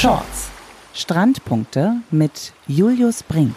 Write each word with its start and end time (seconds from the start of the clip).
Shorts. 0.00 0.48
Strandpunkte 0.94 1.96
mit 2.10 2.54
Julius 2.66 3.22
Brink. 3.22 3.54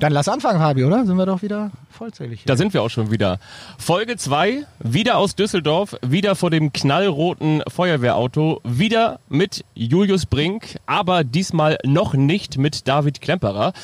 Dann 0.00 0.14
lass 0.14 0.28
anfangen, 0.28 0.58
Fabi, 0.58 0.82
oder? 0.82 1.04
Sind 1.04 1.18
wir 1.18 1.26
doch 1.26 1.42
wieder 1.42 1.72
vollzählig. 1.90 2.44
Da 2.46 2.56
sind 2.56 2.72
wir 2.72 2.80
auch 2.80 2.88
schon 2.88 3.10
wieder. 3.10 3.38
Folge 3.76 4.16
2, 4.16 4.64
wieder 4.82 5.18
aus 5.18 5.36
Düsseldorf, 5.36 5.94
wieder 6.00 6.36
vor 6.36 6.48
dem 6.48 6.72
knallroten 6.72 7.62
Feuerwehrauto, 7.68 8.62
wieder 8.64 9.20
mit 9.28 9.66
Julius 9.74 10.24
Brink, 10.24 10.76
aber 10.86 11.22
diesmal 11.22 11.76
noch 11.84 12.14
nicht 12.14 12.56
mit 12.56 12.88
David 12.88 13.20
Klemperer. 13.20 13.74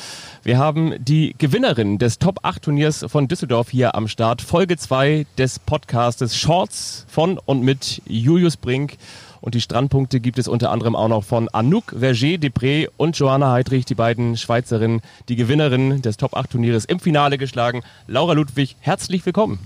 Wir 0.41 0.57
haben 0.57 0.95
die 0.97 1.35
Gewinnerin 1.37 1.99
des 1.99 2.17
Top 2.17 2.39
8 2.41 2.63
Turniers 2.63 3.05
von 3.07 3.27
Düsseldorf 3.27 3.69
hier 3.69 3.93
am 3.93 4.07
Start. 4.07 4.41
Folge 4.41 4.75
2 4.75 5.27
des 5.37 5.59
Podcastes 5.59 6.35
Shorts 6.35 7.05
von 7.07 7.37
und 7.37 7.61
mit 7.61 8.01
Julius 8.07 8.57
Brink. 8.57 8.97
Und 9.41 9.55
die 9.55 9.61
Strandpunkte 9.61 10.19
gibt 10.19 10.37
es 10.37 10.47
unter 10.47 10.71
anderem 10.71 10.95
auch 10.95 11.07
noch 11.07 11.23
von 11.23 11.49
Anouk 11.49 11.95
Verger-Depré 11.99 12.87
und 12.95 13.17
Johanna 13.17 13.51
Heidrich, 13.51 13.85
die 13.85 13.95
beiden 13.95 14.37
Schweizerinnen, 14.37 15.01
die 15.29 15.35
Gewinnerinnen 15.35 16.01
des 16.03 16.17
Top 16.17 16.35
8 16.35 16.51
Turnieres 16.51 16.85
im 16.85 16.99
Finale 16.99 17.39
geschlagen. 17.39 17.81
Laura 18.07 18.33
Ludwig, 18.33 18.77
herzlich 18.79 19.25
willkommen. 19.25 19.59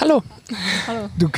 Hallo. 0.00 0.22
Hallo. 0.86 1.08
Du 1.18 1.28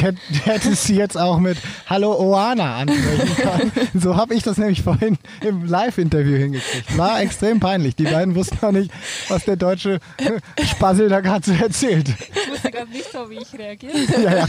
hättest 0.44 0.84
sie 0.84 0.96
jetzt 0.96 1.18
auch 1.18 1.38
mit 1.38 1.58
Hallo 1.86 2.14
Oana 2.18 2.76
ansprechen 2.76 3.36
können. 3.36 3.72
So 3.94 4.16
habe 4.16 4.34
ich 4.34 4.42
das 4.42 4.56
nämlich 4.58 4.82
vorhin 4.82 5.18
im 5.42 5.64
Live-Interview 5.64 6.36
hingekriegt. 6.36 6.96
War 6.96 7.20
extrem 7.20 7.60
peinlich. 7.60 7.96
Die 7.96 8.04
beiden 8.04 8.34
wussten 8.34 8.58
noch 8.62 8.72
nicht, 8.72 8.90
was 9.28 9.44
der 9.44 9.56
deutsche 9.56 9.98
Spassel 10.64 11.08
da 11.08 11.20
gerade 11.20 11.44
so 11.44 11.52
erzählt. 11.52 12.08
Ich 12.08 12.50
wusste 12.50 12.70
gerade 12.70 12.90
nicht 12.90 13.10
so, 13.10 13.28
wie 13.28 13.38
ich 13.38 13.58
reagiere. 13.58 13.92
Ja, 14.22 14.36
ja. 14.36 14.46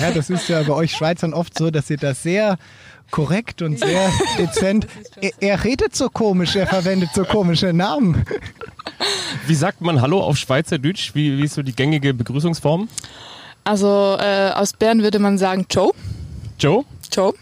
ja, 0.00 0.10
das 0.12 0.30
ist 0.30 0.48
ja 0.48 0.62
bei 0.62 0.74
euch 0.74 0.92
Schweizern 0.92 1.34
oft 1.34 1.56
so, 1.58 1.70
dass 1.70 1.90
ihr 1.90 1.96
das 1.96 2.22
sehr 2.22 2.56
korrekt 3.10 3.62
und 3.62 3.78
sehr 3.78 4.10
dezent. 4.38 4.86
Er, 5.20 5.30
er, 5.40 5.64
redet 5.64 5.94
so 5.94 6.08
komisch, 6.08 6.56
er 6.56 6.66
verwendet 6.66 7.10
so 7.14 7.24
komische 7.24 7.72
Namen. 7.72 8.24
Wie 9.46 9.54
sagt 9.54 9.80
man 9.80 10.00
Hallo 10.00 10.20
auf 10.20 10.36
Schweizerdeutsch? 10.36 11.14
Wie, 11.14 11.38
wie 11.38 11.44
ist 11.44 11.54
so 11.54 11.62
die 11.62 11.74
gängige 11.74 12.14
Begrüßungsform? 12.14 12.88
Also 13.64 14.16
äh, 14.20 14.50
aus 14.54 14.72
Bern 14.72 15.02
würde 15.02 15.18
man 15.18 15.38
sagen 15.38 15.66
Joe. 15.70 15.92
Joe? 16.58 16.84
Joe. 17.12 17.34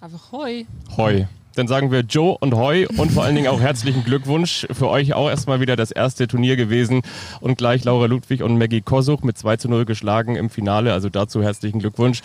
Einfach 0.00 0.32
Hoi. 0.32 0.66
Hoi. 0.96 1.26
Dann 1.54 1.68
sagen 1.68 1.92
wir 1.92 2.00
Joe 2.00 2.36
und 2.40 2.54
Hoi 2.54 2.86
und 2.96 3.12
vor 3.12 3.22
allen 3.24 3.36
Dingen 3.36 3.46
auch 3.46 3.60
herzlichen 3.60 4.04
Glückwunsch. 4.04 4.66
Für 4.72 4.88
euch 4.88 5.14
auch 5.14 5.28
erstmal 5.28 5.60
wieder 5.60 5.76
das 5.76 5.92
erste 5.92 6.26
Turnier 6.26 6.56
gewesen 6.56 7.02
und 7.40 7.58
gleich 7.58 7.84
Laura 7.84 8.06
Ludwig 8.06 8.42
und 8.42 8.58
Maggie 8.58 8.80
Kosuch 8.80 9.22
mit 9.22 9.38
2 9.38 9.56
zu 9.58 9.68
0 9.68 9.84
geschlagen 9.84 10.34
im 10.34 10.50
Finale. 10.50 10.92
Also 10.92 11.08
dazu 11.08 11.42
herzlichen 11.42 11.78
Glückwunsch. 11.78 12.22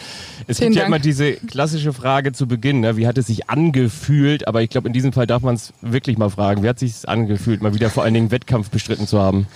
Es 0.48 0.58
Vielen 0.58 0.72
gibt 0.72 0.78
ja 0.78 0.82
Dank. 0.82 0.96
immer 0.96 1.00
diese 1.00 1.34
klassische 1.34 1.94
Frage 1.94 2.32
zu 2.32 2.48
Beginn, 2.48 2.80
ne? 2.80 2.98
wie 2.98 3.06
hat 3.06 3.18
es 3.18 3.28
sich 3.28 3.50
angefühlt? 3.50 4.48
Aber 4.48 4.64
ich 4.64 4.70
glaube, 4.70 4.88
in 4.88 4.94
diesem 4.94 5.14
Fall 5.14 5.28
darf 5.28 5.44
man 5.44 5.56
es 5.56 5.74
wirklich 5.82 6.18
mal 6.18 6.30
fragen. 6.30 6.64
Wie 6.64 6.70
hat 6.70 6.82
es 6.82 7.02
sich 7.02 7.10
angefühlt, 7.10 7.62
mal 7.62 7.76
wieder 7.76 7.90
vor 7.92 8.04
allen 8.04 8.16
Dingen 8.16 8.32
Wettkampf 8.32 8.72
bestritten 8.72 9.06
zu 9.06 9.20
haben? 9.20 9.48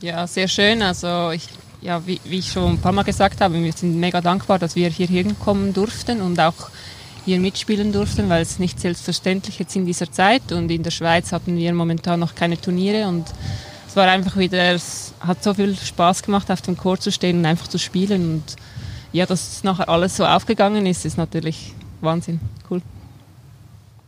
Ja, 0.00 0.26
sehr 0.26 0.48
schön. 0.48 0.80
Also 0.80 1.30
ich, 1.32 1.48
ja, 1.82 2.06
wie, 2.06 2.20
wie 2.24 2.38
ich 2.38 2.52
schon 2.52 2.72
ein 2.72 2.80
paar 2.80 2.92
Mal 2.92 3.02
gesagt 3.02 3.40
habe, 3.40 3.62
wir 3.62 3.72
sind 3.72 4.00
mega 4.00 4.20
dankbar, 4.20 4.58
dass 4.58 4.76
wir 4.76 4.88
hier 4.88 5.08
hinkommen 5.08 5.74
durften 5.74 6.22
und 6.22 6.40
auch 6.40 6.70
hier 7.28 7.40
mitspielen 7.40 7.92
durften, 7.92 8.30
weil 8.30 8.40
es 8.40 8.58
nicht 8.58 8.80
selbstverständlich 8.80 9.58
jetzt 9.58 9.76
in 9.76 9.84
dieser 9.84 10.10
Zeit 10.10 10.50
und 10.50 10.70
in 10.70 10.82
der 10.82 10.90
Schweiz 10.90 11.30
hatten 11.30 11.58
wir 11.58 11.74
momentan 11.74 12.20
noch 12.20 12.34
keine 12.34 12.58
Turniere 12.58 13.06
und 13.06 13.26
es 13.86 13.94
war 13.94 14.08
einfach 14.08 14.38
wieder, 14.38 14.72
es 14.72 15.12
hat 15.20 15.42
so 15.44 15.52
viel 15.52 15.76
Spaß 15.76 16.22
gemacht, 16.22 16.50
auf 16.50 16.62
dem 16.62 16.78
Chor 16.78 16.98
zu 16.98 17.12
stehen 17.12 17.40
und 17.40 17.44
einfach 17.44 17.68
zu 17.68 17.78
spielen 17.78 18.32
und 18.32 18.56
ja, 19.12 19.26
dass 19.26 19.62
nachher 19.62 19.90
alles 19.90 20.16
so 20.16 20.24
aufgegangen 20.24 20.86
ist, 20.86 21.04
ist 21.04 21.18
natürlich 21.18 21.74
Wahnsinn, 22.00 22.40
cool. 22.70 22.80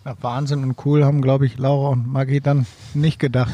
Ja, 0.07 0.15
Wahnsinn 0.23 0.65
und 0.65 0.77
cool 0.87 1.05
haben, 1.05 1.21
glaube 1.21 1.45
ich, 1.45 1.59
Laura 1.59 1.91
und 1.91 2.11
Maggie 2.11 2.41
dann 2.41 2.65
nicht 2.95 3.19
gedacht. 3.19 3.53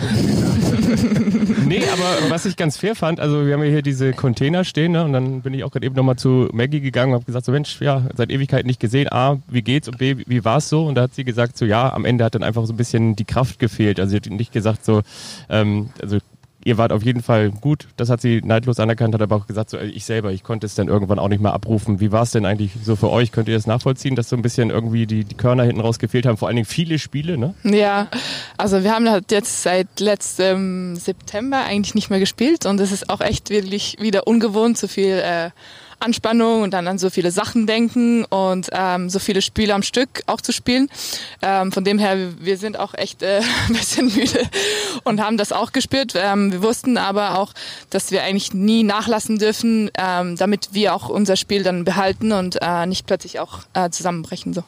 Nee, 1.67 1.83
aber 1.93 2.31
was 2.31 2.47
ich 2.47 2.57
ganz 2.57 2.77
fair 2.77 2.95
fand, 2.95 3.19
also 3.19 3.45
wir 3.45 3.53
haben 3.55 3.65
ja 3.65 3.71
hier 3.71 3.83
diese 3.83 4.13
Container 4.13 4.63
stehen, 4.63 4.93
ne? 4.93 5.03
Und 5.03 5.13
dann 5.13 5.41
bin 5.41 5.53
ich 5.53 5.65
auch 5.65 5.73
gerade 5.73 5.85
eben 5.85 5.97
nochmal 5.97 6.15
zu 6.15 6.49
Maggie 6.53 6.81
gegangen 6.81 7.13
und 7.13 7.17
habe 7.17 7.25
gesagt, 7.25 7.45
so 7.45 7.51
Mensch, 7.51 7.81
ja, 7.81 8.07
seit 8.15 8.31
Ewigkeit 8.31 8.67
nicht 8.67 8.79
gesehen. 8.79 9.09
A, 9.11 9.39
wie 9.49 9.63
geht's? 9.63 9.89
Und 9.89 9.99
B, 9.99 10.15
wie 10.27 10.45
war's 10.45 10.69
so? 10.69 10.87
Und 10.87 10.95
da 10.95 11.03
hat 11.03 11.15
sie 11.15 11.25
gesagt, 11.25 11.59
so 11.59 11.65
ja, 11.65 11.93
am 11.93 12.05
Ende 12.05 12.25
hat 12.25 12.37
dann 12.37 12.45
einfach 12.45 12.65
so 12.67 12.73
ein 12.73 12.77
bisschen 12.77 13.17
die 13.17 13.25
Kraft 13.25 13.59
gefehlt. 13.59 13.99
Also 13.99 14.11
sie 14.11 14.17
hat 14.17 14.27
nicht 14.27 14.53
gesagt, 14.53 14.85
so, 14.85 15.03
ähm, 15.49 15.91
also 16.01 16.19
ihr 16.67 16.79
wart 16.79 16.91
auf 16.91 17.05
jeden 17.05 17.23
Fall 17.23 17.53
gut, 17.53 17.87
das 17.97 18.11
hat 18.11 18.21
sie 18.21 18.43
neidlos 18.45 18.81
anerkannt, 18.81 19.15
hat 19.15 19.23
aber 19.23 19.37
auch 19.37 19.47
gesagt, 19.47 19.71
so 19.71 19.79
ich 19.79 20.05
selber, 20.05 20.33
ich 20.33 20.43
konnte 20.43 20.67
es 20.67 20.75
dann 20.75 20.89
irgendwann 20.89 21.21
auch 21.21 21.29
nicht 21.29 21.41
mehr 21.41 21.53
abrufen. 21.53 22.01
Wie 22.01 22.11
war 22.11 22.23
es 22.23 22.33
denn 22.33 22.45
eigentlich 22.45 22.73
so 22.83 22.97
für 22.97 23.09
euch? 23.09 23.31
Könnt 23.31 23.47
ihr 23.49 23.55
das 23.55 23.69
nachvollziehen, 23.69 24.17
dass 24.17 24.29
so 24.29 24.35
ein 24.35 24.43
bisschen 24.43 24.71
irgendwie 24.71 25.07
die, 25.07 25.23
die 25.23 25.37
Körner 25.37 25.63
hinten 25.63 25.81
raus 25.81 26.01
gefehlt 26.01 26.27
haben? 26.27 26.37
Vor 26.37 26.49
allen 26.49 26.57
Dingen 26.57 26.67
viele 26.67 26.99
Spiele, 26.99 27.39
ne? 27.39 27.55
Ja, 27.63 28.09
also 28.57 28.83
wir 28.83 28.93
haben 28.93 29.09
halt 29.09 29.31
jetzt 29.31 29.63
seit 29.63 30.01
letztem 30.01 30.97
September 30.97 31.65
eigentlich 31.65 31.95
nicht 31.95 32.11
mehr 32.11 32.19
gespielt 32.19 32.67
und 32.67 32.81
es 32.81 32.91
ist 32.91 33.11
auch 33.11 33.21
echt 33.21 33.51
wirklich 33.51 33.97
wieder 34.01 34.27
ungewohnt, 34.27 34.77
so 34.77 34.89
viel 34.89 35.23
äh, 35.25 35.51
Anspannung 35.99 36.63
und 36.63 36.73
dann 36.73 36.87
an 36.89 36.99
so 36.99 37.11
viele 37.11 37.31
Sachen 37.31 37.67
denken 37.67 38.25
und 38.25 38.69
ähm, 38.73 39.09
so 39.11 39.19
viele 39.19 39.43
Spiele 39.43 39.75
am 39.75 39.83
Stück 39.83 40.23
auch 40.27 40.41
zu 40.41 40.53
spielen. 40.53 40.89
Ähm, 41.43 41.73
von 41.73 41.85
dem 41.85 41.99
her, 41.99 42.17
wir 42.39 42.59
sind 42.59 42.79
auch 42.79 42.95
echt 42.95 43.23
äh, 43.23 43.41
ein 43.69 43.75
bisschen 43.75 44.07
müde 44.15 44.49
und 45.05 45.21
haben 45.21 45.37
das 45.37 45.53
auch 45.53 45.73
gespürt. 45.73 46.15
Ähm, 46.17 46.53
wir 46.53 46.63
wussten 46.63 46.99
aber 46.99 47.39
auch, 47.39 47.53
dass 47.91 48.11
wir 48.11 48.23
eigentlich 48.23 48.53
nie 48.53 48.83
nachlassen 48.83 49.39
dürfen, 49.39 49.91
ähm, 49.99 50.37
damit 50.37 50.69
wir 50.73 50.95
auch 50.95 51.09
unser 51.09 51.37
Spiel 51.37 51.63
dann 51.63 51.85
behalten 51.85 52.33
und 52.33 52.59
äh, 52.61 52.87
nicht 52.87 53.07
plötzlich 53.07 53.41
auch 53.41 53.61
äh, 53.75 53.91
zusammenbrechen. 53.91 54.53
So. 54.53 54.65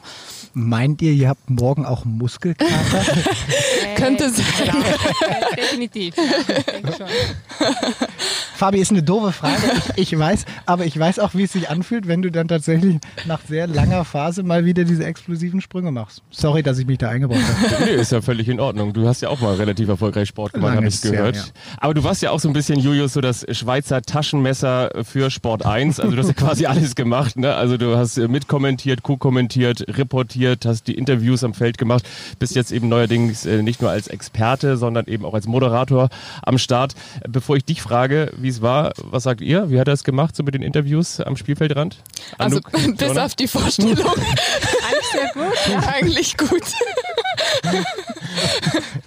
Meint 0.59 1.01
ihr, 1.01 1.13
ihr 1.13 1.29
habt 1.29 1.49
morgen 1.49 1.85
auch 1.85 2.03
einen 2.03 2.17
Muskelkater? 2.17 2.73
Könnte 3.95 4.29
sein. 4.29 4.45
Äh, 4.67 5.55
definitiv, 5.55 6.15
ja. 6.17 7.05
Fabi, 8.55 8.79
ist 8.79 8.91
eine 8.91 9.01
doofe 9.01 9.31
Frage, 9.31 9.55
ich, 9.95 10.11
ich 10.11 10.19
weiß, 10.19 10.43
aber 10.65 10.85
ich 10.85 10.99
weiß 10.99 11.19
auch, 11.19 11.33
wie 11.33 11.43
es 11.43 11.53
sich 11.53 11.69
anfühlt, 11.69 12.09
wenn 12.09 12.21
du 12.21 12.29
dann 12.29 12.49
tatsächlich 12.49 12.97
nach 13.25 13.39
sehr 13.47 13.67
langer 13.67 14.03
Phase 14.03 14.43
mal 14.43 14.65
wieder 14.65 14.83
diese 14.83 15.05
explosiven 15.05 15.61
Sprünge 15.61 15.91
machst. 15.91 16.23
Sorry, 16.29 16.61
dass 16.61 16.77
ich 16.77 16.85
mich 16.85 16.97
da 16.97 17.07
eingebaut 17.07 17.37
habe. 17.37 17.85
Nee, 17.85 17.91
ist 17.91 18.11
ja 18.11 18.21
völlig 18.21 18.49
in 18.49 18.59
Ordnung. 18.59 18.91
Du 18.91 19.07
hast 19.07 19.21
ja 19.21 19.29
auch 19.29 19.39
mal 19.39 19.55
relativ 19.55 19.87
erfolgreich 19.87 20.27
Sport 20.27 20.51
gemacht, 20.51 20.75
habe 20.75 20.87
ich 20.87 21.01
gehört. 21.01 21.37
ja. 21.37 21.43
Aber 21.77 21.93
du 21.93 22.03
warst 22.03 22.21
ja 22.21 22.31
auch 22.31 22.41
so 22.41 22.49
ein 22.49 22.53
bisschen, 22.53 22.77
Julius, 22.79 23.13
so 23.13 23.21
das 23.21 23.45
Schweizer 23.51 24.01
Taschenmesser 24.01 24.91
für 25.03 25.31
Sport 25.31 25.65
1. 25.65 26.01
Also 26.01 26.13
du 26.13 26.21
hast 26.21 26.27
ja 26.27 26.33
quasi 26.33 26.65
alles 26.65 26.95
gemacht. 26.95 27.37
Ne? 27.37 27.55
Also 27.55 27.77
du 27.77 27.95
hast 27.95 28.17
äh, 28.17 28.27
mitkommentiert, 28.27 29.03
co-kommentiert, 29.03 29.85
reportiert, 29.87 30.48
hast 30.65 30.87
die 30.87 30.95
Interviews 30.95 31.43
am 31.43 31.53
Feld 31.53 31.77
gemacht, 31.77 32.07
bist 32.39 32.55
jetzt 32.55 32.71
eben 32.71 32.89
neuerdings 32.89 33.45
äh, 33.45 33.61
nicht 33.61 33.81
nur 33.81 33.91
als 33.91 34.07
Experte, 34.07 34.77
sondern 34.77 35.05
eben 35.07 35.25
auch 35.25 35.33
als 35.33 35.47
Moderator 35.47 36.09
am 36.43 36.57
Start. 36.57 36.93
Bevor 37.27 37.57
ich 37.57 37.65
dich 37.65 37.81
frage, 37.81 38.31
wie 38.37 38.49
es 38.49 38.61
war, 38.61 38.93
was 38.97 39.23
sagt 39.23 39.41
ihr? 39.41 39.69
Wie 39.69 39.79
hat 39.79 39.87
er 39.87 39.93
es 39.93 40.03
gemacht, 40.03 40.35
so 40.35 40.43
mit 40.43 40.53
den 40.53 40.61
Interviews 40.61 41.19
am 41.19 41.37
Spielfeldrand? 41.37 41.97
Also 42.37 42.57
Anouk, 42.57 42.71
bis 42.97 43.01
Johanna? 43.01 43.25
auf 43.25 43.35
die 43.35 43.47
Vorstellung 43.47 43.97
Eigentlich 43.99 45.07
sehr 45.11 45.31
gut. 45.33 45.53
ja, 45.69 45.79
eigentlich 45.93 46.37
gut. 46.37 46.63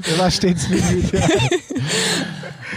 Der 0.06 0.18
war 0.18 0.30
stets 0.30 0.66
bemüht. 0.68 1.12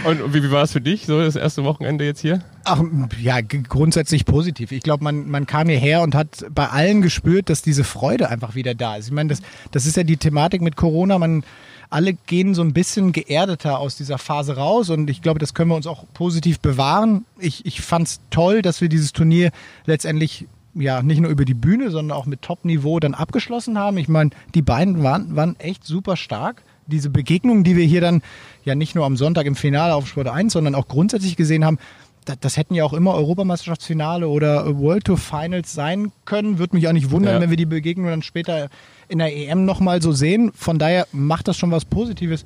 Und 0.04 0.34
wie, 0.34 0.42
wie 0.42 0.50
war 0.50 0.62
es 0.62 0.72
für 0.72 0.80
dich, 0.80 1.06
so 1.06 1.20
das 1.20 1.36
erste 1.36 1.64
Wochenende 1.64 2.04
jetzt 2.04 2.20
hier? 2.20 2.42
Ach, 2.64 2.82
ja, 3.20 3.40
grundsätzlich 3.40 4.24
positiv. 4.24 4.72
Ich 4.72 4.82
glaube, 4.82 5.04
man, 5.04 5.28
man 5.28 5.46
kam 5.46 5.68
hierher 5.68 6.02
und 6.02 6.14
hat 6.14 6.46
bei 6.50 6.68
allen 6.68 7.02
gespürt, 7.02 7.48
dass 7.48 7.62
diese 7.62 7.84
Freude 7.84 8.28
einfach 8.28 8.54
wieder 8.54 8.74
da 8.74 8.96
ist. 8.96 9.06
Ich 9.06 9.12
meine, 9.12 9.30
das, 9.30 9.40
das 9.70 9.86
ist 9.86 9.96
ja 9.96 10.04
die 10.04 10.16
Thematik 10.16 10.62
mit 10.62 10.76
Corona. 10.76 11.18
Man, 11.18 11.44
alle 11.90 12.14
gehen 12.14 12.54
so 12.54 12.62
ein 12.62 12.72
bisschen 12.72 13.12
geerdeter 13.12 13.78
aus 13.78 13.96
dieser 13.96 14.18
Phase 14.18 14.56
raus 14.56 14.90
und 14.90 15.08
ich 15.08 15.22
glaube, 15.22 15.38
das 15.38 15.54
können 15.54 15.70
wir 15.70 15.76
uns 15.76 15.86
auch 15.86 16.04
positiv 16.14 16.60
bewahren. 16.60 17.24
Ich, 17.38 17.64
ich 17.64 17.80
fand 17.80 18.08
es 18.08 18.20
toll, 18.30 18.62
dass 18.62 18.80
wir 18.80 18.88
dieses 18.88 19.12
Turnier 19.12 19.50
letztendlich 19.86 20.46
ja 20.74 21.02
nicht 21.02 21.20
nur 21.20 21.30
über 21.30 21.44
die 21.44 21.54
Bühne, 21.54 21.90
sondern 21.90 22.16
auch 22.16 22.26
mit 22.26 22.42
Top-Niveau 22.42 23.00
dann 23.00 23.14
abgeschlossen 23.14 23.78
haben. 23.78 23.96
Ich 23.96 24.08
meine, 24.08 24.30
die 24.54 24.62
beiden 24.62 25.02
waren, 25.02 25.36
waren 25.36 25.58
echt 25.58 25.84
super 25.84 26.16
stark. 26.16 26.62
Diese 26.86 27.10
Begegnungen, 27.10 27.64
die 27.64 27.76
wir 27.76 27.84
hier 27.84 28.00
dann 28.00 28.22
ja 28.64 28.74
nicht 28.74 28.94
nur 28.94 29.04
am 29.04 29.16
Sonntag 29.16 29.46
im 29.46 29.56
Finale 29.56 29.94
auf 29.94 30.06
Sport 30.08 30.28
1, 30.28 30.52
sondern 30.52 30.74
auch 30.74 30.88
grundsätzlich 30.88 31.36
gesehen 31.36 31.64
haben, 31.64 31.78
das, 32.24 32.36
das 32.40 32.56
hätten 32.56 32.74
ja 32.74 32.84
auch 32.84 32.92
immer 32.92 33.14
Europameisterschaftsfinale 33.14 34.28
oder 34.28 34.78
World 34.78 35.04
Tour 35.04 35.16
Finals 35.18 35.72
sein 35.72 36.12
können. 36.24 36.58
Würde 36.58 36.76
mich 36.76 36.88
auch 36.88 36.92
nicht 36.92 37.10
wundern, 37.10 37.34
Ja. 37.34 37.40
wenn 37.40 37.50
wir 37.50 37.56
die 37.56 37.66
Begegnung 37.66 38.06
dann 38.08 38.22
später 38.22 38.68
in 39.08 39.18
der 39.18 39.34
EM 39.36 39.64
nochmal 39.64 40.02
so 40.02 40.12
sehen. 40.12 40.50
Von 40.54 40.78
daher 40.78 41.06
macht 41.12 41.48
das 41.48 41.56
schon 41.56 41.70
was 41.70 41.84
Positives. 41.84 42.44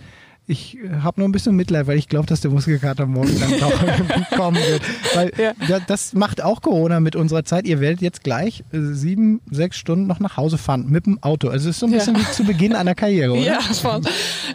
Ich 0.51 0.79
habe 1.03 1.21
nur 1.21 1.29
ein 1.29 1.33
bisschen 1.33 1.55
Mitleid, 1.57 1.87
weil 1.87 1.97
ich 1.97 2.09
glaube, 2.09 2.27
dass 2.27 2.41
der 2.41 2.51
Muskelkater 2.51 3.07
morgen 3.07 3.33
dann 3.39 4.27
kommen 4.37 4.57
wird. 4.57 4.83
Weil 5.15 5.33
Ja. 5.39 5.53
da- 5.69 5.81
das 5.87 6.13
macht 6.13 6.43
auch 6.43 6.61
Corona 6.61 7.01
mit 7.01 7.17
unserer 7.17 7.45
Zeit. 7.45 7.67
Ihr 7.67 7.81
werdet 7.81 8.03
jetzt 8.03 8.25
gleich 8.25 8.65
äh, 8.73 8.79
sieben, 8.93 9.41
sechs 9.51 9.77
Stunden 9.77 10.07
noch 10.07 10.21
nach 10.21 10.37
Hause 10.37 10.59
fahren 10.59 10.87
mit 10.89 11.07
dem 11.07 11.23
Auto. 11.23 11.49
Also 11.49 11.71
es 11.71 11.77
ist 11.77 11.81
so 11.81 11.87
ein 11.87 11.93
Ja. 11.93 11.99
bisschen 11.99 12.17
wie 12.19 12.31
zu 12.33 12.45
Beginn 12.45 12.75
einer 12.75 12.95
Karriere, 12.95 13.33
oder? 13.33 13.41
Ja, 13.51 13.61
voll. 13.61 14.01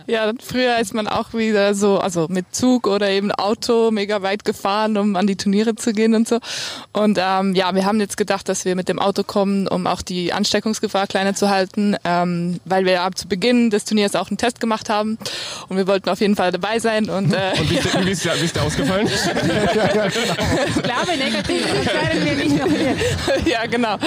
Ja, 0.08 0.32
früher 0.44 0.78
ist 0.80 0.94
man 0.94 1.08
auch 1.08 1.34
wieder 1.34 1.74
so, 1.74 1.98
also 2.00 2.28
mit 2.30 2.54
Zug 2.54 2.88
oder 2.88 3.10
eben 3.10 3.32
Auto 3.32 3.90
mega 3.92 4.22
weit 4.22 4.46
gefahren, 4.46 4.98
um 4.98 5.16
an 5.16 5.28
die 5.28 5.36
Turniere 5.36 5.76
zu 5.76 5.94
gehen 5.94 6.14
und 6.14 6.28
so. 6.28 6.40
Und 6.94 7.18
ähm, 7.22 7.56
ja, 7.56 7.74
wir 7.74 7.86
haben 7.86 8.00
jetzt 8.00 8.18
gedacht, 8.18 8.48
dass 8.50 8.66
wir 8.66 8.76
mit 8.76 8.90
dem 8.90 9.00
Auto 9.00 9.24
kommen, 9.24 9.68
um 9.68 9.88
auch 9.88 10.02
die 10.02 10.34
Ansteckungsgefahr 10.34 11.08
kleiner 11.08 11.34
zu 11.36 11.50
halten, 11.50 11.96
ähm, 12.04 12.60
weil 12.66 12.86
wir 12.86 12.94
ja 12.94 13.10
zu 13.14 13.28
Beginn 13.28 13.70
des 13.70 13.86
Turniers 13.86 14.16
auch 14.16 14.30
einen 14.30 14.38
Test 14.38 14.60
gemacht 14.60 14.90
haben 14.90 15.18
und 15.70 15.78
wir 15.78 15.85
wollten 15.88 16.10
auf 16.10 16.20
jeden 16.20 16.36
Fall 16.36 16.52
dabei 16.52 16.80
sein 16.80 17.10
und, 17.10 17.34
äh, 17.34 17.52
Und 17.60 17.70
wie 17.70 17.76
ist, 17.78 18.06
wie 18.06 18.12
ist, 18.12 18.26
wie 18.26 18.46
ist 18.46 18.56
der 18.56 18.64
ausgefallen? 18.64 19.08
Ich 20.68 20.84
glaube, 20.84 21.18
negativ 21.18 21.66
werden 21.66 22.26
wir 22.26 22.36
nicht 22.36 22.58
noch 22.60 22.68
hier. 22.68 22.96
ja, 23.52 23.66
genau. 23.66 23.98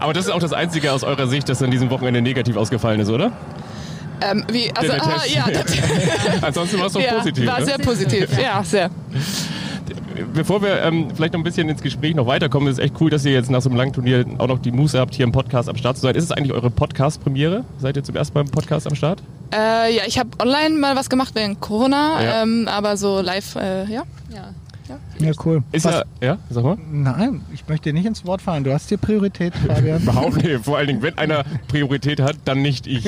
Aber 0.00 0.12
das 0.12 0.26
ist 0.26 0.30
auch 0.30 0.38
das 0.40 0.52
Einzige 0.52 0.92
aus 0.92 1.02
eurer 1.04 1.26
Sicht, 1.28 1.48
das 1.48 1.62
an 1.62 1.70
diesem 1.70 1.90
Wochenende 1.90 2.20
negativ 2.22 2.56
ausgefallen 2.56 3.00
ist, 3.00 3.08
oder? 3.08 3.32
Ähm, 4.22 4.44
wie, 4.50 4.70
also, 4.74 4.92
Der- 4.92 5.00
der 5.00 5.06
ah, 5.06 5.22
ja, 5.26 5.44
Ansonsten 6.42 6.78
war 6.78 6.86
es 6.86 6.92
doch 6.92 7.00
ja, 7.00 7.14
positiv. 7.14 7.46
war 7.46 7.60
ne? 7.60 7.66
sehr 7.66 7.78
positiv, 7.78 8.28
ja, 8.38 8.62
sehr. 8.62 8.90
Bevor 10.34 10.62
wir 10.62 10.82
ähm, 10.82 11.08
vielleicht 11.14 11.32
noch 11.34 11.40
ein 11.40 11.44
bisschen 11.44 11.68
ins 11.68 11.82
Gespräch 11.82 12.14
noch 12.14 12.26
weiterkommen, 12.26 12.68
ist 12.68 12.78
es 12.78 12.84
echt 12.84 12.94
cool, 13.00 13.10
dass 13.10 13.24
ihr 13.24 13.32
jetzt 13.32 13.50
nach 13.50 13.60
so 13.62 13.68
einem 13.70 13.78
langen 13.78 13.92
Turnier 13.92 14.24
auch 14.38 14.46
noch 14.48 14.58
die 14.58 14.72
Muße 14.72 14.98
habt, 14.98 15.14
hier 15.14 15.24
im 15.24 15.32
Podcast 15.32 15.68
am 15.68 15.76
Start 15.76 15.96
zu 15.96 16.02
sein. 16.02 16.14
Ist 16.14 16.24
es 16.24 16.32
eigentlich 16.32 16.52
eure 16.52 16.70
Podcast-Premiere? 16.70 17.64
Seid 17.78 17.96
ihr 17.96 18.04
zum 18.04 18.16
ersten 18.16 18.34
Mal 18.34 18.42
im 18.42 18.50
Podcast 18.50 18.86
am 18.86 18.94
Start? 18.94 19.22
Äh, 19.52 19.94
ja, 19.96 20.02
ich 20.06 20.18
habe 20.18 20.30
online 20.40 20.76
mal 20.78 20.96
was 20.96 21.10
gemacht 21.10 21.34
während 21.34 21.60
Corona, 21.60 22.22
Ja. 22.22 22.42
ähm, 22.42 22.68
aber 22.68 22.96
so 22.96 23.20
live, 23.20 23.56
äh, 23.56 23.84
ja. 23.92 24.02
Ja. 24.32 24.50
Ja, 25.18 25.32
cool. 25.44 25.62
Ist 25.72 25.84
Was- 25.84 26.04
ja, 26.20 26.26
ja, 26.28 26.38
sag 26.48 26.64
mal. 26.64 26.76
Nein, 26.90 27.42
ich 27.52 27.66
möchte 27.68 27.90
dir 27.90 27.92
nicht 27.92 28.06
ins 28.06 28.24
Wort 28.24 28.40
fallen. 28.42 28.64
Du 28.64 28.72
hast 28.72 28.88
hier 28.88 28.98
Priorität, 28.98 29.52
Fabian. 29.54 30.02
Überhaupt 30.02 30.42
nicht. 30.42 30.64
Vor 30.64 30.78
allen 30.78 30.86
Dingen, 30.86 31.02
wenn 31.02 31.16
einer 31.18 31.44
Priorität 31.68 32.20
hat, 32.20 32.36
dann 32.44 32.62
nicht 32.62 32.86
ich. 32.86 33.06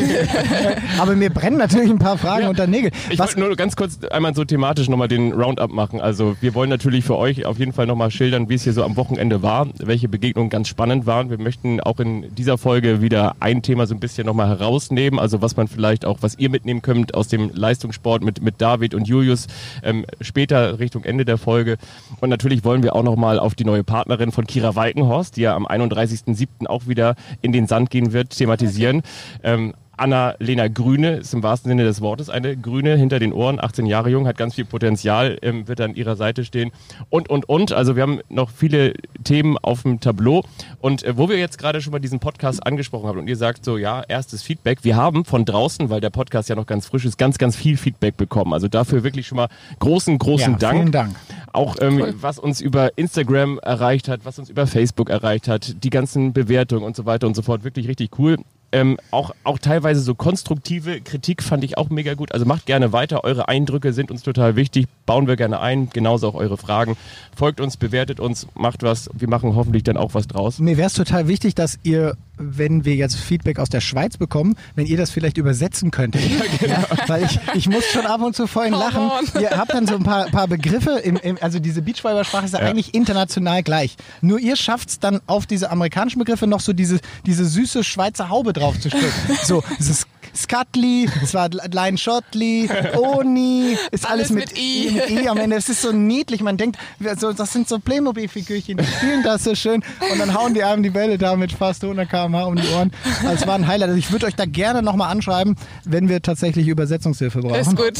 Aber 0.98 1.16
mir 1.16 1.30
brennen 1.30 1.56
natürlich 1.58 1.90
ein 1.90 1.98
paar 1.98 2.18
Fragen 2.18 2.44
Ja. 2.44 2.48
unter 2.50 2.66
den 2.66 2.70
Nägeln. 2.70 2.92
Ich 3.10 3.18
wollte 3.18 3.40
nur 3.40 3.54
ganz 3.56 3.76
kurz 3.76 3.98
einmal 4.04 4.34
so 4.34 4.44
thematisch 4.44 4.88
nochmal 4.88 5.08
den 5.08 5.32
Roundup 5.32 5.72
machen. 5.72 6.00
Also 6.00 6.36
wir 6.40 6.54
wollen 6.54 6.70
natürlich 6.70 7.04
für 7.04 7.16
euch 7.16 7.46
auf 7.46 7.58
jeden 7.58 7.72
Fall 7.72 7.86
nochmal 7.86 8.10
schildern, 8.10 8.48
wie 8.48 8.54
es 8.54 8.64
hier 8.64 8.72
so 8.72 8.84
am 8.84 8.96
Wochenende 8.96 9.42
war, 9.42 9.68
welche 9.78 10.08
Begegnungen 10.08 10.50
ganz 10.50 10.68
spannend 10.68 11.06
waren. 11.06 11.30
Wir 11.30 11.38
möchten 11.38 11.80
auch 11.80 11.98
in 12.00 12.34
dieser 12.34 12.58
Folge 12.58 13.00
wieder 13.00 13.36
ein 13.40 13.62
Thema 13.62 13.86
so 13.86 13.94
ein 13.94 14.00
bisschen 14.00 14.26
nochmal 14.26 14.48
herausnehmen, 14.48 15.18
also 15.18 15.40
was 15.42 15.56
man 15.56 15.68
vielleicht 15.68 16.04
auch, 16.04 16.18
was 16.20 16.38
ihr 16.38 16.50
mitnehmen 16.50 16.82
könnt 16.82 17.14
aus 17.14 17.28
dem 17.28 17.50
Leistungssport 17.54 18.22
mit, 18.22 18.42
mit 18.42 18.60
David 18.60 18.94
und 18.94 19.08
Julius 19.08 19.46
ähm, 19.82 20.04
später 20.20 20.78
Richtung 20.78 21.04
Ende 21.04 21.24
der 21.24 21.38
Folge. 21.38 21.71
Und 22.20 22.28
natürlich 22.28 22.64
wollen 22.64 22.82
wir 22.82 22.94
auch 22.94 23.02
nochmal 23.02 23.38
auf 23.38 23.54
die 23.54 23.64
neue 23.64 23.84
Partnerin 23.84 24.32
von 24.32 24.46
Kira 24.46 24.74
Walkenhorst, 24.74 25.36
die 25.36 25.42
ja 25.42 25.54
am 25.54 25.66
31.07. 25.66 26.66
auch 26.66 26.86
wieder 26.86 27.14
in 27.40 27.52
den 27.52 27.66
Sand 27.66 27.90
gehen 27.90 28.12
wird, 28.12 28.30
thematisieren. 28.30 29.02
Ähm, 29.42 29.74
Anna-Lena 29.96 30.68
Grüne 30.68 31.16
ist 31.16 31.34
im 31.34 31.42
wahrsten 31.42 31.68
Sinne 31.68 31.84
des 31.84 32.00
Wortes 32.00 32.30
eine 32.30 32.56
Grüne 32.56 32.96
hinter 32.96 33.18
den 33.18 33.32
Ohren, 33.32 33.60
18 33.60 33.86
Jahre 33.86 34.10
jung, 34.10 34.26
hat 34.26 34.36
ganz 34.36 34.54
viel 34.54 34.64
Potenzial, 34.64 35.38
ähm, 35.42 35.68
wird 35.68 35.80
an 35.80 35.94
ihrer 35.94 36.16
Seite 36.16 36.44
stehen 36.44 36.72
und, 37.10 37.28
und, 37.28 37.48
und. 37.48 37.72
Also 37.72 37.94
wir 37.96 38.02
haben 38.02 38.20
noch 38.28 38.50
viele 38.50 38.94
Themen 39.24 39.58
auf 39.58 39.82
dem 39.82 40.00
Tableau 40.00 40.44
und 40.80 41.02
äh, 41.04 41.16
wo 41.16 41.28
wir 41.28 41.38
jetzt 41.38 41.58
gerade 41.58 41.80
schon 41.80 41.92
mal 41.92 41.98
diesen 41.98 42.20
Podcast 42.20 42.66
angesprochen 42.66 43.08
haben 43.08 43.18
und 43.18 43.28
ihr 43.28 43.36
sagt 43.36 43.64
so, 43.64 43.76
ja, 43.76 44.02
erstes 44.08 44.42
Feedback. 44.42 44.82
Wir 44.82 44.96
haben 44.96 45.24
von 45.24 45.44
draußen, 45.44 45.90
weil 45.90 46.00
der 46.00 46.10
Podcast 46.10 46.48
ja 46.48 46.54
noch 46.56 46.66
ganz 46.66 46.86
frisch 46.86 47.04
ist, 47.04 47.18
ganz, 47.18 47.38
ganz 47.38 47.54
viel 47.56 47.76
Feedback 47.76 48.16
bekommen. 48.16 48.52
Also 48.54 48.68
dafür 48.68 49.04
wirklich 49.04 49.26
schon 49.26 49.36
mal 49.36 49.48
großen, 49.78 50.18
großen 50.18 50.52
Ja, 50.52 50.58
Dank. 50.58 50.78
vielen 50.78 50.92
Dank. 50.92 51.16
Auch 51.52 51.76
ähm, 51.80 52.14
was 52.20 52.38
uns 52.38 52.60
über 52.60 52.96
Instagram 52.96 53.58
erreicht 53.58 54.08
hat, 54.08 54.24
was 54.24 54.38
uns 54.38 54.48
über 54.48 54.66
Facebook 54.66 55.10
erreicht 55.10 55.48
hat, 55.48 55.84
die 55.84 55.90
ganzen 55.90 56.32
Bewertungen 56.32 56.82
und 56.84 56.96
so 56.96 57.04
weiter 57.04 57.26
und 57.26 57.36
so 57.36 57.42
fort. 57.42 57.62
Wirklich 57.64 57.88
richtig 57.88 58.18
cool. 58.18 58.38
Ähm, 58.72 58.96
auch, 59.10 59.32
auch 59.44 59.58
teilweise 59.58 60.00
so 60.00 60.14
konstruktive 60.14 61.00
Kritik 61.02 61.42
fand 61.42 61.62
ich 61.62 61.76
auch 61.76 61.90
mega 61.90 62.14
gut. 62.14 62.32
Also 62.32 62.46
macht 62.46 62.64
gerne 62.64 62.92
weiter. 62.92 63.22
Eure 63.22 63.48
Eindrücke 63.48 63.92
sind 63.92 64.10
uns 64.10 64.22
total 64.22 64.56
wichtig. 64.56 64.86
Bauen 65.04 65.26
wir 65.26 65.36
gerne 65.36 65.60
ein. 65.60 65.90
Genauso 65.90 66.28
auch 66.28 66.34
eure 66.34 66.56
Fragen. 66.56 66.96
Folgt 67.36 67.60
uns, 67.60 67.76
bewertet 67.76 68.18
uns, 68.18 68.46
macht 68.54 68.82
was. 68.82 69.10
Wir 69.12 69.28
machen 69.28 69.54
hoffentlich 69.54 69.84
dann 69.84 69.98
auch 69.98 70.14
was 70.14 70.26
draus. 70.26 70.58
Mir 70.58 70.78
wäre 70.78 70.86
es 70.86 70.94
total 70.94 71.28
wichtig, 71.28 71.54
dass 71.54 71.78
ihr, 71.82 72.16
wenn 72.38 72.84
wir 72.84 72.94
jetzt 72.94 73.16
Feedback 73.16 73.58
aus 73.58 73.68
der 73.68 73.80
Schweiz 73.80 74.16
bekommen, 74.16 74.56
wenn 74.74 74.86
ihr 74.86 74.96
das 74.96 75.10
vielleicht 75.10 75.36
übersetzen 75.38 75.90
könntet. 75.90 76.22
Ja, 76.66 76.84
weil 77.08 77.24
ich, 77.24 77.38
ich 77.54 77.68
muss 77.68 77.84
schon 77.86 78.06
ab 78.06 78.20
und 78.22 78.36
zu 78.36 78.46
vorhin 78.46 78.72
Come 78.72 78.84
lachen. 78.84 79.10
on. 79.34 79.42
Ihr 79.42 79.50
habt 79.50 79.74
dann 79.74 79.86
so 79.86 79.94
ein 79.96 80.02
paar, 80.04 80.26
paar 80.26 80.46
Begriffe, 80.48 80.92
im, 81.02 81.16
im, 81.16 81.36
also 81.40 81.58
diese 81.58 81.82
Beachvolleyball-Sprache 81.82 82.44
ist 82.46 82.52
ja, 82.54 82.60
Ja. 82.60 82.66
eigentlich 82.68 82.94
international 82.94 83.62
gleich. 83.62 83.96
Nur 84.20 84.38
ihr 84.38 84.56
schafft 84.56 84.88
es 84.90 84.98
dann 85.00 85.20
auf 85.26 85.46
diese 85.46 85.70
amerikanischen 85.70 86.18
Begriffe 86.20 86.46
noch 86.46 86.60
so 86.60 86.72
diese, 86.72 87.00
diese 87.26 87.44
süße 87.44 87.82
Schweizer 87.84 88.28
Haube 88.28 88.52
draufzustellen. 88.52 89.12
so, 89.42 89.62
dieses 89.78 90.06
Skatli, 90.34 91.08
es 91.22 91.34
war 91.34 91.48
Line 91.50 91.98
Shotli, 91.98 92.68
Oni, 92.96 93.76
ist 93.90 94.08
alles, 94.08 94.30
Alles 94.30 94.30
mit, 94.30 94.50
mit 94.52 94.58
I. 94.58 94.90
mit 94.92 95.10
I 95.10 95.28
am 95.28 95.36
Ende. 95.38 95.56
Es 95.56 95.68
ist 95.68 95.82
so 95.82 95.92
niedlich. 95.92 96.42
Man 96.42 96.56
denkt, 96.56 96.78
das 97.00 97.52
sind 97.52 97.68
so 97.68 97.78
Playmobil-Figürchen, 97.78 98.78
die 98.78 98.84
spielen 98.84 99.22
das 99.22 99.44
so 99.44 99.54
schön 99.54 99.82
und 100.10 100.18
dann 100.18 100.34
hauen 100.34 100.54
die 100.54 100.62
einem 100.64 100.82
die 100.82 100.90
Bälle 100.90 101.18
da 101.18 101.36
mit 101.36 101.52
fast 101.52 101.82
100 101.84 102.08
km/h 102.08 102.44
um 102.44 102.56
die 102.56 102.66
Ohren. 102.68 102.90
Also 103.24 103.42
es 103.42 103.46
war 103.46 103.54
ein 103.54 103.66
Highlight. 103.66 103.90
Also 103.90 103.98
ich 103.98 104.10
würde 104.10 104.26
euch 104.26 104.34
da 104.34 104.44
gerne 104.44 104.82
nochmal 104.82 105.10
anschreiben, 105.10 105.56
wenn 105.84 106.08
wir 106.08 106.22
tatsächlich 106.22 106.68
Übersetzungshilfe 106.68 107.40
brauchen. 107.40 107.54
Ist 107.60 107.76
gut. 107.76 107.98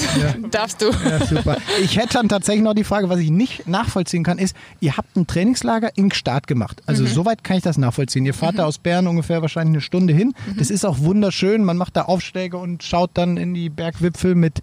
Darfst 0.51 0.81
du. 0.83 0.87
Ja, 0.87 1.25
super. 1.27 1.57
Ich 1.83 1.97
hätte 1.97 2.15
dann 2.15 2.29
tatsächlich 2.29 2.63
noch 2.65 2.75
die 2.75 2.85
Frage, 2.85 3.09
was 3.09 3.19
ich 3.19 3.31
nicht 3.31 3.69
nachvollziehen 3.69 4.25
kann, 4.25 4.39
ist, 4.39 4.57
ihr 4.81 4.97
habt 4.97 5.17
ein 5.17 5.27
Trainingslager 5.27 5.91
in 5.97 6.09
Gstaad 6.09 6.47
gemacht. 6.47 6.83
Also 6.87 7.07
soweit 7.07 7.45
kann 7.45 7.57
ich 7.57 7.63
das 7.63 7.79
nachvollziehen. 7.79 8.25
Ihr 8.27 8.35
fahrt 8.35 8.59
da 8.59 8.65
aus 8.65 8.79
Bern 8.79 9.07
ungefähr 9.07 9.43
wahrscheinlich 9.43 9.75
eine 9.75 9.81
Stunde 9.81 10.13
hin. 10.13 10.35
Das 10.59 10.71
ist 10.71 10.85
auch 10.85 10.99
wunderschön. 11.01 11.65
Man 11.65 11.77
macht 11.77 11.97
da 11.97 12.03
Aufschläge 12.23 12.57
und 12.57 12.85
schaut 12.85 13.11
dann 13.15 13.37
in 13.37 13.53
die 13.53 13.69
Bergwipfel 13.69 14.37
mit 14.37 14.61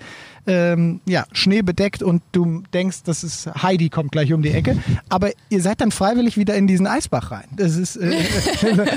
ähm, 0.49 0.99
ja, 1.05 1.25
Schnee 1.31 1.61
bedeckt 1.61 2.01
und 2.01 2.23
du 2.31 2.63
denkst, 2.73 3.03
das 3.05 3.23
ist 3.23 3.47
Heidi 3.61 3.89
kommt 3.89 4.11
gleich 4.11 4.33
um 4.33 4.41
die 4.41 4.49
Ecke. 4.49 4.77
Aber 5.07 5.29
ihr 5.49 5.61
seid 5.61 5.79
dann 5.79 5.91
freiwillig 5.91 6.37
wieder 6.37 6.55
in 6.55 6.65
diesen 6.65 6.87
Eisbach 6.87 7.31
rein. 7.31 7.45
Das 7.55 7.75
ist, 7.75 7.97
äh, 7.97 8.11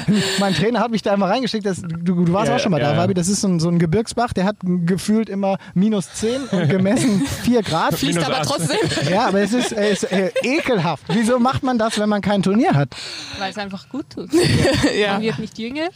mein 0.41 0.55
Trainer 0.55 0.81
hat 0.81 0.91
mich 0.91 1.03
da 1.03 1.13
immer 1.13 1.29
reingeschickt. 1.29 1.67
Das, 1.67 1.83
du, 1.83 2.25
du 2.25 2.33
warst 2.33 2.49
Ja, 2.49 2.57
auch 2.57 2.61
schon 2.61 2.71
mal 2.73 2.81
ja, 2.81 2.89
da, 2.89 2.95
ja. 2.95 3.01
Fabi. 3.03 3.15
Das 3.15 3.29
ist 3.29 3.43
so 3.43 3.49
ein, 3.49 3.61
so 3.61 3.69
ein 3.69 3.79
Gebirgsbach, 3.79 4.33
der 4.33 4.45
hat 4.45 4.57
gefühlt 4.63 5.29
immer 5.29 5.59
minus 5.75 6.13
10 6.15 6.43
und 6.51 6.69
gemessen 6.71 7.23
4 7.45 7.63
Grad. 7.63 7.95
Fließt 7.95 8.19
Minus 8.19 8.31
aber 8.31 8.43
trotzdem. 8.43 8.79
Ja, 9.11 9.29
aber 9.29 9.41
es 9.41 9.53
ist, 9.53 9.73
es 9.73 10.05
ist 10.05 10.13
äh, 10.13 10.31
ekelhaft. 10.43 11.05
Wieso 11.09 11.39
macht 11.39 11.63
man 11.63 11.79
das, 11.79 11.99
wenn 11.99 12.09
man 12.09 12.23
kein 12.23 12.43
Turnier 12.43 12.75
hat? 12.75 12.89
Weil 13.39 13.51
es 13.51 13.59
einfach 13.59 13.89
gut 13.91 14.07
tut. 14.11 14.31
ja. 14.99 15.15
Man 15.15 15.23
wird 15.23 15.39
nicht 15.39 15.59
jünger. 15.59 15.89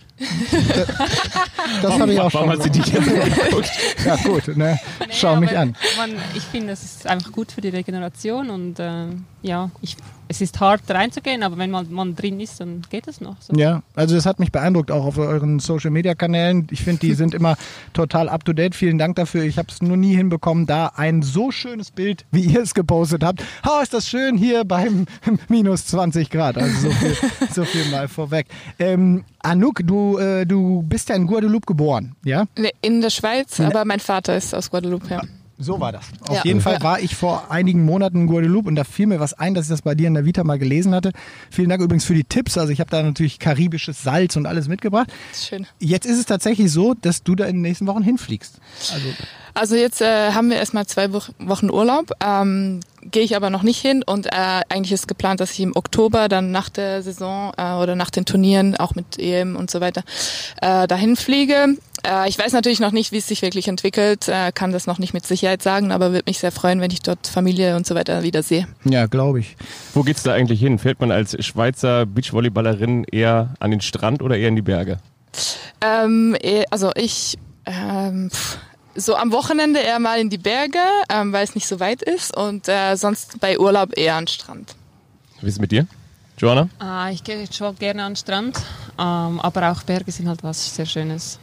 Das 1.82 1.98
habe 1.98 2.12
ich 2.12 2.20
auch 2.20 2.30
schon. 2.30 2.40
Warum 2.40 2.52
hat 2.52 2.62
sie 2.62 2.70
die 2.70 2.80
denn 2.80 3.04
so 3.04 3.10
geguckt? 3.10 3.70
Ja, 4.04 4.16
gut, 4.16 4.48
ne? 4.56 4.66
Nee, 4.66 5.06
Schau 5.10 5.36
mich 5.36 5.45
aber 5.48 5.58
an. 5.58 5.76
Man, 5.96 6.12
ich 6.34 6.42
finde, 6.42 6.72
es 6.72 6.82
ist 6.82 7.06
einfach 7.06 7.32
gut 7.32 7.52
für 7.52 7.60
die 7.60 7.68
Regeneration 7.68 8.50
und 8.50 8.78
äh, 8.78 9.06
ja, 9.42 9.70
ich, 9.80 9.96
es 10.28 10.40
ist 10.40 10.60
hart 10.60 10.82
reinzugehen, 10.88 11.42
aber 11.42 11.56
wenn 11.58 11.70
man, 11.70 11.90
man 11.92 12.16
drin 12.16 12.40
ist, 12.40 12.60
dann 12.60 12.82
geht 12.90 13.06
es 13.06 13.20
noch. 13.20 13.36
So. 13.40 13.54
Ja, 13.54 13.82
also 13.94 14.14
das 14.14 14.26
hat 14.26 14.40
mich 14.40 14.50
beeindruckt, 14.50 14.90
auch 14.90 15.04
auf 15.04 15.18
euren 15.18 15.60
Social 15.60 15.90
Media 15.90 16.14
Kanälen. 16.14 16.66
Ich 16.70 16.82
finde, 16.82 17.00
die 17.00 17.14
sind 17.14 17.34
immer 17.34 17.56
total 17.92 18.28
up 18.28 18.44
to 18.44 18.52
date. 18.52 18.74
Vielen 18.74 18.98
Dank 18.98 19.16
dafür. 19.16 19.44
Ich 19.44 19.58
habe 19.58 19.68
es 19.70 19.82
nur 19.82 19.96
nie 19.96 20.16
hinbekommen, 20.16 20.66
da 20.66 20.92
ein 20.96 21.22
so 21.22 21.50
schönes 21.50 21.90
Bild, 21.90 22.26
wie 22.32 22.40
ihr 22.40 22.62
es 22.62 22.74
gepostet 22.74 23.22
habt. 23.22 23.42
Oh, 23.66 23.80
ist 23.82 23.94
das 23.94 24.08
schön 24.08 24.36
hier 24.36 24.64
beim 24.64 25.06
minus 25.48 25.86
20 25.86 26.30
Grad. 26.30 26.58
Also 26.58 26.88
so 26.88 26.90
viel, 26.90 27.16
so 27.52 27.64
viel 27.64 27.90
mal 27.90 28.08
vorweg. 28.08 28.46
Ähm, 28.78 29.24
Anouk, 29.40 29.82
du, 29.84 30.18
äh, 30.18 30.44
du 30.44 30.82
bist 30.82 31.08
ja 31.08 31.14
in 31.14 31.26
Guadeloupe 31.26 31.66
geboren, 31.66 32.16
ja? 32.24 32.46
In 32.82 33.00
der 33.00 33.10
Schweiz, 33.10 33.60
aber 33.60 33.84
mein 33.84 34.00
Vater 34.00 34.36
ist 34.36 34.54
aus 34.54 34.70
Guadeloupe, 34.70 35.06
ja. 35.08 35.22
So 35.58 35.80
war 35.80 35.90
das. 35.92 36.04
Auf 36.28 36.36
Ja. 36.38 36.42
jeden 36.44 36.60
Fall 36.60 36.82
war 36.82 37.00
ich 37.00 37.16
vor 37.16 37.50
einigen 37.50 37.84
Monaten 37.84 38.22
in 38.22 38.26
Guadeloupe 38.26 38.68
und 38.68 38.76
da 38.76 38.84
fiel 38.84 39.06
mir 39.06 39.20
was 39.20 39.32
ein, 39.34 39.54
dass 39.54 39.64
ich 39.66 39.70
das 39.70 39.82
bei 39.82 39.94
dir 39.94 40.06
in 40.08 40.14
der 40.14 40.24
Vita 40.26 40.44
mal 40.44 40.58
gelesen 40.58 40.94
hatte. 40.94 41.12
Vielen 41.50 41.68
Dank 41.70 41.80
übrigens 41.82 42.04
für 42.04 42.14
die 42.14 42.24
Tipps. 42.24 42.58
Also 42.58 42.72
ich 42.72 42.80
habe 42.80 42.90
da 42.90 43.02
natürlich 43.02 43.38
karibisches 43.38 44.02
Salz 44.02 44.36
und 44.36 44.46
alles 44.46 44.68
mitgebracht. 44.68 45.08
Ist 45.32 45.46
schön. 45.48 45.66
Jetzt 45.78 46.04
ist 46.06 46.18
es 46.18 46.26
tatsächlich 46.26 46.70
so, 46.70 46.94
dass 46.94 47.22
du 47.22 47.34
da 47.34 47.46
in 47.46 47.56
den 47.56 47.62
nächsten 47.62 47.86
Wochen 47.86 48.02
hinfliegst. 48.02 48.60
Also 48.92 49.06
Also 49.54 49.76
jetzt 49.76 50.02
äh, 50.02 50.32
haben 50.32 50.50
wir 50.50 50.58
erstmal 50.58 50.86
zwei 50.86 51.12
Wo 51.14 51.22
Wochen 51.38 51.70
Urlaub, 51.70 52.12
ähm, 52.22 52.80
gehe 53.10 53.22
ich 53.22 53.34
aber 53.36 53.48
noch 53.48 53.62
nicht 53.62 53.80
hin 53.80 54.02
und 54.04 54.26
äh, 54.26 54.30
eigentlich 54.68 54.92
ist 54.92 55.08
geplant, 55.08 55.40
dass 55.40 55.52
ich 55.52 55.60
im 55.60 55.74
Oktober 55.74 56.28
dann 56.28 56.50
nach 56.50 56.68
der 56.68 57.02
Saison 57.02 57.52
äh, 57.56 57.72
oder 57.72 57.96
nach 57.96 58.10
den 58.10 58.26
Turnieren, 58.26 58.76
auch 58.76 58.94
mit 58.94 59.18
EM 59.18 59.56
und 59.56 59.70
so 59.70 59.80
weiter, 59.80 60.02
äh, 60.60 60.86
dahin 60.86 61.16
fliege. 61.16 61.68
Äh, 62.06 62.28
ich 62.28 62.38
weiß 62.38 62.52
natürlich 62.52 62.80
noch 62.80 62.92
nicht, 62.92 63.12
wie 63.12 63.18
es 63.18 63.26
sich 63.26 63.42
wirklich 63.42 63.68
entwickelt, 63.68 64.28
äh, 64.28 64.52
kann 64.52 64.72
das 64.72 64.86
noch 64.86 64.98
nicht 64.98 65.12
mit 65.12 65.26
Sicherheit 65.26 65.62
sagen, 65.62 65.92
aber 65.92 66.12
würde 66.12 66.24
mich 66.26 66.38
sehr 66.38 66.52
freuen, 66.52 66.80
wenn 66.80 66.90
ich 66.90 67.02
dort 67.02 67.26
Familie 67.26 67.76
und 67.76 67.86
so 67.86 67.94
weiter 67.94 68.22
wieder 68.22 68.42
sehe. 68.42 68.66
ja, 68.84 69.06
glaube 69.06 69.40
ich. 69.40 69.56
Wo 69.92 70.02
geht's 70.02 70.22
da 70.22 70.32
eigentlich 70.32 70.60
hin? 70.60 70.78
Fährt 70.78 71.00
man 71.00 71.10
als 71.10 71.36
Schweizer 71.44 72.06
Beachvolleyballerin 72.06 73.04
eher 73.04 73.54
an 73.58 73.70
den 73.70 73.80
Strand 73.80 74.22
oder 74.22 74.36
eher 74.36 74.48
in 74.48 74.56
die 74.56 74.62
Berge? 74.62 74.98
Ähm, 75.80 76.36
eh, 76.40 76.64
also 76.70 76.92
ich, 76.94 77.36
ähm, 77.66 78.30
pff, 78.30 78.58
so 78.94 79.16
am 79.16 79.32
Wochenende 79.32 79.80
eher 79.80 79.98
mal 79.98 80.18
in 80.18 80.30
die 80.30 80.38
Berge, 80.38 80.78
ähm, 81.10 81.32
weil 81.32 81.44
es 81.44 81.54
nicht 81.54 81.66
so 81.66 81.80
weit 81.80 82.02
ist 82.02 82.36
und 82.36 82.68
äh, 82.68 82.96
sonst 82.96 83.40
bei 83.40 83.58
Urlaub 83.58 83.96
eher 83.96 84.14
an 84.14 84.22
den 84.22 84.28
Strand. 84.28 84.74
Wie 85.40 85.48
ist 85.48 85.54
es 85.54 85.60
mit 85.60 85.72
dir, 85.72 85.86
Joanna? 86.38 86.68
Ah, 86.78 87.10
ich 87.10 87.22
gehe 87.22 87.46
schon 87.52 87.76
gerne 87.76 88.04
an 88.04 88.12
den 88.12 88.16
Strand, 88.16 88.56
ähm, 88.98 89.40
aber 89.40 89.70
auch 89.70 89.82
Berge 89.82 90.10
sind 90.10 90.28
halt 90.28 90.42
was 90.42 90.74
sehr 90.74 90.86
Schönes. 90.86 91.38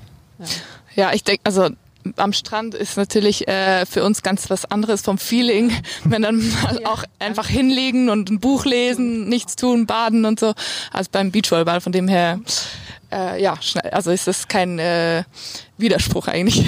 Ja. 0.95 1.07
Ja, 1.07 1.13
ich 1.13 1.23
denke, 1.23 1.41
also 1.43 1.69
am 2.17 2.33
Strand 2.33 2.75
ist 2.75 2.97
natürlich 2.97 3.47
äh, 3.47 3.85
für 3.85 4.03
uns 4.03 4.21
ganz 4.23 4.49
was 4.49 4.65
anderes 4.65 5.01
vom 5.01 5.17
Feeling, 5.17 5.71
wenn 6.03 6.21
dann 6.21 6.37
mal 6.61 6.79
Ja. 6.81 6.89
auch 6.89 7.03
einfach 7.19 7.47
hinlegen 7.47 8.09
und 8.09 8.29
ein 8.29 8.39
Buch 8.39 8.65
lesen, 8.65 9.27
nichts 9.29 9.55
tun, 9.55 9.85
baden 9.85 10.25
und 10.25 10.39
so, 10.39 10.53
als 10.91 11.09
beim 11.09 11.31
Beachvolleyball. 11.31 11.81
Von 11.81 11.93
dem 11.93 12.07
her, 12.07 12.39
äh, 13.13 13.41
ja, 13.41 13.61
schnell, 13.61 13.89
also 13.91 14.11
ist 14.11 14.27
das 14.27 14.47
kein 14.47 14.79
äh, 14.79 15.23
Widerspruch 15.77 16.27
eigentlich. 16.27 16.65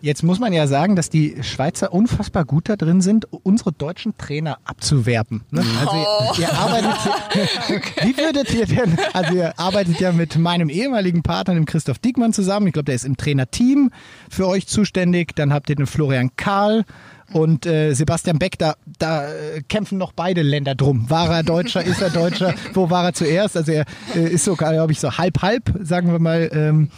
Jetzt 0.00 0.22
muss 0.22 0.38
man 0.38 0.52
ja 0.52 0.66
sagen, 0.66 0.96
dass 0.96 1.10
die 1.10 1.36
Schweizer 1.42 1.92
unfassbar 1.92 2.44
gut 2.44 2.68
da 2.68 2.76
drin 2.76 3.00
sind, 3.00 3.26
unsere 3.42 3.72
deutschen 3.72 4.16
Trainer 4.16 4.58
abzuwerben. 4.64 5.42
Ne? 5.50 5.64
Also 5.80 5.96
ihr, 5.96 6.40
ihr 6.40 6.52
arbeitet, 6.52 6.94
wie 8.02 8.16
würdet 8.16 8.52
ihr 8.54 8.66
denn, 8.66 8.96
also 9.12 9.34
ihr 9.34 9.58
arbeitet 9.58 10.00
ja 10.00 10.12
mit 10.12 10.36
meinem 10.36 10.68
ehemaligen 10.68 11.22
Partner, 11.22 11.54
dem 11.54 11.66
Christoph 11.66 11.98
Diekmann 11.98 12.32
zusammen. 12.32 12.66
Ich 12.68 12.72
glaube, 12.72 12.86
der 12.86 12.94
ist 12.94 13.04
im 13.04 13.16
Trainerteam 13.16 13.90
für 14.28 14.46
euch 14.46 14.66
zuständig. 14.66 15.34
Dann 15.34 15.52
habt 15.52 15.70
ihr 15.70 15.76
den 15.76 15.86
Florian 15.86 16.30
Karl 16.36 16.84
und 17.32 17.66
äh, 17.66 17.94
Sebastian 17.94 18.38
Beck, 18.38 18.58
da, 18.58 18.74
da 18.98 19.28
äh, 19.28 19.62
kämpfen 19.68 19.98
noch 19.98 20.12
beide 20.12 20.42
Länder 20.42 20.74
drum. 20.74 21.08
War 21.08 21.28
er 21.30 21.42
Deutscher, 21.42 21.82
ist 21.82 22.02
er 22.02 22.10
Deutscher? 22.10 22.54
Wo 22.74 22.90
war 22.90 23.04
er 23.04 23.12
zuerst? 23.12 23.56
Also 23.56 23.72
er 23.72 23.84
äh, 24.14 24.28
ist 24.28 24.44
sogar, 24.44 24.72
glaube 24.72 24.92
ich, 24.92 25.00
so 25.00 25.16
halb-halb, 25.16 25.72
sagen 25.82 26.10
wir 26.10 26.18
mal. 26.18 26.50
Ähm, 26.52 26.90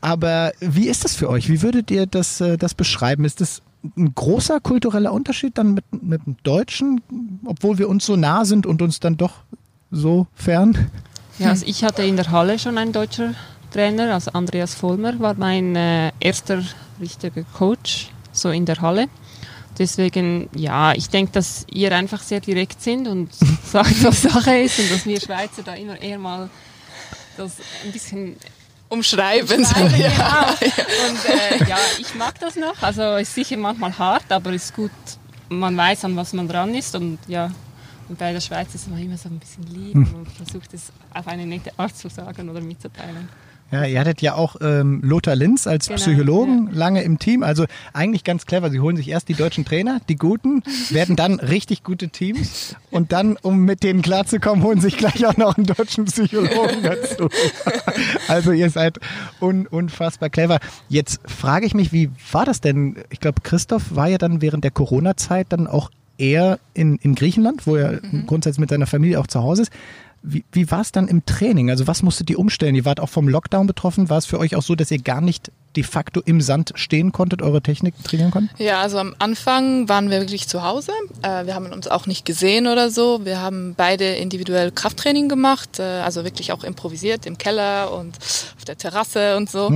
aber 0.00 0.52
wie 0.60 0.88
ist 0.88 1.04
das 1.04 1.14
für 1.14 1.30
euch? 1.30 1.48
Wie 1.48 1.62
würdet 1.62 1.90
ihr 1.90 2.06
das, 2.06 2.40
äh, 2.40 2.58
das 2.58 2.74
beschreiben? 2.74 3.24
Ist 3.24 3.40
das 3.40 3.62
ein 3.96 4.14
großer 4.14 4.60
kultureller 4.60 5.12
Unterschied 5.12 5.58
dann 5.58 5.74
mit, 5.74 5.84
mit 6.02 6.26
dem 6.26 6.36
Deutschen, 6.42 7.00
obwohl 7.44 7.78
wir 7.78 7.88
uns 7.88 8.06
so 8.06 8.16
nah 8.16 8.44
sind 8.44 8.66
und 8.66 8.82
uns 8.82 9.00
dann 9.00 9.16
doch 9.16 9.32
so 9.90 10.26
fern? 10.34 10.90
Ja, 11.38 11.48
also 11.50 11.64
ich 11.66 11.82
hatte 11.82 12.02
in 12.02 12.16
der 12.16 12.30
Halle 12.30 12.58
schon 12.58 12.78
einen 12.78 12.92
deutscher 12.92 13.34
Trainer, 13.72 14.12
also 14.12 14.32
Andreas 14.32 14.74
Vollmer 14.74 15.18
war 15.18 15.34
mein 15.34 15.74
äh, 15.76 16.12
erster 16.20 16.62
richtiger 17.00 17.42
Coach, 17.54 18.10
so 18.32 18.50
in 18.50 18.66
der 18.66 18.80
Halle. 18.80 19.06
Deswegen, 19.78 20.48
ja, 20.54 20.92
ich 20.92 21.08
denke, 21.08 21.32
dass 21.32 21.66
ihr 21.70 21.92
einfach 21.92 22.22
sehr 22.22 22.40
direkt 22.40 22.82
sind 22.82 23.08
und 23.08 23.30
sagt, 23.64 24.04
was 24.04 24.22
Sache 24.22 24.58
ist 24.58 24.78
und 24.78 24.90
dass 24.90 25.06
wir 25.06 25.20
Schweizer 25.20 25.62
da 25.62 25.74
immer 25.74 26.00
eher 26.00 26.18
mal 26.18 26.50
das 27.36 27.56
ein 27.84 27.92
bisschen 27.92 28.36
Umschreiben. 28.88 29.64
schreiben, 29.64 29.96
ja. 29.98 30.10
genau. 30.10 30.50
Und 31.08 31.24
äh, 31.24 31.66
ja, 31.66 31.78
ich 31.98 32.14
mag 32.14 32.38
das 32.40 32.56
noch. 32.56 32.82
Also 32.82 33.16
ist 33.16 33.34
sicher 33.34 33.56
manchmal 33.56 33.96
hart, 33.98 34.30
aber 34.30 34.52
ist 34.52 34.74
gut, 34.76 34.90
man 35.48 35.74
weiß, 35.74 36.04
an 36.04 36.14
was 36.14 36.34
man 36.34 36.46
dran 36.46 36.74
ist 36.74 36.94
und 36.94 37.18
ja. 37.26 37.50
Und 38.08 38.18
bei 38.18 38.32
der 38.34 38.40
Schweiz 38.40 38.74
ist 38.74 38.90
man 38.90 38.98
immer 38.98 39.16
so 39.16 39.30
ein 39.30 39.38
bisschen 39.38 39.66
lieb 39.68 39.94
und 39.94 40.30
versucht 40.36 40.74
es 40.74 40.92
auf 41.14 41.26
eine 41.26 41.46
nette 41.46 41.72
Art 41.78 41.96
zu 41.96 42.10
sagen 42.10 42.50
oder 42.50 42.60
mitzuteilen. 42.60 43.30
Ja, 43.72 43.86
ihr 43.86 43.98
hattet 43.98 44.20
ja 44.20 44.34
auch 44.34 44.56
ähm, 44.60 45.00
Lothar 45.02 45.34
Linz 45.34 45.66
als 45.66 45.88
Genau, 45.88 45.98
Psychologen 45.98 46.68
lange 46.72 47.02
im 47.02 47.18
Team. 47.18 47.42
Also 47.42 47.64
eigentlich 47.94 48.22
ganz 48.22 48.44
clever. 48.44 48.70
Sie 48.70 48.80
holen 48.80 48.96
sich 48.98 49.08
erst 49.08 49.30
die 49.30 49.34
deutschen 49.34 49.64
Trainer, 49.64 50.00
die 50.10 50.16
guten, 50.16 50.62
werden 50.90 51.16
dann 51.16 51.40
richtig 51.40 51.82
gute 51.82 52.10
Teams 52.10 52.76
und 52.90 53.12
dann, 53.12 53.38
um 53.40 53.64
mit 53.64 53.82
denen 53.82 54.02
klarzukommen, 54.02 54.62
holen 54.62 54.80
sich 54.80 54.98
gleich 54.98 55.24
auch 55.26 55.38
noch 55.38 55.56
einen 55.56 55.66
deutschen 55.66 56.04
Psychologen 56.04 56.52
dazu. 56.82 57.30
Also 58.28 58.52
ihr 58.52 58.68
seid 58.68 58.98
un 59.40 59.66
unfassbar 59.66 60.28
clever. 60.28 60.58
Jetzt 60.90 61.20
frage 61.24 61.64
ich 61.64 61.72
mich, 61.72 61.92
wie 61.92 62.10
war 62.30 62.44
das 62.44 62.60
denn? 62.60 62.96
Ich 63.08 63.20
glaube, 63.20 63.40
Christoph 63.42 63.96
war 63.96 64.08
ja 64.08 64.18
dann 64.18 64.42
während 64.42 64.64
der 64.64 64.70
Corona-Zeit 64.70 65.46
dann 65.48 65.66
auch 65.66 65.90
eher 66.18 66.58
in, 66.74 66.96
in 66.96 67.14
Griechenland, 67.14 67.66
wo 67.66 67.76
er 67.76 68.00
grundsätzlich 68.26 68.60
mit 68.60 68.68
seiner 68.68 68.86
Familie 68.86 69.18
auch 69.18 69.26
zu 69.26 69.42
Hause 69.42 69.62
ist. 69.62 69.72
Wie, 70.22 70.44
wie 70.52 70.70
war 70.70 70.80
es 70.80 70.92
dann 70.92 71.08
im 71.08 71.24
Training? 71.26 71.70
Also 71.70 71.86
was 71.86 72.02
musstet 72.02 72.30
ihr 72.30 72.38
umstellen? 72.38 72.74
Ihr 72.74 72.84
wart 72.84 73.00
auch 73.00 73.08
vom 73.08 73.28
Lockdown 73.28 73.66
betroffen. 73.66 74.08
War 74.08 74.18
es 74.18 74.26
für 74.26 74.38
euch 74.38 74.54
auch 74.56 74.62
so, 74.62 74.74
dass 74.74 74.90
ihr 74.90 75.02
gar 75.02 75.20
nicht 75.20 75.50
de 75.76 75.82
facto 75.82 76.20
im 76.24 76.40
Sand 76.40 76.72
stehen 76.74 77.12
konntet, 77.12 77.42
eure 77.42 77.62
Technik 77.62 77.94
trainieren 78.04 78.30
konntet? 78.30 78.58
Ja, 78.58 78.80
also 78.80 78.98
am 78.98 79.14
Anfang 79.18 79.88
waren 79.88 80.10
wir 80.10 80.20
wirklich 80.20 80.48
zu 80.48 80.62
Hause. 80.62 80.92
Äh, 81.22 81.46
wir 81.46 81.54
haben 81.54 81.66
uns 81.72 81.88
auch 81.88 82.06
nicht 82.06 82.24
gesehen 82.24 82.66
oder 82.66 82.90
so. 82.90 83.24
Wir 83.24 83.40
haben 83.40 83.74
beide 83.76 84.04
individuell 84.04 84.70
Krafttraining 84.70 85.28
gemacht, 85.28 85.78
äh, 85.78 85.82
also 85.82 86.24
wirklich 86.24 86.52
auch 86.52 86.64
improvisiert 86.64 87.26
im 87.26 87.38
Keller 87.38 87.92
und 87.92 88.18
auf 88.18 88.64
der 88.66 88.76
Terrasse 88.76 89.36
und 89.36 89.50
so. 89.50 89.72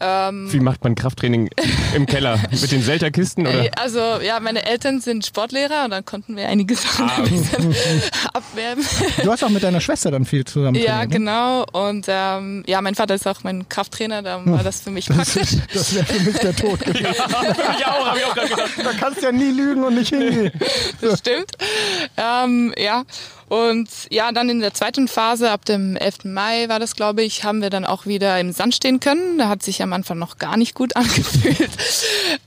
Ähm, 0.00 0.52
Wie 0.52 0.60
macht 0.60 0.84
man 0.84 0.94
Krafttraining 0.94 1.50
im 1.94 2.06
Keller? 2.06 2.38
Mit 2.50 2.70
den 2.70 2.82
Selterkisten 2.82 3.46
oder? 3.46 3.64
äh, 3.64 3.70
also 3.76 3.98
ja, 3.98 4.40
meine 4.40 4.66
Eltern 4.66 5.00
sind 5.00 5.24
Sportlehrer 5.24 5.84
und 5.84 5.90
dann 5.90 6.04
konnten 6.04 6.36
wir 6.36 6.48
einige 6.48 6.74
Sachen 6.74 7.08
ein 7.08 7.22
bisschen 7.24 7.74
abwerben. 8.32 8.84
Du 9.22 9.30
hast 9.30 9.42
auch 9.42 9.48
mit 9.48 9.62
deiner 9.62 9.80
Schwester 9.88 10.10
dann 10.10 10.26
viel 10.26 10.44
zusammen 10.44 10.74
Ja, 10.76 10.98
trainiert, 10.98 11.08
ne? 11.10 11.16
genau. 11.16 11.64
Und 11.72 12.04
ähm, 12.08 12.62
ja, 12.66 12.82
mein 12.82 12.94
Vater 12.94 13.14
ist 13.14 13.26
auch 13.26 13.42
mein 13.42 13.66
Krafttrainer, 13.70 14.20
da 14.20 14.42
war 14.44 14.62
das 14.62 14.82
für 14.82 14.90
mich 14.90 15.08
praktisch. 15.08 15.56
Das 15.72 15.94
wäre 15.94 16.04
für 16.04 16.20
mich 16.20 16.36
der 16.38 16.54
Tod 16.54 16.80
gewesen. 16.84 17.06
ich 17.06 17.86
auch, 17.86 18.06
habe 18.06 18.18
ich 18.18 18.24
auch 18.26 18.34
gerade 18.34 18.48
gedacht. 18.48 18.70
Da 18.84 18.92
kannst 19.00 19.22
du 19.22 19.26
ja 19.26 19.32
nie 19.32 19.50
lügen 19.50 19.82
und 19.84 19.94
nicht 19.94 20.10
hingehen. 20.10 20.52
das 21.00 21.20
stimmt. 21.20 21.52
Ähm, 22.18 22.74
ja. 22.76 23.04
Und 23.48 23.88
ja, 24.10 24.30
dann 24.32 24.48
in 24.48 24.60
der 24.60 24.74
zweiten 24.74 25.08
Phase, 25.08 25.50
ab 25.50 25.64
dem 25.64 25.96
11. 25.96 26.24
Mai 26.24 26.68
war 26.68 26.78
das, 26.78 26.94
glaube 26.94 27.22
ich, 27.22 27.44
haben 27.44 27.62
wir 27.62 27.70
dann 27.70 27.84
auch 27.84 28.06
wieder 28.06 28.38
im 28.38 28.52
Sand 28.52 28.74
stehen 28.74 29.00
können. 29.00 29.38
Da 29.38 29.48
hat 29.48 29.62
sich 29.62 29.82
am 29.82 29.92
Anfang 29.92 30.18
noch 30.18 30.38
gar 30.38 30.56
nicht 30.56 30.74
gut 30.74 30.96
angefühlt. 30.96 31.70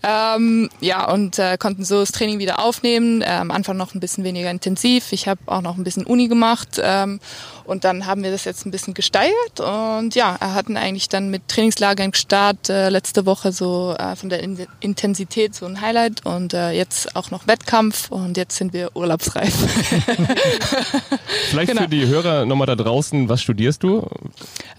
ähm, 0.04 0.70
ja, 0.80 1.12
und 1.12 1.40
äh, 1.40 1.58
konnten 1.58 1.86
so 1.86 2.00
das 2.00 2.12
Training 2.12 2.40
wieder 2.40 2.60
aufnehmen. 2.60 3.22
Äh, 3.22 3.26
am 3.26 3.52
Anfang 3.52 3.78
noch 3.78 3.96
ein 3.96 4.00
bisschen 4.00 4.24
weniger 4.24 4.52
intensiv. 4.52 5.12
Ich 5.12 5.28
habe 5.28 5.42
auch 5.48 5.62
noch 5.62 5.78
ein 5.78 5.84
bisschen 5.84 6.06
Uni 6.06 6.28
gemacht. 6.28 6.80
Ähm, 6.82 7.20
und 7.72 7.84
dann 7.86 8.06
haben 8.06 8.24
wir 8.24 8.32
das 8.32 8.44
jetzt 8.46 8.66
ein 8.66 8.72
bisschen 8.72 8.94
gesteigert. 8.94 9.60
Und 9.60 10.14
ja, 10.14 10.38
hatten 10.40 10.78
eigentlich 10.78 11.10
dann 11.10 11.30
mit 11.30 11.48
Trainingslager 11.48 12.04
im 12.04 12.14
Start 12.14 12.70
äh, 12.70 12.90
letzte 12.90 13.26
Woche 13.26 13.52
so 13.52 13.96
äh, 13.98 14.16
von 14.16 14.30
der 14.30 14.44
In 14.44 14.60
Intensität 14.82 15.56
so 15.56 15.66
ein 15.66 15.82
Highlight. 15.82 16.26
Und 16.26 16.54
äh, 16.54 16.72
jetzt 16.72 17.16
auch 17.16 17.32
noch 17.32 17.48
Wettkampf. 17.48 18.12
Und 18.12 18.38
jetzt 18.38 18.58
sind 18.58 18.74
wir 18.74 18.96
urlaubsreif. 18.96 19.54
Vielleicht 21.50 21.70
Genau. 21.72 21.84
für 21.84 21.88
die 21.88 22.06
Hörer 22.08 22.46
nochmal 22.46 22.68
da 22.68 22.76
draußen, 22.76 23.30
was 23.30 23.42
studierst 23.42 23.84
du? 23.84 24.08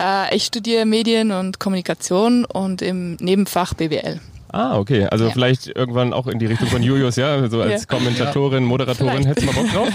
Äh, 0.01 0.37
ich 0.37 0.45
studiere 0.45 0.85
Medien 0.85 1.31
und 1.33 1.59
Kommunikation 1.59 2.45
und 2.45 2.83
im 2.83 3.17
Nebenfach 3.17 3.75
BWL. 3.75 4.21
Ah, 4.53 4.77
okay. 4.79 5.07
Also 5.07 5.27
Ja. 5.27 5.31
vielleicht 5.31 5.67
irgendwann 5.69 6.13
auch 6.13 6.27
in 6.27 6.39
die 6.39 6.47
Richtung 6.47 6.69
von 6.69 6.83
Julius, 6.83 7.17
ja? 7.17 7.49
So 7.49 7.63
als 7.63 7.83
Ja. 7.83 7.87
Kommentatorin, 7.87 8.65
Moderatorin, 8.65 9.23
Vielleicht. 9.23 9.29
hättest 9.29 9.49
du 9.49 9.53
mal 9.53 9.63
Bock 9.63 9.73
drauf? 9.73 9.89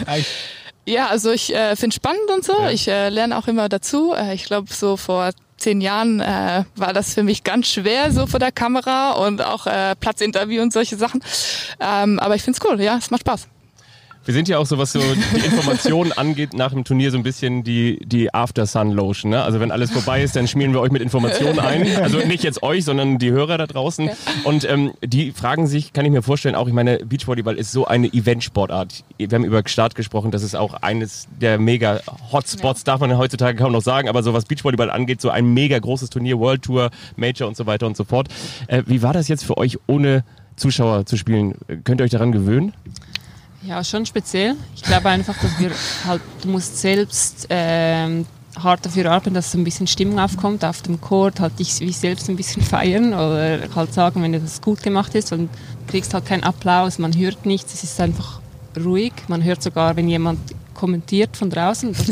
Ja, 0.87 1.07
also 1.07 1.31
ich 1.31 1.53
äh, 1.53 1.75
finde 1.75 1.93
spannend 1.93 2.29
und 2.33 2.45
so. 2.45 2.53
Ja. 2.53 2.71
Ich 2.71 2.87
äh, 2.87 3.09
lerne 3.09 3.37
auch 3.37 3.47
immer 3.47 3.67
dazu. 3.67 4.13
Äh, 4.13 4.33
ich 4.33 4.45
glaube, 4.45 4.73
so 4.73 4.95
vor 4.95 5.31
zehn 5.57 5.81
Jahren 5.81 6.21
äh, 6.21 6.63
war 6.77 6.93
das 6.93 7.13
für 7.13 7.23
mich 7.23 7.43
ganz 7.43 7.67
schwer, 7.67 8.13
so 8.13 8.25
vor 8.25 8.39
der 8.39 8.53
Kamera 8.53 9.11
und 9.11 9.41
auch 9.41 9.67
äh, 9.67 9.95
Platzinterview 9.99 10.61
und 10.61 10.71
solche 10.71 10.95
Sachen. 10.95 11.21
Ähm, 11.81 12.19
aber 12.19 12.35
ich 12.35 12.43
finde 12.43 12.59
es 12.61 12.65
cool, 12.65 12.81
ja, 12.81 12.97
es 12.97 13.11
macht 13.11 13.21
Spaß. 13.21 13.49
Wir 14.27 14.33
sind 14.33 14.49
ja 14.49 14.57
auch 14.57 14.65
so, 14.65 14.77
was 14.77 14.91
so 14.91 14.99
die 14.99 15.45
Informationen 15.45 16.11
angeht, 16.11 16.53
nach 16.53 16.73
dem 16.73 16.83
Turnier 16.83 17.11
so 17.11 17.17
ein 17.17 17.23
bisschen 17.23 17.63
die, 17.63 17.97
die 18.05 18.33
After-Sun-Lotion. 18.33 19.31
Ne? 19.31 19.41
Also 19.41 19.61
wenn 19.61 19.71
alles 19.71 19.89
vorbei 19.89 20.21
ist, 20.21 20.35
dann 20.35 20.49
schmieren 20.49 20.73
wir 20.73 20.81
euch 20.81 20.91
mit 20.91 21.01
Informationen 21.01 21.59
ein. 21.59 21.87
Also 22.03 22.17
nicht 22.17 22.43
jetzt 22.43 22.61
euch, 22.61 22.83
sondern 22.83 23.19
die 23.19 23.31
Hörer 23.31 23.57
da 23.57 23.67
draußen. 23.67 24.09
Und 24.43 24.69
ähm, 24.69 24.91
die 25.01 25.31
fragen 25.31 25.65
sich, 25.65 25.93
kann 25.93 26.03
ich 26.03 26.11
mir 26.11 26.23
vorstellen, 26.23 26.55
auch, 26.55 26.67
ich 26.67 26.73
meine, 26.73 26.97
Beachvolleyball 26.97 27.55
ist 27.55 27.71
so 27.71 27.85
eine 27.85 28.07
Eventsportart. 28.13 29.05
Wir 29.17 29.29
haben 29.29 29.45
über 29.45 29.63
Start 29.65 29.95
gesprochen, 29.95 30.31
das 30.31 30.43
ist 30.43 30.55
auch 30.55 30.73
eines 30.73 31.29
der 31.39 31.57
mega 31.57 32.01
Hotspots, 32.29 32.83
darf 32.83 32.99
man 32.99 33.17
heutzutage 33.17 33.57
kaum 33.57 33.71
noch 33.71 33.81
sagen, 33.81 34.09
aber 34.09 34.23
so 34.23 34.33
was 34.33 34.43
Beachvolleyball 34.43 34.89
angeht, 34.89 35.21
so 35.21 35.29
ein 35.29 35.53
mega 35.53 35.79
großes 35.79 36.09
Turnier, 36.09 36.37
World 36.37 36.63
Tour, 36.63 36.89
Major 37.15 37.47
und 37.47 37.55
so 37.55 37.65
weiter 37.65 37.87
und 37.87 37.95
so 37.95 38.03
fort. 38.03 38.27
Äh, 38.67 38.83
wie 38.87 39.01
war 39.01 39.13
das 39.13 39.29
jetzt 39.29 39.45
für 39.45 39.55
euch, 39.55 39.77
ohne 39.87 40.25
Zuschauer 40.57 41.05
zu 41.05 41.15
spielen? 41.15 41.55
Könnt 41.85 42.01
ihr 42.01 42.03
euch 42.03 42.11
daran 42.11 42.33
gewöhnen? 42.33 42.73
Ja, 43.63 43.83
schon 43.83 44.05
speziell. 44.05 44.55
Ich 44.75 44.83
glaube 44.83 45.09
einfach, 45.09 45.35
dass 45.39 45.59
wir 45.59 45.71
halt, 46.05 46.21
du 46.41 46.49
musst 46.49 46.77
selbst 46.77 47.47
ähm, 47.49 48.25
hart 48.57 48.85
dafür 48.85 49.11
arbeiten, 49.11 49.33
dass 49.33 49.51
so 49.51 49.57
ein 49.57 49.63
bisschen 49.63 49.87
Stimmung 49.87 50.19
aufkommt 50.19 50.63
auf 50.63 50.81
dem 50.81 51.01
Court, 51.01 51.39
halt 51.39 51.59
dich 51.59 51.79
wie 51.79 51.91
selbst 51.91 52.29
ein 52.29 52.35
bisschen 52.35 52.61
feiern 52.63 53.13
oder 53.13 53.67
halt 53.75 53.93
sagen, 53.93 54.21
wenn 54.21 54.33
das 54.33 54.61
gut 54.61 54.83
gemacht 54.83 55.15
ist 55.15 55.31
und 55.31 55.49
kriegst 55.87 56.13
halt 56.13 56.25
keinen 56.25 56.43
Applaus, 56.43 56.99
man 56.99 57.17
hört 57.17 57.45
nichts, 57.45 57.73
es 57.73 57.83
ist 57.83 57.99
einfach 57.99 58.41
ruhig. 58.83 59.13
Man 59.27 59.43
hört 59.43 59.63
sogar, 59.63 59.95
wenn 59.95 60.07
jemand 60.07 60.39
kommentiert 60.77 61.35
von 61.35 61.49
draußen. 61.49 61.93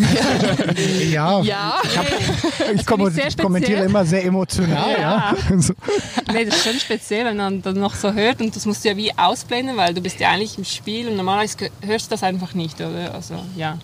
Ja, 1.11 1.39
Ja, 1.41 1.75
ich 2.73 2.81
kommo- 2.85 3.09
sehr 3.09 3.23
speziell. 3.31 3.43
kommentiere 3.45 3.83
immer 3.85 4.03
sehr 4.05 4.25
emotional. 4.25 4.91
Ja. 4.99 5.35
So. 5.57 5.73
Nee, 6.33 6.45
das 6.45 6.55
ist 6.57 6.63
schon 6.65 6.79
speziell, 6.79 7.25
wenn 7.25 7.37
man 7.37 7.61
dann 7.61 7.79
noch 7.79 7.95
so 7.95 8.11
hört 8.11 8.41
und 8.41 8.53
das 8.55 8.65
musst 8.65 8.83
du 8.83 8.89
ja 8.89 8.97
wie 8.97 9.11
ausblenden, 9.17 9.77
weil 9.77 9.93
du 9.93 10.01
bist 10.01 10.19
ja 10.19 10.29
eigentlich 10.31 10.57
im 10.57 10.65
Spiel 10.65 11.07
und 11.07 11.15
normalerweise 11.15 11.69
hörst 11.81 12.07
du 12.07 12.09
das 12.15 12.23
einfach 12.23 12.53
nicht, 12.53 12.81
oder? 12.81 13.13
Also, 13.13 13.35
ja. 13.55 13.77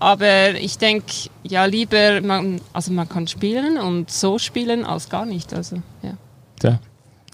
Aber 0.00 0.50
ich 0.56 0.76
denke, 0.76 1.06
ja, 1.44 1.64
lieber, 1.64 2.20
man, 2.20 2.60
also 2.72 2.92
man 2.92 3.08
kann 3.08 3.26
spielen 3.28 3.78
und 3.78 4.10
so 4.10 4.38
spielen 4.38 4.84
als 4.84 5.08
gar 5.08 5.24
nicht, 5.24 5.54
also, 5.54 5.76
ja. 6.02 6.14
Tja. 6.60 6.78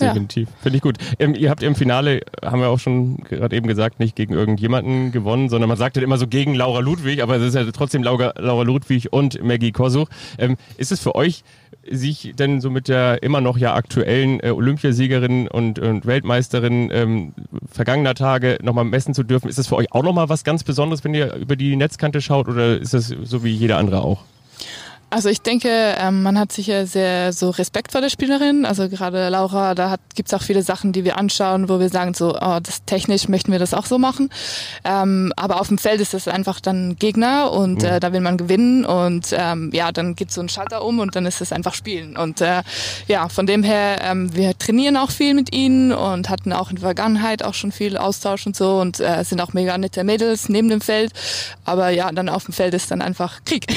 Definitiv. 0.08 0.48
Finde 0.62 0.76
ich 0.76 0.82
gut. 0.82 0.96
Ähm, 1.18 1.34
ihr 1.34 1.50
habt 1.50 1.62
im 1.62 1.74
Finale, 1.74 2.20
haben 2.44 2.60
wir 2.60 2.68
auch 2.68 2.78
schon 2.78 3.18
gerade 3.18 3.56
eben 3.56 3.66
gesagt, 3.66 4.00
nicht 4.00 4.16
gegen 4.16 4.34
irgendjemanden 4.34 5.12
gewonnen, 5.12 5.48
sondern 5.48 5.68
man 5.68 5.78
sagt 5.78 5.96
ja 5.96 6.02
immer 6.02 6.18
so 6.18 6.26
gegen 6.26 6.54
Laura 6.54 6.80
Ludwig, 6.80 7.22
aber 7.22 7.36
es 7.36 7.42
ist 7.42 7.54
ja 7.54 7.64
trotzdem 7.72 8.02
Laura, 8.02 8.32
Laura 8.38 8.62
Ludwig 8.62 9.12
und 9.12 9.42
Maggie 9.42 9.72
Kosuch. 9.72 10.08
Ähm, 10.38 10.56
ist 10.76 10.92
es 10.92 11.00
für 11.00 11.14
euch, 11.14 11.44
sich 11.88 12.32
denn 12.38 12.60
so 12.60 12.70
mit 12.70 12.88
der 12.88 13.22
immer 13.22 13.40
noch 13.40 13.56
ja 13.56 13.74
aktuellen 13.74 14.40
äh, 14.40 14.50
Olympiasiegerin 14.50 15.48
und, 15.48 15.78
und 15.78 16.06
Weltmeisterin 16.06 16.90
ähm, 16.92 17.32
vergangener 17.66 18.14
Tage 18.14 18.58
nochmal 18.62 18.84
messen 18.84 19.14
zu 19.14 19.22
dürfen, 19.22 19.48
ist 19.48 19.58
das 19.58 19.66
für 19.66 19.76
euch 19.76 19.92
auch 19.92 20.02
nochmal 20.02 20.28
was 20.28 20.44
ganz 20.44 20.64
Besonderes, 20.64 21.04
wenn 21.04 21.14
ihr 21.14 21.34
über 21.34 21.56
die 21.56 21.76
Netzkante 21.76 22.20
schaut 22.20 22.48
oder 22.48 22.78
ist 22.78 22.94
das 22.94 23.08
so 23.08 23.44
wie 23.44 23.50
jeder 23.50 23.78
andere 23.78 24.02
auch? 24.02 24.24
Also 25.12 25.28
ich 25.28 25.42
denke, 25.42 25.68
ähm, 25.68 26.22
man 26.22 26.38
hat 26.38 26.52
sicher 26.52 26.86
sehr 26.86 27.32
so 27.32 27.50
Respekt 27.50 27.90
vor 27.90 28.00
der 28.00 28.10
Spielerin. 28.10 28.64
Also 28.64 28.88
gerade 28.88 29.28
Laura, 29.28 29.74
da 29.74 29.96
gibt 30.14 30.28
es 30.28 30.34
auch 30.34 30.42
viele 30.42 30.62
Sachen, 30.62 30.92
die 30.92 31.04
wir 31.04 31.18
anschauen, 31.18 31.68
wo 31.68 31.80
wir 31.80 31.88
sagen, 31.88 32.14
so, 32.14 32.36
oh, 32.40 32.60
das 32.62 32.84
technisch 32.84 33.28
möchten 33.28 33.50
wir 33.50 33.58
das 33.58 33.74
auch 33.74 33.86
so 33.86 33.98
machen. 33.98 34.30
Ähm, 34.84 35.32
aber 35.36 35.60
auf 35.60 35.66
dem 35.66 35.78
Feld 35.78 36.00
ist 36.00 36.14
das 36.14 36.28
einfach 36.28 36.60
dann 36.60 36.94
Gegner 36.94 37.50
und 37.50 37.82
äh, 37.82 37.98
da 37.98 38.12
will 38.12 38.20
man 38.20 38.36
gewinnen 38.36 38.84
und 38.84 39.34
ähm, 39.36 39.70
ja, 39.74 39.90
dann 39.90 40.14
geht 40.14 40.30
so 40.30 40.40
ein 40.40 40.48
Schalter 40.48 40.84
um 40.84 41.00
und 41.00 41.16
dann 41.16 41.26
ist 41.26 41.40
es 41.40 41.52
einfach 41.52 41.74
Spielen. 41.74 42.16
Und 42.16 42.40
äh, 42.40 42.62
ja, 43.08 43.28
von 43.28 43.46
dem 43.46 43.64
her, 43.64 43.98
ähm, 44.02 44.32
wir 44.36 44.56
trainieren 44.56 44.96
auch 44.96 45.10
viel 45.10 45.34
mit 45.34 45.52
ihnen 45.52 45.92
und 45.92 46.28
hatten 46.28 46.52
auch 46.52 46.70
in 46.70 46.76
der 46.76 46.82
Vergangenheit 46.82 47.42
auch 47.42 47.54
schon 47.54 47.72
viel 47.72 47.96
Austausch 47.96 48.46
und 48.46 48.54
so 48.54 48.78
und 48.78 49.00
äh, 49.00 49.24
sind 49.24 49.40
auch 49.40 49.54
mega 49.54 49.76
nette 49.76 50.04
Mädels 50.04 50.48
neben 50.48 50.68
dem 50.68 50.80
Feld. 50.80 51.12
Aber 51.64 51.90
ja, 51.90 52.12
dann 52.12 52.28
auf 52.28 52.44
dem 52.44 52.54
Feld 52.54 52.74
ist 52.74 52.92
dann 52.92 53.02
einfach 53.02 53.40
Krieg. 53.44 53.66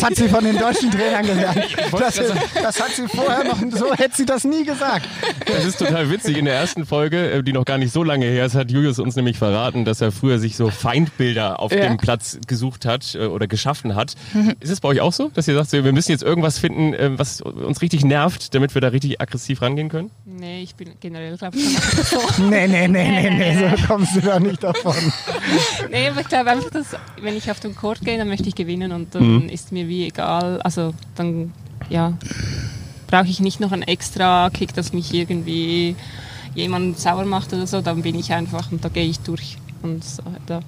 Das 0.00 0.10
hat 0.10 0.16
sie 0.16 0.28
von 0.28 0.44
den 0.44 0.56
deutschen 0.58 0.90
Trainern 0.90 1.26
gelernt. 1.26 1.58
Das, 1.92 2.14
das 2.62 2.80
hat 2.80 2.90
sie 2.94 3.08
vorher 3.08 3.44
noch, 3.44 3.58
so 3.72 3.92
hätte 3.94 4.16
sie 4.16 4.26
das 4.26 4.44
nie 4.44 4.64
gesagt. 4.64 5.08
Das 5.46 5.64
ist 5.64 5.78
total 5.78 6.10
witzig. 6.10 6.36
In 6.36 6.44
der 6.44 6.54
ersten 6.54 6.86
Folge, 6.86 7.30
äh, 7.30 7.42
die 7.42 7.52
noch 7.52 7.64
gar 7.64 7.78
nicht 7.78 7.92
so 7.92 8.02
lange 8.04 8.26
her 8.26 8.46
ist, 8.46 8.54
hat 8.54 8.70
Julius 8.70 8.98
uns 8.98 9.16
nämlich 9.16 9.38
verraten, 9.38 9.84
dass 9.84 10.00
er 10.00 10.12
früher 10.12 10.38
sich 10.38 10.56
so 10.56 10.70
Feindbilder 10.70 11.58
auf 11.60 11.72
Ja. 11.72 11.86
dem 11.88 11.96
Platz 11.96 12.38
gesucht 12.46 12.84
hat 12.84 13.14
äh, 13.14 13.26
oder 13.26 13.46
geschaffen 13.46 13.94
hat. 13.94 14.14
Ist 14.60 14.70
es 14.70 14.80
bei 14.80 14.88
euch 14.88 15.00
auch 15.00 15.12
so, 15.12 15.30
dass 15.34 15.48
ihr 15.48 15.54
sagt, 15.54 15.72
wir 15.72 15.92
müssen 15.92 16.12
jetzt 16.12 16.22
irgendwas 16.22 16.58
finden, 16.58 16.94
äh, 16.94 17.18
was 17.18 17.40
uns 17.40 17.80
richtig 17.82 18.04
nervt, 18.04 18.54
damit 18.54 18.74
wir 18.74 18.80
da 18.80 18.88
richtig 18.88 19.20
aggressiv 19.20 19.62
rangehen 19.62 19.88
können? 19.88 20.10
Nee, 20.24 20.62
ich 20.62 20.74
bin 20.74 20.90
generell, 21.00 21.36
glaube 21.36 21.56
ich, 21.58 21.64
schon. 22.08 22.48
Nee, 22.50 22.66
nee, 22.68 22.86
nee, 22.88 23.08
nee, 23.10 23.30
nee, 23.30 23.58
so 23.76 23.86
kommst 23.86 24.14
du 24.16 24.20
da 24.20 24.38
nicht 24.38 24.62
davon. 24.62 24.94
Nee, 25.90 26.08
aber 26.08 26.20
ich 26.20 26.28
glaube 26.28 26.50
einfach, 26.50 26.70
dass 26.70 26.86
wenn 27.20 27.36
ich 27.36 27.50
auf 27.50 27.60
den 27.60 27.74
Court 27.74 28.00
gehe, 28.02 28.16
dann 28.18 28.28
möchte 28.28 28.48
ich 28.48 28.54
gewinnen 28.54 28.92
und 28.92 29.14
dann 29.14 29.48
ist 29.48 29.72
mir 29.72 29.87
wie 29.88 30.06
egal. 30.06 30.60
Also 30.62 30.94
dann, 31.14 31.52
ja, 31.88 32.14
brauche 33.06 33.26
ich 33.26 33.40
nicht 33.40 33.60
noch 33.60 33.72
einen 33.72 33.82
extra 33.82 34.50
Kick, 34.50 34.74
dass 34.74 34.92
mich 34.92 35.12
irgendwie 35.12 35.96
jemand 36.54 36.98
sauer 36.98 37.24
macht 37.24 37.52
oder 37.52 37.66
so. 37.66 37.80
Dann 37.80 38.02
bin 38.02 38.18
ich 38.18 38.32
einfach 38.32 38.70
und 38.70 38.84
da 38.84 38.88
gehe 38.88 39.06
ich 39.06 39.20
durch. 39.20 39.58
Und 39.82 40.04
so, 40.04 40.22
da 40.46 40.60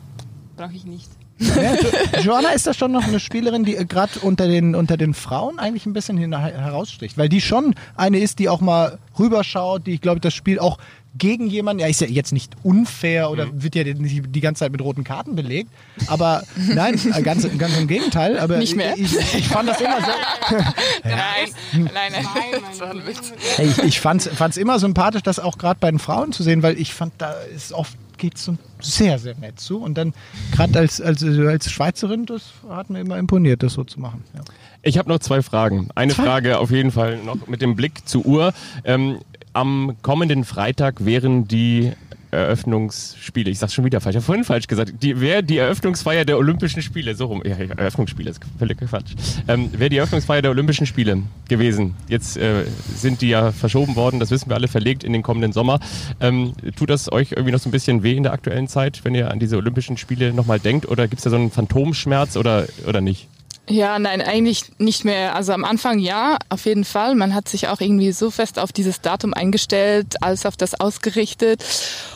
brauche 0.56 0.74
ich 0.74 0.84
nicht. 0.84 1.08
Ja, 1.40 1.74
jo 1.74 1.88
Joanna 2.20 2.50
ist 2.50 2.66
da 2.66 2.74
schon 2.74 2.92
noch 2.92 3.04
eine 3.04 3.18
Spielerin, 3.18 3.64
die 3.64 3.72
gerade 3.72 4.20
unter 4.20 4.46
den, 4.46 4.74
unter 4.74 4.98
den 4.98 5.14
Frauen 5.14 5.58
eigentlich 5.58 5.86
ein 5.86 5.94
bisschen 5.94 6.18
heraussticht, 6.18 7.16
weil 7.16 7.30
die 7.30 7.40
schon 7.40 7.74
eine 7.96 8.18
ist, 8.18 8.38
die 8.38 8.50
auch 8.50 8.60
mal 8.60 8.98
rüberschaut, 9.18 9.86
die, 9.86 9.92
ich 9.92 10.00
glaube, 10.02 10.20
das 10.20 10.34
Spiel 10.34 10.58
auch 10.58 10.78
gegen 11.18 11.48
jemanden, 11.48 11.80
ja, 11.80 11.88
ist 11.88 12.00
ja 12.00 12.06
jetzt 12.06 12.32
nicht 12.32 12.52
unfair 12.62 13.30
oder 13.30 13.48
wird 13.52 13.74
ja 13.74 13.84
nicht 13.84 14.34
die 14.34 14.40
ganze 14.40 14.60
Zeit 14.60 14.72
mit 14.72 14.80
roten 14.80 15.04
Karten 15.04 15.34
belegt, 15.36 15.70
aber 16.06 16.42
nein, 16.56 16.98
äh, 17.14 17.22
ganz, 17.22 17.46
ganz 17.58 17.76
im 17.76 17.88
Gegenteil. 17.88 18.38
Aber 18.38 18.58
Nicht 18.58 18.76
mehr? 18.76 18.96
Ich, 18.96 19.16
ich 19.34 19.48
fand 19.48 19.68
das 19.68 19.80
immer 19.80 20.00
so, 20.00 20.56
Nein, 21.04 21.90
nein, 21.94 22.12
nein. 22.12 22.60
Das 22.68 22.80
war 22.80 22.90
ein 22.90 23.06
Witz. 23.06 23.32
Hey, 23.56 23.68
ich, 23.68 23.78
ich 23.78 24.00
fand 24.00 24.26
es 24.26 24.56
immer 24.56 24.78
sympathisch, 24.78 25.22
das 25.22 25.38
auch 25.38 25.58
gerade 25.58 25.78
bei 25.80 25.90
den 25.90 25.98
Frauen 25.98 26.32
zu 26.32 26.42
sehen, 26.42 26.62
weil 26.62 26.78
ich 26.78 26.94
fand, 26.94 27.12
da 27.18 27.32
ist 27.54 27.72
oft 27.72 27.96
geht 28.20 28.36
es 28.36 28.44
so 28.44 28.56
sehr, 28.80 29.18
sehr 29.18 29.34
nett 29.36 29.58
zu. 29.58 29.78
Und 29.78 29.98
dann 29.98 30.14
gerade 30.52 30.78
als, 30.78 31.00
als, 31.00 31.24
als 31.24 31.70
Schweizerin, 31.70 32.26
das 32.26 32.52
hat 32.68 32.90
mir 32.90 33.00
immer 33.00 33.18
imponiert, 33.18 33.62
das 33.64 33.72
so 33.72 33.82
zu 33.82 33.98
machen. 33.98 34.22
Ja. 34.34 34.42
Ich 34.82 34.96
habe 34.96 35.08
noch 35.08 35.18
zwei 35.18 35.42
Fragen. 35.42 35.88
Eine 35.94 36.14
Frage 36.14 36.58
auf 36.58 36.70
jeden 36.70 36.92
Fall 36.92 37.18
noch 37.18 37.48
mit 37.48 37.60
dem 37.60 37.76
Blick 37.76 38.06
zur 38.08 38.24
Uhr. 38.24 38.52
Ähm, 38.84 39.18
am 39.52 39.96
kommenden 40.02 40.44
Freitag 40.44 41.04
wären 41.04 41.48
die 41.48 41.92
Eröffnungsspiele, 42.30 43.50
ich 43.50 43.58
sag's 43.58 43.74
schon 43.74 43.84
wieder 43.84 44.00
falsch, 44.00 44.14
ich 44.14 44.18
habe 44.18 44.26
vorhin 44.26 44.44
falsch 44.44 44.68
gesagt, 44.68 44.94
die 45.02 45.20
wäre 45.20 45.42
die 45.42 45.58
Eröffnungsfeier 45.58 46.24
der 46.24 46.38
Olympischen 46.38 46.80
Spiele, 46.80 47.14
so 47.14 47.26
rum, 47.26 47.42
ja, 47.44 47.56
Eröffnungsspiele 47.56 48.30
ist 48.30 48.40
völlig 48.58 48.78
Quatsch, 48.78 49.14
ähm, 49.48 49.70
wäre 49.72 49.90
die 49.90 49.96
Eröffnungsfeier 49.96 50.42
der 50.42 50.52
Olympischen 50.52 50.86
Spiele 50.86 51.22
gewesen. 51.48 51.94
Jetzt 52.08 52.36
äh, 52.36 52.64
sind 52.94 53.20
die 53.20 53.30
ja 53.30 53.50
verschoben 53.50 53.96
worden, 53.96 54.20
das 54.20 54.30
wissen 54.30 54.48
wir 54.48 54.56
alle, 54.56 54.68
verlegt 54.68 55.02
in 55.02 55.12
den 55.12 55.22
kommenden 55.22 55.52
Sommer. 55.52 55.80
Ähm, 56.20 56.52
tut 56.76 56.90
das 56.90 57.10
euch 57.10 57.32
irgendwie 57.32 57.50
noch 57.50 57.58
so 57.58 57.68
ein 57.68 57.72
bisschen 57.72 58.02
weh 58.02 58.16
in 58.16 58.22
der 58.22 58.32
aktuellen 58.32 58.68
Zeit, 58.68 59.04
wenn 59.04 59.14
ihr 59.14 59.30
an 59.30 59.40
diese 59.40 59.56
Olympischen 59.56 59.96
Spiele 59.96 60.32
nochmal 60.32 60.60
denkt 60.60 60.88
oder 60.88 61.08
gibt's 61.08 61.24
da 61.24 61.30
so 61.30 61.36
einen 61.36 61.50
Phantomschmerz 61.50 62.36
oder, 62.36 62.66
oder 62.86 63.00
nicht? 63.00 63.28
Ja, 63.70 64.00
nein, 64.00 64.20
eigentlich 64.20 64.64
nicht 64.78 65.04
mehr. 65.04 65.36
Also 65.36 65.52
am 65.52 65.64
Anfang 65.64 66.00
ja, 66.00 66.38
auf 66.48 66.64
jeden 66.66 66.84
Fall. 66.84 67.14
Man 67.14 67.36
hat 67.36 67.48
sich 67.48 67.68
auch 67.68 67.80
irgendwie 67.80 68.10
so 68.10 68.32
fest 68.32 68.58
auf 68.58 68.72
dieses 68.72 69.00
Datum 69.00 69.32
eingestellt, 69.32 70.16
alles 70.22 70.44
auf 70.44 70.56
das 70.56 70.74
ausgerichtet. 70.80 71.64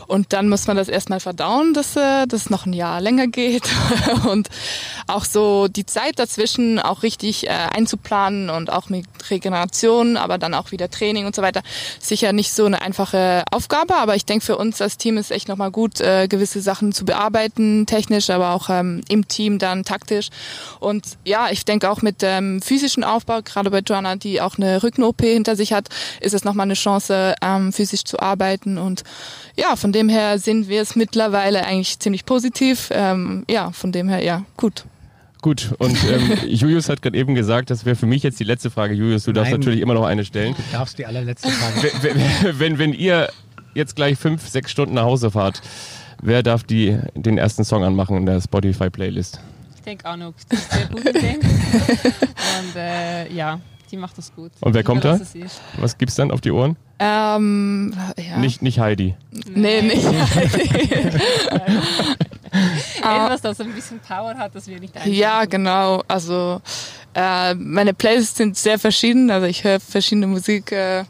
Und 0.09 0.33
dann 0.33 0.49
muss 0.49 0.67
man 0.67 0.77
das 0.77 0.89
erstmal 0.89 1.21
verdauen, 1.21 1.73
dass 1.73 1.95
äh, 1.95 2.27
das 2.27 2.51
noch 2.51 2.67
ein 2.67 2.73
Jahr 2.73 3.01
länger 3.01 3.29
geht. 3.29 3.71
und 4.29 4.49
auch 5.07 5.25
so 5.25 5.69
die 5.69 5.87
Zeit 5.87 6.19
dazwischen 6.19 6.81
auch 6.81 7.05
richtig 7.05 7.47
äh, 7.47 7.51
einzuplanen 7.51 8.51
und 8.51 8.73
auch 8.73 8.89
mit 8.89 9.07
Regeneration, 9.31 10.17
aber 10.17 10.39
dann 10.39 10.55
auch 10.55 10.73
wieder 10.73 10.91
Training 10.91 11.25
und 11.25 11.37
so 11.37 11.43
weiter. 11.43 11.63
Sicher 12.01 12.33
nicht 12.33 12.53
so 12.53 12.65
eine 12.67 12.83
einfache 12.83 13.45
Aufgabe, 13.53 13.95
aber 13.95 14.17
ich 14.17 14.25
denke 14.25 14.45
für 14.45 14.57
uns 14.57 14.83
als 14.83 14.97
Team 14.97 15.19
ist 15.19 15.31
echt 15.31 15.47
nochmal 15.47 15.71
gut, 15.71 16.01
äh, 16.01 16.27
gewisse 16.27 16.61
Sachen 16.61 16.91
zu 16.91 17.05
bearbeiten, 17.05 17.87
technisch, 17.87 18.29
aber 18.31 18.55
auch 18.55 18.71
ähm, 18.71 19.03
im 19.09 19.29
Team 19.29 19.61
dann 19.61 19.85
taktisch. 19.85 20.31
Und 20.81 21.05
ja, 21.25 21.44
ich 21.51 21.65
denke 21.65 21.91
auch 21.91 22.03
mit 22.03 22.23
dem 22.23 22.61
physischen 22.63 23.05
Aufbau, 23.05 23.41
gerade 23.43 23.71
bei 23.71 23.81
Joanna, 23.81 24.17
die 24.17 24.41
auch 24.41 24.57
eine 24.57 24.83
Rücken-OP 24.83 25.23
hinter 25.23 25.57
sich 25.57 25.73
hat, 25.73 25.89
ist 26.21 26.35
es 26.35 26.45
nochmal 26.45 26.65
eine 26.65 26.75
Chance, 26.75 27.35
ähm, 27.43 27.73
physisch 27.73 28.05
zu 28.05 28.21
arbeiten. 28.21 28.79
Und 28.79 29.05
ja, 29.57 29.77
von 29.77 29.93
dem 29.93 30.09
her 30.09 30.39
sind 30.39 30.69
wir 30.69 30.83
es 30.83 30.97
mittlerweile 30.97 31.65
eigentlich 31.65 31.99
ziemlich 31.99 32.25
positiv. 32.25 32.89
Ähm, 32.93 33.45
ja, 33.49 33.71
von 33.73 33.93
dem 33.93 34.09
her, 34.09 34.23
ja, 34.23 34.45
gut. 34.57 34.85
Gut, 35.45 35.75
und 35.79 35.99
ähm, 36.11 36.39
Julius 36.49 36.89
hat 36.89 37.03
gerade 37.03 37.19
eben 37.19 37.35
gesagt, 37.35 37.69
das 37.69 37.85
wäre 37.85 37.97
für 37.97 38.07
mich 38.07 38.23
jetzt 38.23 38.41
die 38.41 38.45
letzte 38.45 38.71
Frage. 38.71 38.95
Julius, 38.95 39.25
du 39.25 39.33
darfst 39.33 39.53
Nein. 39.53 39.61
natürlich 39.61 39.81
immer 39.81 39.93
noch 39.93 40.07
eine 40.07 40.25
stellen. 40.25 40.55
Du 40.55 40.63
darfst 40.73 40.99
die 40.99 41.05
allerletzte 41.05 41.49
Frage. 41.51 41.93
Wenn, 42.01 42.15
wenn, 42.15 42.59
wenn, 42.61 42.79
wenn 42.79 42.93
ihr 42.95 43.29
jetzt 43.75 43.95
gleich 43.95 44.19
fünf, 44.19 44.49
sechs 44.49 44.71
Stunden 44.71 44.95
nach 44.95 45.05
Hause 45.05 45.31
fahrt, 45.31 45.61
wer 46.23 46.43
darf 46.43 46.65
die, 46.65 46.99
den 47.15 47.37
ersten 47.37 47.63
Song 47.63 47.85
anmachen 47.85 48.17
in 48.17 48.25
der 48.25 48.41
Spotify-Playlist? 48.41 49.41
Ich 49.85 49.91
denke 49.91 50.09
auch 50.09 50.17
noch, 50.17 50.33
die 50.51 50.57
ist 50.57 50.73
sehr 50.73 50.87
gut 50.87 51.05
dem. 51.05 51.41
Und 51.43 52.75
äh, 52.75 53.31
ja, 53.31 53.61
die 53.91 53.99
macht 53.99 54.17
das 54.17 54.35
gut. 54.35 54.51
Und 54.63 54.73
wer 54.73 54.83
kommt 54.83 55.05
da? 55.05 55.21
was 55.21 55.35
es. 55.35 55.61
Was 55.77 55.99
gibt's 55.99 56.15
dann 56.15 56.31
auf 56.31 56.41
die 56.41 56.53
Ohren? 56.53 56.79
Ähm, 56.99 57.93
ja. 58.17 58.39
Nicht, 58.39 58.63
nicht 58.63 58.79
Heidi. 58.79 59.15
Nee, 59.31 59.83
nicht. 59.83 60.03
Etwas, 62.97 63.43
das 63.43 63.61
ein 63.61 63.75
bisschen 63.75 64.01
Power 64.01 64.35
hat, 64.39 64.55
das 64.55 64.67
wir 64.69 64.81
nicht 64.81 64.97
einschätzen. 64.97 65.19
Ja, 65.19 65.45
genau. 65.45 66.03
Also 66.09 66.63
äh, 67.13 67.53
meine 67.53 67.93
Playlists 67.93 68.39
sind 68.39 68.57
sehr 68.57 68.79
verschieden. 68.79 69.31
Also 69.31 69.47
ich 69.47 69.65
höre 69.65 69.81
verschiedene 69.81 70.29
Musik 70.29 70.73
äh, 70.73 71.05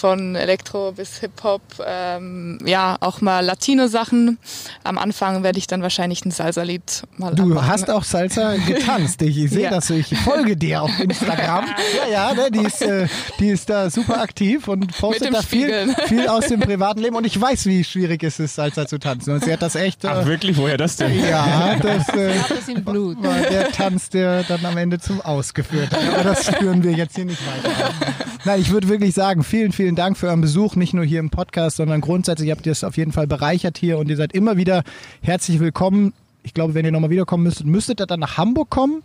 von 0.00 0.34
Elektro 0.34 0.92
bis 0.92 1.18
Hip-Hop. 1.18 1.60
Ähm, 1.86 2.58
ja, 2.64 2.96
auch 3.00 3.20
mal 3.20 3.44
Latino-Sachen. 3.44 4.38
Am 4.82 4.96
Anfang 4.96 5.42
werde 5.42 5.58
ich 5.58 5.66
dann 5.66 5.82
wahrscheinlich 5.82 6.24
ein 6.24 6.30
Salsa-Lied 6.30 7.02
mal 7.18 7.34
Du 7.34 7.42
anmachen. 7.42 7.68
hast 7.68 7.90
auch 7.90 8.02
Salsa 8.04 8.54
getanzt. 8.66 9.20
Ich 9.20 9.50
sehe 9.50 9.64
Ja. 9.64 9.70
das, 9.70 9.90
ich 9.90 10.16
folge 10.18 10.56
dir 10.56 10.82
auf 10.82 10.98
Instagram. 10.98 11.66
Ja, 12.10 12.30
ja, 12.30 12.34
ne, 12.34 12.50
die, 12.50 12.60
ist, 12.64 12.80
äh, 12.80 13.08
die 13.38 13.48
ist 13.50 13.68
da 13.68 13.90
super 13.90 14.20
aktiv 14.22 14.68
und 14.68 14.96
postet 14.98 15.34
da 15.34 15.42
viel, 15.42 15.94
viel 16.06 16.26
aus 16.28 16.46
dem 16.46 16.60
privaten 16.60 17.00
Leben. 17.00 17.16
Und 17.16 17.26
ich 17.26 17.38
weiß, 17.38 17.66
wie 17.66 17.84
schwierig 17.84 18.22
es 18.22 18.40
ist, 18.40 18.54
Salsa 18.54 18.86
zu 18.86 18.98
tanzen. 18.98 19.34
Und 19.34 19.44
sie 19.44 19.52
hat 19.52 19.60
das 19.60 19.74
echt. 19.74 20.04
Ach, 20.06 20.22
Äh, 20.22 20.26
wirklich? 20.26 20.56
Woher 20.56 20.78
das 20.78 20.96
denn? 20.96 21.12
ja, 21.28 21.76
das 21.82 22.08
äh, 22.10 22.32
das 22.48 22.68
im 22.68 22.84
Blut. 22.84 23.22
war 23.22 23.36
der 23.40 23.70
Tanz, 23.70 24.08
der 24.08 24.44
dann 24.44 24.64
am 24.64 24.76
Ende 24.78 24.98
zum 24.98 25.20
Ausgeführt 25.20 25.90
hat. 25.92 26.00
Aber 26.14 26.24
das 26.24 26.48
führen 26.48 26.82
wir 26.82 26.92
jetzt 26.92 27.16
hier 27.16 27.26
nicht 27.26 27.42
weiter. 27.46 27.90
Nein, 28.46 28.60
ich 28.62 28.70
würde 28.70 28.88
wirklich 28.88 29.14
sagen, 29.14 29.44
vielen, 29.44 29.72
vielen 29.72 29.89
Dank 29.96 30.16
für 30.16 30.28
euren 30.28 30.40
Besuch, 30.40 30.76
nicht 30.76 30.94
nur 30.94 31.04
hier 31.04 31.20
im 31.20 31.30
Podcast, 31.30 31.76
sondern 31.76 32.00
grundsätzlich 32.00 32.50
habt 32.50 32.66
ihr 32.66 32.72
es 32.72 32.84
auf 32.84 32.96
jeden 32.96 33.12
Fall 33.12 33.26
bereichert 33.26 33.78
hier 33.78 33.98
und 33.98 34.08
ihr 34.08 34.16
seid 34.16 34.32
immer 34.32 34.56
wieder 34.56 34.82
herzlich 35.22 35.60
willkommen. 35.60 36.12
Ich 36.42 36.54
glaube, 36.54 36.74
wenn 36.74 36.84
ihr 36.84 36.92
nochmal 36.92 37.10
wiederkommen 37.10 37.44
müsstet, 37.44 37.66
müsstet 37.66 38.00
ihr 38.00 38.06
dann 38.06 38.20
nach 38.20 38.36
Hamburg 38.36 38.70
kommen, 38.70 39.02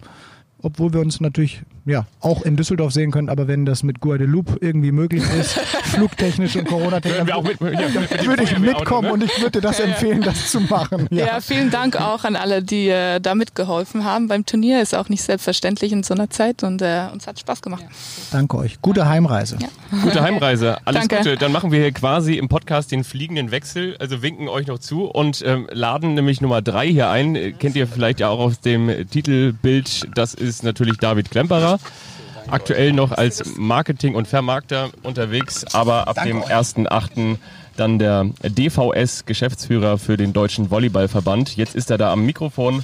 obwohl 0.61 0.93
wir 0.93 1.01
uns 1.01 1.19
natürlich 1.21 1.61
ja 1.85 2.05
auch 2.19 2.41
in 2.41 2.55
Düsseldorf 2.55 2.93
sehen 2.93 3.11
könnt. 3.11 3.29
Aber 3.29 3.47
wenn 3.47 3.65
das 3.65 3.83
mit 3.83 3.99
Guadeloupe 3.99 4.57
irgendwie 4.59 4.91
möglich 4.91 5.23
ist, 5.39 5.53
flugtechnisch 5.83 6.55
und 6.55 6.67
Corona-technisch, 6.67 7.31
auch 7.31 7.43
mit, 7.43 7.59
ja, 7.61 7.99
mit 7.99 8.25
würde 8.25 8.43
ich 8.43 8.57
mitkommen 8.57 9.07
ne? 9.07 9.13
und 9.13 9.23
ich 9.23 9.41
würde 9.41 9.61
das 9.61 9.79
empfehlen, 9.79 10.21
das 10.21 10.51
zu 10.51 10.59
machen. 10.61 11.07
Ja. 11.11 11.25
Ja. 11.25 11.41
vielen 11.41 11.69
Dank 11.69 11.99
auch 11.99 12.23
an 12.23 12.35
alle, 12.35 12.63
die 12.63 12.89
äh, 12.89 13.19
da 13.19 13.35
mitgeholfen 13.35 14.03
haben 14.03 14.27
beim 14.27 14.45
Turnier. 14.45 14.81
Ist 14.81 14.95
auch 14.95 15.09
nicht 15.09 15.23
selbstverständlich 15.23 15.91
in 15.91 16.03
so 16.03 16.13
einer 16.13 16.29
Zeit 16.29 16.63
und 16.63 16.81
äh, 16.81 17.07
uns 17.11 17.27
hat 17.27 17.39
Spaß 17.39 17.61
gemacht. 17.61 17.85
Danke 18.31 18.57
euch. 18.57 18.81
Gute 18.81 19.07
Heimreise. 19.07 19.57
Gute 20.03 20.21
Heimreise. 20.21 20.77
Alles 20.85 21.07
Danke. 21.07 21.17
Gute. 21.17 21.37
Dann 21.37 21.51
machen 21.51 21.71
wir 21.71 21.79
hier 21.79 21.91
quasi 21.91 22.35
im 22.35 22.49
Podcast 22.49 22.91
den 22.91 23.03
fliegenden 23.03 23.51
Wechsel, 23.51 23.95
also 23.99 24.21
winken 24.21 24.47
euch 24.47 24.67
noch 24.67 24.79
zu 24.79 25.05
und 25.05 25.43
ähm, 25.45 25.67
laden 25.71 26.15
nämlich 26.15 26.41
Nummer 26.41 26.61
drei 26.61 26.87
hier 26.87 27.09
ein. 27.09 27.35
Äh, 27.35 27.51
Kennt 27.51 27.75
ihr 27.75 27.87
vielleicht 27.87 28.19
ja 28.19 28.29
auch 28.29 28.39
aus 28.39 28.59
dem 28.59 28.91
Titelbild. 29.09 30.07
Das 30.15 30.33
ist 30.33 30.63
natürlich 30.63 30.97
David 30.97 31.31
Klemperer. 31.31 31.74
Aktuell 32.47 32.93
noch 32.93 33.11
als 33.11 33.43
Marketing- 33.57 34.15
und 34.15 34.27
Vermarkter 34.27 34.91
unterwegs, 35.01 35.65
aber 35.73 36.07
ab 36.07 36.23
dem 36.23 36.43
1.8. 36.43 37.37
dann 37.75 37.99
der 37.99 38.25
DVS, 38.43 39.25
Geschäftsführer 39.25 39.97
für 39.97 40.15
den 40.15 40.31
Deutschen 40.31 40.69
Volleyballverband. 40.69 41.55
Jetzt 41.57 41.75
ist 41.75 41.89
er 41.89 41.97
da 41.97 42.11
am 42.11 42.25
Mikrofon 42.25 42.83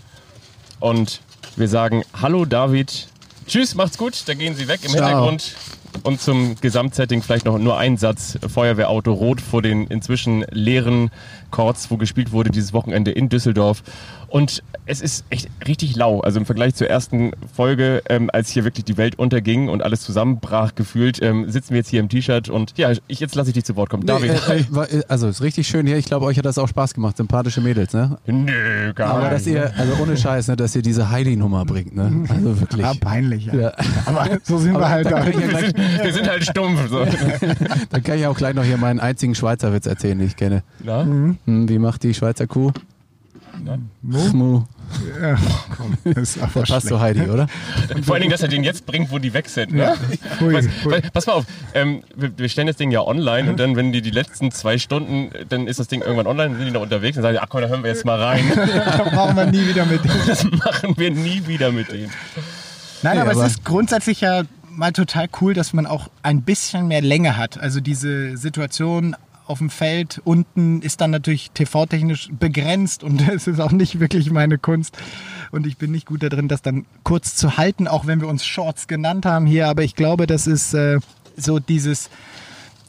und 0.79 1.21
wir 1.55 1.67
sagen 1.67 2.03
Hallo 2.19 2.45
David. 2.45 3.07
Tschüss, 3.47 3.75
macht's 3.75 3.97
gut. 3.97 4.23
Da 4.27 4.33
gehen 4.33 4.55
Sie 4.55 4.67
weg 4.67 4.79
im 4.83 4.91
Ciao. 4.91 5.05
Hintergrund. 5.05 5.55
Und 6.03 6.21
zum 6.21 6.55
Gesamtsetting 6.61 7.21
vielleicht 7.21 7.45
noch 7.45 7.57
nur 7.57 7.77
ein 7.77 7.97
Satz. 7.97 8.39
Feuerwehrauto 8.47 9.11
rot 9.11 9.41
vor 9.41 9.61
den 9.61 9.87
inzwischen 9.87 10.45
leeren 10.51 11.11
Courts, 11.51 11.91
wo 11.91 11.97
gespielt 11.97 12.31
wurde 12.31 12.49
dieses 12.49 12.73
Wochenende 12.73 13.11
in 13.11 13.29
Düsseldorf. 13.29 13.83
Und 14.27 14.63
es 14.85 15.01
ist 15.01 15.25
echt 15.29 15.49
richtig 15.67 15.95
lau. 15.97 16.21
Also 16.21 16.39
im 16.39 16.45
Vergleich 16.45 16.73
zur 16.75 16.87
ersten 16.89 17.31
Folge, 17.53 18.01
ähm, 18.07 18.29
als 18.31 18.49
hier 18.49 18.63
wirklich 18.63 18.85
die 18.85 18.95
Welt 18.95 19.19
unterging 19.19 19.67
und 19.67 19.83
alles 19.83 20.01
zusammenbrach 20.01 20.73
gefühlt, 20.73 21.21
ähm, 21.21 21.49
sitzen 21.51 21.71
wir 21.71 21.77
jetzt 21.79 21.89
hier 21.89 21.99
im 21.99 22.07
T-Shirt 22.07 22.47
und 22.47 22.77
ja, 22.77 22.91
ich, 23.07 23.19
jetzt 23.19 23.35
lasse 23.35 23.49
ich 23.49 23.55
dich 23.55 23.65
zu 23.65 23.75
Wort 23.75 23.89
kommen. 23.89 24.05
David. 24.05 24.31
Nee, 24.47 24.53
äh, 24.53 24.59
äh, 24.59 24.65
war- 24.69 24.89
äh, 24.91 25.01
also 25.09 25.27
ist 25.27 25.41
richtig 25.41 25.67
schön 25.67 25.85
hier. 25.85 25.97
Ich 25.97 26.05
glaube, 26.05 26.25
euch 26.27 26.37
hat 26.37 26.45
das 26.45 26.57
auch 26.57 26.69
Spaß 26.69 26.93
gemacht. 26.93 27.17
Sympathische 27.17 27.59
Mädels, 27.59 27.91
ne? 27.93 28.17
Nö, 28.25 28.93
gar 28.93 29.09
Aber 29.15 29.21
nicht. 29.23 29.33
dass 29.33 29.47
ihr, 29.47 29.73
also 29.77 29.93
ohne 30.01 30.15
Scheiß, 30.15 30.47
ne, 30.47 30.55
dass 30.55 30.75
ihr 30.77 30.81
diese 30.81 31.09
Heidi-Nummer 31.11 31.65
bringt, 31.65 31.93
ne? 31.93 32.23
Also 32.29 32.61
wirklich. 32.61 32.81
Ja, 32.81 32.93
peinlich. 32.99 33.47
Ja. 33.47 33.53
Ja. 33.53 33.71
Aber 34.05 34.27
so 34.43 34.57
sind 34.59 34.73
wir 34.79 34.87
halt 34.89 35.07
da 35.11 35.25
ja 35.25 35.25
wir, 35.27 35.59
sind, 35.59 35.77
wir 35.77 36.13
sind 36.13 36.29
halt 36.29 36.43
stumpf. 36.45 36.89
So. 36.89 37.05
dann 37.89 38.01
kann 38.03 38.17
ich 38.17 38.25
auch 38.27 38.37
gleich 38.37 38.55
noch 38.55 38.63
hier 38.63 38.77
meinen 38.77 39.01
einzigen 39.01 39.35
Schweizer 39.35 39.73
Witz 39.73 39.85
erzählen, 39.87 40.17
den 40.17 40.27
ich 40.27 40.37
kenne. 40.37 40.63
Na? 40.83 41.03
Hm, 41.03 41.37
wie 41.45 41.79
macht 41.79 42.03
die 42.03 42.13
Schweizer 42.13 42.47
Kuh? 42.47 42.71
Mu. 44.01 44.63
Ja, 45.21 45.37
komm, 45.77 45.97
das 46.03 46.35
ist 46.35 46.41
aber 46.43 46.63
Passt 46.63 46.87
zu 46.87 46.99
Heidi, 46.99 47.21
oder? 47.21 47.47
Vor 48.03 48.15
allen 48.15 48.21
Dingen, 48.23 48.31
dass 48.31 48.41
er 48.41 48.47
den 48.49 48.63
jetzt 48.63 48.85
bringt, 48.85 49.09
wo 49.11 49.19
die 49.19 49.33
weg 49.33 49.47
sind. 49.47 49.71
Ne? 49.73 49.95
Hui, 50.41 50.53
Was, 50.53 50.65
hui. 50.83 51.01
pass 51.13 51.27
mal 51.27 51.33
auf, 51.33 51.45
ähm, 51.73 52.03
wir, 52.15 52.37
wir 52.37 52.49
stellen 52.49 52.67
das 52.67 52.75
Ding 52.75 52.91
ja 52.91 53.01
online 53.01 53.49
und 53.49 53.59
dann, 53.59 53.75
wenn 53.77 53.93
die 53.93 54.01
die 54.01 54.09
letzten 54.11 54.51
zwei 54.51 54.77
Stunden, 54.77 55.29
dann 55.47 55.67
ist 55.67 55.79
das 55.79 55.87
Ding 55.87 56.01
irgendwann 56.01 56.27
online, 56.27 56.49
dann 56.49 56.57
sind 56.57 56.65
die 56.67 56.71
noch 56.73 56.81
unterwegs 56.81 57.15
und 57.17 57.23
sagen, 57.23 57.37
ach 57.39 57.47
komm, 57.49 57.61
da 57.61 57.67
hören 57.67 57.83
wir 57.83 57.89
jetzt 57.91 58.03
mal 58.05 58.21
rein. 58.21 58.43
Das 58.53 59.11
machen 59.13 59.35
wir 59.37 59.45
nie 59.45 59.65
wieder 59.67 59.85
mit. 59.85 60.01
Das 60.27 60.43
machen 60.43 60.93
wir 60.97 61.11
nie 61.11 61.47
wieder 61.47 61.71
mit 61.71 61.89
denen. 61.91 62.11
Nein, 63.01 63.15
Nee, 63.15 63.21
aber, 63.21 63.31
aber- 63.31 63.45
es 63.45 63.53
ist 63.53 63.63
grundsätzlich 63.65 64.21
ja 64.21 64.43
mal 64.69 64.91
total 64.91 65.27
cool, 65.39 65.53
dass 65.53 65.71
man 65.73 65.85
auch 65.85 66.09
ein 66.23 66.41
bisschen 66.41 66.87
mehr 66.87 67.01
Länge 67.01 67.37
hat. 67.37 67.57
Also 67.59 67.79
diese 67.79 68.35
Situation 68.37 69.15
auf 69.51 69.59
dem 69.59 69.69
Feld 69.69 70.21
unten 70.23 70.81
ist 70.81 71.01
dann 71.01 71.11
natürlich 71.11 71.51
TV-technisch 71.51 72.29
begrenzt 72.39 73.03
und 73.03 73.27
es 73.29 73.47
ist 73.47 73.59
auch 73.59 73.71
nicht 73.71 73.99
wirklich 73.99 74.31
meine 74.31 74.57
Kunst. 74.57 74.97
Und 75.51 75.67
ich 75.67 75.77
bin 75.77 75.91
nicht 75.91 76.07
gut 76.07 76.23
da 76.23 76.29
drin, 76.29 76.47
das 76.47 76.61
dann 76.61 76.85
kurz 77.03 77.35
zu 77.35 77.57
halten, 77.57 77.87
auch 77.87 78.07
wenn 78.07 78.21
wir 78.21 78.27
uns 78.27 78.45
Shorts 78.45 78.87
genannt 78.87 79.25
haben 79.25 79.45
hier. 79.45 79.67
Aber 79.67 79.83
ich 79.83 79.95
glaube, 79.95 80.25
das 80.25 80.47
ist 80.47 80.73
äh, 80.73 80.99
so 81.35 81.59
dieses 81.59 82.09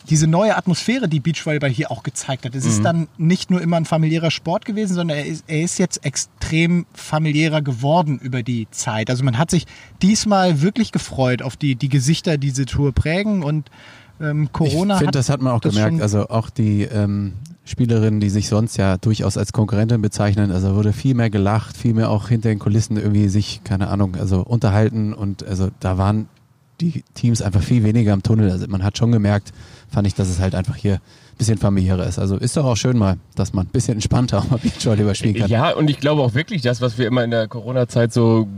diese 0.09 0.27
neue 0.27 0.57
Atmosphäre, 0.57 1.09
die 1.09 1.21
Beachvolleyball 1.21 1.71
hier 1.71 1.91
auch 1.91 2.03
gezeigt 2.03 2.45
hat. 2.45 2.55
Es 2.55 2.65
ist 2.65 2.85
dann 2.85 3.09
nicht 3.19 3.51
nur 3.51 3.61
immer 3.61 3.77
ein 3.77 3.85
familiärer 3.85 4.31
Sport 4.31 4.65
gewesen, 4.65 4.95
sondern 4.95 5.19
er 5.19 5.27
ist, 5.27 5.45
er 5.47 5.63
ist 5.63 5.79
jetzt 5.79 6.05
extrem 6.05 6.87
familiärer 6.93 7.63
geworden 7.63 8.19
über 8.19 8.43
die 8.43 8.67
Zeit. 8.71 9.11
Also 9.11 9.23
man 9.25 9.39
hat 9.39 9.51
sich 9.51 9.67
diesmal 10.03 10.61
wirklich 10.61 10.93
gefreut 10.93 11.41
auf 11.41 11.57
die, 11.57 11.77
die 11.77 11.89
Gesichter, 11.89 12.37
die 12.37 12.49
diese 12.49 12.67
Tour 12.67 12.93
prägen 12.93 13.43
und 13.43 13.71
ähm, 14.23 14.51
Corona 14.53 14.95
ich 14.95 14.99
finde, 15.01 15.13
das 15.13 15.29
hat 15.29 15.43
man 15.43 15.53
auch 15.53 15.61
gemerkt. 15.61 16.01
Also 16.01 16.29
auch 16.29 16.51
die 16.51 16.83
ähm, 16.83 17.35
Spielerinnen, 17.65 18.21
die 18.21 18.31
sich 18.31 18.49
sonst 18.49 18.77
ja 18.77 18.97
durchaus 18.97 19.37
als 19.37 19.53
Konkurrentin 19.53 20.03
bezeichnen, 20.03 20.51
also 20.51 20.75
wurde 20.75 20.93
viel 20.93 21.15
mehr 21.15 21.31
gelacht, 21.31 21.77
viel 21.77 21.95
mehr 21.95 22.11
auch 22.11 22.29
hinter 22.29 22.49
den 22.49 22.59
Kulissen 22.59 22.97
irgendwie 22.97 23.29
sich, 23.29 23.63
keine 23.65 23.89
Ahnung, 23.89 24.17
also 24.17 24.41
unterhalten 24.41 25.13
und 25.13 25.47
also 25.47 25.69
da 25.81 25.99
waren 25.99 26.29
die 26.81 27.05
Teams 27.15 27.43
einfach 27.43 27.63
viel 27.63 27.85
weniger 27.85 28.13
im 28.13 28.23
Tunnel. 28.23 28.51
Also 28.51 28.67
man 28.69 28.83
hat 28.83 28.99
schon 28.99 29.13
gemerkt, 29.13 29.53
fand 29.89 30.07
ich, 30.07 30.15
dass 30.15 30.29
es 30.29 30.41
halt 30.41 30.55
einfach 30.55 30.75
hier 30.75 30.95
ein 30.95 31.39
bisschen 31.39 31.59
familiärer 31.59 32.07
ist. 32.07 32.19
Also 32.19 32.37
ist 32.37 32.57
doch 32.57 32.65
auch 32.65 32.77
schön 32.77 32.99
mal, 32.99 33.19
dass 33.37 33.53
man 33.53 33.67
ein 33.67 33.71
bisschen 33.71 33.95
entspannter 33.95 34.39
auch 34.39 34.51
mal 34.51 34.59
Beachvolleyball 34.59 35.15
spielen 35.15 35.37
kann. 35.37 35.51
Ja, 35.51 35.71
und 35.75 35.89
ich 35.89 36.01
glaube 36.01 36.23
auch 36.23 36.35
wirklich, 36.35 36.63
das, 36.63 36.81
was 36.81 36.99
wir 36.99 37.07
immer 37.07 37.23
in 37.23 37.31
der 37.31 37.47
Corona-Zeit 37.47 38.13
so 38.13 38.49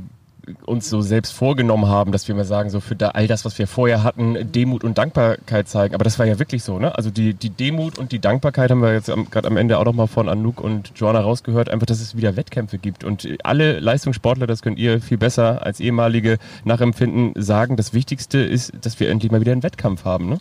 uns 0.67 0.91
so 0.91 1.01
selbst 1.01 1.33
vorgenommen 1.33 1.87
haben, 1.87 2.13
dass 2.13 2.29
wir 2.29 2.35
mal 2.35 2.45
sagen, 2.45 2.71
so 2.71 2.81
für 2.81 2.97
da, 2.97 3.11
all 3.11 3.27
das, 3.27 3.45
was 3.45 3.59
wir 3.59 3.67
vorher 3.67 4.03
hatten, 4.03 4.53
Demut 4.53 4.85
und 4.85 4.99
Dankbarkeit 4.99 5.69
zeigen. 5.69 5.95
Aber 5.95 6.05
das 6.05 6.19
war 6.19 6.27
ja 6.27 6.39
wirklich 6.39 6.63
so, 6.63 6.79
ne? 6.79 6.95
Also 6.95 7.11
die, 7.11 7.35
die 7.35 7.51
Demut 7.51 7.99
und 7.99 8.13
die 8.13 8.19
Dankbarkeit 8.19 8.71
haben 8.71 8.83
wir 8.83 8.93
jetzt 8.93 9.11
gerade 9.31 9.49
am 9.49 9.57
Ende 9.57 9.79
auch 9.79 9.85
nochmal 9.85 10.07
von 10.07 10.29
Anouk 10.29 10.61
und 10.61 10.93
Joanna 10.97 11.21
rausgehört, 11.21 11.69
einfach, 11.69 11.87
dass 11.87 12.01
es 12.01 12.17
wieder 12.17 12.37
Wettkämpfe 12.37 12.79
gibt. 12.79 13.05
Und 13.05 13.29
alle 13.43 13.81
Leistungssportler, 13.81 14.47
das 14.47 14.63
könnt 14.63 14.79
ihr 14.79 15.01
viel 15.01 15.19
besser 15.19 15.65
als 15.65 15.81
ehemalige 15.81 16.39
Nachempfinden 16.65 17.33
sagen, 17.43 17.77
das 17.77 17.95
Wichtigste 17.95 18.39
ist, 18.39 18.73
dass 18.81 19.01
wir 19.01 19.11
endlich 19.11 19.33
mal 19.33 19.41
wieder 19.41 19.53
einen 19.53 19.63
Wettkampf 19.63 20.05
haben, 20.05 20.29
ne? 20.29 20.39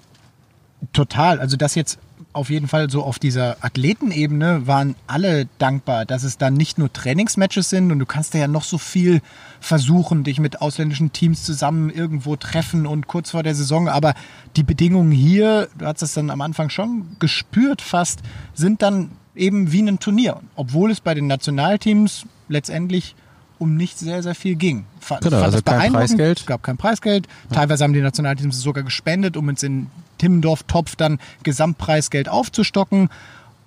Total. 0.91 1.39
Also 1.39 1.55
das 1.55 1.75
jetzt 1.75 1.97
auf 2.33 2.49
jeden 2.49 2.67
Fall 2.67 2.89
so 2.89 3.03
auf 3.03 3.19
dieser 3.19 3.57
Athletenebene 3.61 4.67
waren 4.67 4.95
alle 5.07 5.47
dankbar, 5.59 6.05
dass 6.05 6.23
es 6.23 6.37
dann 6.37 6.55
nicht 6.55 6.77
nur 6.77 6.91
Trainingsmatches 6.91 7.69
sind 7.69 7.91
und 7.91 7.99
du 7.99 8.05
kannst 8.05 8.33
ja 8.33 8.47
noch 8.47 8.63
so 8.63 8.77
viel 8.77 9.21
versuchen, 9.59 10.23
dich 10.23 10.39
mit 10.39 10.61
ausländischen 10.61 11.13
Teams 11.13 11.43
zusammen 11.43 11.89
irgendwo 11.89 12.35
treffen 12.35 12.85
und 12.85 13.07
kurz 13.07 13.31
vor 13.31 13.43
der 13.43 13.55
Saison, 13.55 13.87
aber 13.87 14.13
die 14.55 14.63
Bedingungen 14.63 15.11
hier, 15.11 15.69
du 15.77 15.85
hast 15.85 16.01
es 16.01 16.13
dann 16.13 16.29
am 16.29 16.41
Anfang 16.41 16.69
schon 16.69 17.05
gespürt 17.19 17.81
fast, 17.81 18.21
sind 18.53 18.81
dann 18.81 19.11
eben 19.35 19.71
wie 19.71 19.81
ein 19.81 19.99
Turnier, 19.99 20.41
obwohl 20.55 20.91
es 20.91 21.01
bei 21.01 21.13
den 21.13 21.27
Nationalteams 21.27 22.25
letztendlich 22.49 23.15
um 23.59 23.77
nicht 23.77 23.97
sehr, 23.97 24.21
sehr 24.23 24.35
viel 24.35 24.55
ging. 24.55 24.85
Genau, 25.07 25.19
fand 25.21 25.25
also 25.43 25.61
kein. 25.61 25.93
Preisgeld. 25.93 26.39
Es 26.39 26.45
gab 26.45 26.63
kein 26.63 26.75
Preisgeld. 26.75 27.27
Teilweise 27.51 27.83
haben 27.83 27.93
die 27.93 28.01
Nationalteams 28.01 28.59
sogar 28.59 28.83
gespendet, 28.83 29.37
um 29.37 29.47
uns 29.47 29.63
in 29.63 29.87
Timmendorf-Topf 30.23 30.95
dann 30.95 31.19
Gesamtpreisgeld 31.43 32.29
aufzustocken. 32.29 33.09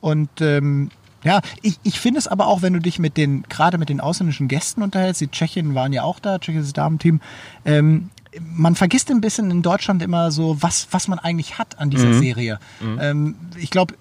Und 0.01 0.31
ähm, 0.41 0.91
ja, 1.23 1.43
ich, 1.61 1.79
ich 1.83 2.01
finde 2.01 2.19
es 2.19 2.29
aber 2.29 2.47
auch, 2.47 2.63
wenn 2.63 2.73
du 2.73 2.79
dich 2.79 2.99
mit 2.99 3.19
den, 3.19 3.43
gerade 3.51 3.77
mit 3.77 3.91
den 3.91 4.01
ausländischen 4.01 4.49
Gästen 4.49 4.83
unterhältst, 4.83 5.21
die 5.21 5.29
Tschechinnen 5.29 5.75
waren 5.75 5.93
ja 5.93 6.03
auch 6.03 6.19
da, 6.19 6.39
tschechisches 6.39 6.73
Damenteam, 6.73 7.21
ähm, 7.67 8.09
man 8.41 8.75
vergisst 8.75 9.11
ein 9.11 9.21
bisschen 9.21 9.51
in 9.51 9.63
Deutschland 9.63 10.03
immer 10.03 10.31
so, 10.31 10.57
was, 10.61 10.89
was 10.91 11.09
man 11.09 11.19
eigentlich 11.19 11.59
hat 11.59 11.79
an 11.79 11.91
dieser 11.91 12.15
Serie. 12.15 12.59
Ähm, 13.01 13.37
ich 13.57 13.71
glaube, 13.71 13.95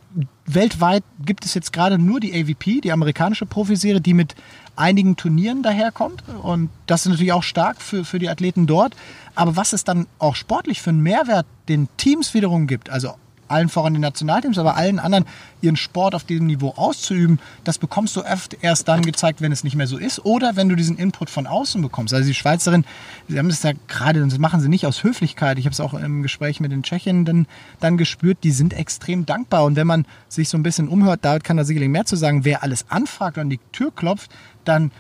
weltweit 0.46 1.04
gibt 1.24 1.46
es 1.46 1.54
jetzt 1.54 1.74
gerade 1.74 1.98
nur 1.98 2.20
die 2.20 2.34
AVP, 2.34 2.82
die 2.82 2.92
amerikanische 2.92 3.46
Profiserie, 3.46 4.02
die 4.02 4.14
mit 4.14 4.36
einigen 4.76 5.16
Turnieren 5.16 5.64
daherkommt. 5.64 6.24
Und 6.44 6.70
das 6.88 7.06
ist 7.06 7.12
natürlich 7.12 7.34
auch 7.34 7.44
stark 7.44 7.82
für, 7.82 8.06
für 8.06 8.20
die 8.20 8.30
Athleten 8.30 8.68
dort. 8.68 8.96
Aber 9.36 9.56
was 9.56 9.74
es 9.74 9.84
dann 9.84 10.08
auch 10.20 10.36
sportlich 10.36 10.82
für 10.82 10.92
einen 10.92 11.02
Mehrwert 11.02 11.46
den 11.68 11.88
Teams 11.98 12.34
wiederum 12.34 12.68
gibt, 12.68 12.90
also 12.90 13.16
allen 13.48 13.70
voran 13.70 13.94
den 13.94 14.02
Nationalteams, 14.02 14.58
aber 14.58 14.76
allen 14.76 15.00
anderen 15.00 15.26
ihren 15.62 15.76
Sport 15.76 16.16
auf 16.16 16.24
diesem 16.24 16.48
Niveau 16.48 16.74
auszuüben, 16.76 17.40
das 17.64 17.78
bekommst 17.78 18.16
du 18.16 18.24
oft 18.24 18.58
erst 18.62 18.88
dann 18.88 19.02
gezeigt, 19.02 19.42
wenn 19.42 19.52
es 19.52 19.64
nicht 19.64 19.76
mehr 19.76 19.88
so 19.88 19.98
ist 19.98 20.24
oder 20.24 20.56
wenn 20.56 20.70
du 20.70 20.76
diesen 20.76 20.98
Input 20.98 21.30
von 21.30 21.48
außen 21.48 21.82
bekommst. 21.82 22.14
Also 22.14 22.28
die 22.28 22.34
Schweizerin, 22.34 22.86
sie 23.28 23.38
haben 23.38 23.50
das 23.50 23.64
ja 23.64 23.72
gerade, 23.88 24.26
das 24.26 24.38
machen 24.38 24.60
sie 24.60 24.70
nicht 24.70 24.86
aus 24.86 25.04
Höflichkeit, 25.04 25.58
ich 25.58 25.66
habe 25.66 25.74
es 25.74 25.80
auch 25.80 25.94
im 25.94 26.24
Gespräch 26.24 26.60
mit 26.60 26.72
den 26.72 26.84
Tschechinnen 26.84 27.26
dann, 27.26 27.48
dann 27.80 27.98
gespürt, 27.98 28.40
die 28.44 28.52
sind 28.52 28.74
extrem 28.74 29.26
dankbar. 29.26 29.66
Und 29.66 29.76
wenn 29.76 29.88
man 29.88 30.06
sich 30.30 30.50
so 30.50 30.58
ein 30.58 30.64
bisschen 30.64 30.88
umhört, 30.88 31.24
David 31.24 31.44
kann 31.44 31.58
da 31.58 31.64
sicherlich 31.64 31.90
mehr 31.90 32.06
zu 32.06 32.16
sagen, 32.16 32.46
wer 32.46 32.64
alles 32.64 32.86
anfragt 32.90 33.38
und 33.38 33.44
an 33.44 33.50
die 33.50 33.60
Tür 33.72 33.92
klopft, 33.92 34.32
dann 34.66 34.92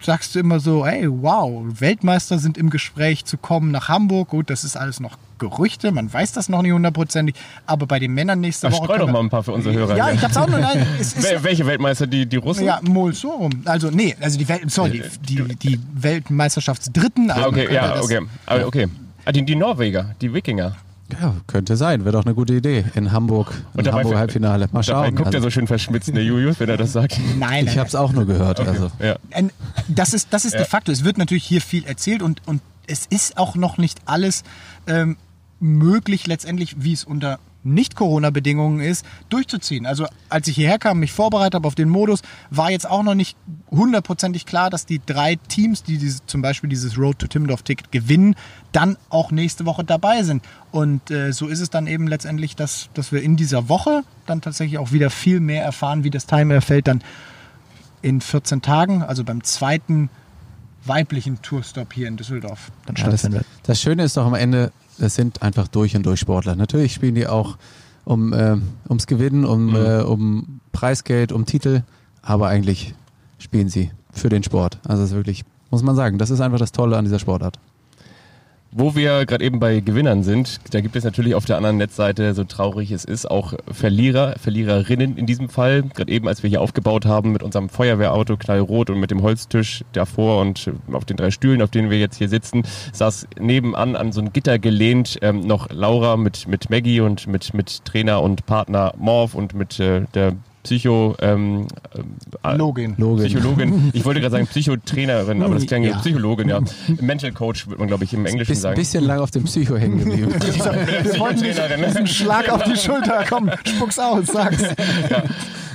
sagst 0.00 0.34
du 0.34 0.40
immer 0.40 0.60
so, 0.60 0.84
ey, 0.84 1.06
wow, 1.08 1.64
Weltmeister 1.80 2.38
sind 2.38 2.56
im 2.58 2.70
Gespräch 2.70 3.24
zu 3.24 3.36
kommen 3.36 3.70
nach 3.70 3.88
Hamburg. 3.88 4.28
Gut, 4.28 4.50
das 4.50 4.64
ist 4.64 4.76
alles 4.76 5.00
noch 5.00 5.16
Gerüchte, 5.38 5.90
man 5.90 6.12
weiß 6.12 6.32
das 6.32 6.50
noch 6.50 6.60
nicht 6.60 6.72
hundertprozentig, 6.72 7.34
aber 7.64 7.86
bei 7.86 7.98
den 7.98 8.12
Männern 8.12 8.40
nächste 8.40 8.68
Ach, 8.68 8.72
Woche... 8.72 8.84
streu 8.84 8.98
doch 8.98 9.10
mal 9.10 9.20
ein 9.20 9.30
paar 9.30 9.42
für 9.42 9.52
unsere 9.52 9.74
Hörer. 9.74 9.96
Ja, 9.96 10.06
hier. 10.08 10.14
ich 10.16 10.22
hab's 10.22 10.36
auch 10.36 10.46
noch, 10.46 10.60
nein, 10.60 10.86
es 11.00 11.20
Wel 11.22 11.42
welche 11.42 11.66
Weltmeister? 11.66 12.06
Die, 12.06 12.26
die 12.26 12.36
Russen? 12.36 12.66
ja, 12.66 12.78
Mol 12.82 13.14
so 13.14 13.30
rum. 13.30 13.50
Also, 13.64 13.90
nee, 13.90 14.14
also 14.20 14.38
die 14.38 14.46
Welt, 14.46 14.70
sorry, 14.70 15.02
die, 15.26 15.36
die, 15.36 15.56
die 15.56 15.80
Weltmeisterschaftsdritten. 15.94 17.30
Also 17.30 17.44
Ah, 17.44 17.48
okay, 17.48 17.72
ja, 17.72 18.02
okay. 18.02 18.20
Aber 18.44 18.66
okay. 18.66 18.88
Ah, 19.24 19.32
die, 19.32 19.42
die 19.42 19.56
Norweger, 19.56 20.14
die 20.20 20.32
Wikinger. 20.32 20.76
Ja, 21.20 21.34
könnte 21.46 21.76
sein. 21.76 22.04
Wäre 22.04 22.12
doch 22.12 22.24
eine 22.24 22.34
gute 22.34 22.54
Idee. 22.54 22.84
In 22.94 23.12
Hamburg, 23.12 23.52
dabei- 23.74 23.98
Hamburg 23.98 24.16
Halbfinale. 24.16 24.68
Mal 24.72 24.82
Dabei 24.82 25.06
schauen. 25.06 25.14
guckt 25.16 25.28
er 25.28 25.36
Also, 25.36 25.46
so 25.46 25.50
schön 25.50 25.66
verschmitzt, 25.66 26.08
der 26.14 26.24
Julius, 26.24 26.60
wenn 26.60 26.68
er 26.68 26.76
das 26.76 26.92
sagt. 26.92 27.18
Nein, 27.38 27.66
ich 27.66 27.78
habe 27.78 27.88
es 27.88 27.94
auch 27.94 28.12
nur 28.12 28.26
gehört. 28.26 28.60
Also. 28.60 28.90
Ja. 28.98 29.16
Ein- 29.32 29.50
Das 29.88 30.12
ist, 30.14 30.28
das 30.32 30.44
ist 30.44 30.54
de 30.54 30.64
facto. 30.64 30.92
Es 30.92 31.04
wird 31.04 31.18
natürlich 31.18 31.44
hier 31.44 31.60
viel 31.60 31.84
erzählt 31.84 32.22
und, 32.22 32.42
und 32.46 32.60
es 32.86 33.06
ist 33.06 33.38
auch 33.38 33.54
noch 33.56 33.78
nicht 33.78 33.98
alles 34.06 34.42
ähm, 34.86 35.16
möglich 35.60 36.26
letztendlich, 36.26 36.76
wie 36.82 36.92
es 36.92 37.04
unter 37.04 37.38
nicht-Corona-Bedingungen 37.62 38.80
ist, 38.80 39.04
durchzuziehen. 39.28 39.84
Also 39.84 40.06
als 40.30 40.48
ich 40.48 40.54
hierher 40.56 40.78
kam, 40.78 40.98
mich 41.00 41.12
vorbereitet 41.12 41.54
habe 41.56 41.68
auf 41.68 41.74
den 41.74 41.90
Modus, 41.90 42.22
war 42.48 42.70
jetzt 42.70 42.88
auch 42.88 43.02
noch 43.02 43.14
nicht 43.14 43.36
hundertprozentig 43.70 44.46
klar, 44.46 44.70
dass 44.70 44.86
die 44.86 45.00
drei 45.04 45.36
Teams, 45.36 45.82
die 45.82 45.98
diese, 45.98 46.24
zum 46.24 46.40
Beispiel 46.40 46.70
dieses 46.70 46.96
Road 46.96 47.18
to 47.18 47.26
Timmendorf-Ticket 47.26 47.92
gewinnen, 47.92 48.34
dann 48.72 48.96
auch 49.08 49.30
nächste 49.30 49.66
Woche 49.66 49.84
dabei 49.84 50.22
sind. 50.22 50.44
Und 50.70 51.10
äh, 51.10 51.32
so 51.32 51.48
ist 51.48 51.60
es 51.60 51.70
dann 51.70 51.86
eben 51.86 52.06
letztendlich, 52.06 52.56
dass, 52.56 52.88
dass 52.94 53.12
wir 53.12 53.22
in 53.22 53.36
dieser 53.36 53.68
Woche 53.68 54.02
dann 54.26 54.40
tatsächlich 54.40 54.78
auch 54.78 54.92
wieder 54.92 55.10
viel 55.10 55.40
mehr 55.40 55.64
erfahren, 55.64 56.04
wie 56.04 56.10
das 56.10 56.26
Timer 56.26 56.60
fällt 56.60 56.86
dann 56.88 57.02
in 58.02 58.20
14 58.20 58.62
Tagen, 58.62 59.02
also 59.02 59.24
beim 59.24 59.44
zweiten 59.44 60.08
weiblichen 60.84 61.42
Tourstop 61.42 61.92
hier 61.92 62.08
in 62.08 62.16
Düsseldorf 62.16 62.70
dann 62.86 62.96
Ja, 62.96 63.04
das, 63.10 63.20
stattfindet. 63.20 63.46
das 63.64 63.80
Schöne 63.80 64.04
ist 64.04 64.16
doch 64.16 64.24
am 64.24 64.34
Ende, 64.34 64.72
das 64.98 65.14
sind 65.14 65.42
einfach 65.42 65.68
durch 65.68 65.94
und 65.96 66.06
durch 66.06 66.20
Sportler. 66.20 66.56
Natürlich 66.56 66.94
spielen 66.94 67.14
die 67.14 67.26
auch 67.26 67.58
um, 68.04 68.32
äh, 68.32 68.56
ums 68.88 69.06
Gewinnen, 69.06 69.44
um, 69.44 69.74
äh, 69.76 70.00
um 70.00 70.60
Preisgeld, 70.72 71.32
um 71.32 71.44
Titel, 71.44 71.82
aber 72.22 72.48
eigentlich 72.48 72.94
spielen 73.38 73.68
sie 73.68 73.90
für 74.12 74.30
den 74.30 74.42
Sport. 74.42 74.78
Also 74.88 75.02
das 75.02 75.10
ist 75.10 75.16
wirklich, 75.16 75.44
muss 75.70 75.82
man 75.82 75.96
sagen, 75.96 76.16
das 76.16 76.30
ist 76.30 76.40
einfach 76.40 76.58
das 76.58 76.72
Tolle 76.72 76.96
an 76.96 77.04
dieser 77.04 77.18
Sportart. 77.18 77.58
Wo 78.72 78.94
wir 78.94 79.26
gerade 79.26 79.44
eben 79.44 79.58
bei 79.58 79.80
Gewinnern 79.80 80.22
sind, 80.22 80.60
da 80.72 80.80
gibt 80.80 80.94
es 80.94 81.02
natürlich 81.02 81.34
auf 81.34 81.44
der 81.44 81.56
anderen 81.56 81.76
Netzseite, 81.78 82.34
so 82.34 82.44
traurig 82.44 82.92
es 82.92 83.04
ist, 83.04 83.28
auch 83.28 83.54
Verlierer, 83.68 84.36
Verliererinnen 84.38 85.16
in 85.16 85.26
diesem 85.26 85.48
Fall. 85.48 85.82
Gerade 85.82 86.12
eben, 86.12 86.28
als 86.28 86.44
wir 86.44 86.50
hier 86.50 86.60
aufgebaut 86.60 87.04
haben 87.04 87.32
mit 87.32 87.42
unserem 87.42 87.68
Feuerwehrauto 87.68 88.36
knallrot 88.36 88.90
und 88.90 89.00
mit 89.00 89.10
dem 89.10 89.22
Holztisch 89.22 89.84
davor 89.92 90.40
und 90.40 90.70
auf 90.92 91.04
den 91.04 91.16
drei 91.16 91.32
Stühlen, 91.32 91.62
auf 91.62 91.70
denen 91.70 91.90
wir 91.90 91.98
jetzt 91.98 92.18
hier 92.18 92.28
sitzen, 92.28 92.62
saß 92.92 93.26
nebenan 93.40 93.96
an 93.96 94.12
so 94.12 94.20
ein 94.20 94.32
Gitter 94.32 94.60
gelehnt 94.60 95.18
ähm, 95.20 95.40
noch 95.40 95.68
Laura 95.70 96.16
mit, 96.16 96.46
mit 96.46 96.70
Maggie 96.70 97.00
und 97.00 97.26
mit, 97.26 97.52
mit 97.54 97.84
Trainer 97.84 98.22
und 98.22 98.46
Partner 98.46 98.94
Morph 98.96 99.34
und 99.34 99.52
mit 99.52 99.80
äh, 99.80 100.02
der 100.14 100.36
Psycho 100.62 101.16
ähm, 101.20 101.66
äh, 102.44 102.56
Login. 102.56 102.94
Login. 102.98 103.26
Psychologin. 103.26 103.90
Ich 103.94 104.04
wollte 104.04 104.20
gerade 104.20 104.32
sagen 104.32 104.46
Psychotrainerin, 104.46 105.42
aber 105.42 105.54
das 105.54 105.66
klang 105.66 105.82
ja. 105.82 105.90
Ja. 105.90 105.98
Psychologin, 105.98 106.48
ja. 106.48 106.60
Mental 107.00 107.32
Coach 107.32 107.68
wird 107.68 107.78
man, 107.78 107.88
glaube 107.88 108.04
ich, 108.04 108.12
im 108.12 108.26
Englischen 108.26 108.52
Biss, 108.52 108.60
sagen. 108.60 108.76
bisschen 108.76 109.04
lang 109.04 109.20
auf 109.20 109.30
dem 109.30 109.44
Psycho 109.44 109.76
hängen 109.76 109.98
geblieben. 109.98 110.32
Wir 110.34 111.18
wollten 111.18 111.40
nicht 111.40 111.56
Trainerin. 111.56 111.96
einen 111.96 112.06
Schlag 112.06 112.48
auf 112.50 112.62
die 112.64 112.76
Schulter. 112.76 113.24
Komm, 113.28 113.50
spuck's 113.64 113.98
aus, 113.98 114.26
sag's. 114.26 114.62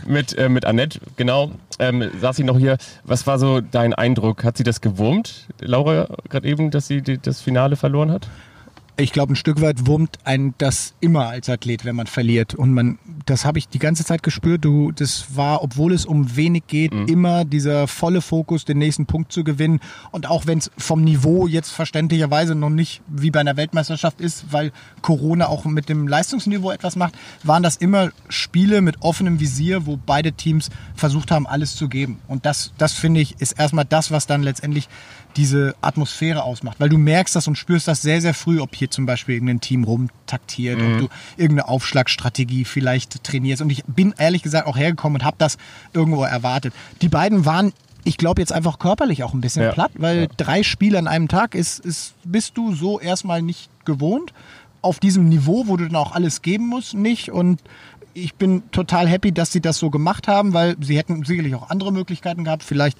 mit, 0.08 0.38
äh, 0.38 0.50
mit 0.50 0.66
Annette, 0.66 1.00
genau, 1.18 1.52
ähm, 1.80 2.10
saß 2.22 2.36
sie 2.36 2.44
noch 2.44 2.60
hier. 2.60 2.78
Was 3.04 3.26
war 3.26 3.40
so 3.40 3.62
dein 3.62 3.94
Eindruck? 3.94 4.44
Hat 4.44 4.58
sie 4.58 4.64
das 4.64 4.82
gewurmt, 4.82 5.48
Laura, 5.60 6.08
gerade 6.30 6.48
eben, 6.48 6.70
dass 6.72 6.88
sie 6.88 7.02
die, 7.02 7.18
das 7.18 7.42
Finale 7.42 7.76
verloren 7.76 8.12
hat? 8.12 8.28
Ich 8.98 9.12
glaube, 9.12 9.34
ein 9.34 9.36
Stück 9.36 9.60
weit 9.60 9.88
wurmt 9.88 10.20
ein 10.24 10.54
das 10.58 10.96
immer 11.02 11.28
als 11.28 11.50
Athlet, 11.50 11.84
wenn 11.84 11.98
man 11.98 12.08
verliert. 12.08 12.56
Und 12.56 12.72
man, 12.72 12.98
das 13.26 13.44
habe 13.44 13.60
ich 13.60 13.68
die 13.68 13.80
ganze 13.80 14.06
Zeit 14.06 14.24
gespürt. 14.24 14.64
Du, 14.64 14.94
das 14.94 15.36
war, 15.36 15.62
obwohl 15.64 15.92
es 15.92 16.06
um 16.06 16.38
wenig 16.38 16.64
geht, 16.68 16.94
immer 17.10 17.44
dieser 17.44 17.88
volle 17.88 18.22
Fokus, 18.22 18.64
den 18.64 18.78
nächsten 18.78 19.06
Punkt 19.06 19.34
zu 19.34 19.44
gewinnen. 19.44 19.82
Und 20.12 20.30
auch 20.30 20.48
wenn 20.48 20.60
es 20.60 20.72
vom 20.78 21.04
Niveau 21.04 21.46
jetzt 21.46 21.72
verständlicherweise 21.72 22.56
noch 22.56 22.70
nicht 22.70 23.02
wie 23.08 23.32
bei 23.32 23.42
einer 23.42 23.58
Weltmeisterschaft 23.58 24.22
ist, 24.22 24.54
weil 24.54 24.72
Corona 25.02 25.48
auch 25.48 25.66
mit 25.66 25.90
dem 25.90 26.08
Leistungsniveau 26.08 26.72
etwas 26.72 26.96
macht, 26.96 27.16
waren 27.44 27.64
das 27.64 27.76
immer 27.76 28.12
Spiele 28.30 28.80
mit 28.80 29.02
offenem 29.02 29.42
Visier, 29.42 29.86
wo 29.86 29.98
beide 29.98 30.32
Teams 30.32 30.70
versucht 30.96 31.32
haben, 31.32 31.48
alles 31.48 31.76
zu 31.76 31.90
geben. 31.90 32.20
Und 32.30 32.46
das, 32.46 32.72
das 32.78 32.94
finde 32.94 33.20
ich, 33.20 33.42
ist 33.42 33.60
erstmal 33.60 33.86
das, 33.86 34.12
was 34.12 34.26
dann 34.26 34.42
letztendlich 34.42 34.88
diese 35.38 35.76
Atmosphäre 35.82 36.44
ausmacht. 36.44 36.80
Weil 36.80 36.90
du 36.90 36.98
merkst 36.98 37.36
das 37.36 37.48
und 37.48 37.58
spürst 37.58 37.88
das 37.88 38.02
sehr, 38.02 38.22
sehr 38.22 38.34
früh, 38.34 38.60
ob 38.60 38.76
hier 38.76 38.90
zum 38.90 39.06
Beispiel 39.06 39.36
irgendein 39.36 39.62
Team 39.62 39.84
rumtaktiert, 39.84 40.82
ob 40.82 40.98
du 40.98 41.08
irgendeine 41.38 41.68
Aufschlagstrategie 41.68 42.66
vielleicht 42.66 43.24
trainierst. 43.24 43.62
Und 43.62 43.70
ich 43.70 43.84
bin 43.86 44.14
ehrlich 44.18 44.44
gesagt 44.44 44.68
auch 44.68 44.78
hergekommen 44.78 45.22
und 45.22 45.26
habe 45.26 45.38
das 45.40 45.58
irgendwo 45.94 46.24
erwartet. 46.24 46.74
Die 47.02 47.10
beiden 47.10 47.46
waren 47.46 47.74
ich 48.08 48.18
glaube 48.18 48.40
jetzt 48.40 48.54
einfach 48.54 48.78
körperlich 48.78 49.24
auch 49.24 49.34
ein 49.34 49.42
bisschen 49.42 49.64
Ja. 49.64 49.72
platt, 49.72 49.90
weil 49.96 50.22
Ja. 50.22 50.28
drei 50.38 50.62
Spiele 50.62 51.00
an 51.00 51.08
einem 51.08 51.28
Tag 51.28 51.56
ist, 51.56 51.80
ist, 51.80 52.14
bist 52.24 52.56
du 52.56 52.76
so 52.76 53.00
erstmal 53.00 53.42
nicht 53.42 53.68
gewohnt. 53.84 54.32
Auf 54.84 55.00
diesem 55.00 55.28
Niveau, 55.28 55.64
wo 55.66 55.76
du 55.76 55.86
dann 55.86 55.96
auch 55.96 56.12
alles 56.12 56.44
geben 56.44 56.68
musst, 56.68 56.94
nicht. 56.94 57.32
Und 57.32 57.62
ich 58.18 58.36
bin 58.36 58.64
total 58.72 59.08
happy, 59.10 59.32
dass 59.34 59.52
sie 59.52 59.60
das 59.60 59.78
so 59.78 59.90
gemacht 59.90 60.28
haben, 60.30 60.54
weil 60.54 60.76
sie 60.80 60.98
hätten 60.98 61.24
sicherlich 61.26 61.54
auch 61.54 61.70
andere 61.70 61.92
Möglichkeiten 61.92 62.46
gehabt, 62.46 62.64
vielleicht 62.64 62.98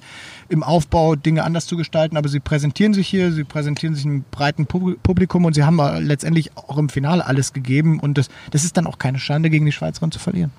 im 0.50 0.62
Aufbau 0.62 1.16
Dinge 1.16 1.42
anders 1.42 1.66
zu 1.66 1.76
gestalten. 1.76 2.16
Aber 2.18 2.28
sie 2.28 2.38
präsentieren 2.38 2.92
sich 2.94 3.08
hier, 3.08 3.32
sie 3.32 3.42
präsentieren 3.44 3.94
sich 3.94 4.04
einem 4.04 4.24
breiten 4.30 4.66
Pub- 4.66 4.96
Publikum 5.02 5.46
und 5.46 5.54
sie 5.54 5.64
haben 5.64 5.80
letztendlich 6.04 6.54
auch 6.56 6.76
im 6.76 6.90
Finale 6.90 7.26
alles 7.26 7.54
gegeben. 7.54 7.98
Und 7.98 8.18
das, 8.18 8.28
das 8.50 8.62
ist 8.64 8.76
dann 8.76 8.86
auch 8.86 8.98
keine 8.98 9.18
Schande, 9.18 9.48
gegen 9.50 9.64
die 9.64 9.72
Schweizerin 9.72 10.12
zu 10.12 10.18
verlieren. 10.18 10.50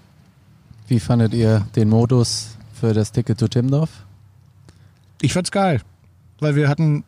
Wie 0.88 1.00
fandet 1.00 1.34
ihr 1.36 1.67
den 1.76 1.89
Modus 1.89 2.58
für 2.74 2.93
das 2.93 3.12
Ticket 3.12 3.38
zu 3.39 3.48
Timdorf? 3.48 3.89
Ich 5.22 5.34
fand's 5.34 5.52
geil, 5.52 5.82
weil 6.39 6.56
wir 6.56 6.67
hatten 6.67 7.04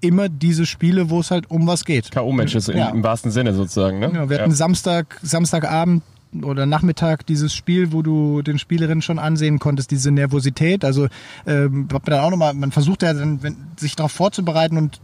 immer 0.00 0.28
diese 0.28 0.64
Spiele, 0.66 1.10
wo 1.10 1.18
es 1.18 1.32
halt 1.32 1.50
um 1.50 1.66
was 1.66 1.84
geht. 1.84 2.12
K.O.-Matches 2.12 2.70
im, 2.70 2.78
Ja. 2.78 2.90
im 2.90 3.02
wahrsten 3.02 3.32
Sinne 3.32 3.52
sozusagen, 3.54 3.98
ne? 3.98 4.12
Ja, 4.14 4.30
wir 4.30 4.38
hatten 4.40 4.52
Samstag, 4.52 5.18
Samstagabend 5.22 6.02
oder 6.42 6.66
Nachmittag 6.66 7.26
dieses 7.26 7.54
Spiel, 7.54 7.92
wo 7.92 8.02
du 8.02 8.42
den 8.42 8.58
Spielerinnen 8.58 9.02
schon 9.02 9.18
ansehen 9.18 9.58
konntest, 9.58 9.90
diese 9.90 10.10
Nervosität. 10.10 10.84
Also 10.84 11.08
ähm, 11.46 11.88
man 11.90 12.02
dann 12.04 12.20
auch 12.20 12.30
nochmal, 12.30 12.54
man 12.54 12.72
versucht 12.72 13.02
ja 13.02 13.12
dann, 13.12 13.42
wenn, 13.42 13.56
sich 13.76 13.96
darauf 13.96 14.12
vorzubereiten 14.12 14.76
und 14.76 15.00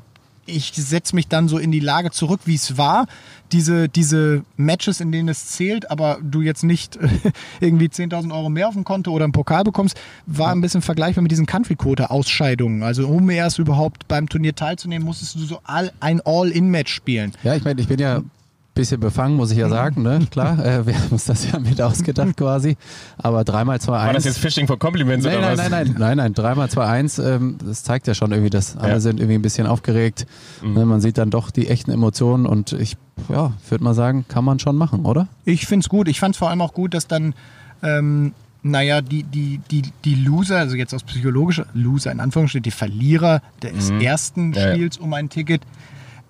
ich 0.46 0.72
setze 0.74 1.14
mich 1.14 1.28
dann 1.28 1.48
so 1.48 1.58
in 1.58 1.70
die 1.70 1.80
Lage 1.80 2.10
zurück, 2.10 2.40
wie 2.44 2.54
es 2.54 2.76
war. 2.76 3.06
Diese, 3.52 3.88
diese 3.88 4.44
Matches, 4.56 5.00
in 5.00 5.12
denen 5.12 5.28
es 5.28 5.46
zählt, 5.48 5.90
aber 5.90 6.18
du 6.22 6.40
jetzt 6.40 6.64
nicht 6.64 6.98
irgendwie 7.60 7.86
10.000 7.86 8.32
Euro 8.32 8.48
mehr 8.48 8.68
auf 8.68 8.74
dem 8.74 8.84
Konto 8.84 9.10
oder 9.10 9.24
einen 9.24 9.32
Pokal 9.32 9.64
bekommst, 9.64 10.00
war 10.26 10.50
ein 10.52 10.60
bisschen 10.60 10.82
vergleichbar 10.82 11.22
mit 11.22 11.32
diesen 11.32 11.46
Country-Quote-Ausscheidungen. 11.46 12.82
Also 12.82 13.08
um 13.08 13.28
erst 13.30 13.58
überhaupt 13.58 14.08
beim 14.08 14.28
Turnier 14.28 14.54
teilzunehmen, 14.54 15.06
musstest 15.06 15.36
du 15.36 15.40
so 15.40 15.60
all, 15.64 15.92
ein 16.00 16.20
All-In-Match 16.20 16.92
spielen. 16.92 17.32
Ja, 17.42 17.54
ich 17.54 17.64
meine, 17.64 17.80
ich 17.80 17.88
bin 17.88 17.98
ja 17.98 18.18
ein 18.18 18.30
bisschen 18.74 19.00
befangen, 19.00 19.36
muss 19.36 19.50
ich 19.50 19.58
ja 19.58 19.68
sagen, 19.68 20.02
ne? 20.02 20.20
Klar, 20.30 20.64
äh, 20.64 20.86
wir 20.86 20.94
haben 20.94 21.08
uns 21.10 21.24
das 21.24 21.50
ja 21.50 21.58
mit 21.58 21.80
ausgedacht 21.82 22.36
quasi. 22.36 22.76
Aber 23.18 23.44
dreimal 23.44 23.80
zwei 23.80 23.92
War 24.06 24.12
das 24.12 24.24
jetzt 24.24 24.36
eins. 24.36 24.44
Fishing 24.44 24.66
for 24.66 24.78
Compliments 24.78 25.26
Nein, 25.26 25.38
oder 25.38 25.48
nein, 25.48 25.58
was? 25.58 25.70
nein, 25.70 25.86
nein, 25.88 25.94
nein, 25.98 26.16
nein, 26.18 26.34
dreimal 26.34 26.70
zwei 26.70 26.86
eins. 26.86 27.18
Ähm, 27.18 27.58
das 27.64 27.82
zeigt 27.82 28.06
ja 28.06 28.14
schon 28.14 28.30
irgendwie, 28.30 28.50
dass 28.50 28.76
alle 28.76 28.92
Ja. 28.92 29.00
sind 29.00 29.18
irgendwie 29.20 29.34
ein 29.34 29.42
bisschen 29.42 29.66
aufgeregt. 29.66 30.26
Mhm. 30.62 30.74
Ne, 30.74 30.86
man 30.86 31.00
sieht 31.00 31.18
dann 31.18 31.30
doch 31.30 31.50
die 31.50 31.68
echten 31.68 31.90
Emotionen 31.90 32.46
und 32.46 32.72
ich, 32.72 32.96
ja, 33.28 33.52
würde 33.68 33.84
mal 33.84 33.94
sagen, 33.94 34.24
kann 34.28 34.44
man 34.44 34.58
schon 34.60 34.76
machen, 34.76 35.04
oder? 35.04 35.26
Ich 35.44 35.66
find's 35.66 35.88
gut. 35.88 36.06
Ich 36.08 36.20
fand's 36.20 36.38
vor 36.38 36.48
allem 36.50 36.60
auch 36.62 36.72
gut, 36.72 36.94
dass 36.94 37.06
dann, 37.08 37.34
ähm, 37.82 38.32
naja, 38.62 39.00
die, 39.00 39.24
die, 39.24 39.60
die, 39.70 39.82
die 40.04 40.14
Loser, 40.14 40.58
also 40.58 40.76
jetzt 40.76 40.94
aus 40.94 41.02
psychologischer 41.02 41.66
Loser 41.74 42.12
in 42.12 42.20
Anführungsstrichen, 42.20 42.62
die 42.62 42.70
Verlierer 42.70 43.42
des 43.62 43.90
ersten 43.90 44.48
Mhm. 44.48 44.54
Ja, 44.54 44.66
ja. 44.68 44.74
Spiels 44.74 44.96
um 44.98 45.12
ein 45.14 45.28
Ticket, 45.28 45.62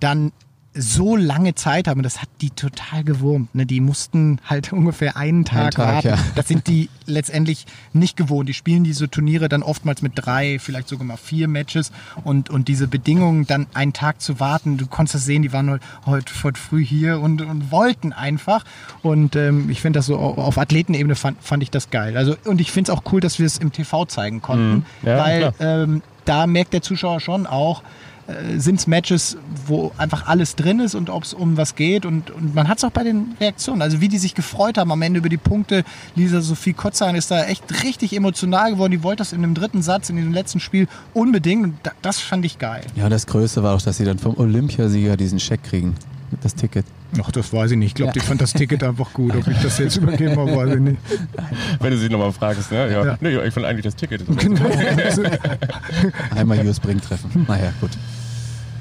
dann 0.00 0.32
so 0.72 1.16
lange 1.16 1.56
Zeit 1.56 1.88
haben, 1.88 2.02
das 2.02 2.22
hat 2.22 2.28
die 2.40 2.50
total 2.50 3.02
gewurmt. 3.02 3.54
Ne? 3.54 3.66
Die 3.66 3.80
mussten 3.80 4.38
halt 4.46 4.72
ungefähr 4.72 5.16
einen 5.16 5.44
Tag, 5.44 5.72
Tag, 5.72 5.94
warten. 5.94 6.08
ja. 6.08 6.18
Das 6.36 6.46
sind 6.46 6.68
die 6.68 6.88
letztendlich 7.06 7.66
nicht 7.92 8.16
gewohnt. 8.16 8.48
Die 8.48 8.54
spielen 8.54 8.84
diese 8.84 9.10
Turniere 9.10 9.48
dann 9.48 9.64
oftmals 9.64 10.00
mit 10.00 10.12
drei, 10.14 10.58
vielleicht 10.60 10.88
sogar 10.88 11.04
mal 11.04 11.16
vier 11.16 11.48
Matches 11.48 11.90
und, 12.22 12.50
und 12.50 12.68
diese 12.68 12.86
Bedingungen, 12.86 13.46
dann 13.46 13.66
einen 13.74 13.92
Tag 13.92 14.20
zu 14.20 14.38
warten, 14.38 14.76
du 14.76 14.86
konntest 14.86 15.16
das 15.16 15.24
sehen, 15.24 15.42
die 15.42 15.52
waren 15.52 15.70
heute, 15.70 15.84
heute, 16.06 16.32
heute 16.44 16.60
früh 16.60 16.84
hier 16.84 17.18
und, 17.20 17.42
und 17.42 17.72
wollten 17.72 18.12
einfach. 18.12 18.64
Und 19.02 19.34
ähm, 19.34 19.70
ich 19.70 19.80
finde 19.80 19.98
das 19.98 20.06
so 20.06 20.18
auf 20.18 20.56
Athletenebene 20.56 21.16
fand, 21.16 21.42
fand 21.42 21.64
ich 21.64 21.70
das 21.72 21.90
geil. 21.90 22.16
Also, 22.16 22.36
und 22.44 22.60
ich 22.60 22.70
finde 22.70 22.92
es 22.92 22.96
auch 22.96 23.02
cool, 23.12 23.20
dass 23.20 23.38
wir 23.40 23.46
es 23.46 23.58
im 23.58 23.72
TV 23.72 24.04
zeigen 24.06 24.40
konnten, 24.40 24.60
Mhm. 24.70 24.84
Ja, 25.02 25.18
weil 25.18 25.52
ähm, 25.58 26.02
da 26.24 26.46
merkt 26.46 26.72
der 26.72 26.82
Zuschauer 26.82 27.20
schon 27.20 27.46
auch, 27.46 27.82
sind 28.56 28.78
es 28.78 28.86
Matches, 28.86 29.36
wo 29.66 29.92
einfach 29.98 30.28
alles 30.28 30.54
drin 30.54 30.80
ist 30.80 30.94
und 30.94 31.10
ob 31.10 31.24
es 31.24 31.34
um 31.34 31.56
was 31.56 31.74
geht. 31.74 32.06
Und, 32.06 32.30
und 32.30 32.54
man 32.54 32.68
hat 32.68 32.78
es 32.78 32.84
auch 32.84 32.90
bei 32.90 33.02
den 33.02 33.34
Reaktionen. 33.40 33.82
Also 33.82 34.00
wie 34.00 34.08
die 34.08 34.18
sich 34.18 34.34
gefreut 34.34 34.78
haben 34.78 34.92
am 34.92 35.02
Ende 35.02 35.18
über 35.18 35.28
die 35.28 35.36
Punkte. 35.36 35.84
Lisa 36.14 36.40
Sophie 36.40 36.72
Kotzahn 36.72 37.16
ist 37.16 37.30
da 37.30 37.44
echt 37.46 37.82
richtig 37.82 38.14
emotional 38.14 38.72
geworden. 38.72 38.92
Die 38.92 39.02
wollte 39.02 39.18
das 39.18 39.32
in 39.32 39.42
dem 39.42 39.54
dritten 39.54 39.82
Satz, 39.82 40.10
in 40.10 40.16
dem 40.16 40.32
letzten 40.32 40.60
Spiel 40.60 40.86
unbedingt. 41.12 41.74
Das 42.02 42.20
fand 42.20 42.44
ich 42.44 42.58
geil. 42.58 42.84
Ja, 42.94 43.08
das 43.08 43.26
Größte 43.26 43.62
war 43.62 43.74
auch, 43.74 43.82
dass 43.82 43.96
sie 43.96 44.04
dann 44.04 44.18
vom 44.18 44.38
Olympiasieger 44.38 45.16
diesen 45.16 45.40
Scheck 45.40 45.64
kriegen. 45.64 45.96
Das 46.42 46.54
Ticket. 46.54 46.86
Ach, 47.20 47.30
das 47.30 47.52
weiß 47.52 47.72
ich 47.72 47.76
nicht. 47.76 47.88
Ich 47.88 47.94
glaube, 47.94 48.12
ich 48.16 48.22
fand 48.22 48.40
das 48.40 48.52
Ticket 48.52 48.82
einfach 48.84 49.12
gut. 49.12 49.34
Ob 49.34 49.46
ich 49.48 49.58
das 49.58 49.78
jetzt 49.78 49.96
übergeben 49.96 50.36
habe, 50.38 50.54
weiß 50.54 50.74
ich 50.74 50.80
nicht. 50.80 50.98
Wenn 51.80 51.90
du 51.90 51.98
sie 51.98 52.08
nochmal 52.08 52.32
fragst, 52.32 52.70
ne? 52.70 52.90
Ja. 52.90 53.04
Ja. 53.04 53.18
Nee, 53.20 53.36
ich 53.38 53.52
fand 53.52 53.66
eigentlich 53.66 53.84
das 53.84 53.96
Ticket. 53.96 54.22
Genau. 54.38 54.70
Also, 55.04 55.22
Einmal 56.34 56.64
US 56.66 56.78
Brink 56.80 57.02
treffen. 57.02 57.44
Naja, 57.48 57.72
gut. 57.80 57.90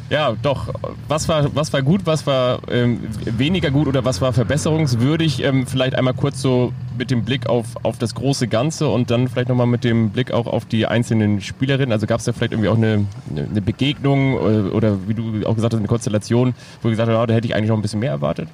Ja, 0.09 0.35
doch. 0.41 0.73
Was 1.07 1.29
war, 1.29 1.55
was 1.55 1.71
war 1.71 1.83
gut, 1.83 2.01
was 2.05 2.25
war 2.25 2.61
ähm, 2.69 2.99
weniger 3.25 3.69
gut 3.69 3.87
oder 3.87 4.05
was 4.05 4.21
war 4.21 4.33
verbesserungswürdig? 4.33 5.43
Ähm, 5.43 5.67
vielleicht 5.67 5.95
einmal 5.95 6.15
kurz 6.15 6.41
so 6.41 6.73
mit 6.97 7.11
dem 7.11 7.23
Blick 7.23 7.47
auf, 7.47 7.67
auf 7.83 7.99
das 7.99 8.15
große 8.15 8.47
Ganze 8.47 8.89
und 8.89 9.11
dann 9.11 9.27
vielleicht 9.27 9.49
nochmal 9.49 9.67
mit 9.67 9.83
dem 9.83 10.09
Blick 10.09 10.31
auch 10.31 10.47
auf 10.47 10.65
die 10.65 10.87
einzelnen 10.87 11.41
Spielerinnen. 11.41 11.91
Also 11.91 12.07
gab 12.07 12.19
es 12.19 12.25
da 12.25 12.33
vielleicht 12.33 12.53
irgendwie 12.53 12.69
auch 12.69 12.77
eine, 12.77 13.05
eine 13.29 13.61
Begegnung 13.61 14.35
oder, 14.35 14.73
oder, 14.73 15.07
wie 15.07 15.13
du 15.13 15.45
auch 15.45 15.55
gesagt 15.55 15.73
hast, 15.73 15.79
eine 15.79 15.87
Konstellation, 15.87 16.55
wo 16.81 16.87
du 16.87 16.89
gesagt 16.89 17.09
hast, 17.09 17.15
oh, 17.15 17.25
da 17.27 17.33
hätte 17.33 17.47
ich 17.47 17.55
eigentlich 17.55 17.69
noch 17.69 17.77
ein 17.77 17.83
bisschen 17.83 17.99
mehr 17.99 18.11
erwartet? 18.11 18.49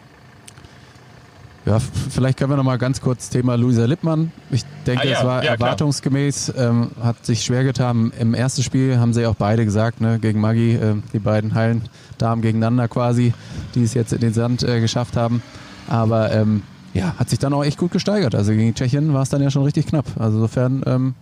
Ja, 1.65 1.79
vielleicht 1.79 2.37
können 2.37 2.51
wir 2.51 2.57
noch 2.57 2.63
mal 2.63 2.77
ganz 2.77 3.01
kurz 3.01 3.29
Thema 3.29 3.55
Luisa 3.55 3.85
Lippmann. 3.85 4.31
Ich 4.51 4.63
denke, 4.85 5.01
Ah 5.01 5.07
ja, 5.07 5.17
es 5.17 5.25
war 5.25 5.43
ja, 5.43 5.51
erwartungsgemäß, 5.53 6.53
ähm, 6.55 6.91
hat 7.01 7.25
sich 7.25 7.43
schwer 7.43 7.63
getan. 7.63 8.13
Im 8.19 8.35
ersten 8.35 8.61
Spiel 8.61 8.99
haben 8.99 9.13
sie 9.13 9.25
auch 9.25 9.33
beide 9.33 9.65
gesagt, 9.65 9.99
ne, 9.99 10.19
gegen 10.19 10.39
Maggi, 10.39 10.75
äh, 10.75 10.95
die 11.11 11.19
beiden 11.19 11.55
Hallendamen 11.55 12.43
gegeneinander 12.43 12.87
quasi, 12.87 13.33
die 13.73 13.83
es 13.83 13.95
jetzt 13.95 14.13
in 14.13 14.19
den 14.19 14.33
Sand 14.33 14.61
äh, 14.61 14.79
geschafft 14.79 15.17
haben. 15.17 15.41
Aber 15.87 16.31
ähm, 16.31 16.61
ja, 16.93 17.15
hat 17.17 17.31
sich 17.31 17.39
dann 17.39 17.51
auch 17.53 17.63
echt 17.63 17.79
gut 17.79 17.91
gesteigert. 17.91 18.35
Also 18.35 18.51
gegen 18.51 18.75
Tschechien 18.75 19.13
war 19.13 19.23
es 19.23 19.29
dann 19.29 19.41
ja 19.41 19.49
schon 19.49 19.63
richtig 19.63 19.87
knapp. 19.87 20.05
Also 20.19 20.37
insofern, 20.37 20.83
ähm, 20.85 21.15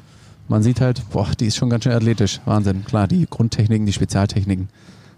man 0.49 0.61
sieht 0.61 0.81
halt, 0.81 1.09
boah, 1.11 1.27
die 1.39 1.45
ist 1.45 1.55
schon 1.55 1.69
ganz 1.69 1.85
schön 1.85 1.93
athletisch. 1.93 2.41
Wahnsinn. 2.43 2.83
Klar, 2.83 3.07
die 3.07 3.25
Grundtechniken, 3.29 3.85
die 3.85 3.93
Spezialtechniken, 3.93 4.67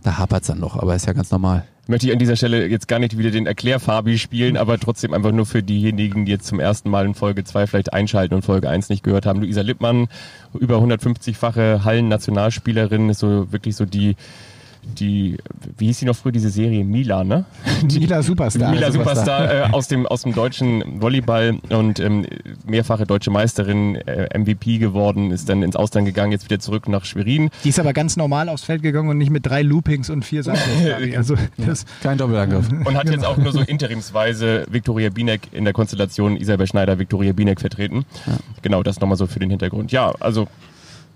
da 0.06 0.20
hapert 0.20 0.42
es 0.44 0.48
dann 0.48 0.60
noch, 0.60 0.78
aber 0.78 0.96
ist 0.96 1.08
ja 1.08 1.14
ganz 1.14 1.32
normal. 1.32 1.66
Möchte 1.88 2.08
ich 2.08 2.14
an 2.14 2.20
dieser 2.20 2.36
Stelle 2.36 2.68
jetzt 2.68 2.88
gar 2.88 3.00
nicht 3.00 3.18
wieder 3.18 3.32
den 3.32 3.48
Erklärfabi 3.48 4.18
spielen, 4.18 4.56
aber 4.56 4.80
trotzdem 4.80 5.14
einfach 5.14 5.32
nur 5.32 5.46
für 5.46 5.64
diejenigen, 5.64 6.26
die 6.26 6.32
jetzt 6.32 6.46
zum 6.46 6.60
ersten 6.60 6.90
Mal 6.90 7.06
in 7.06 7.16
Folge 7.16 7.44
2 7.44 7.68
vielleicht 7.68 7.94
einschalten 7.94 8.36
und 8.36 8.44
Folge 8.44 8.70
1 8.70 8.90
nicht 8.90 9.04
gehört 9.04 9.26
haben. 9.26 9.40
Luisa 9.42 9.62
Lippmann, 9.62 10.08
über 10.54 10.78
150-fache 10.78 11.84
Hallen-Nationalspielerin, 11.84 13.10
ist 13.10 13.20
so 13.20 13.52
wirklich 13.52 13.76
so 13.76 13.86
die, 13.86 14.16
die, 14.86 15.38
wie 15.78 15.88
hieß 15.88 16.00
sie 16.00 16.06
noch 16.06 16.16
früher, 16.16 16.32
diese 16.32 16.50
Serie 16.50 16.84
Mila, 16.84 17.24
ne? 17.24 17.46
Mila 17.84 18.22
Superstar. 18.22 18.72
Mila 18.72 18.92
Superstar 18.92 19.54
äh, 19.54 19.72
aus, 19.72 19.88
dem, 19.88 20.06
aus 20.06 20.24
dem 20.24 20.34
deutschen 20.34 21.02
Volleyball 21.02 21.60
und 21.70 22.00
ähm, 22.00 22.26
mehrfache 22.66 23.06
deutsche 23.06 23.32
Meisterin, 23.32 23.96
äh, 23.96 24.38
MVP 24.38 24.78
geworden, 24.78 25.32
ist 25.32 25.50
dann 25.50 25.64
ins 25.64 25.76
Ausland 25.76 26.06
gegangen, 26.06 26.32
jetzt 26.32 26.46
wieder 26.46 26.60
zurück 26.60 26.88
nach 26.88 27.06
Schwerin. 27.06 27.50
Die 27.64 27.70
ist 27.70 27.80
aber 27.80 27.94
ganz 27.94 28.18
normal 28.18 28.50
aufs 28.50 28.64
Feld 28.64 28.82
gegangen 28.82 29.10
und 29.10 29.18
nicht 29.18 29.32
mit 29.32 29.46
drei 29.46 29.62
Loopings 29.62 30.10
und 30.10 30.24
vier 30.24 30.44
Sachen. 30.44 30.60
Also 31.16 31.36
das, 31.58 31.86
Kein 32.02 32.18
Doppelangriff. 32.18 32.70
Und 32.72 32.96
hat 32.96 33.10
jetzt 33.10 33.26
auch 33.26 33.38
nur 33.38 33.52
so 33.52 33.60
interimsweise 33.68 34.66
Viktoria 34.70 35.10
Binek 35.10 35.42
in 35.52 35.64
der 35.64 35.74
Konstellation 35.74 36.36
Isabel 36.36 36.68
Schneider, 36.68 37.00
Viktoria 37.00 37.34
Binek 37.34 37.60
vertreten. 37.62 38.06
Genau, 38.62 38.84
das 38.84 39.00
nochmal 39.00 39.18
so 39.18 39.28
für 39.28 39.40
den 39.40 39.50
Hintergrund. 39.50 39.92
Ja, 39.92 40.14
also 40.20 40.48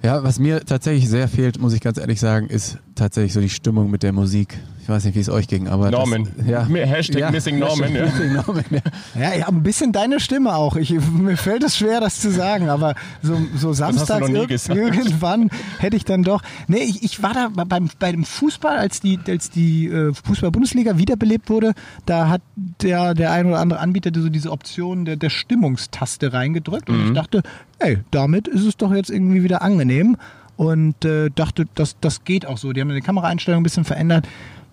Ja, 0.01 0.23
was 0.23 0.39
mir 0.39 0.63
tatsächlich 0.63 1.09
sehr 1.09 1.27
fehlt, 1.27 1.59
muss 1.59 1.73
ich 1.73 1.81
ganz 1.81 1.97
ehrlich 1.97 2.21
sagen, 2.21 2.47
ist 2.47 2.77
tatsächlich 2.95 3.33
so 3.33 3.41
die 3.41 3.49
Stimmung 3.49 3.91
mit 3.91 4.01
der 4.01 4.13
Musik. 4.13 4.57
Ich 4.89 4.95
weiß 4.95 5.05
nicht, 5.05 5.13
wie 5.13 5.19
es 5.19 5.29
euch 5.29 5.47
ging, 5.47 5.67
aber 5.67 5.91
Norman. 5.91 6.27
Das, 6.35 6.47
ja. 6.47 6.65
Hashtag 6.65 7.31
Missing 7.31 7.59
Norman, 7.59 7.93
ja. 7.93 8.05
Missing 8.05 8.33
Norman, 8.33 8.65
ja. 8.71 8.81
ja, 9.13 9.35
ja, 9.35 9.47
ein 9.47 9.61
bisschen 9.61 9.91
deine 9.91 10.19
Stimme 10.19 10.55
auch. 10.55 10.77
Ich, 10.77 10.89
mir 10.89 11.37
fällt 11.37 11.61
es 11.61 11.77
schwer, 11.77 12.01
das 12.01 12.19
zu 12.19 12.31
sagen, 12.31 12.69
aber 12.69 12.95
so, 13.21 13.35
so 13.55 13.69
hast 13.69 13.69
du 13.69 13.73
samstags 13.73 14.21
noch 14.21 14.29
nie 14.29 14.39
irg 14.39 14.47
gesagt. 14.47 14.79
irgendwann 14.79 15.51
hätte 15.77 15.95
ich 15.95 16.05
dann 16.05 16.23
doch. 16.23 16.41
Nee, 16.67 16.79
ich, 16.79 17.03
ich 17.03 17.21
war 17.21 17.35
da 17.35 17.51
beim, 17.53 17.91
bei 17.99 18.11
dem 18.11 18.23
Fußball, 18.23 18.79
als 18.79 18.99
die, 18.99 19.19
als 19.27 19.51
die 19.51 19.85
äh, 19.85 20.11
Fußball-Bundesliga 20.11 20.97
wiederbelebt 20.97 21.51
wurde, 21.51 21.73
da 22.07 22.27
hat 22.27 22.41
der, 22.55 23.13
der 23.13 23.31
ein 23.31 23.45
oder 23.45 23.59
andere 23.59 23.81
Anbieter 23.81 24.09
so 24.19 24.29
diese 24.29 24.49
Option 24.49 25.05
der, 25.05 25.17
der 25.17 25.29
Stimmungstaste 25.29 26.33
reingedrückt 26.33 26.89
und 26.89 27.09
ich 27.09 27.13
dachte, 27.13 27.43
ey, 27.77 27.99
damit 28.09 28.47
ist 28.47 28.65
es 28.65 28.75
doch 28.75 28.91
jetzt 28.91 29.11
irgendwie 29.11 29.43
wieder 29.43 29.61
angenehm 29.61 30.17
und 30.59 31.05
äh, 31.05 31.29
dachte, 31.29 31.67
das, 31.75 31.95
das 32.01 32.25
geht 32.25 32.45
auch 32.45 32.57
so. 32.57 32.73
Die 32.73 32.81
haben 32.81 32.89
die 32.89 32.99
Kameraeinstellung 32.99 33.61
ein 33.61 33.63
bisschen 33.63 33.85
verändert. 33.85 34.27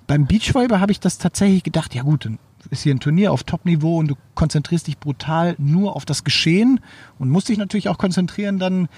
Beim 0.07 0.27
Beachvolleyball 0.27 0.81
habe 0.81 0.93
ich 0.93 1.01
das 1.01 1.19
tatsächlich 1.19 1.63
gedacht, 1.63 1.95
ja 1.95 2.03
gut, 2.03 2.25
dann 2.25 2.39
ist 2.71 2.83
hier 2.83 2.95
ein 2.95 3.01
Turnier 3.01 3.33
auf 3.33 3.45
Top-Niveau 3.45 3.99
und 3.99 4.09
du 4.09 4.15
konzentrierst 4.35 4.87
dich 4.87 4.99
brutal 4.99 5.55
nur 5.59 5.97
auf 5.97 6.05
das 6.05 6.25
Geschehen 6.25 6.81
und 7.19 7.31
musst 7.31 7.49
dich 7.49 7.59
natürlich 7.59 7.89
auch 7.89 7.99
konzentrieren 7.99 8.59
dann. 8.59 8.89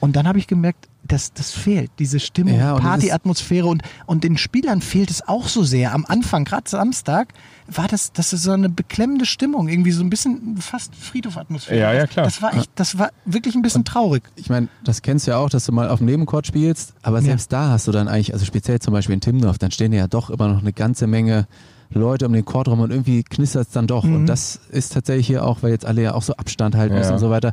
Und 0.00 0.16
dann 0.16 0.26
habe 0.26 0.38
ich 0.38 0.46
gemerkt, 0.46 0.88
das, 1.02 1.32
das 1.32 1.52
fehlt, 1.52 1.90
diese 1.98 2.20
Stimmung, 2.20 2.58
Ja, 2.58 2.74
Partyatmosphäre 2.76 3.66
und, 3.66 3.82
und 4.06 4.24
den 4.24 4.38
Spielern 4.38 4.80
fehlt 4.80 5.10
es 5.10 5.26
auch 5.26 5.48
so 5.48 5.62
sehr. 5.62 5.92
Am 5.92 6.04
Anfang, 6.06 6.44
gerade 6.44 6.68
Samstag, 6.68 7.34
war 7.72 7.88
das, 7.88 8.12
das 8.12 8.32
ist 8.32 8.42
so 8.42 8.52
eine 8.52 8.68
beklemmende 8.68 9.26
Stimmung, 9.26 9.68
irgendwie 9.68 9.92
so 9.92 10.02
ein 10.02 10.10
bisschen 10.10 10.56
fast 10.58 10.94
Friedhofatmosphäre. 10.94 11.78
Ja, 11.80 11.92
ja, 11.92 12.06
klar. 12.06 12.24
Das 12.24 12.42
war 12.42 12.54
echt, 12.54 12.70
das 12.74 12.98
war 12.98 13.10
wirklich 13.24 13.54
ein 13.54 13.62
bisschen 13.62 13.84
traurig. 13.84 14.22
Ich 14.36 14.48
meine, 14.50 14.68
das 14.84 15.02
kennst 15.02 15.26
du 15.26 15.32
ja 15.32 15.38
auch, 15.38 15.50
dass 15.50 15.66
du 15.66 15.72
mal 15.72 15.88
auf 15.88 15.98
dem 15.98 16.06
Nebencourt 16.06 16.46
spielst, 16.46 16.94
aber 17.02 17.22
selbst 17.22 17.52
da 17.52 17.68
hast 17.70 17.86
du 17.86 17.92
dann 17.92 18.08
eigentlich, 18.08 18.32
also 18.32 18.44
speziell 18.44 18.78
zum 18.80 18.92
Beispiel 18.92 19.14
in 19.14 19.20
Timdorf, 19.20 19.58
dann 19.58 19.70
stehen 19.70 19.92
ja 19.92 20.06
doch 20.06 20.30
immer 20.30 20.48
noch 20.48 20.60
eine 20.60 20.72
ganze 20.72 21.06
Menge 21.06 21.46
Leute 21.92 22.26
um 22.26 22.32
den 22.32 22.44
Court 22.44 22.68
rum 22.68 22.80
und 22.80 22.90
irgendwie 22.90 23.24
knistert 23.24 23.66
es 23.66 23.72
dann 23.72 23.86
doch. 23.88 24.04
Und 24.04 24.26
das 24.26 24.60
ist 24.70 24.92
tatsächlich 24.92 25.26
hier 25.26 25.44
auch, 25.44 25.62
weil 25.62 25.72
jetzt 25.72 25.84
alle 25.84 26.02
ja 26.02 26.14
auch 26.14 26.22
so 26.22 26.34
Abstand 26.36 26.76
halten 26.76 26.94
müssen 26.94 27.08
Ja. 27.08 27.14
und 27.14 27.20
so 27.20 27.30
weiter. 27.30 27.52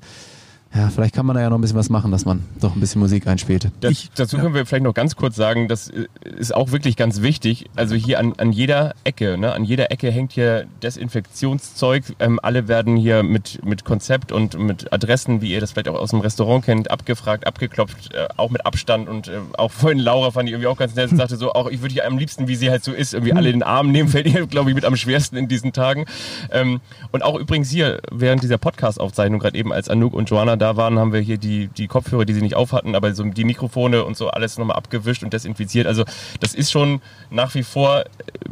Ja, 0.75 0.89
vielleicht 0.89 1.15
kann 1.15 1.25
man 1.25 1.35
da 1.35 1.41
ja 1.41 1.49
noch 1.49 1.57
ein 1.57 1.61
bisschen 1.61 1.77
was 1.77 1.89
machen, 1.89 2.11
dass 2.11 2.25
man 2.25 2.43
doch 2.59 2.75
ein 2.75 2.79
bisschen 2.79 2.99
Musik 2.99 3.25
einspielt. 3.25 3.71
Das, 3.79 4.09
dazu 4.15 4.37
können 4.37 4.53
wir 4.53 4.65
vielleicht 4.65 4.83
noch 4.83 4.93
ganz 4.93 5.15
kurz 5.15 5.35
sagen, 5.35 5.67
das 5.67 5.89
äh, 5.89 6.07
ist 6.37 6.53
auch 6.53 6.71
wirklich 6.71 6.97
ganz 6.97 7.21
wichtig. 7.21 7.69
Also 7.75 7.95
hier 7.95 8.19
an, 8.19 8.33
an 8.37 8.51
jeder 8.51 8.93
Ecke, 9.03 9.37
ne, 9.37 9.53
an 9.53 9.63
jeder 9.63 9.91
Ecke 9.91 10.11
hängt 10.11 10.33
hier 10.33 10.65
Desinfektionszeug. 10.83 12.03
Ähm, 12.19 12.39
alle 12.43 12.67
werden 12.67 12.97
hier 12.97 13.23
mit, 13.23 13.63
mit 13.65 13.85
Konzept 13.85 14.31
und 14.31 14.59
mit 14.59 14.91
Adressen, 14.91 15.41
wie 15.41 15.51
ihr 15.53 15.61
das 15.61 15.71
vielleicht 15.71 15.87
auch 15.87 15.95
aus 15.95 16.09
dem 16.09 16.19
Restaurant 16.19 16.65
kennt, 16.65 16.91
abgefragt, 16.91 17.47
abgeklopft, 17.47 18.13
äh, 18.13 18.27
auch 18.35 18.49
mit 18.49 18.65
Abstand. 18.65 19.07
Und 19.07 19.29
äh, 19.29 19.39
auch 19.57 19.71
vorhin 19.71 19.99
Laura 19.99 20.31
fand 20.31 20.49
ich 20.49 20.53
irgendwie 20.53 20.67
auch 20.67 20.77
ganz 20.77 20.95
nett 20.95 21.11
und 21.11 21.17
sagte 21.17 21.37
so, 21.37 21.53
auch 21.53 21.69
ich 21.69 21.81
würde 21.81 21.93
hier 21.93 22.05
am 22.05 22.17
liebsten, 22.17 22.47
wie 22.47 22.55
sie 22.55 22.69
halt 22.69 22.83
so 22.83 22.91
ist, 22.91 23.13
irgendwie 23.13 23.33
alle 23.33 23.49
in 23.49 23.57
den 23.57 23.63
Arm 23.63 23.91
nehmen, 23.91 24.09
fällt 24.09 24.27
ihr, 24.27 24.45
glaube 24.47 24.69
ich, 24.69 24.75
mit 24.75 24.85
am 24.85 24.97
schwersten 24.97 25.37
in 25.37 25.47
diesen 25.47 25.71
Tagen. 25.71 26.05
Ähm, 26.51 26.81
und 27.11 27.23
auch 27.23 27.39
übrigens 27.39 27.69
hier, 27.69 28.01
während 28.11 28.43
dieser 28.43 28.57
Podcast-Aufzeichnung, 28.57 29.39
gerade 29.39 29.57
eben 29.57 29.71
als 29.71 29.87
Anouk 29.89 30.13
und 30.13 30.29
Joanna 30.29 30.56
da 30.59 30.77
waren, 30.77 30.99
haben 30.99 31.13
wir 31.13 31.19
hier 31.19 31.37
die, 31.37 31.67
die 31.67 31.87
Kopfhörer, 31.87 32.25
die 32.25 32.33
sie 32.33 32.41
nicht 32.41 32.55
auf 32.55 32.73
hatten, 32.73 32.95
aber 32.95 33.13
so 33.13 33.23
die 33.23 33.43
Mikrofone 33.43 34.03
und 34.03 34.17
so 34.17 34.29
alles 34.29 34.57
nochmal 34.57 34.77
abgewischt 34.77 35.23
und 35.23 35.33
desinfiziert. 35.33 35.87
Also 35.87 36.03
das 36.39 36.53
ist 36.53 36.71
schon 36.71 37.01
nach 37.29 37.55
wie 37.55 37.63
vor 37.63 38.03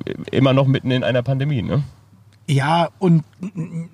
äh, 0.05 0.13
immer 0.31 0.53
noch 0.53 0.67
mitten 0.67 0.91
in 0.91 1.03
einer 1.03 1.23
Pandemie, 1.23 1.61
ne? 1.61 1.83
Ja, 2.47 2.89
und 2.99 3.23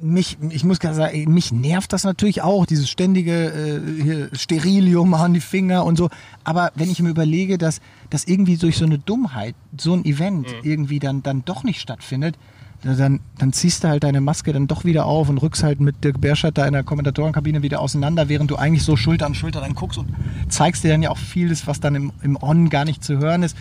mich, 0.02 0.38
ich 0.50 0.65
muss 0.65 0.80
gerade 0.82 0.95
sagen, 0.95 1.34
mich 1.34 1.54
nervt 1.54 1.93
das 1.93 2.04
natürlich 2.04 2.41
auch, 2.41 2.65
dieses 2.65 2.89
ständige 2.89 4.30
äh, 4.32 4.36
Sterilium 4.36 5.13
an 5.13 5.34
die 5.34 5.39
Finger 5.39 5.86
und 5.86 5.97
so. 5.97 6.10
Aber 6.43 6.71
wenn 6.76 6.91
ich 6.91 7.02
mir 7.02 7.10
überlege, 7.10 7.58
dass, 7.58 7.80
dass 8.10 8.26
irgendwie 8.26 8.58
durch 8.58 8.78
so 8.78 8.84
eine 8.84 9.00
Dummheit 9.00 9.56
so 9.78 9.93
ein 9.93 10.04
Event 10.04 10.47
irgendwie 10.63 11.00
dann, 11.00 11.24
dann 11.24 11.45
doch 11.45 11.63
nicht 11.63 11.80
stattfindet, 11.80 12.36
dann, 12.84 13.20
dann 13.38 13.54
ziehst 13.54 13.84
du 13.84 13.89
halt 13.89 14.04
deine 14.04 14.22
Maske 14.22 14.54
dann 14.54 14.67
doch 14.67 14.86
wieder 14.86 15.06
auf 15.06 15.30
und 15.30 15.38
rückst 15.38 15.63
halt 15.63 15.80
mit 15.80 16.04
Dirk 16.04 16.20
Berschert 16.20 16.58
da 16.58 16.65
in 16.65 16.74
der 16.74 16.84
Kommentatorenkabine 16.84 17.62
wieder 17.62 17.80
auseinander, 17.80 18.28
während 18.28 18.50
du 18.50 18.56
eigentlich 18.56 18.84
so 18.84 18.96
Schulter 18.96 19.28
an 19.28 19.36
Schulter 19.36 19.62
dann 19.62 19.76
guckst 19.76 20.00
und 20.00 20.10
zeigst 20.50 20.84
dir 20.84 20.91
dann 20.91 21.04
ja 21.04 21.12
auch 21.12 21.17
vieles, 21.17 21.67
was 21.67 21.80
dann 21.80 21.96
im, 21.96 22.12
im 22.24 22.41
On 22.41 22.70
gar 22.70 22.86
nicht 22.86 23.04
zu 23.04 23.20
hören 23.20 23.44
ist. 23.44 23.56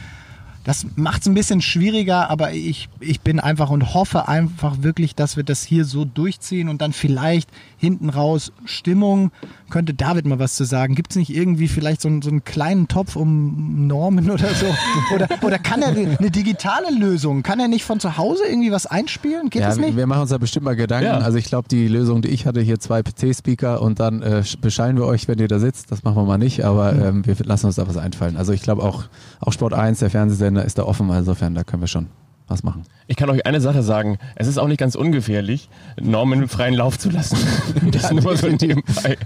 Das 0.70 0.86
macht 0.94 1.22
es 1.22 1.26
ein 1.26 1.34
bisschen 1.34 1.60
schwieriger, 1.60 2.30
aber 2.30 2.52
ich, 2.52 2.88
ich 3.00 3.20
bin 3.22 3.40
einfach 3.40 3.70
und 3.70 3.92
hoffe 3.92 4.28
einfach 4.28 4.82
wirklich, 4.82 5.16
dass 5.16 5.36
wir 5.36 5.42
das 5.42 5.64
hier 5.64 5.84
so 5.84 6.04
durchziehen 6.04 6.68
und 6.68 6.80
dann 6.80 6.92
vielleicht 6.92 7.50
hinten 7.76 8.08
raus 8.08 8.52
Stimmung. 8.66 9.32
Könnte 9.68 9.94
David 9.94 10.26
mal 10.26 10.38
was 10.38 10.54
zu 10.54 10.62
sagen? 10.62 10.94
Gibt 10.94 11.10
es 11.10 11.16
nicht 11.16 11.30
irgendwie 11.34 11.66
vielleicht 11.66 12.00
so, 12.00 12.08
einen- 12.08 12.22
so 12.22 12.30
einen 12.30 12.44
kleinen 12.44 12.86
Topf 12.86 13.16
um 13.16 13.88
Normen 13.88 14.30
oder 14.30 14.46
so? 14.54 14.66
Oder, 15.14 15.26
oder 15.42 15.58
kann 15.58 15.82
er 15.82 15.88
eine 15.88 16.30
digitale 16.30 16.86
Lösung? 16.96 17.42
Kann 17.42 17.58
er 17.58 17.66
nicht 17.66 17.84
von 17.84 17.98
zu 17.98 18.16
Hause 18.16 18.42
irgendwie 18.48 18.70
was 18.70 18.86
einspielen? 18.86 19.50
Geht 19.50 19.62
Ja, 19.62 19.68
das 19.70 19.78
nicht? 19.78 19.96
wir 19.96 20.06
machen 20.06 20.20
uns 20.22 20.30
da 20.30 20.38
bestimmt 20.38 20.66
mal 20.66 20.76
Gedanken. 20.76 21.06
Ja. 21.06 21.18
Also 21.18 21.36
ich 21.38 21.46
glaube, 21.46 21.66
die 21.68 21.88
Lösung, 21.88 22.22
die 22.22 22.28
ich 22.28 22.46
hatte, 22.46 22.60
hier 22.60 22.78
zwei 22.78 23.02
PC-Speaker 23.02 23.82
und 23.82 23.98
dann 23.98 24.22
äh, 24.22 24.44
beschallen 24.60 24.96
wir 24.96 25.06
euch, 25.06 25.26
wenn 25.26 25.38
ihr 25.40 25.48
da 25.48 25.58
sitzt. 25.58 25.90
Das 25.90 26.04
machen 26.04 26.16
wir 26.16 26.24
mal 26.24 26.38
nicht, 26.38 26.64
aber 26.64 26.92
ähm, 26.94 27.26
wir 27.26 27.34
lassen 27.44 27.66
uns 27.66 27.74
da 27.74 27.88
was 27.88 27.96
einfallen. 27.96 28.36
Also 28.36 28.52
ich 28.52 28.62
glaube 28.62 28.82
auch, 28.84 29.04
auch 29.40 29.52
Sport 29.52 29.74
1, 29.74 29.98
der 29.98 30.10
Fernsehsender, 30.10 30.59
ist 30.62 30.78
da 30.78 30.84
offen. 30.84 31.10
Insofern, 31.10 31.54
da 31.54 31.64
können 31.64 31.82
wir 31.82 31.88
schon 31.88 32.08
was 32.48 32.62
machen. 32.62 32.84
Ich 33.10 33.16
kann 33.16 33.28
euch 33.28 33.44
eine 33.44 33.60
Sache 33.60 33.82
sagen, 33.82 34.18
es 34.36 34.46
ist 34.46 34.56
auch 34.56 34.68
nicht 34.68 34.78
ganz 34.78 34.94
ungefährlich, 34.94 35.68
Norman 36.00 36.46
freien 36.46 36.74
Lauf 36.74 36.96
zu 36.96 37.10
lassen. 37.10 37.36
Das 37.90 38.10
nur 38.12 38.36
so 38.36 38.46
nebenbei. 38.46 39.16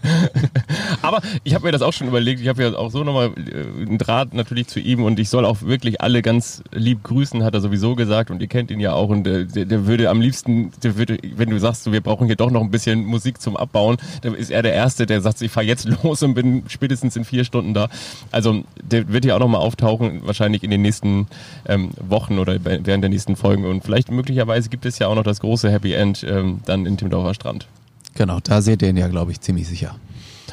Aber 1.02 1.20
ich 1.42 1.54
habe 1.54 1.66
mir 1.66 1.72
das 1.72 1.82
auch 1.82 1.92
schon 1.92 2.08
überlegt, 2.08 2.40
ich 2.40 2.48
habe 2.48 2.62
ja 2.62 2.74
auch 2.74 2.90
so 2.90 3.04
nochmal 3.04 3.32
äh, 3.36 3.82
einen 3.82 3.98
Draht 3.98 4.32
natürlich 4.32 4.68
zu 4.68 4.80
ihm 4.80 5.02
und 5.02 5.18
ich 5.18 5.28
soll 5.28 5.44
auch 5.44 5.62
wirklich 5.62 6.00
alle 6.00 6.22
ganz 6.22 6.62
lieb 6.72 7.02
grüßen, 7.02 7.42
hat 7.42 7.52
er 7.52 7.60
sowieso 7.60 7.94
gesagt 7.94 8.30
und 8.30 8.40
ihr 8.40 8.46
kennt 8.46 8.70
ihn 8.70 8.80
ja 8.80 8.92
auch 8.92 9.08
und 9.08 9.24
der, 9.24 9.44
der 9.44 9.86
würde 9.86 10.08
am 10.08 10.20
liebsten, 10.20 10.70
der 10.82 10.96
würde, 10.96 11.18
wenn 11.36 11.50
du 11.50 11.58
sagst, 11.58 11.90
wir 11.90 12.00
brauchen 12.00 12.26
hier 12.26 12.36
doch 12.36 12.50
noch 12.50 12.62
ein 12.62 12.70
bisschen 12.70 13.04
Musik 13.04 13.40
zum 13.40 13.56
Abbauen, 13.56 13.96
dann 14.22 14.34
ist 14.34 14.50
er 14.50 14.62
der 14.62 14.72
Erste, 14.72 15.04
der 15.04 15.20
sagt, 15.20 15.42
ich 15.42 15.50
fahre 15.50 15.66
jetzt 15.66 15.86
los 16.02 16.22
und 16.22 16.34
bin 16.34 16.64
spätestens 16.68 17.16
in 17.16 17.24
vier 17.24 17.44
Stunden 17.44 17.74
da. 17.74 17.88
Also 18.30 18.64
der 18.82 19.08
wird 19.08 19.24
ja 19.24 19.34
auch 19.34 19.40
nochmal 19.40 19.60
auftauchen, 19.60 20.22
wahrscheinlich 20.24 20.62
in 20.62 20.70
den 20.70 20.82
nächsten 20.82 21.26
ähm, 21.66 21.90
Wochen 22.00 22.38
oder 22.38 22.56
während 22.64 23.02
der 23.02 23.10
nächsten 23.10 23.36
Folgen 23.36 23.73
und 23.74 23.84
vielleicht 23.84 24.10
möglicherweise 24.10 24.68
gibt 24.68 24.86
es 24.86 24.98
ja 24.98 25.08
auch 25.08 25.14
noch 25.14 25.22
das 25.22 25.40
große 25.40 25.70
Happy 25.70 25.92
End 25.92 26.24
ähm, 26.28 26.60
dann 26.64 26.86
in 26.86 26.96
Timdorfer 26.96 27.34
Strand. 27.34 27.66
Genau, 28.14 28.40
da 28.40 28.62
seht 28.62 28.82
ihr 28.82 28.88
ihn 28.88 28.96
ja, 28.96 29.08
glaube 29.08 29.32
ich, 29.32 29.40
ziemlich 29.40 29.68
sicher. 29.68 29.96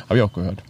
Habe 0.10 0.18
ich 0.18 0.24
auch 0.24 0.34
gehört. 0.34 0.64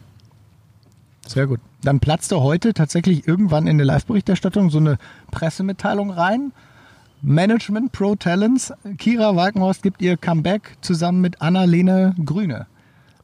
Sehr 1.25 1.47
gut. 1.47 1.59
Dann 1.81 1.99
platzte 1.99 2.41
heute 2.41 2.73
tatsächlich 2.73 3.27
irgendwann 3.27 3.65
in 3.67 3.77
der 3.77 3.87
Live-Berichterstattung 3.87 4.69
so 4.69 4.79
eine 4.79 4.97
Pressemitteilung 5.31 6.11
rein. 6.11 6.51
Management 7.21 7.91
Pro 7.91 8.15
Talents. 8.15 8.73
Kira 8.97 9.35
Walkenhorst 9.35 9.83
gibt 9.83 10.01
ihr 10.01 10.17
Comeback 10.17 10.77
zusammen 10.81 11.21
mit 11.21 11.41
Anna-Lene 11.41 12.15
Grüne. 12.25 12.67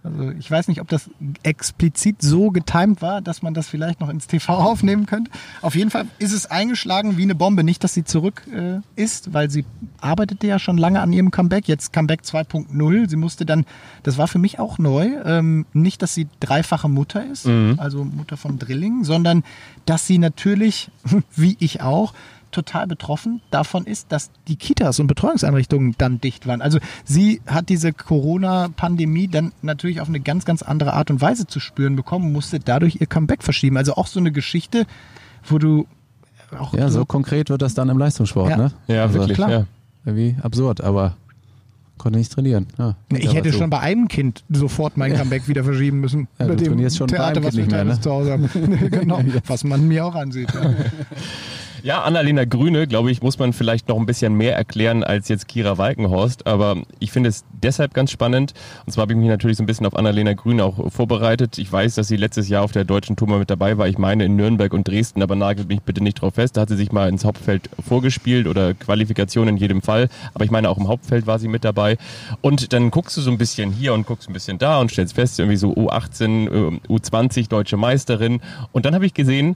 Also 0.08 0.32
ich 0.32 0.50
weiß 0.50 0.68
nicht, 0.68 0.82
ob 0.82 0.88
das 0.88 1.10
explizit 1.44 2.22
so 2.22 2.52
getimt 2.52 3.02
war, 3.02 3.22
dass 3.22 3.42
man 3.42 3.54
das 3.54 3.68
vielleicht 3.68 4.00
noch 4.00 4.10
ins 4.10 4.28
TV 4.28 4.54
aufnehmen 4.58 5.06
könnte. 5.06 5.32
Auf 5.62 5.76
jeden 5.76 5.92
Fall 5.92 6.06
ist 6.20 6.34
es 6.34 6.46
eingeschlagen 6.46 7.18
wie 7.18 7.24
eine 7.24 7.36
Bombe. 7.36 7.64
Nicht, 7.64 7.84
dass 7.84 7.94
sie 7.94 8.04
zurück 8.04 8.44
äh, 8.54 8.80
ist, 8.96 9.34
weil 9.34 9.50
sie 9.50 9.66
arbeitete 10.02 10.48
ja 10.48 10.60
schon 10.60 10.78
lange 10.78 11.02
an 11.02 11.14
ihrem 11.14 11.32
Comeback. 11.32 11.68
Jetzt 11.68 11.94
Comeback 11.94 12.22
2.0. 12.22 13.10
Sie 13.10 13.16
musste 13.16 13.46
dann, 13.46 13.66
das 14.04 14.18
war 14.18 14.28
für 14.28 14.40
mich 14.40 14.60
auch 14.60 14.78
neu, 14.78 15.10
ähm, 15.26 15.66
nicht, 15.74 16.02
dass 16.02 16.14
sie 16.14 16.28
dreifache 16.40 16.90
Mutter 16.90 17.26
ist, 17.26 17.48
also 17.78 18.04
Mutter 18.04 18.38
von 18.38 18.60
Drilling, 18.60 19.04
sondern 19.04 19.44
dass 19.86 20.08
sie 20.08 20.18
natürlich, 20.18 20.90
wie 21.36 21.58
ich 21.60 21.82
auch, 21.82 22.14
total 22.52 22.88
betroffen 22.88 23.42
davon 23.52 23.86
ist, 23.86 24.12
dass 24.12 24.32
die 24.48 24.56
Kitas 24.56 25.00
und 25.00 25.08
Betreuungseinrichtungen 25.08 25.96
dann 25.98 26.20
dicht 26.22 26.48
waren. 26.48 26.62
Also 26.62 26.80
sie 27.06 27.42
hat 27.48 27.70
diese 27.70 27.94
Corona-Pandemie 27.94 29.28
dann 29.28 29.52
natürlich 29.62 30.02
auf 30.02 30.08
eine 30.08 30.20
ganz, 30.20 30.46
ganz 30.46 30.62
andere 30.62 30.94
Art 30.94 31.12
und 31.12 31.22
Weise 31.22 31.48
zu 31.48 31.60
spüren 31.60 31.96
bekommen, 31.96 32.32
musste 32.32 32.60
dadurch 32.60 32.98
ihr 33.02 33.08
Comeback 33.08 33.44
verschieben. 33.44 33.78
Also 33.78 33.96
auch 33.96 34.08
so 34.08 34.20
eine 34.20 34.32
Geschichte, 34.32 34.86
wo 35.44 35.58
du 35.58 35.88
auch 36.58 36.74
Ja, 36.74 36.90
so 36.90 37.06
konkret 37.06 37.50
wird 37.50 37.62
das 37.62 37.74
dann 37.74 37.90
im 37.90 37.98
Leistungssport, 37.98 38.50
Ja. 38.52 38.58
ne? 38.58 38.72
Ja, 38.88 39.02
Also, 39.04 39.20
wirklich. 39.20 39.36
klar. 39.36 39.50
Ja. 39.52 39.66
Irgendwie 40.06 40.36
absurd, 40.42 40.80
aber 40.82 41.18
konnte 41.98 42.20
nicht 42.20 42.32
trainieren. 42.32 42.68
Ja, 42.78 42.96
Ich 43.10 43.30
hätte 43.34 43.40
aber 43.40 43.52
so. 43.52 43.58
schon 43.58 43.70
bei 43.70 43.80
einem 43.80 44.08
Kind 44.08 44.44
sofort 44.50 44.96
mein 44.98 45.14
Comeback 45.16 45.48
wieder 45.50 45.64
verschieben 45.64 46.00
müssen. 46.00 46.28
Ja, 46.40 46.46
du 46.48 46.56
dem 46.56 46.68
trainierst 46.68 46.96
schon 46.98 47.08
bei 47.08 47.18
Theater, 47.18 47.38
einem 47.38 47.44
was 47.46 47.56
Kind 47.56 47.72
wir 47.72 47.78
nicht 47.84 47.86
mehr, 47.86 47.96
ne? 47.96 48.00
zu 48.02 48.12
Hause 48.12 48.32
haben. 48.34 48.50
Genau, 48.92 49.20
was 49.48 49.64
man 49.66 49.88
mir 49.88 50.06
auch 50.06 50.16
ansieht. 50.16 50.48
Ja. 51.88 52.04
Annalena 52.04 52.44
Grüne, 52.44 52.86
glaube 52.86 53.12
ich, 53.12 53.22
muss 53.22 53.40
man 53.40 53.54
vielleicht 53.54 53.88
noch 53.88 53.96
ein 53.98 54.06
bisschen 54.06 54.34
mehr 54.34 54.58
erklären 54.58 55.06
als 55.06 55.30
jetzt 55.30 55.48
Kira 55.48 55.78
Walkenhorst. 55.78 56.46
Aber 56.46 56.82
ich 57.00 57.14
finde 57.14 57.30
es 57.30 57.46
deshalb 57.64 57.94
ganz 57.94 58.12
spannend. 58.12 58.54
Und 58.86 58.92
zwar 58.92 59.04
habe 59.04 59.14
ich 59.14 59.20
mich 59.20 59.30
natürlich 59.30 59.56
so 59.56 59.64
ein 59.64 59.68
bisschen 59.68 59.86
auf 59.86 59.96
Annalena 59.96 60.34
Grüne 60.34 60.66
auch 60.66 60.92
vorbereitet. 60.92 61.58
Ich 61.58 61.72
weiß, 61.72 61.96
dass 61.96 62.10
sie 62.10 62.18
letztes 62.18 62.50
Jahr 62.50 62.64
auf 62.64 62.74
der 62.74 62.84
deutschen 62.84 63.16
Tour 63.16 63.30
mal 63.30 63.40
mit 63.40 63.50
dabei 63.50 63.78
war. 63.78 63.88
Ich 63.88 63.98
meine 63.98 64.26
in 64.26 64.36
Nürnberg 64.36 64.74
und 64.74 64.86
Dresden, 64.86 65.22
aber 65.22 65.38
nagelt 65.38 65.70
mich 65.70 65.82
bitte 65.82 66.04
nicht 66.04 66.22
drauf 66.22 66.34
fest. 66.34 66.58
Da 66.58 66.62
hat 66.62 66.70
sie 66.70 66.76
sich 66.76 66.92
mal 66.92 67.08
ins 67.08 67.24
Hauptfeld 67.24 67.70
vorgespielt 67.88 68.48
oder 68.48 68.74
Qualifikation 68.74 69.48
in 69.48 69.56
jedem 69.56 69.82
Fall. 69.82 70.10
Aber 70.34 70.44
ich 70.44 70.52
meine, 70.52 70.70
auch 70.70 70.78
im 70.78 70.90
Hauptfeld 70.90 71.26
war 71.26 71.40
sie 71.40 71.48
mit 71.48 71.64
dabei. 71.64 71.98
Und 72.42 72.74
dann 72.74 72.92
guckst 72.92 73.16
du 73.16 73.22
so 73.22 73.32
ein 73.32 73.38
bisschen 73.38 73.72
hier 73.72 73.94
und 73.94 74.06
guckst 74.06 74.30
ein 74.30 74.34
bisschen 74.34 74.58
da 74.58 74.82
und 74.82 74.92
stellst 74.92 75.16
fest, 75.16 75.40
irgendwie 75.40 75.56
so 75.56 75.74
U18, 75.74 76.48
äh, 76.48 76.80
U20 76.90 77.48
deutsche 77.48 77.78
Meisterin. 77.78 78.42
Und 78.74 78.86
dann 78.86 78.94
habe 78.94 79.06
ich 79.06 79.14
gesehen, 79.14 79.56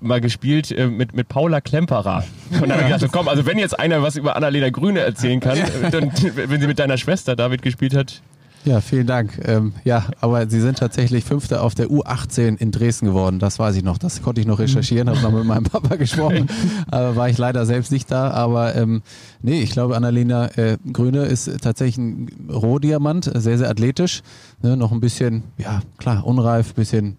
mal 0.00 0.20
gespielt 0.20 0.70
äh, 0.70 0.86
mit, 0.86 1.14
mit 1.14 1.28
Paula 1.28 1.60
Klemperer. 1.60 2.24
Und 2.50 2.62
dann 2.62 2.72
habe 2.72 2.82
ich 2.82 2.94
gedacht, 2.94 3.12
komm, 3.12 3.28
also 3.28 3.46
wenn 3.46 3.58
jetzt 3.58 3.78
einer 3.78 4.02
was 4.02 4.16
über 4.16 4.36
Annalena 4.36 4.70
Grüne 4.70 5.00
erzählen 5.00 5.40
kann, 5.40 5.58
äh, 5.58 5.90
dann, 5.90 6.12
wenn 6.34 6.60
sie 6.60 6.66
mit 6.66 6.78
deiner 6.78 6.98
Schwester 6.98 7.36
David 7.36 7.62
gespielt 7.62 7.94
hat. 7.94 8.22
Ja, 8.64 8.80
vielen 8.80 9.08
Dank. 9.08 9.40
Ähm, 9.44 9.72
ja, 9.82 10.06
aber 10.20 10.48
Sie 10.48 10.60
sind 10.60 10.78
tatsächlich 10.78 11.24
Fünfter 11.24 11.64
auf 11.64 11.74
der 11.74 11.88
U18 11.88 12.60
in 12.60 12.70
Dresden 12.70 13.06
geworden. 13.06 13.40
Das 13.40 13.58
weiß 13.58 13.74
ich 13.74 13.82
noch. 13.82 13.98
Das 13.98 14.22
konnte 14.22 14.40
ich 14.40 14.46
noch 14.46 14.60
recherchieren, 14.60 15.10
habe 15.10 15.20
noch 15.20 15.32
mit 15.32 15.44
meinem 15.44 15.64
Papa 15.64 15.96
gesprochen. 15.96 16.46
Aber 16.90 17.16
war 17.16 17.28
ich 17.28 17.38
leider 17.38 17.66
selbst 17.66 17.90
nicht 17.90 18.08
da. 18.08 18.30
Aber 18.30 18.76
ähm, 18.76 19.02
nee, 19.42 19.60
ich 19.60 19.70
glaube, 19.70 19.96
Annalena 19.96 20.46
äh, 20.56 20.78
Grüne 20.92 21.24
ist 21.24 21.50
tatsächlich 21.60 21.98
ein 21.98 22.28
Rohdiamant, 22.48 23.28
sehr, 23.34 23.58
sehr 23.58 23.68
athletisch. 23.68 24.22
Ne, 24.62 24.76
noch 24.76 24.92
ein 24.92 25.00
bisschen, 25.00 25.42
ja 25.58 25.80
klar, 25.98 26.24
unreif, 26.24 26.74
bisschen, 26.74 27.16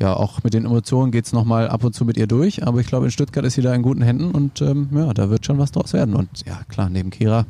ja, 0.00 0.14
auch 0.14 0.42
mit 0.42 0.54
den 0.54 0.64
Emotionen 0.64 1.12
geht's 1.12 1.32
noch 1.32 1.44
mal 1.44 1.68
ab 1.68 1.84
und 1.84 1.94
zu 1.94 2.04
mit 2.04 2.16
ihr 2.16 2.26
durch. 2.26 2.66
Aber 2.66 2.80
ich 2.80 2.86
glaube, 2.86 3.06
in 3.06 3.12
Stuttgart 3.12 3.44
ist 3.44 3.54
sie 3.54 3.62
da 3.62 3.74
in 3.74 3.82
guten 3.82 4.02
Händen 4.02 4.32
und 4.32 4.60
ähm, 4.60 4.88
ja, 4.92 5.14
da 5.14 5.30
wird 5.30 5.46
schon 5.46 5.58
was 5.58 5.72
draus 5.72 5.92
werden. 5.92 6.14
Und 6.14 6.44
ja, 6.46 6.60
klar, 6.68 6.90
neben 6.90 7.10
Kira, 7.10 7.46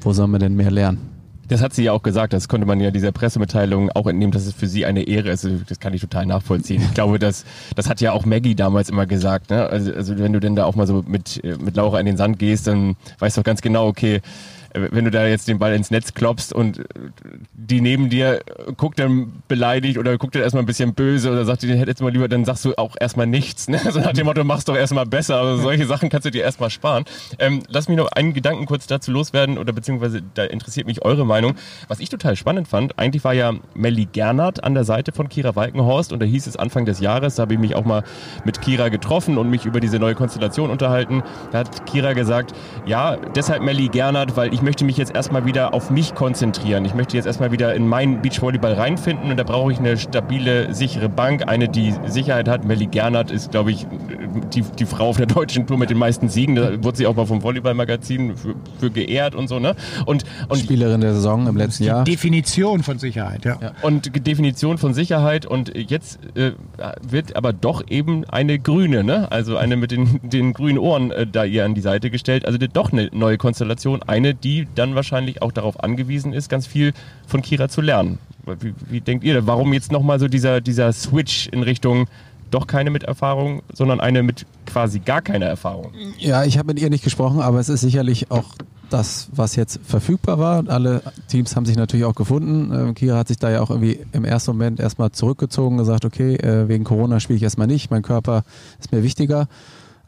wo 0.00 0.12
sollen 0.12 0.30
wir 0.30 0.38
denn 0.38 0.54
mehr 0.54 0.70
lernen? 0.70 0.98
Das 1.48 1.62
hat 1.62 1.72
sie 1.72 1.84
ja 1.84 1.92
auch 1.92 2.02
gesagt, 2.02 2.34
das 2.34 2.48
konnte 2.48 2.66
man 2.66 2.78
ja 2.78 2.90
dieser 2.90 3.10
Pressemitteilung 3.10 3.90
auch 3.90 4.06
entnehmen, 4.06 4.32
dass 4.32 4.46
es 4.46 4.52
für 4.52 4.66
sie 4.66 4.84
eine 4.84 5.04
Ehre 5.04 5.30
ist. 5.30 5.48
Das 5.66 5.80
kann 5.80 5.94
ich 5.94 6.02
total 6.02 6.26
nachvollziehen. 6.26 6.82
Ich 6.82 6.94
glaube, 6.94 7.18
das, 7.18 7.46
das 7.74 7.88
hat 7.88 8.02
ja 8.02 8.12
auch 8.12 8.26
Maggie 8.26 8.54
damals 8.54 8.90
immer 8.90 9.06
gesagt. 9.06 9.50
Ne? 9.50 9.66
Also, 9.66 9.92
also 9.92 10.18
wenn 10.18 10.34
du 10.34 10.40
denn 10.40 10.56
da 10.56 10.66
auch 10.66 10.74
mal 10.74 10.86
so 10.86 11.02
mit, 11.06 11.42
äh, 11.42 11.56
mit 11.56 11.76
Laura 11.76 12.00
in 12.00 12.06
den 12.06 12.18
Sand 12.18 12.38
gehst, 12.38 12.66
dann 12.66 12.96
weißt 13.18 13.36
du 13.36 13.40
doch 13.40 13.46
ganz 13.46 13.62
genau, 13.62 13.86
okay, 13.86 14.20
wenn 14.74 15.04
du 15.04 15.10
da 15.10 15.26
jetzt 15.26 15.48
den 15.48 15.58
Ball 15.58 15.74
ins 15.74 15.90
Netz 15.90 16.14
klopfst 16.14 16.52
und 16.52 16.82
die 17.54 17.80
neben 17.80 18.10
dir 18.10 18.40
guckt 18.76 18.98
dann 18.98 19.42
beleidigt 19.48 19.98
oder 19.98 20.16
guckt 20.18 20.34
dann 20.34 20.42
erstmal 20.42 20.62
ein 20.62 20.66
bisschen 20.66 20.94
böse 20.94 21.30
oder 21.30 21.44
sagt, 21.44 21.62
die 21.62 21.72
hätte 21.72 21.90
jetzt 21.90 22.02
mal 22.02 22.12
lieber, 22.12 22.28
dann 22.28 22.44
sagst 22.44 22.64
du 22.64 22.74
auch 22.76 22.96
erstmal 22.98 23.26
nichts. 23.26 23.68
Ne? 23.68 23.78
So 23.90 24.00
nach 24.00 24.12
dem 24.12 24.26
Motto, 24.26 24.44
mach's 24.44 24.64
doch 24.64 24.76
erstmal 24.76 25.06
besser. 25.06 25.36
Also 25.36 25.62
solche 25.62 25.86
Sachen 25.86 26.08
kannst 26.08 26.26
du 26.26 26.30
dir 26.30 26.42
erstmal 26.42 26.70
sparen. 26.70 27.04
Ähm, 27.38 27.62
lass 27.68 27.88
mich 27.88 27.96
noch 27.96 28.10
einen 28.12 28.34
Gedanken 28.34 28.66
kurz 28.66 28.86
dazu 28.86 29.10
loswerden 29.10 29.58
oder 29.58 29.72
beziehungsweise 29.72 30.22
da 30.34 30.44
interessiert 30.44 30.86
mich 30.86 31.02
eure 31.02 31.24
Meinung. 31.24 31.54
Was 31.88 32.00
ich 32.00 32.08
total 32.08 32.36
spannend 32.36 32.68
fand, 32.68 32.98
eigentlich 32.98 33.24
war 33.24 33.34
ja 33.34 33.54
Melly 33.74 34.06
Gernert 34.06 34.64
an 34.64 34.74
der 34.74 34.84
Seite 34.84 35.12
von 35.12 35.28
Kira 35.28 35.56
Walkenhorst 35.56 36.12
und 36.12 36.20
da 36.20 36.26
hieß 36.26 36.46
es 36.46 36.56
Anfang 36.56 36.84
des 36.84 37.00
Jahres, 37.00 37.36
da 37.36 37.42
habe 37.42 37.54
ich 37.54 37.60
mich 37.60 37.74
auch 37.74 37.84
mal 37.84 38.04
mit 38.44 38.60
Kira 38.60 38.88
getroffen 38.88 39.38
und 39.38 39.50
mich 39.50 39.64
über 39.64 39.80
diese 39.80 39.98
neue 39.98 40.14
Konstellation 40.14 40.70
unterhalten. 40.70 41.22
Da 41.52 41.58
hat 41.58 41.86
Kira 41.86 42.12
gesagt, 42.12 42.54
ja, 42.86 43.16
deshalb 43.16 43.62
Melly 43.62 43.88
Gernert, 43.88 44.36
weil 44.36 44.52
ich 44.52 44.57
möchte 44.62 44.84
mich 44.84 44.96
jetzt 44.96 45.14
erstmal 45.14 45.44
wieder 45.44 45.74
auf 45.74 45.90
mich 45.90 46.14
konzentrieren. 46.14 46.84
Ich 46.84 46.94
möchte 46.94 47.16
jetzt 47.16 47.26
erstmal 47.26 47.52
wieder 47.52 47.74
in 47.74 47.86
meinen 47.86 48.22
Beachvolleyball 48.22 48.74
reinfinden 48.74 49.30
und 49.30 49.36
da 49.36 49.44
brauche 49.44 49.72
ich 49.72 49.78
eine 49.78 49.96
stabile, 49.96 50.74
sichere 50.74 51.08
Bank, 51.08 51.48
eine, 51.48 51.68
die 51.68 51.94
Sicherheit 52.06 52.48
hat. 52.48 52.64
Melly 52.64 52.86
Gernert 52.86 53.30
ist, 53.30 53.50
glaube 53.50 53.70
ich, 53.70 53.86
die, 54.54 54.62
die 54.62 54.86
Frau 54.86 55.08
auf 55.08 55.16
der 55.16 55.26
deutschen 55.26 55.66
Tour 55.66 55.78
mit 55.78 55.90
den 55.90 55.98
meisten 55.98 56.28
Siegen. 56.28 56.54
Da 56.54 56.82
wurde 56.82 56.96
sie 56.96 57.06
auch 57.06 57.16
mal 57.16 57.26
vom 57.26 57.42
Volleyball-Magazin 57.42 58.36
für, 58.36 58.54
für 58.78 58.90
geehrt 58.90 59.34
und 59.34 59.48
so, 59.48 59.58
ne? 59.58 59.74
Und, 60.06 60.24
und 60.48 60.58
Spielerin 60.58 61.00
der 61.00 61.14
Saison 61.14 61.46
im 61.46 61.56
letzten 61.56 61.84
Jahr. 61.84 62.04
Definition 62.04 62.82
von 62.82 62.98
Sicherheit, 62.98 63.44
ja. 63.44 63.58
und 63.82 64.26
Definition 64.26 64.78
von 64.78 64.94
Sicherheit 64.94 65.46
und 65.46 65.72
jetzt 65.76 66.18
äh, 66.36 66.52
wird 67.02 67.36
aber 67.36 67.52
doch 67.52 67.82
eben 67.88 68.24
eine 68.24 68.58
grüne, 68.58 69.04
ne? 69.04 69.30
Also 69.30 69.56
eine 69.56 69.76
mit 69.76 69.90
den, 69.90 70.20
den 70.22 70.52
grünen 70.52 70.78
Ohren 70.78 71.10
äh, 71.10 71.26
da 71.26 71.44
ihr 71.44 71.64
an 71.64 71.74
die 71.74 71.80
Seite 71.80 72.10
gestellt. 72.10 72.46
Also 72.46 72.58
doch 72.58 72.92
eine 72.92 73.08
neue 73.12 73.38
Konstellation, 73.38 74.02
eine, 74.02 74.34
die 74.34 74.47
dann 74.74 74.94
wahrscheinlich 74.94 75.42
auch 75.42 75.52
darauf 75.52 75.82
angewiesen 75.82 76.32
ist, 76.32 76.48
ganz 76.48 76.66
viel 76.66 76.92
von 77.26 77.42
Kira 77.42 77.68
zu 77.68 77.80
lernen. 77.80 78.18
Wie, 78.60 78.74
wie 78.88 79.00
denkt 79.00 79.24
ihr, 79.24 79.46
warum 79.46 79.72
jetzt 79.72 79.92
nochmal 79.92 80.18
so 80.18 80.28
dieser, 80.28 80.60
dieser 80.60 80.92
Switch 80.92 81.48
in 81.48 81.62
Richtung 81.62 82.06
doch 82.50 82.66
keine 82.66 82.90
mit 82.90 83.02
Erfahrung, 83.02 83.62
sondern 83.72 84.00
eine 84.00 84.22
mit 84.22 84.46
quasi 84.66 85.00
gar 85.00 85.20
keiner 85.22 85.46
Erfahrung? 85.46 85.92
Ja, 86.18 86.44
ich 86.44 86.58
habe 86.58 86.68
mit 86.68 86.80
ihr 86.80 86.90
nicht 86.90 87.04
gesprochen, 87.04 87.40
aber 87.40 87.60
es 87.60 87.68
ist 87.68 87.82
sicherlich 87.82 88.30
auch 88.30 88.54
das, 88.90 89.28
was 89.32 89.56
jetzt 89.56 89.80
verfügbar 89.84 90.38
war. 90.38 90.64
Alle 90.68 91.02
Teams 91.28 91.54
haben 91.56 91.66
sich 91.66 91.76
natürlich 91.76 92.06
auch 92.06 92.14
gefunden. 92.14 92.72
Ähm, 92.72 92.94
Kira 92.94 93.18
hat 93.18 93.28
sich 93.28 93.38
da 93.38 93.50
ja 93.50 93.60
auch 93.60 93.70
irgendwie 93.70 94.00
im 94.12 94.24
ersten 94.24 94.52
Moment 94.52 94.80
erstmal 94.80 95.12
zurückgezogen, 95.12 95.76
gesagt, 95.76 96.04
okay, 96.04 96.36
äh, 96.36 96.68
wegen 96.68 96.84
Corona 96.84 97.20
spiele 97.20 97.36
ich 97.36 97.42
erstmal 97.42 97.66
nicht, 97.66 97.90
mein 97.90 98.02
Körper 98.02 98.44
ist 98.80 98.92
mir 98.92 99.02
wichtiger. 99.02 99.48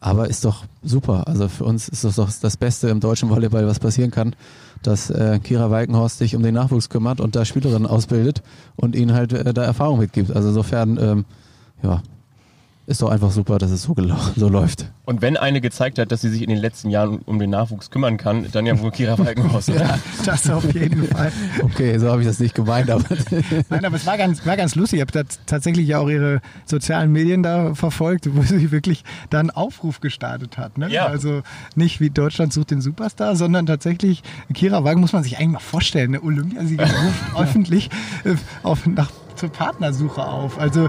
Aber 0.00 0.28
ist 0.28 0.46
doch 0.46 0.64
super. 0.82 1.28
Also 1.28 1.48
für 1.48 1.64
uns 1.64 1.88
ist 1.88 2.04
das 2.04 2.16
doch 2.16 2.30
das 2.40 2.56
Beste 2.56 2.88
im 2.88 3.00
deutschen 3.00 3.28
Volleyball, 3.28 3.66
was 3.66 3.78
passieren 3.78 4.10
kann, 4.10 4.34
dass 4.82 5.10
äh, 5.10 5.38
Kira 5.42 5.70
Walkenhorst 5.70 6.18
sich 6.18 6.34
um 6.34 6.42
den 6.42 6.54
Nachwuchs 6.54 6.88
kümmert 6.88 7.20
und 7.20 7.36
da 7.36 7.44
Spielerinnen 7.44 7.86
ausbildet 7.86 8.42
und 8.76 8.96
ihnen 8.96 9.12
halt 9.12 9.34
äh, 9.34 9.52
da 9.52 9.62
Erfahrung 9.62 9.98
mitgibt. 9.98 10.34
Also 10.34 10.48
insofern, 10.48 10.98
ähm, 10.98 11.24
ja, 11.82 12.02
ist 12.90 13.02
doch 13.02 13.08
einfach 13.10 13.30
super, 13.30 13.58
dass 13.58 13.70
es 13.70 13.82
so, 13.82 13.94
so 14.36 14.48
läuft. 14.48 14.92
Und 15.04 15.22
wenn 15.22 15.36
eine 15.36 15.60
gezeigt 15.60 15.98
hat, 16.00 16.10
dass 16.10 16.22
sie 16.22 16.28
sich 16.28 16.42
in 16.42 16.48
den 16.50 16.58
letzten 16.58 16.90
Jahren 16.90 17.20
um 17.20 17.38
den 17.38 17.50
Nachwuchs 17.50 17.90
kümmern 17.90 18.16
kann, 18.16 18.46
dann 18.50 18.66
ja 18.66 18.78
wohl 18.80 18.90
Kira 18.90 19.16
Walkenhorst. 19.16 19.68
oder? 19.70 19.98
Das 20.24 20.50
auf 20.50 20.74
jeden 20.74 21.06
Fall. 21.06 21.30
Okay, 21.62 21.96
so 21.98 22.10
habe 22.10 22.22
ich 22.22 22.26
das 22.26 22.40
nicht 22.40 22.54
gemeint, 22.54 22.90
aber 22.90 23.04
Nein, 23.70 23.84
aber 23.84 23.94
es 23.96 24.06
war 24.06 24.18
ganz, 24.18 24.44
war 24.44 24.56
ganz 24.56 24.74
lustig. 24.74 24.98
Ich 24.98 25.00
habe 25.02 25.12
tats- 25.12 25.38
tatsächlich 25.46 25.86
ja 25.86 25.98
auch 26.00 26.08
ihre 26.08 26.40
sozialen 26.64 27.12
Medien 27.12 27.42
da 27.44 27.74
verfolgt, 27.74 28.28
wo 28.34 28.42
sie 28.42 28.70
wirklich 28.72 29.04
da 29.30 29.38
einen 29.40 29.50
Aufruf 29.50 30.00
gestartet 30.00 30.58
hat. 30.58 30.76
Ne? 30.76 30.90
Ja. 30.90 31.06
Also 31.06 31.42
nicht 31.76 32.00
wie 32.00 32.10
Deutschland 32.10 32.52
sucht 32.52 32.72
den 32.72 32.80
Superstar, 32.80 33.36
sondern 33.36 33.66
tatsächlich, 33.66 34.22
Kira 34.52 34.82
Wagen 34.84 35.00
muss 35.00 35.12
man 35.12 35.22
sich 35.22 35.38
eigentlich 35.38 35.52
mal 35.52 35.58
vorstellen, 35.60 36.10
eine 36.14 36.22
Olympiasieger 36.24 36.84
ruft 36.84 37.36
öffentlich 37.38 37.88
äh, 38.24 38.34
auf, 38.64 38.86
nach, 38.86 39.10
zur 39.40 39.48
Partnersuche 39.48 40.22
auf. 40.22 40.58
Also 40.58 40.88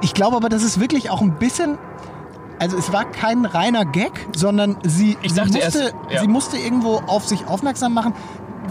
ich 0.00 0.14
glaube 0.14 0.36
aber, 0.36 0.48
das 0.48 0.62
ist 0.62 0.80
wirklich 0.80 1.10
auch 1.10 1.20
ein 1.20 1.38
bisschen 1.38 1.78
also 2.58 2.76
es 2.76 2.92
war 2.92 3.04
kein 3.10 3.44
reiner 3.44 3.84
Gag, 3.84 4.12
sondern 4.36 4.76
sie, 4.84 5.18
sie, 5.26 5.40
musste, 5.40 5.58
erst, 5.58 5.94
ja. 6.10 6.20
sie 6.20 6.28
musste 6.28 6.56
irgendwo 6.56 6.98
auf 7.08 7.26
sich 7.26 7.48
aufmerksam 7.48 7.92
machen, 7.92 8.14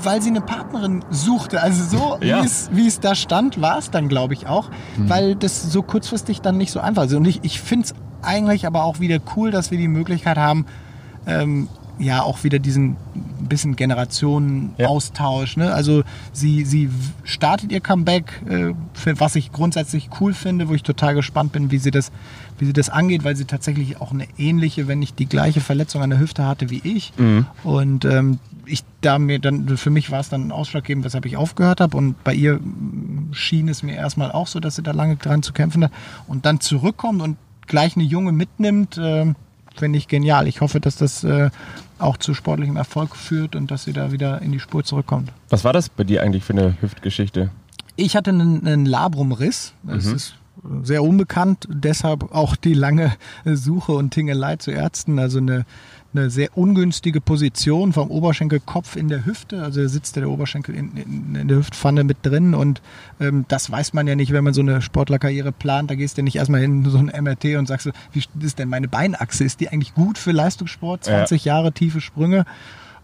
weil 0.02 0.22
sie 0.22 0.30
eine 0.30 0.40
Partnerin 0.40 1.04
suchte. 1.10 1.62
Also 1.62 1.98
so, 1.98 2.18
Ja. 2.22 2.42
wie, 2.72 2.88
es, 2.88 3.02
da 3.02 3.16
stand, 3.16 3.60
war 3.62 3.80
es 3.80 3.92
dann, 3.92 4.08
glaube 4.08 4.34
ich, 4.34 4.48
auch, 4.48 4.70
weil 4.98 5.36
das 5.36 5.64
so 5.74 5.82
kurzfristig 5.82 6.40
dann 6.40 6.58
nicht 6.58 6.72
so 6.72 6.80
einfach 6.80 7.04
ist. 7.04 7.14
Und 7.16 7.26
ich, 7.26 7.42
ich 7.44 7.60
finde 7.60 7.88
es 7.88 7.96
eigentlich 8.22 8.66
aber 8.66 8.86
auch 8.86 9.02
wieder 9.02 9.20
cool, 9.36 9.52
dass 9.52 9.72
wir 9.72 9.78
die 9.78 9.90
Möglichkeit 9.90 10.38
haben, 10.38 10.66
ähm, 11.28 11.68
ja 12.02 12.24
auch 12.24 12.44
wieder 12.44 12.60
diesen 12.60 12.98
bisschen 13.52 13.76
Generationenaustausch. 13.76 15.58
Ne? 15.58 15.74
Also 15.74 16.04
sie, 16.32 16.64
sie 16.64 16.90
startet 17.24 17.72
ihr 17.72 17.82
Comeback, 17.82 18.42
äh, 18.50 18.74
für, 18.94 19.20
was 19.20 19.36
ich 19.36 19.52
grundsätzlich 19.52 20.10
cool 20.20 20.34
finde, 20.34 20.70
wo 20.70 20.74
ich 20.74 20.84
total 20.84 21.16
gespannt 21.16 21.52
bin, 21.52 21.70
wie 21.70 21.78
sie 21.78 21.92
das, 21.92 22.12
wie 22.58 22.66
sie 22.66 22.74
das 22.74 22.90
angeht, 22.90 23.24
weil 23.24 23.36
sie 23.36 23.46
tatsächlich 23.46 24.00
auch 24.00 24.12
eine 24.12 24.28
ähnliche, 24.38 24.88
wenn 24.88 25.00
nicht 25.00 25.20
die 25.20 25.28
gleiche 25.28 25.60
Verletzung 25.62 26.02
an 26.02 26.10
der 26.10 26.20
Hüfte 26.20 26.46
hatte 26.46 26.70
wie 26.70 26.82
ich. 26.84 27.14
Mhm. 27.18 27.46
Und 27.64 28.06
ähm, 28.06 28.40
ich 28.66 28.84
da 29.02 29.20
mir 29.20 29.40
dann, 29.40 29.78
für 29.78 29.90
mich 29.90 30.12
war 30.12 30.22
es 30.22 30.30
dann 30.30 30.52
ausschlaggebend, 30.52 31.04
weshalb 31.04 31.26
ich 31.26 31.36
aufgehört 31.36 31.82
habe. 31.82 31.98
Und 31.98 32.24
bei 32.24 32.34
ihr 32.34 32.60
schien 33.32 33.68
es 33.68 33.84
mir 33.84 33.96
erstmal 33.96 34.32
auch 34.32 34.48
so, 34.48 34.60
dass 34.60 34.76
sie 34.76 34.84
da 34.84 34.92
lange 34.92 35.18
dran 35.18 35.44
zu 35.44 35.52
kämpfen 35.52 35.84
hat. 35.84 35.92
Und 36.28 36.46
dann 36.46 36.62
zurückkommt 36.62 37.22
und 37.22 37.38
gleich 37.68 37.96
eine 37.96 38.06
Junge 38.06 38.32
mitnimmt, 38.32 38.98
äh, 38.98 39.34
finde 39.76 39.98
ich 39.98 40.08
genial. 40.08 40.48
Ich 40.48 40.62
hoffe, 40.62 40.80
dass 40.80 40.96
das 40.96 41.24
äh, 41.24 41.50
auch 42.02 42.18
zu 42.18 42.34
sportlichem 42.34 42.78
Erfolg 42.78 43.16
führt 43.16 43.56
und 43.56 43.72
dass 43.72 43.84
sie 43.84 43.94
da 43.94 44.12
wieder 44.12 44.42
in 44.42 44.52
die 44.52 44.60
Spur 44.60 44.84
zurückkommt. 44.84 45.32
Was 45.50 45.64
war 45.64 45.74
das 45.74 45.90
bei 45.90 46.04
dir 46.04 46.24
eigentlich 46.24 46.44
für 46.44 46.54
eine 46.54 46.76
Hüftgeschichte? 46.82 47.50
Ich 47.96 48.16
hatte 48.16 48.32
einen, 48.32 48.66
einen 48.68 48.86
Labrumriss. 48.86 49.74
Das 49.84 50.06
Mhm. 50.06 50.16
ist 50.16 50.36
sehr 50.84 51.04
unbekannt, 51.04 51.68
deshalb 51.70 52.34
auch 52.36 52.56
die 52.56 52.74
lange 52.74 53.14
Suche 53.46 53.94
und 53.94 54.12
Tingelei 54.12 54.58
zu 54.58 54.72
Ärzten. 54.72 55.18
Also 55.18 55.40
eine, 55.40 55.66
eine 56.14 56.30
sehr 56.30 56.58
ungünstige 56.58 57.22
Position 57.22 57.94
vom 57.94 58.10
Oberschenkelkopf 58.10 58.96
in 58.96 59.08
der 59.08 59.26
Hüfte. 59.26 59.64
Also 59.64 59.88
sitzt 59.88 60.16
der 60.16 60.30
Oberschenkel 60.30 60.76
in, 60.76 60.96
in, 60.96 61.36
in 61.36 61.48
der 61.48 61.58
Hüftpfanne 61.58 62.04
mit 62.04 62.18
drin 62.24 62.54
und 62.54 62.82
ähm, 63.20 63.46
das 63.48 63.72
weiß 63.72 63.94
man 63.94 64.08
ja 64.08 64.16
nicht, 64.16 64.32
wenn 64.32 64.44
man 64.44 64.54
so 64.54 64.62
eine 64.62 64.82
Sportlerkarriere 64.82 65.52
plant. 65.52 65.90
Da 65.90 65.96
gehst 65.96 66.18
du 66.18 66.24
nicht 66.24 66.36
erstmal 66.36 66.62
hin 66.62 66.86
so 66.86 66.98
ein 66.98 67.12
MRT 67.24 67.58
und 67.58 67.68
sagst, 67.68 67.86
so, 67.86 67.92
wie 68.12 68.24
ist 68.46 68.60
denn 68.60 68.70
meine 68.70 68.88
Beinachse? 68.88 69.44
Ist 69.44 69.60
die 69.60 69.70
eigentlich 69.70 69.94
gut 69.94 70.18
für 70.18 70.32
Leistungssport? 70.32 71.08
Ja. 71.08 71.20
20 71.20 71.46
Jahre 71.46 71.72
tiefe 71.72 72.02
Sprünge. 72.02 72.46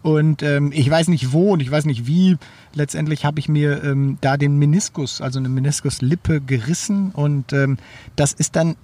Und 0.03 0.43
ähm, 0.43 0.71
ich 0.73 0.89
weiß 0.89 1.07
nicht 1.07 1.33
wo 1.33 1.53
und 1.53 1.61
ich 1.61 1.71
weiß 1.71 1.85
nicht 1.85 2.07
wie. 2.07 2.37
Letztendlich 2.73 3.25
habe 3.25 3.39
ich 3.39 3.49
mir 3.49 3.83
ähm, 3.83 4.17
da 4.21 4.37
den 4.37 4.57
Meniskus, 4.57 5.21
also 5.21 5.39
eine 5.39 5.49
Meniskuslippe 5.49 6.39
gerissen. 6.41 7.11
Und 7.11 7.51
ähm, 7.51 7.77
das 8.15 8.33
ist 8.33 8.55
dann 8.55 8.75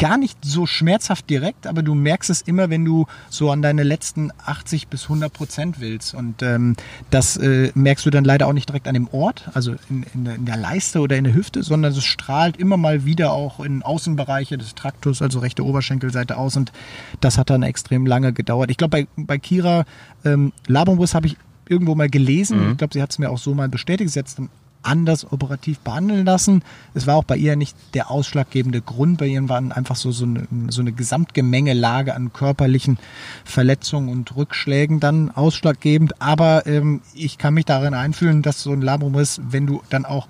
gar 0.00 0.16
nicht 0.16 0.38
so 0.42 0.66
schmerzhaft 0.66 1.28
direkt, 1.28 1.66
aber 1.66 1.82
du 1.82 1.94
merkst 1.94 2.30
es 2.30 2.40
immer, 2.40 2.70
wenn 2.70 2.86
du 2.86 3.06
so 3.28 3.50
an 3.50 3.60
deine 3.60 3.82
letzten 3.82 4.32
80 4.44 4.88
bis 4.88 5.04
100 5.04 5.30
Prozent 5.30 5.78
willst. 5.78 6.14
Und 6.14 6.42
ähm, 6.42 6.74
das 7.10 7.36
äh, 7.36 7.70
merkst 7.74 8.06
du 8.06 8.10
dann 8.10 8.24
leider 8.24 8.48
auch 8.48 8.54
nicht 8.54 8.68
direkt 8.68 8.88
an 8.88 8.94
dem 8.94 9.08
Ort, 9.12 9.50
also 9.52 9.74
in, 9.90 10.06
in, 10.14 10.24
der, 10.24 10.34
in 10.36 10.46
der 10.46 10.56
Leiste 10.56 11.00
oder 11.00 11.16
in 11.18 11.24
der 11.24 11.34
Hüfte, 11.34 11.62
sondern 11.62 11.92
es 11.92 12.02
strahlt 12.02 12.56
immer 12.56 12.78
mal 12.78 13.04
wieder 13.04 13.32
auch 13.32 13.60
in 13.60 13.82
Außenbereiche 13.82 14.56
des 14.56 14.74
Traktors, 14.74 15.20
also 15.20 15.38
rechte 15.38 15.64
Oberschenkelseite 15.64 16.38
aus. 16.38 16.56
Und 16.56 16.72
das 17.20 17.36
hat 17.36 17.50
dann 17.50 17.62
extrem 17.62 18.06
lange 18.06 18.32
gedauert. 18.32 18.70
Ich 18.70 18.78
glaube, 18.78 19.06
bei, 19.16 19.22
bei 19.22 19.38
Kira 19.38 19.84
ähm, 20.24 20.54
Labombus 20.66 21.14
habe 21.14 21.26
ich 21.26 21.36
irgendwo 21.68 21.94
mal 21.94 22.08
gelesen. 22.08 22.72
Ich 22.72 22.78
glaube, 22.78 22.94
sie 22.94 23.02
hat 23.02 23.10
es 23.10 23.18
mir 23.18 23.30
auch 23.30 23.38
so 23.38 23.54
mal 23.54 23.68
bestätigt. 23.68 24.10
Sie 24.10 24.18
hat 24.18 24.26
es 24.26 24.34
dann 24.34 24.48
anders 24.82 25.30
operativ 25.30 25.78
behandeln 25.80 26.24
lassen. 26.24 26.62
Es 26.94 27.06
war 27.06 27.16
auch 27.16 27.24
bei 27.24 27.36
ihr 27.36 27.54
nicht 27.56 27.76
der 27.94 28.10
ausschlaggebende 28.10 28.80
Grund. 28.80 29.18
Bei 29.18 29.26
ihr 29.26 29.48
waren 29.48 29.72
einfach 29.72 29.96
so, 29.96 30.10
so, 30.12 30.24
eine, 30.24 30.46
so 30.70 30.80
eine 30.80 30.92
Gesamtgemengelage 30.92 32.14
an 32.14 32.32
körperlichen 32.32 32.98
Verletzungen 33.44 34.08
und 34.08 34.34
Rückschlägen 34.36 35.00
dann 35.00 35.30
ausschlaggebend. 35.30 36.20
Aber 36.20 36.66
ähm, 36.66 37.02
ich 37.14 37.38
kann 37.38 37.54
mich 37.54 37.64
darin 37.66 37.94
einfühlen, 37.94 38.42
dass 38.42 38.62
so 38.62 38.72
ein 38.72 38.80
Labrum-Riss, 38.82 39.40
wenn 39.50 39.66
du 39.66 39.82
dann 39.90 40.04
auch 40.04 40.28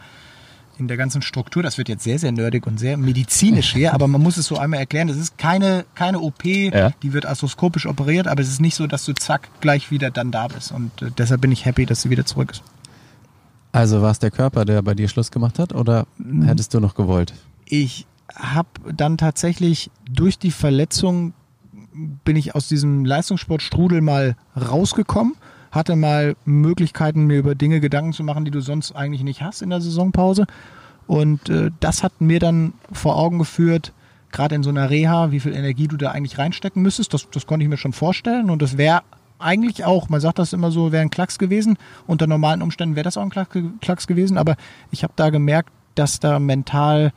in 0.79 0.89
der 0.89 0.97
ganzen 0.97 1.21
Struktur, 1.21 1.63
das 1.63 1.77
wird 1.77 1.91
jetzt 1.91 2.05
sehr, 2.05 2.19
sehr 2.19 2.33
nerdig 2.33 2.67
und 2.67 2.81
sehr 2.81 2.97
medizinisch 2.97 3.75
hier, 3.75 3.93
aber 3.93 4.09
man 4.09 4.23
muss 4.23 4.39
es 4.39 4.47
so 4.47 4.57
einmal 4.57 4.81
erklären, 4.81 5.09
das 5.09 5.19
ist 5.19 5.37
keine, 5.37 5.85
keine 5.95 6.21
OP, 6.21 6.43
Ja. 6.47 6.93
die 7.03 7.13
wird 7.13 7.27
arthroskopisch 7.27 7.85
operiert, 7.85 8.27
aber 8.27 8.41
es 8.41 8.49
ist 8.49 8.63
nicht 8.63 8.77
so, 8.77 8.87
dass 8.87 9.05
du 9.05 9.13
zack 9.13 9.49
gleich 9.61 9.91
wieder 9.91 10.11
dann 10.11 10.31
da 10.31 10.49
bist. 10.49 10.73
Und 10.73 11.03
äh, 11.03 11.11
deshalb 11.19 11.43
bin 11.43 11.53
ich 11.53 11.67
happy, 11.67 11.85
dass 11.85 12.01
sie 12.01 12.09
wieder 12.09 12.25
zurück 12.25 12.53
ist. 12.53 12.63
Also 13.73 14.03
war 14.03 14.11
es 14.11 14.19
der 14.19 14.31
Körper, 14.31 14.65
der 14.65 14.83
bei 14.83 14.95
dir 14.95 15.09
Schluss 15.09 15.31
gemacht 15.31 15.59
hat 15.59 15.75
oder 15.75 16.07
hättest 16.45 16.75
du 16.75 16.81
noch 16.81 16.95
gewollt? 16.95 17.33
ich 17.71 18.07
habe 18.35 18.69
dann 18.93 19.17
tatsächlich 19.17 19.91
durch 20.11 20.39
die 20.39 20.51
Verletzung 20.51 21.33
bin 22.25 22.37
ich 22.37 22.55
aus 22.55 22.69
diesem 22.69 23.05
Leistungssportstrudel 23.05 24.01
mal 24.01 24.37
rausgekommen, 24.57 25.35
hatte 25.71 25.97
mal 25.97 26.37
Möglichkeiten, 26.45 27.27
mir 27.27 27.39
über 27.39 27.55
Dinge 27.55 27.81
Gedanken 27.81 28.13
zu 28.13 28.23
machen, 28.23 28.45
die 28.45 28.51
du 28.51 28.61
sonst 28.61 28.93
eigentlich 28.93 29.23
nicht 29.23 29.43
hast 29.43 29.63
in 29.63 29.71
der 29.71 29.81
Saisonpause. 29.81 30.47
Und 31.07 31.49
äh, 31.49 31.71
das 31.81 32.03
hat 32.03 32.21
mir 32.21 32.39
dann 32.39 32.75
vor 32.93 33.17
Augen 33.17 33.39
geführt, 33.39 33.93
gerade 34.31 34.55
in 34.55 34.63
so 34.63 34.71
einer 34.71 34.91
Reha, 34.91 35.33
wie 35.33 35.41
viel 35.41 35.55
Energie 35.55 35.89
du 35.89 35.97
da 35.97 36.13
eigentlich 36.13 36.39
reinstecken 36.39 36.83
müsstest. 36.83 37.13
Das, 37.13 37.29
das 37.31 37.47
konnte 37.47 37.65
ich 37.65 37.71
mir 37.71 37.77
schon 37.77 37.93
vorstellen. 37.93 38.51
Und 38.51 38.63
das 38.63 38.79
wäre 38.79 39.03
eigentlich 39.41 39.85
auch, 39.85 40.09
man 40.09 40.21
sagt 40.21 40.39
das 40.39 40.53
immer 40.53 40.71
so, 40.71 40.93
wäre 40.93 41.03
ein 41.03 41.11
Klacks 41.11 41.39
gewesen. 41.39 41.77
Unter 42.07 42.27
normalen 42.27 42.63
Umständen 42.63 42.97
wäre 42.97 43.05
das 43.05 43.17
auch 43.17 43.23
ein 43.23 43.31
Klacks, 43.31 43.59
Klacks 43.81 44.07
gewesen. 44.07 44.39
Aber 44.39 44.57
ich 44.91 45.03
habe 45.03 45.13
da 45.17 45.31
gemerkt, 45.31 45.71
dass 45.95 46.21
da 46.21 46.39
mental 46.39 47.13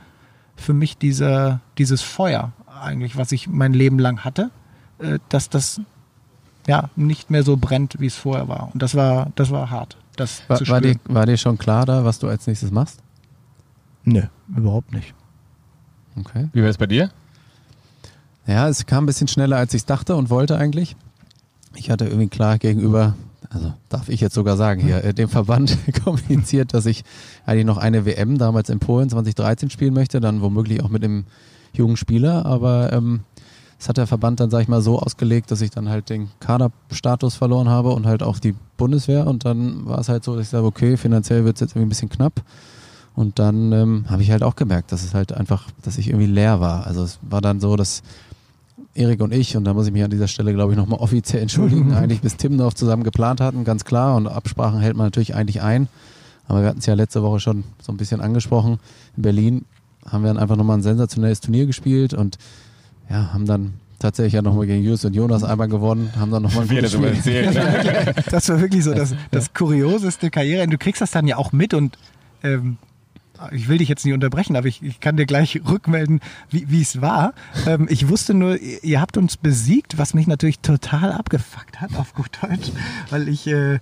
für 0.55 0.73
mich 0.73 0.97
dieser, 0.97 1.61
dieses 1.77 2.01
Feuer 2.01 2.53
eigentlich, 2.81 3.17
was 3.17 3.31
ich 3.31 3.47
mein 3.47 3.73
Leben 3.73 3.99
lang 3.99 4.23
hatte, 4.23 4.51
äh, 4.99 5.19
dass 5.29 5.49
das 5.49 5.81
ja 6.67 6.89
nicht 6.95 7.29
mehr 7.29 7.43
so 7.43 7.57
brennt, 7.57 7.99
wie 7.99 8.07
es 8.07 8.15
vorher 8.15 8.47
war. 8.47 8.69
Und 8.73 8.81
das 8.81 8.95
war, 8.95 9.31
das 9.35 9.51
war 9.51 9.69
hart, 9.69 9.97
das 10.15 10.47
War, 10.47 10.57
zu 10.57 10.67
war, 10.69 10.81
dir, 10.81 10.95
war 11.05 11.25
dir 11.25 11.37
schon 11.37 11.57
klar 11.57 11.85
da, 11.85 12.05
was 12.05 12.19
du 12.19 12.27
als 12.27 12.47
nächstes 12.47 12.71
machst? 12.71 12.99
Nö, 14.03 14.23
überhaupt 14.55 14.93
nicht. 14.93 15.13
Okay. 16.15 16.49
Wie 16.53 16.61
war 16.61 16.69
es 16.69 16.77
bei 16.77 16.85
dir? 16.85 17.09
Ja, 18.45 18.67
es 18.67 18.85
kam 18.85 19.03
ein 19.03 19.07
bisschen 19.07 19.27
schneller, 19.27 19.57
als 19.57 19.73
ich 19.73 19.85
dachte 19.85 20.15
und 20.15 20.29
wollte 20.29 20.57
eigentlich. 20.57 20.95
Ich 21.75 21.89
hatte 21.89 22.05
irgendwie 22.05 22.27
klar 22.27 22.57
gegenüber, 22.57 23.15
also 23.49 23.73
darf 23.89 24.09
ich 24.09 24.21
jetzt 24.21 24.35
sogar 24.35 24.57
sagen 24.57 24.81
hier, 24.81 25.03
äh, 25.03 25.13
dem 25.13 25.29
Verband 25.29 25.77
kommuniziert, 26.03 26.73
dass 26.73 26.85
ich 26.85 27.03
eigentlich 27.45 27.65
noch 27.65 27.77
eine 27.77 28.05
WM 28.05 28.37
damals 28.37 28.69
in 28.69 28.79
Polen 28.79 29.09
2013 29.09 29.69
spielen 29.69 29.93
möchte, 29.93 30.19
dann 30.19 30.41
womöglich 30.41 30.83
auch 30.83 30.89
mit 30.89 31.03
dem 31.03 31.25
jungen 31.73 31.97
Spieler, 31.97 32.45
aber 32.45 32.93
ähm, 32.93 33.21
das 33.83 33.89
hat 33.89 33.97
der 33.97 34.07
Verband 34.07 34.39
dann, 34.39 34.49
sag 34.49 34.61
ich 34.61 34.69
mal, 34.69 34.81
so 34.81 34.97
ausgelegt, 34.97 35.51
dass 35.51 35.59
ich 35.59 35.69
dann 35.69 35.89
halt 35.89 36.09
den 36.09 36.29
Kaderstatus 36.39 37.35
verloren 37.35 37.67
habe 37.67 37.89
und 37.89 38.05
halt 38.05 38.23
auch 38.23 38.39
die 38.39 38.55
Bundeswehr. 38.77 39.27
Und 39.27 39.43
dann 39.43 39.85
war 39.85 39.99
es 39.99 40.07
halt 40.07 40.23
so, 40.23 40.37
dass 40.37 40.45
ich 40.45 40.49
sage, 40.51 40.65
okay, 40.65 40.95
finanziell 40.95 41.43
wird 41.43 41.57
es 41.57 41.59
jetzt 41.59 41.71
irgendwie 41.71 41.87
ein 41.87 41.89
bisschen 41.89 42.07
knapp. 42.07 42.43
Und 43.13 43.39
dann 43.39 43.73
ähm, 43.73 44.05
habe 44.07 44.21
ich 44.21 44.31
halt 44.31 44.41
auch 44.41 44.55
gemerkt, 44.55 44.93
dass 44.93 45.03
es 45.03 45.13
halt 45.13 45.33
einfach, 45.33 45.67
dass 45.81 45.97
ich 45.97 46.07
irgendwie 46.07 46.27
leer 46.27 46.61
war. 46.61 46.87
Also 46.87 47.03
es 47.03 47.19
war 47.23 47.41
dann 47.41 47.59
so, 47.59 47.75
dass 47.75 48.03
Erik 48.95 49.21
und 49.21 49.33
ich, 49.33 49.57
und 49.57 49.63
da 49.63 49.73
muss 49.73 49.87
ich 49.87 49.93
mich 49.93 50.03
an 50.03 50.11
dieser 50.11 50.27
Stelle, 50.27 50.53
glaube 50.53 50.73
ich, 50.73 50.77
nochmal 50.77 50.99
offiziell 50.99 51.41
entschuldigen, 51.41 51.93
eigentlich 51.95 52.21
bis 52.21 52.37
Timmendorf 52.37 52.75
zusammen 52.75 53.03
geplant 53.03 53.41
hatten, 53.41 53.63
ganz 53.63 53.85
klar. 53.85 54.15
Und 54.15 54.27
Absprachen 54.27 54.79
hält 54.79 54.95
man 54.95 55.07
natürlich 55.07 55.35
eigentlich 55.35 55.61
ein. 55.61 55.87
Aber 56.47 56.61
wir 56.61 56.67
hatten 56.69 56.79
es 56.79 56.85
ja 56.85 56.93
letzte 56.93 57.23
Woche 57.23 57.39
schon 57.39 57.63
so 57.81 57.91
ein 57.91 57.97
bisschen 57.97 58.21
angesprochen. 58.21 58.79
In 59.15 59.23
Berlin 59.23 59.65
haben 60.05 60.23
wir 60.23 60.27
dann 60.27 60.37
einfach 60.37 60.57
nochmal 60.57 60.77
ein 60.77 60.83
sensationelles 60.83 61.39
Turnier 61.41 61.65
gespielt 61.65 62.13
und 62.13 62.37
ja, 63.09 63.33
haben 63.33 63.45
dann 63.45 63.73
tatsächlich 63.99 64.33
ja 64.33 64.41
nochmal 64.41 64.67
gegen 64.67 64.83
Jus 64.83 65.05
und 65.05 65.15
Jonas 65.15 65.43
einmal 65.43 65.69
gewonnen, 65.69 66.11
haben 66.19 66.29
dann 66.31 66.43
nochmal 66.43 66.63
ein 66.65 66.69
Wie 66.69 66.75
er 66.77 66.81
gutes 66.81 66.99
das 66.99 67.23
Spiel. 67.23 67.35
erzählt. 67.35 67.53
Ne? 68.15 68.23
Das 68.29 68.49
war 68.49 68.59
wirklich 68.59 68.83
so 68.83 68.93
das, 68.93 69.15
das 69.31 69.53
kurioseste 69.53 70.29
Karriere. 70.29 70.67
Du 70.67 70.77
kriegst 70.77 71.01
das 71.01 71.11
dann 71.11 71.25
ja 71.25 71.37
auch 71.37 71.53
mit 71.53 71.73
und 71.73 71.97
ähm, 72.43 72.77
ich 73.51 73.67
will 73.67 73.79
dich 73.79 73.89
jetzt 73.89 74.05
nicht 74.05 74.13
unterbrechen, 74.13 74.55
aber 74.55 74.67
ich, 74.67 74.81
ich 74.81 74.99
kann 74.99 75.17
dir 75.17 75.25
gleich 75.25 75.61
rückmelden, 75.67 76.21
wie 76.49 76.81
es 76.81 77.01
war. 77.01 77.33
Ähm, 77.67 77.87
ich 77.89 78.07
wusste 78.07 78.33
nur, 78.33 78.59
ihr 78.59 78.93
ihr 78.93 79.01
habt 79.01 79.17
uns 79.17 79.37
besiegt, 79.37 79.97
was 79.97 80.13
mich 80.13 80.27
natürlich 80.27 80.59
total 80.59 81.11
abgefuckt 81.11 81.81
hat, 81.81 81.95
auf 81.97 82.13
gut 82.13 82.29
Deutsch, 82.41 82.71
weil 83.09 83.27
ich, 83.27 83.47
äh, 83.47 83.79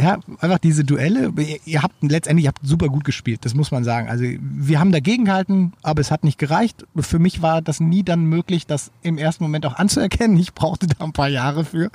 ja, 0.00 0.20
einfach 0.38 0.58
diese 0.58 0.84
Duelle, 0.84 1.32
ihr, 1.36 1.58
ihr 1.64 1.82
habt 1.82 1.96
letztendlich 2.02 2.44
ihr 2.44 2.48
habt 2.48 2.60
super 2.62 2.88
gut 2.88 3.02
gespielt, 3.04 3.44
das 3.44 3.54
muss 3.54 3.72
man 3.72 3.82
sagen. 3.82 4.08
Also 4.08 4.24
wir 4.24 4.78
haben 4.78 4.92
dagegen 4.92 5.24
gehalten, 5.24 5.72
aber 5.82 6.00
es 6.00 6.12
hat 6.12 6.22
nicht 6.22 6.38
gereicht. 6.38 6.86
Für 6.96 7.18
mich 7.18 7.42
war 7.42 7.62
das 7.62 7.80
nie 7.80 8.04
dann 8.04 8.24
möglich, 8.26 8.66
das 8.66 8.92
im 9.02 9.18
ersten 9.18 9.42
Moment 9.42 9.66
auch 9.66 9.74
anzuerkennen. 9.74 10.36
Ich 10.38 10.54
brauchte 10.54 10.86
da 10.86 11.04
ein 11.04 11.12
paar 11.12 11.28
Jahre 11.28 11.64
für. 11.64 11.90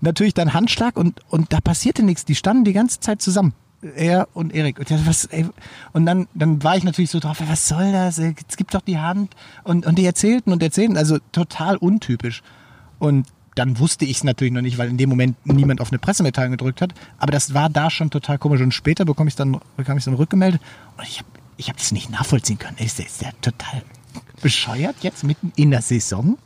Natürlich 0.00 0.34
dann 0.34 0.54
Handschlag 0.54 0.96
und, 0.96 1.20
und 1.28 1.52
da 1.52 1.60
passierte 1.60 2.02
nichts. 2.02 2.24
Die 2.24 2.34
standen 2.34 2.64
die 2.64 2.72
ganze 2.72 2.98
Zeit 2.98 3.22
zusammen 3.22 3.54
er 3.96 4.28
und 4.34 4.54
Erik. 4.54 4.78
Und, 4.78 5.06
was, 5.06 5.26
ey, 5.26 5.46
und 5.92 6.06
dann, 6.06 6.28
dann 6.34 6.62
war 6.62 6.76
ich 6.76 6.84
natürlich 6.84 7.10
so 7.10 7.18
drauf, 7.18 7.42
was 7.46 7.68
soll 7.68 7.92
das? 7.92 8.18
Es 8.18 8.56
gibt 8.56 8.74
doch 8.74 8.82
die 8.82 8.98
Hand. 8.98 9.34
Und, 9.64 9.86
und 9.86 9.98
die 9.98 10.06
erzählten 10.06 10.52
und 10.52 10.62
erzählten, 10.62 10.96
also 10.96 11.18
total 11.32 11.76
untypisch. 11.76 12.42
Und 12.98 13.26
dann 13.54 13.78
wusste 13.78 14.04
ich 14.04 14.18
es 14.18 14.24
natürlich 14.24 14.52
noch 14.52 14.62
nicht, 14.62 14.78
weil 14.78 14.88
in 14.88 14.96
dem 14.96 15.10
Moment 15.10 15.36
niemand 15.44 15.80
auf 15.80 15.90
eine 15.90 15.98
Pressemitteilung 15.98 16.52
gedrückt 16.52 16.80
hat. 16.80 16.94
Aber 17.18 17.32
das 17.32 17.52
war 17.54 17.68
da 17.68 17.90
schon 17.90 18.10
total 18.10 18.38
komisch. 18.38 18.60
Und 18.60 18.72
später 18.72 19.04
bekam 19.04 19.26
ich 19.26 19.34
dann 19.34 19.60
rückgemeldet. 19.78 20.60
Und 20.96 21.06
ich 21.06 21.18
habe 21.18 21.28
ich 21.56 21.68
hab 21.68 21.76
das 21.76 21.92
nicht 21.92 22.10
nachvollziehen 22.10 22.58
können. 22.58 22.76
Ist 22.78 22.98
der, 22.98 23.06
ist 23.06 23.20
der 23.20 23.32
total 23.40 23.82
bescheuert 24.40 24.96
jetzt 25.02 25.24
mitten 25.24 25.52
in 25.56 25.70
der 25.70 25.82
Saison? 25.82 26.38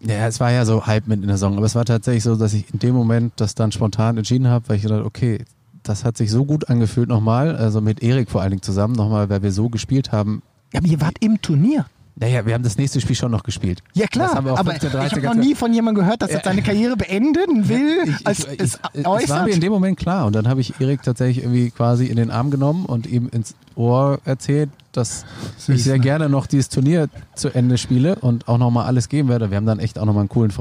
Ja, 0.00 0.26
es 0.26 0.40
war 0.40 0.50
ja 0.50 0.64
so 0.64 0.86
halb 0.86 1.06
mit 1.06 1.20
in 1.20 1.28
der 1.28 1.36
Saison, 1.36 1.56
aber 1.56 1.66
es 1.66 1.74
war 1.74 1.84
tatsächlich 1.84 2.24
so, 2.24 2.36
dass 2.36 2.54
ich 2.54 2.72
in 2.72 2.78
dem 2.78 2.94
Moment 2.94 3.34
das 3.36 3.54
dann 3.54 3.70
spontan 3.70 4.16
entschieden 4.16 4.48
habe, 4.48 4.68
weil 4.68 4.76
ich 4.76 4.82
gedacht, 4.82 5.04
okay, 5.04 5.44
das 5.82 6.04
hat 6.04 6.16
sich 6.16 6.30
so 6.30 6.44
gut 6.44 6.68
angefühlt 6.68 7.08
nochmal, 7.08 7.56
also 7.56 7.80
mit 7.80 8.02
Erik 8.02 8.30
vor 8.30 8.40
allen 8.42 8.50
Dingen 8.50 8.62
zusammen 8.62 8.94
nochmal, 8.94 9.28
weil 9.28 9.42
wir 9.42 9.52
so 9.52 9.68
gespielt 9.68 10.12
haben. 10.12 10.42
Ja, 10.72 10.80
aber 10.80 10.88
ihr 10.88 11.00
wart 11.00 11.16
im 11.20 11.40
Turnier. 11.40 11.86
Naja, 12.16 12.44
wir 12.44 12.52
haben 12.52 12.62
das 12.62 12.76
nächste 12.76 13.00
Spiel 13.00 13.16
schon 13.16 13.30
noch 13.30 13.44
gespielt. 13.44 13.82
Ja 13.94 14.06
klar, 14.06 14.36
aber 14.36 14.54
15, 14.56 14.88
ich 14.88 14.92
13 14.92 15.24
habe 15.24 15.36
noch 15.36 15.42
nie 15.42 15.54
von 15.54 15.72
jemandem 15.72 16.04
gehört, 16.04 16.20
dass 16.20 16.30
er 16.30 16.42
seine 16.44 16.60
Karriere 16.60 16.94
beenden 16.94 17.68
will, 17.68 18.02
Ich, 18.04 18.26
als 18.26 18.40
ich, 18.40 18.46
ich, 18.46 18.60
es 18.60 18.78
es 18.94 19.28
war 19.30 19.44
mir 19.44 19.54
in 19.54 19.60
dem 19.60 19.72
Moment 19.72 19.98
klar. 19.98 20.26
Und 20.26 20.36
dann 20.36 20.46
habe 20.46 20.60
ich 20.60 20.78
Erik 20.80 21.02
tatsächlich 21.02 21.42
irgendwie 21.42 21.70
quasi 21.70 22.06
in 22.06 22.16
den 22.16 22.30
Arm 22.30 22.50
genommen 22.50 22.84
und 22.84 23.06
ihm 23.06 23.30
ins 23.32 23.54
Ohr 23.74 24.20
erzählt, 24.26 24.68
dass 24.92 25.24
Süß, 25.56 25.76
ich 25.76 25.84
sehr 25.84 25.94
ne? 25.94 26.00
gerne 26.00 26.28
noch 26.28 26.46
dieses 26.46 26.68
Turnier 26.68 27.08
zu 27.34 27.48
Ende 27.48 27.78
spiele 27.78 28.16
und 28.16 28.48
auch 28.48 28.58
nochmal 28.58 28.84
alles 28.84 29.08
geben 29.08 29.30
werde. 29.30 29.50
Wir 29.50 29.56
haben 29.56 29.66
dann 29.66 29.78
echt 29.78 29.98
auch 29.98 30.04
nochmal 30.04 30.22
einen 30.22 30.28
coolen. 30.28 30.52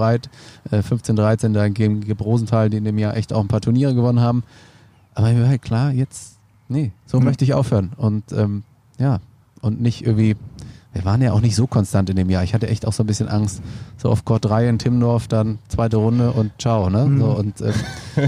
Äh, 0.71 0.81
15, 0.81 1.15
13 1.17 1.53
da 1.53 1.67
gegen 1.67 2.09
Rosenthal, 2.13 2.69
die 2.69 2.77
in 2.77 2.85
dem 2.85 2.97
Jahr 2.97 3.17
echt 3.17 3.33
auch 3.33 3.41
ein 3.41 3.49
paar 3.49 3.61
Turniere 3.61 3.93
gewonnen 3.93 4.21
haben. 4.21 4.43
Aber 5.15 5.31
mir 5.33 5.41
war 5.41 5.49
halt 5.49 5.61
klar, 5.61 5.91
jetzt, 5.91 6.37
nee, 6.67 6.91
so 7.05 7.19
Mhm. 7.19 7.25
möchte 7.25 7.43
ich 7.45 7.53
aufhören. 7.53 7.91
Und 7.97 8.31
ähm, 8.31 8.63
ja, 8.97 9.19
und 9.61 9.81
nicht 9.81 10.05
irgendwie, 10.05 10.35
wir 10.93 11.05
waren 11.05 11.21
ja 11.21 11.33
auch 11.33 11.41
nicht 11.41 11.55
so 11.55 11.67
konstant 11.67 12.09
in 12.09 12.15
dem 12.15 12.29
Jahr. 12.29 12.43
Ich 12.43 12.53
hatte 12.53 12.67
echt 12.67 12.85
auch 12.87 12.93
so 12.93 13.03
ein 13.03 13.07
bisschen 13.07 13.27
Angst. 13.27 13.61
So 13.97 14.09
auf 14.09 14.25
Court 14.25 14.45
3 14.45 14.69
in 14.69 14.79
Timmendorf, 14.79 15.27
dann 15.27 15.59
zweite 15.67 15.97
Runde 15.97 16.31
und 16.31 16.51
ciao, 16.59 16.89
ne? 16.89 17.05
Mhm. 17.05 17.19
So, 17.19 17.25
und 17.27 17.61
ähm, 17.61 17.73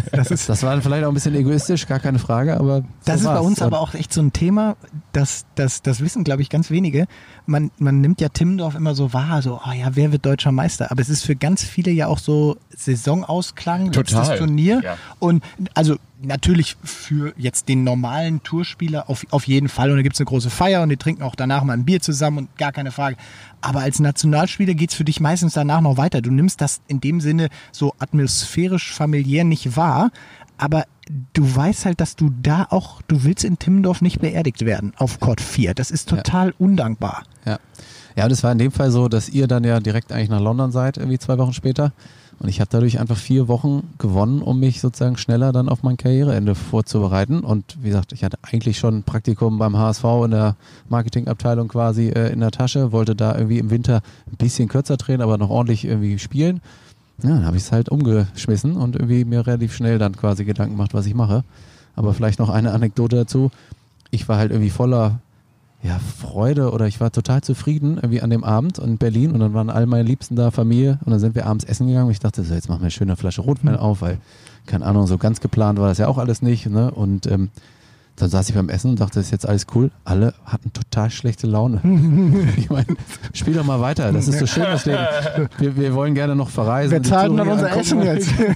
das 0.12 0.30
ist 0.32 0.48
das 0.50 0.62
war 0.64 0.80
vielleicht 0.82 1.04
auch 1.06 1.08
ein 1.08 1.14
bisschen 1.14 1.34
egoistisch, 1.36 1.88
gar 1.88 2.00
keine 2.00 2.20
Frage, 2.20 2.58
aber. 2.60 2.84
Das 3.06 3.22
so 3.22 3.22
ist 3.22 3.24
bei 3.24 3.34
war's. 3.36 3.46
uns 3.46 3.60
Und 3.62 3.68
aber 3.68 3.80
auch 3.80 3.94
echt 3.94 4.14
so 4.14 4.22
ein 4.22 4.32
Thema, 4.34 4.76
das, 5.14 5.46
das, 5.56 5.82
das 5.82 6.02
wissen, 6.02 6.24
glaube 6.24 6.42
ich, 6.42 6.50
ganz 6.50 6.70
wenige. 6.70 7.08
Man, 7.48 7.72
man 7.80 8.00
nimmt 8.02 8.22
ja 8.22 8.30
Timmendorf 8.30 8.76
immer 8.76 8.94
so 8.94 9.12
wahr, 9.14 9.42
so, 9.42 9.60
oh 9.66 9.72
ja, 9.72 9.88
wer 9.96 10.12
wird 10.12 10.26
deutscher 10.26 10.52
Meister? 10.52 10.92
Aber 10.92 11.02
es 11.02 11.10
ist 11.10 11.24
für 11.26 11.36
ganz 11.36 11.64
viele 11.64 11.92
ja 11.92 12.08
auch 12.08 12.20
so 12.20 12.58
Saisonausklang, 12.76 13.92
Total. 13.92 14.20
letztes 14.20 14.38
Turnier. 14.38 14.82
Ja. 14.84 14.98
Und 15.20 15.44
also 15.74 15.96
natürlich 16.22 16.78
für 16.84 17.34
jetzt 17.38 17.68
den 17.68 17.84
normalen 17.84 18.44
Tourspieler 18.44 19.10
auf, 19.10 19.26
auf 19.32 19.48
jeden 19.48 19.70
Fall. 19.70 19.90
Und 19.90 19.98
da 19.98 20.02
gibt 20.04 20.16
es 20.16 20.20
eine 20.20 20.26
große 20.26 20.50
Feier 20.50 20.84
und 20.84 20.90
die 20.90 20.98
trinken 20.98 21.24
auch 21.24 21.36
danach 21.36 21.64
mal 21.64 21.74
ein 21.74 21.86
Bier 21.86 22.02
zusammen 22.02 22.38
und 22.40 22.58
gar 22.58 22.72
keine 22.72 22.92
Frage. 22.92 23.18
Aber 23.62 23.82
als 23.82 24.00
Nationalspieler 24.00 24.74
geht's 24.74 24.94
für 24.94 25.04
dich 25.04 25.20
meistens 25.20 25.54
danach 25.54 25.82
noch 25.82 25.98
weiter. 25.98 26.22
Du 26.22 26.32
nimmst 26.32 26.62
das 26.62 26.82
in 26.88 27.02
dem 27.02 27.22
Sinne 27.22 27.50
so 27.72 27.94
atmosphärisch 28.00 28.94
familiär 28.94 29.44
nicht 29.44 29.76
wahr, 29.76 30.12
aber 30.58 30.86
du 31.34 31.56
weißt 31.56 31.86
halt, 31.86 32.00
dass 32.02 32.16
du 32.16 32.32
da 32.42 32.68
auch, 32.70 33.02
du 33.04 33.24
willst 33.24 33.44
in 33.44 33.58
Timmendorf 33.60 34.02
nicht 34.02 34.20
beerdigt 34.20 34.66
werden 34.66 34.94
auf 34.98 35.20
Court 35.20 35.42
4. 35.42 35.74
Das 35.74 35.92
ist 35.92 36.10
total 36.10 36.54
undankbar. 36.58 37.24
Ja. 37.46 37.60
Ja, 38.16 38.26
und 38.26 38.32
es 38.32 38.44
war 38.44 38.52
in 38.52 38.58
dem 38.58 38.72
Fall 38.72 38.92
so, 38.92 39.08
dass 39.08 39.30
ihr 39.30 39.48
dann 39.48 39.64
ja 39.64 39.80
direkt 39.80 40.12
eigentlich 40.12 40.30
nach 40.30 40.42
London 40.42 40.72
seid, 40.72 40.98
irgendwie 40.98 41.18
zwei 41.18 41.38
Wochen 41.38 41.54
später. 41.54 41.94
Und 42.42 42.50
ich 42.50 42.60
habe 42.60 42.70
dadurch 42.72 43.00
einfach 43.00 43.18
vier 43.18 43.48
Wochen 43.48 43.84
gewonnen, 44.00 44.42
um 44.42 44.60
mich 44.60 44.82
sozusagen 44.82 45.16
schneller 45.16 45.52
dann 45.52 45.70
auf 45.70 45.84
mein 45.84 45.96
Karriereende 45.96 46.56
vorzubereiten. 46.56 47.42
Und 47.42 47.78
wie 47.84 47.90
gesagt, 47.90 48.14
ich 48.14 48.24
hatte 48.24 48.40
eigentlich 48.42 48.80
schon 48.80 48.98
ein 48.98 49.04
Praktikum 49.04 49.60
beim 49.60 49.78
HSV 49.78 50.04
in 50.26 50.32
der 50.32 50.56
Marketingabteilung 50.90 51.68
quasi 51.68 52.10
äh, 52.10 52.34
in 52.34 52.40
der 52.40 52.50
Tasche, 52.50 52.92
wollte 52.92 53.16
da 53.16 53.36
irgendwie 53.36 53.60
im 53.60 53.70
Winter 53.70 54.02
ein 54.26 54.38
bisschen 54.38 54.70
kürzer 54.70 54.98
drehen, 54.98 55.22
aber 55.22 55.38
noch 55.38 55.52
ordentlich 55.52 55.86
irgendwie 55.86 56.18
spielen. 56.18 56.62
Ja, 57.22 57.30
dann 57.30 57.46
habe 57.46 57.58
ich 57.58 57.64
es 57.64 57.72
halt 57.72 57.90
umgeschmissen 57.90 58.76
und 58.76 58.96
irgendwie 58.96 59.24
mir 59.24 59.46
relativ 59.46 59.76
schnell 59.76 60.00
dann 60.00 60.16
quasi 60.16 60.44
Gedanken 60.44 60.74
gemacht, 60.78 60.96
was 60.96 61.06
ich 61.06 61.14
mache. 61.14 61.44
Aber 61.96 62.16
vielleicht 62.16 62.40
noch 62.40 62.50
eine 62.50 62.72
Anekdote 62.72 63.18
dazu. 63.18 63.52
Ich 64.10 64.28
war 64.28 64.40
halt 64.40 64.50
irgendwie 64.50 64.72
voller 64.72 65.20
ja, 65.84 66.00
Freude 66.00 66.72
oder 66.72 66.86
ich 66.88 67.00
war 67.00 67.12
total 67.12 67.42
zufrieden 67.42 67.96
irgendwie 67.96 68.22
an 68.22 68.30
dem 68.30 68.44
Abend 68.44 68.78
in 68.78 68.98
Berlin 68.98 69.32
und 69.32 69.40
dann 69.40 69.54
waren 69.54 69.70
all 69.70 69.88
meine 69.88 70.04
Liebsten 70.04 70.36
da, 70.36 70.52
Familie 70.52 71.00
und 71.06 71.12
dann 71.12 71.20
sind 71.20 71.34
wir 71.34 71.48
abends 71.48 71.66
essen 71.66 71.88
gegangen 71.88 72.06
und 72.06 72.12
ich 72.12 72.20
dachte 72.20 72.44
so, 72.44 72.54
jetzt 72.54 72.70
machen 72.70 72.82
wir 72.82 72.86
eine 72.86 72.92
schöne 72.92 73.16
Flasche 73.16 73.42
Rotwein 73.42 73.76
auf, 73.76 74.02
weil, 74.02 74.20
keine 74.68 74.86
Ahnung, 74.86 75.08
so 75.08 75.18
ganz 75.18 75.42
geplant 75.42 75.80
war 75.80 75.88
das 75.88 75.98
ja 75.98 76.08
auch 76.08 76.20
alles 76.20 76.42
nicht, 76.42 76.68
ne, 76.68 76.92
und 76.92 77.26
ähm, 77.26 77.50
dann 78.18 78.30
saß 78.30 78.50
ich 78.50 78.56
beim 78.56 78.70
Essen 78.70 78.92
und 78.92 79.00
dachte, 79.00 79.16
das 79.16 79.26
ist 79.26 79.32
jetzt 79.32 79.48
alles 79.48 79.66
cool. 79.74 79.90
Alle 80.04 80.36
hatten 80.46 80.72
total 80.74 81.10
schlechte 81.10 81.48
Laune. 81.48 81.82
ich 82.58 82.70
meine, 82.70 82.86
spiel 83.34 83.56
doch 83.56 83.64
mal 83.64 83.80
weiter. 83.80 84.12
Das 84.12 84.28
ist 84.28 84.38
so 84.38 84.46
schön, 84.46 84.64
das 84.64 84.86
Leben. 84.86 85.00
Wir, 85.58 85.76
wir 85.76 85.96
wollen 85.96 86.14
gerne 86.14 86.36
noch 86.36 86.50
verreisen. 86.50 86.92
Wir 86.92 87.04
zahlen 87.04 87.36
dann 87.36 87.48
unser. 87.48 87.76
Essen 87.76 88.04
jetzt. 88.04 88.30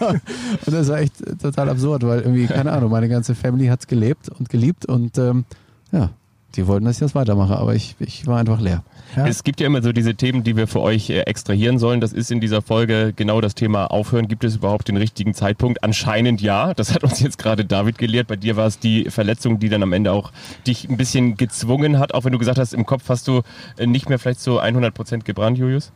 und 0.65 0.71
das 0.71 0.89
war 0.89 0.99
echt 0.99 1.13
total 1.41 1.69
absurd, 1.69 2.03
weil 2.03 2.19
irgendwie, 2.19 2.45
keine 2.45 2.73
Ahnung, 2.73 2.91
meine 2.91 3.09
ganze 3.09 3.33
Family 3.33 3.67
hat's 3.67 3.87
gelebt 3.87 4.29
und 4.29 4.49
geliebt 4.49 4.85
und 4.85 5.17
ähm, 5.17 5.45
ja, 5.91 6.09
die 6.55 6.67
wollten, 6.67 6.85
dass 6.85 6.95
ich 6.95 6.99
das 6.99 7.15
weitermache, 7.15 7.57
aber 7.57 7.75
ich, 7.75 7.95
ich 7.99 8.27
war 8.27 8.39
einfach 8.39 8.59
leer. 8.59 8.83
Ja. 9.15 9.27
Es 9.27 9.43
gibt 9.43 9.61
ja 9.61 9.67
immer 9.67 9.81
so 9.81 9.91
diese 9.91 10.15
Themen, 10.15 10.43
die 10.43 10.57
wir 10.57 10.67
für 10.67 10.81
euch 10.81 11.09
äh, 11.09 11.21
extrahieren 11.21 11.79
sollen. 11.79 12.01
Das 12.01 12.13
ist 12.13 12.31
in 12.31 12.41
dieser 12.41 12.61
Folge 12.61 13.13
genau 13.15 13.39
das 13.41 13.55
Thema 13.55 13.85
Aufhören. 13.87 14.27
Gibt 14.27 14.43
es 14.43 14.57
überhaupt 14.57 14.87
den 14.87 14.97
richtigen 14.97 15.33
Zeitpunkt? 15.33 15.83
Anscheinend 15.83 16.41
ja. 16.41 16.73
Das 16.73 16.93
hat 16.93 17.03
uns 17.03 17.19
jetzt 17.19 17.37
gerade 17.37 17.65
David 17.65 17.97
gelehrt. 17.97 18.27
Bei 18.27 18.35
dir 18.35 18.55
war 18.55 18.67
es 18.67 18.79
die 18.79 19.09
Verletzung, 19.09 19.59
die 19.59 19.69
dann 19.69 19.83
am 19.83 19.93
Ende 19.93 20.11
auch 20.11 20.31
dich 20.67 20.89
ein 20.89 20.97
bisschen 20.97 21.37
gezwungen 21.37 21.99
hat. 21.99 22.13
Auch 22.13 22.25
wenn 22.25 22.33
du 22.33 22.39
gesagt 22.39 22.57
hast, 22.57 22.73
im 22.73 22.85
Kopf 22.85 23.07
hast 23.07 23.27
du 23.27 23.41
äh, 23.77 23.87
nicht 23.87 24.09
mehr 24.09 24.19
vielleicht 24.19 24.41
so 24.41 24.59
100 24.59 24.93
Prozent 24.93 25.25
gebrannt, 25.25 25.57
Julius. 25.57 25.91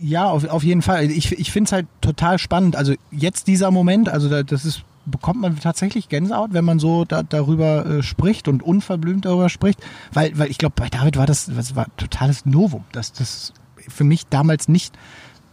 Ja, 0.00 0.28
auf, 0.30 0.48
auf 0.48 0.64
jeden 0.64 0.82
Fall. 0.82 1.10
Ich, 1.10 1.32
ich 1.32 1.50
finde 1.50 1.68
es 1.68 1.72
halt 1.72 1.86
total 2.00 2.38
spannend. 2.38 2.76
Also 2.76 2.94
jetzt 3.10 3.46
dieser 3.46 3.70
Moment, 3.70 4.08
also 4.08 4.28
da, 4.28 4.42
das 4.42 4.64
ist, 4.64 4.82
bekommt 5.06 5.40
man 5.40 5.58
tatsächlich 5.58 6.08
Gänsehaut, 6.08 6.52
wenn 6.52 6.64
man 6.64 6.78
so 6.78 7.04
da, 7.04 7.22
darüber 7.22 7.86
äh, 7.86 8.02
spricht 8.02 8.48
und 8.48 8.62
unverblümt 8.62 9.24
darüber 9.24 9.48
spricht. 9.48 9.80
Weil, 10.12 10.38
weil 10.38 10.50
ich 10.50 10.58
glaube, 10.58 10.74
bei 10.76 10.88
David 10.88 11.16
war 11.16 11.26
das, 11.26 11.46
das 11.46 11.76
war 11.76 11.86
totales 11.96 12.44
Novum. 12.44 12.84
Das, 12.92 13.12
das 13.12 13.52
für 13.88 14.04
mich 14.04 14.26
damals 14.26 14.68
nicht 14.68 14.96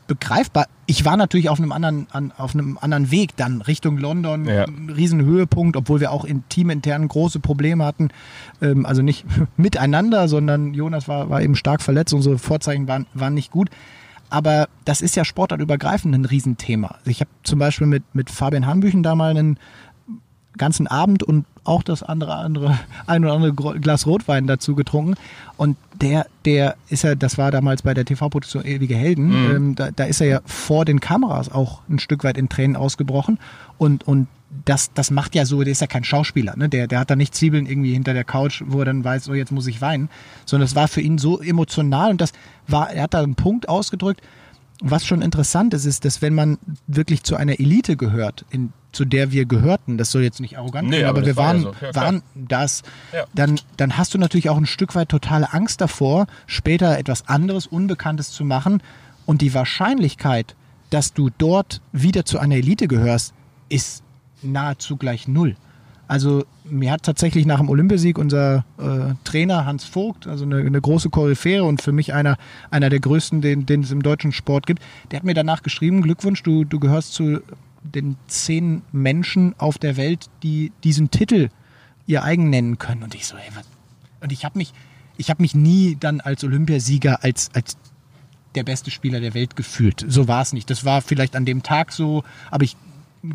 begreifbar. 0.07 0.67
Ich 0.85 1.05
war 1.05 1.15
natürlich 1.15 1.49
auf 1.49 1.59
einem 1.59 1.71
anderen, 1.71 2.07
an, 2.11 2.33
auf 2.37 2.53
einem 2.53 2.77
anderen 2.81 3.09
Weg 3.11 3.35
dann 3.37 3.61
Richtung 3.61 3.97
London, 3.97 4.45
Ja. 4.45 4.65
Riesenhöhepunkt, 4.65 5.77
obwohl 5.77 5.99
wir 6.01 6.11
auch 6.11 6.25
in 6.25 6.43
teamintern 6.49 7.07
große 7.07 7.39
Probleme 7.39 7.85
hatten. 7.85 8.09
Ähm, 8.61 8.85
also 8.85 9.01
nicht 9.01 9.25
miteinander, 9.57 10.27
sondern 10.27 10.73
Jonas 10.73 11.07
war, 11.07 11.29
war 11.29 11.41
eben 11.41 11.55
stark 11.55 11.81
verletzt, 11.81 12.13
unsere 12.13 12.37
Vorzeichen 12.37 12.87
waren, 12.87 13.05
waren 13.13 13.33
nicht 13.33 13.51
gut. 13.51 13.69
Aber 14.33 14.67
das 14.83 15.01
ist 15.01 15.15
ja 15.15 15.23
sportartübergreifend 15.23 16.15
ein 16.15 16.25
Riesenthema. 16.25 16.87
Also 16.87 17.11
ich 17.11 17.19
habe 17.19 17.29
zum 17.43 17.59
Beispiel 17.59 17.85
mit, 17.85 18.03
mit 18.13 18.31
Fabian 18.31 18.65
Hanbüchen 18.65 19.03
da 19.03 19.13
mal 19.13 19.29
einen 19.29 19.59
ganzen 20.57 20.87
Abend 20.87 21.21
und 21.21 21.45
auch 21.63 21.83
das 21.83 22.01
andere, 22.01 22.33
andere, 22.33 22.79
ein 23.05 23.23
oder 23.23 23.35
andere 23.35 23.53
Glas 23.53 24.07
Rotwein 24.07 24.47
dazu 24.47 24.73
getrunken. 24.73 25.13
Und 25.55 25.77
der, 26.01 26.25
der 26.45 26.77
ist 26.89 27.03
ja, 27.03 27.13
das 27.13 27.37
war 27.37 27.51
damals 27.51 27.83
bei 27.83 27.93
der 27.93 28.05
TV-Produktion 28.05 28.65
Ewige 28.65 28.95
Helden, 28.95 29.31
ähm, 29.31 29.75
da, 29.75 29.91
da 29.91 30.05
ist 30.05 30.19
er 30.19 30.27
ja 30.27 30.41
vor 30.45 30.83
den 30.83 30.99
Kameras 30.99 31.51
auch 31.51 31.81
ein 31.87 31.99
Stück 31.99 32.23
weit 32.23 32.39
in 32.39 32.49
Tränen 32.49 32.75
ausgebrochen. 32.75 33.37
Und, 33.77 34.07
und 34.07 34.27
das, 34.65 34.93
das 34.93 35.11
macht 35.11 35.35
ja 35.35 35.45
so, 35.45 35.63
der 35.63 35.71
ist 35.71 35.81
ja 35.81 35.87
kein 35.87 36.03
Schauspieler, 36.03 36.55
ne? 36.55 36.69
Der, 36.69 36.87
der 36.87 36.99
hat 36.99 37.09
da 37.09 37.15
nicht 37.15 37.35
Zwiebeln 37.35 37.65
irgendwie 37.65 37.93
hinter 37.93 38.13
der 38.13 38.23
Couch, 38.23 38.61
wo 38.65 38.79
er 38.79 38.85
dann 38.85 39.03
weiß, 39.03 39.29
oh, 39.29 39.33
jetzt 39.33 39.51
muss 39.51 39.67
ich 39.67 39.81
weinen. 39.81 40.09
Sondern 40.45 40.65
es 40.65 40.75
war 40.75 40.87
für 40.87 41.01
ihn 41.01 41.17
so 41.17 41.41
emotional 41.41 42.11
und 42.11 42.21
das 42.21 42.33
war, 42.67 42.91
er 42.91 43.03
hat 43.03 43.13
da 43.13 43.21
einen 43.21 43.35
Punkt 43.35 43.69
ausgedrückt, 43.69 44.21
was 44.81 45.05
schon 45.05 45.21
interessant 45.21 45.73
ist, 45.73 45.85
ist, 45.85 46.03
dass 46.03 46.21
wenn 46.21 46.33
man 46.33 46.57
wirklich 46.87 47.23
zu 47.23 47.35
einer 47.35 47.59
Elite 47.59 47.95
gehört, 47.95 48.45
in, 48.49 48.73
zu 48.91 49.05
der 49.05 49.31
wir 49.31 49.45
gehörten, 49.45 49.97
das 49.97 50.11
soll 50.11 50.23
jetzt 50.23 50.39
nicht 50.41 50.57
arrogant 50.57 50.89
Nee, 50.89 50.97
klingen, 50.97 51.09
aber 51.09 51.19
aber, 51.19 51.27
das 51.27 51.27
wir 51.27 51.37
war 51.37 51.55
ja 51.55 51.63
waren, 51.63 51.73
so. 51.79 51.85
Ja, 51.85 51.95
waren 51.95 52.23
das, 52.35 52.83
Ja. 53.13 53.23
dann, 53.33 53.59
dann 53.77 53.97
hast 53.97 54.13
du 54.13 54.17
natürlich 54.17 54.49
auch 54.49 54.57
ein 54.57 54.65
Stück 54.65 54.93
weit 54.95 55.09
totale 55.09 55.53
Angst 55.53 55.79
davor, 55.79 56.27
später 56.47 56.97
etwas 56.97 57.27
anderes, 57.27 57.65
Unbekanntes 57.65 58.31
zu 58.31 58.43
machen. 58.45 58.81
Und 59.25 59.41
die 59.41 59.53
Wahrscheinlichkeit, 59.53 60.55
dass 60.89 61.13
du 61.13 61.29
dort 61.37 61.81
wieder 61.91 62.25
zu 62.25 62.39
einer 62.39 62.55
Elite 62.55 62.87
gehörst, 62.87 63.33
ist 63.69 64.02
nahezu 64.43 64.97
gleich 64.97 65.27
null. 65.27 65.55
Also 66.07 66.43
mir 66.65 66.91
hat 66.91 67.03
tatsächlich 67.03 67.45
nach 67.45 67.59
dem 67.59 67.69
Olympiasieg 67.69 68.17
unser 68.17 68.65
äh, 68.77 69.15
Trainer 69.23 69.65
Hans 69.65 69.85
Vogt, 69.85 70.27
also 70.27 70.43
eine, 70.43 70.57
eine 70.57 70.81
große 70.81 71.09
Koryphäre 71.09 71.63
und 71.63 71.81
für 71.81 71.91
mich 71.91 72.13
einer, 72.13 72.37
einer 72.69 72.89
der 72.89 72.99
größten, 72.99 73.41
den, 73.41 73.65
den 73.65 73.81
es 73.83 73.91
im 73.91 74.03
deutschen 74.03 74.31
Sport 74.31 74.67
gibt, 74.67 74.81
der 75.09 75.17
hat 75.17 75.23
mir 75.23 75.33
danach 75.33 75.63
geschrieben, 75.63 76.01
Glückwunsch, 76.01 76.43
du, 76.43 76.65
du 76.65 76.79
gehörst 76.79 77.13
zu 77.13 77.41
den 77.83 78.17
zehn 78.27 78.81
Menschen 78.91 79.55
auf 79.57 79.77
der 79.77 79.97
Welt, 79.97 80.29
die 80.41 80.71
diesen 80.83 81.09
Titel 81.09 81.49
ihr 82.05 82.23
eigen 82.23 82.49
nennen 82.49 82.77
können. 82.77 83.03
Und 83.03 83.15
ich 83.15 83.25
so, 83.25 83.35
ey, 83.35 83.49
was? 83.55 83.65
Und 84.21 84.31
ich 84.31 84.45
habe 84.45 84.57
mich, 84.57 84.73
ich 85.17 85.31
mich 85.37 85.55
nie 85.55 85.97
dann 85.99 86.21
als 86.21 86.43
Olympiasieger 86.43 87.23
als, 87.23 87.49
als 87.53 87.77
der 88.55 88.63
beste 88.63 88.91
Spieler 88.91 89.19
der 89.19 89.33
Welt 89.33 89.55
gefühlt. 89.55 90.05
So 90.07 90.27
war 90.27 90.41
es 90.41 90.53
nicht. 90.53 90.69
Das 90.69 90.85
war 90.85 91.01
vielleicht 91.01 91.35
an 91.35 91.45
dem 91.45 91.63
Tag 91.63 91.91
so, 91.91 92.23
aber 92.51 92.63
ich 92.63 92.77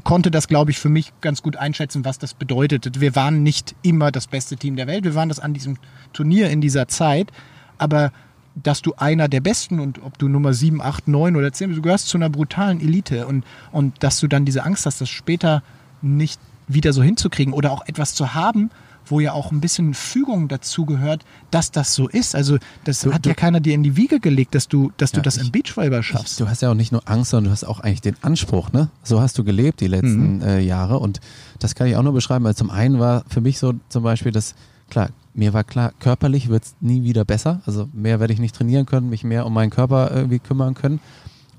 konnte 0.05 0.31
das, 0.31 0.49
glaube 0.49 0.71
ich, 0.71 0.79
für 0.79 0.89
mich 0.89 1.13
ganz 1.21 1.43
gut 1.43 1.57
einschätzen, 1.57 2.05
was 2.05 2.19
das 2.19 2.35
bedeutet. 2.35 3.01
Wir 3.01 3.15
waren 3.17 3.43
nicht 3.43 3.75
immer 3.83 4.11
das 4.11 4.27
beste 4.27 4.57
Team 4.57 4.77
der 4.77 4.87
Welt. 4.87 5.05
Wir 5.05 5.15
waren 5.15 5.29
das 5.29 5.41
an 5.41 5.55
diesem 5.55 5.79
Turnier 6.13 6.51
in 6.51 6.61
dieser 6.61 6.89
Zeit. 6.89 7.33
Aber 7.79 8.13
dass 8.55 8.83
du 8.83 8.95
einer 8.97 9.29
der 9.29 9.41
Besten 9.41 9.81
und 9.81 10.03
ob 10.03 10.19
du 10.19 10.29
Nummer 10.29 10.53
7, 10.53 10.83
8, 10.83 11.09
9 11.09 11.37
oder 11.37 11.53
10 11.53 11.69
bist, 11.69 11.79
du 11.79 11.83
gehörst 11.83 12.09
zu 12.09 12.19
einer 12.19 12.29
brutalen 12.29 12.81
Elite 12.81 13.27
und, 13.27 13.45
und 13.73 14.03
dass 14.03 14.21
du 14.21 14.27
dann 14.27 14.45
diese 14.45 14.65
Angst 14.65 14.85
hast, 14.85 15.01
das 15.01 15.09
später 15.09 15.63
nicht 16.03 16.41
wieder 16.67 16.93
so 16.93 17.03
hinzukriegen 17.03 17.55
oder 17.55 17.73
auch 17.73 17.87
etwas 17.87 18.15
zu 18.15 18.35
haben, 18.35 18.71
wo 19.11 19.21
ja 19.21 19.33
auch 19.33 19.51
ein 19.53 19.61
bisschen 19.61 19.95
Fügung 19.95 20.49
dazu 20.49 20.85
gehört, 20.87 21.25
dass 21.51 21.71
das 21.71 21.95
so 21.95 22.09
ist. 22.09 22.35
Also 22.35 22.59
das 22.85 23.01
Du- 23.01 23.13
hat 23.13 23.25
du- 23.25 23.31
ja 23.31 23.35
keiner 23.35 23.61
dir 23.61 23.75
in 23.75 23.83
die 23.83 23.97
Wiege 23.97 24.21
gelegt, 24.21 24.55
dass 24.55 24.69
du, 24.69 24.93
dass 24.97 25.13
du 25.13 25.19
Ja, 25.19 25.23
das 25.23 25.37
ich- 25.37 25.45
im 25.45 25.53
Beachvolleyball 25.53 26.03
schaffst. 26.03 26.39
Du 26.41 26.49
hast 26.49 26.63
ja 26.63 26.71
auch 26.71 26.75
nicht 26.75 26.93
nur 26.93 27.03
Angst, 27.09 27.31
sondern 27.31 27.47
du 27.47 27.51
hast 27.53 27.65
auch 27.65 27.81
eigentlich 27.81 28.01
den 28.03 28.17
Anspruch, 28.23 28.73
ne? 28.73 28.89
So 29.03 29.21
hast 29.21 29.39
du 29.39 29.45
gelebt 29.45 29.81
die 29.81 29.87
letzten 29.89 30.41
äh, 30.43 30.61
Jahre 30.61 30.99
und 30.99 31.21
das 31.59 31.75
kann 31.75 31.87
ich 31.87 31.97
auch 31.97 32.03
nur 32.03 32.13
beschreiben. 32.13 32.47
Also 32.47 32.59
zum 32.59 32.71
einen 32.71 32.99
war 32.99 33.25
für 33.29 33.41
mich 33.41 33.59
so 33.59 33.75
zum 33.89 34.03
Beispiel, 34.03 34.33
dass 34.33 34.55
klar 34.91 35.11
mir 35.35 35.53
war 35.53 35.63
klar, 35.63 35.93
körperlich 36.01 36.49
wird 36.49 36.65
es 36.65 36.75
nie 36.81 37.05
wieder 37.05 37.25
besser. 37.25 37.61
Also 37.65 37.89
mehr 37.93 38.19
werde 38.19 38.33
ich 38.33 38.41
nicht 38.41 38.57
trainieren 38.57 38.87
können, 38.87 39.09
mich 39.09 39.23
mehr 39.23 39.47
um 39.47 39.55
meinen 39.55 39.71
Körper 39.71 40.11
irgendwie 40.13 40.41
kümmern 40.41 40.75
können. 40.75 40.99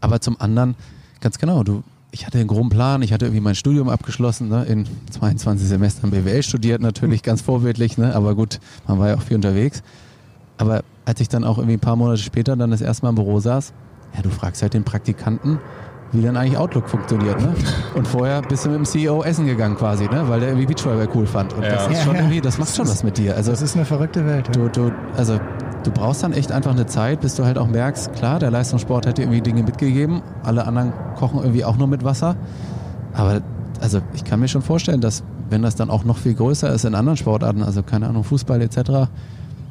Aber 0.02 0.20
zum 0.20 0.40
anderen, 0.42 0.76
ganz 1.22 1.38
genau, 1.38 1.64
du, 1.64 1.84
ich 2.12 2.26
hatte 2.26 2.40
einen 2.40 2.48
groben 2.48 2.70
Plan, 2.70 3.02
ich 3.02 3.14
hatte 3.14 3.26
irgendwie 3.26 3.42
mein 3.42 3.56
Studium 3.56 3.90
abgeschlossen, 3.90 4.50
ne, 4.50 4.66
in 4.66 4.86
22 5.12 5.68
Semestern 5.68 6.12
BWL 6.12 6.44
studiert, 6.44 6.82
natürlich 6.82 7.24
ganz 7.24 7.42
vorbildlich, 7.42 7.98
ne, 7.98 8.16
aber 8.16 8.36
gut, 8.36 8.60
man 8.88 9.00
war 9.00 9.10
ja 9.10 9.16
auch 9.16 9.22
viel 9.22 9.36
unterwegs. 9.36 9.84
Aber 10.58 10.84
als 11.06 11.22
ich 11.22 11.30
dann 11.30 11.44
auch 11.44 11.58
irgendwie 11.58 11.78
ein 11.78 11.82
paar 11.82 11.96
Monate 11.96 12.22
später 12.22 12.56
dann 12.56 12.72
das 12.72 12.82
erste 12.82 13.06
Mal 13.06 13.10
im 13.10 13.16
Büro 13.16 13.40
saß, 13.40 13.74
ja, 14.16 14.22
du 14.22 14.30
fragst 14.30 14.62
halt 14.62 14.74
den 14.74 14.84
Praktikanten, 14.84 15.60
wie 16.12 16.22
dann 16.22 16.36
eigentlich 16.38 16.58
Outlook 16.58 16.90
funktioniert. 16.90 17.40
Ne? 17.40 17.54
Und 17.96 18.08
vorher 18.08 18.42
bist 18.42 18.66
du 18.66 18.70
mit 18.70 18.78
dem 18.80 18.86
CEO 18.86 19.22
essen 19.24 19.46
gegangen 19.46 19.76
quasi, 19.78 20.06
ne? 20.06 20.24
weil 20.28 20.40
der 20.40 20.50
irgendwie 20.50 20.66
Beachvolleyball 20.66 21.10
cool 21.16 21.28
fand. 21.28 21.54
Und 21.54 21.64
Ja. 21.64 21.70
das 21.74 21.88
ist 21.88 22.04
schon 22.04 22.16
irgendwie, 22.16 22.42
das 22.42 22.58
macht 22.58 22.76
schon 22.76 22.88
was 22.88 23.04
mit 23.04 23.18
dir. 23.18 23.36
Also 23.36 23.52
Das 23.52 23.62
ist 23.62 23.76
eine 23.76 23.86
verrückte 23.86 24.26
Welt. 24.26 24.48
Ja. 24.48 24.54
du, 24.54 24.70
du, 24.70 24.92
also 25.16 25.40
du 25.84 25.92
brauchst 25.92 26.24
dann 26.24 26.34
echt 26.34 26.52
einfach 26.52 26.72
eine 26.72 26.88
Zeit, 26.88 27.22
bis 27.22 27.36
du 27.36 27.46
halt 27.46 27.58
auch 27.58 27.68
merkst, 27.68 28.14
klar, 28.14 28.40
der 28.40 28.50
Leistungssport 28.52 29.06
hat 29.06 29.18
dir 29.18 29.24
irgendwie 29.24 29.42
Dinge 29.42 29.64
mitgegeben, 29.64 30.22
alle 30.44 30.66
anderen 30.66 30.94
kochen 31.16 31.40
irgendwie 31.40 31.64
auch 31.64 31.78
nur 31.78 31.88
mit 31.88 32.04
Wasser. 32.04 32.36
Aber 33.14 33.42
also 33.82 34.00
ich 34.14 34.24
kann 34.24 34.40
mir 34.40 34.48
schon 34.48 34.62
vorstellen, 34.62 35.02
dass 35.02 35.24
wenn 35.50 35.62
das 35.62 35.76
dann 35.76 35.90
auch 35.90 36.04
noch 36.06 36.18
viel 36.18 36.34
größer 36.34 36.72
ist 36.74 36.86
in 36.86 36.96
anderen 36.96 37.18
Sportarten, 37.18 37.64
also 37.64 37.82
keine 37.84 38.08
Ahnung, 38.08 38.24
Fußball 38.24 38.62
etc., 38.62 39.10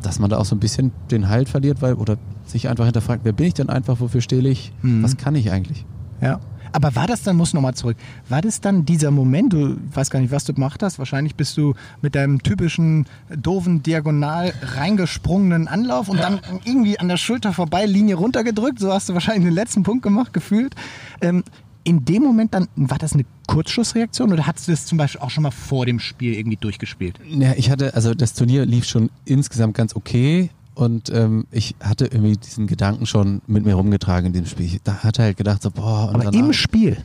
dass 0.03 0.18
man 0.20 0.30
da 0.30 0.39
auch 0.39 0.45
so 0.45 0.55
ein 0.55 0.61
bisschen 0.61 0.93
den 1.11 1.28
Halt 1.28 1.49
verliert, 1.49 1.82
weil 1.82 1.95
oder 1.95 2.16
sich 2.47 2.68
einfach 2.68 2.84
hinterfragt, 2.84 3.20
wer 3.24 3.32
bin 3.32 3.47
ich 3.47 3.55
denn 3.55 3.68
einfach, 3.68 3.99
wofür 4.01 4.20
stehe 4.20 4.43
ich, 4.49 4.72
was 4.82 5.16
kann 5.16 5.34
ich 5.34 5.51
eigentlich? 5.51 5.84
Ja. 6.20 6.40
Aber 6.72 6.94
war 6.94 7.06
das 7.06 7.22
dann, 7.22 7.36
muss 7.36 7.54
nochmal 7.54 7.74
zurück, 7.74 7.96
war 8.28 8.40
das 8.40 8.60
dann 8.60 8.84
dieser 8.84 9.10
Moment, 9.10 9.52
du 9.52 9.76
weiß 9.92 10.10
gar 10.10 10.20
nicht, 10.20 10.30
was 10.30 10.44
du 10.44 10.52
gemacht 10.52 10.82
hast, 10.82 10.98
wahrscheinlich 10.98 11.34
bist 11.34 11.56
du 11.56 11.74
mit 12.02 12.14
deinem 12.14 12.42
typischen 12.42 13.06
doofen, 13.34 13.82
diagonal 13.82 14.52
reingesprungenen 14.62 15.68
Anlauf 15.68 16.08
und 16.08 16.20
dann 16.20 16.40
irgendwie 16.64 16.98
an 16.98 17.08
der 17.08 17.16
Schulter 17.16 17.52
vorbei, 17.52 17.86
Linie 17.86 18.16
runtergedrückt, 18.16 18.78
so 18.78 18.92
hast 18.92 19.08
du 19.08 19.14
wahrscheinlich 19.14 19.44
den 19.44 19.54
letzten 19.54 19.82
Punkt 19.82 20.02
gemacht, 20.02 20.32
gefühlt. 20.32 20.74
Ähm, 21.20 21.42
in 21.84 22.04
dem 22.04 22.22
Moment 22.22 22.52
dann, 22.52 22.68
war 22.76 22.98
das 22.98 23.14
eine 23.14 23.24
Kurzschussreaktion 23.46 24.30
oder 24.30 24.46
hattest 24.46 24.68
du 24.68 24.72
das 24.72 24.84
zum 24.84 24.98
Beispiel 24.98 25.22
auch 25.22 25.30
schon 25.30 25.44
mal 25.44 25.50
vor 25.50 25.86
dem 25.86 26.00
Spiel 26.00 26.34
irgendwie 26.34 26.58
durchgespielt? 26.58 27.18
Ja, 27.26 27.54
ich 27.56 27.70
hatte, 27.70 27.94
also 27.94 28.12
das 28.14 28.34
Turnier 28.34 28.66
lief 28.66 28.84
schon 28.84 29.08
insgesamt 29.24 29.74
ganz 29.74 29.96
okay 29.96 30.50
und 30.78 31.10
ähm, 31.10 31.46
ich 31.50 31.74
hatte 31.82 32.06
irgendwie 32.06 32.36
diesen 32.36 32.66
Gedanken 32.66 33.04
schon 33.06 33.42
mit 33.46 33.64
mir 33.64 33.74
rumgetragen 33.74 34.26
in 34.28 34.32
dem 34.32 34.46
Spiel. 34.46 34.66
Ich 34.66 34.80
da 34.84 34.98
hatte 35.02 35.22
halt 35.24 35.36
gedacht 35.36 35.62
so, 35.62 35.70
boah, 35.70 36.08
und 36.08 36.14
Aber 36.14 36.24
danach, 36.24 36.38
im 36.46 36.52
Spiel. 36.52 36.98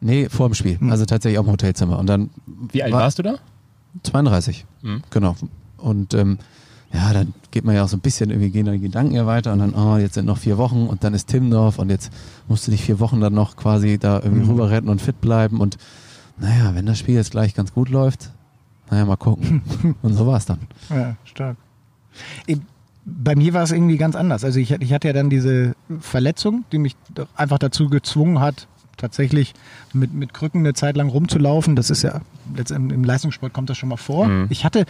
Nee, 0.00 0.28
vor 0.28 0.48
dem 0.48 0.54
Spiel. 0.54 0.78
Also 0.90 1.04
tatsächlich 1.04 1.38
auch 1.38 1.44
im 1.44 1.52
Hotelzimmer. 1.52 1.98
Und 1.98 2.06
dann 2.06 2.30
Wie 2.72 2.82
alt 2.82 2.92
War- 2.92 3.00
warst 3.02 3.18
du 3.18 3.22
da? 3.22 3.34
32. 4.02 4.64
Mhm. 4.82 5.02
Genau. 5.10 5.36
Und 5.76 6.14
ähm, 6.14 6.38
ja, 6.92 7.12
dann 7.12 7.34
geht 7.50 7.64
man 7.64 7.74
ja 7.74 7.84
auch 7.84 7.88
so 7.88 7.96
ein 7.96 8.00
bisschen, 8.00 8.30
irgendwie 8.30 8.50
gehen 8.50 8.64
dann 8.64 8.74
die 8.76 8.80
Gedanken 8.80 9.14
ja 9.14 9.26
weiter 9.26 9.52
und 9.52 9.58
dann, 9.58 9.74
oh, 9.74 9.96
jetzt 9.98 10.14
sind 10.14 10.24
noch 10.24 10.38
vier 10.38 10.56
Wochen 10.56 10.86
und 10.86 11.04
dann 11.04 11.12
ist 11.14 11.26
Timdorf 11.28 11.78
und 11.78 11.90
jetzt 11.90 12.10
musst 12.48 12.66
du 12.66 12.70
dich 12.70 12.82
vier 12.82 12.98
Wochen 13.00 13.20
dann 13.20 13.34
noch 13.34 13.56
quasi 13.56 13.98
da 13.98 14.20
irgendwie 14.22 14.44
Mhm. 14.44 14.50
rüber 14.50 14.70
retten 14.70 14.88
und 14.88 15.02
fit 15.02 15.20
bleiben 15.20 15.60
und 15.60 15.76
naja, 16.38 16.74
wenn 16.74 16.86
das 16.86 16.98
Spiel 16.98 17.16
jetzt 17.16 17.32
gleich 17.32 17.54
ganz 17.54 17.74
gut 17.74 17.88
läuft, 17.90 18.30
naja, 18.90 19.04
mal 19.04 19.16
gucken. 19.16 19.62
und 20.02 20.14
so 20.14 20.26
war 20.26 20.36
es 20.38 20.46
dann. 20.46 20.60
Ja, 20.88 21.16
stark. 21.24 21.56
Bei 23.10 23.34
mir 23.34 23.54
war 23.54 23.62
es 23.62 23.72
irgendwie 23.72 23.96
ganz 23.96 24.14
anders. 24.16 24.44
Also 24.44 24.60
ich, 24.60 24.70
ich 24.70 24.92
hatte 24.92 25.08
ja 25.08 25.14
dann 25.14 25.30
diese 25.30 25.74
Verletzung, 26.00 26.64
die 26.72 26.78
mich 26.78 26.96
einfach 27.36 27.58
dazu 27.58 27.88
gezwungen 27.88 28.40
hat, 28.40 28.68
tatsächlich 28.96 29.54
mit, 29.94 30.12
mit 30.12 30.34
Krücken 30.34 30.60
eine 30.60 30.74
Zeit 30.74 30.96
lang 30.96 31.08
rumzulaufen. 31.08 31.74
Das 31.76 31.88
ist 31.88 32.02
ja, 32.02 32.20
letztendlich 32.54 32.98
im 32.98 33.04
Leistungssport 33.04 33.52
kommt 33.52 33.70
das 33.70 33.78
schon 33.78 33.88
mal 33.88 33.96
vor. 33.96 34.26
Mhm. 34.26 34.46
Ich 34.50 34.64
hatte 34.64 34.84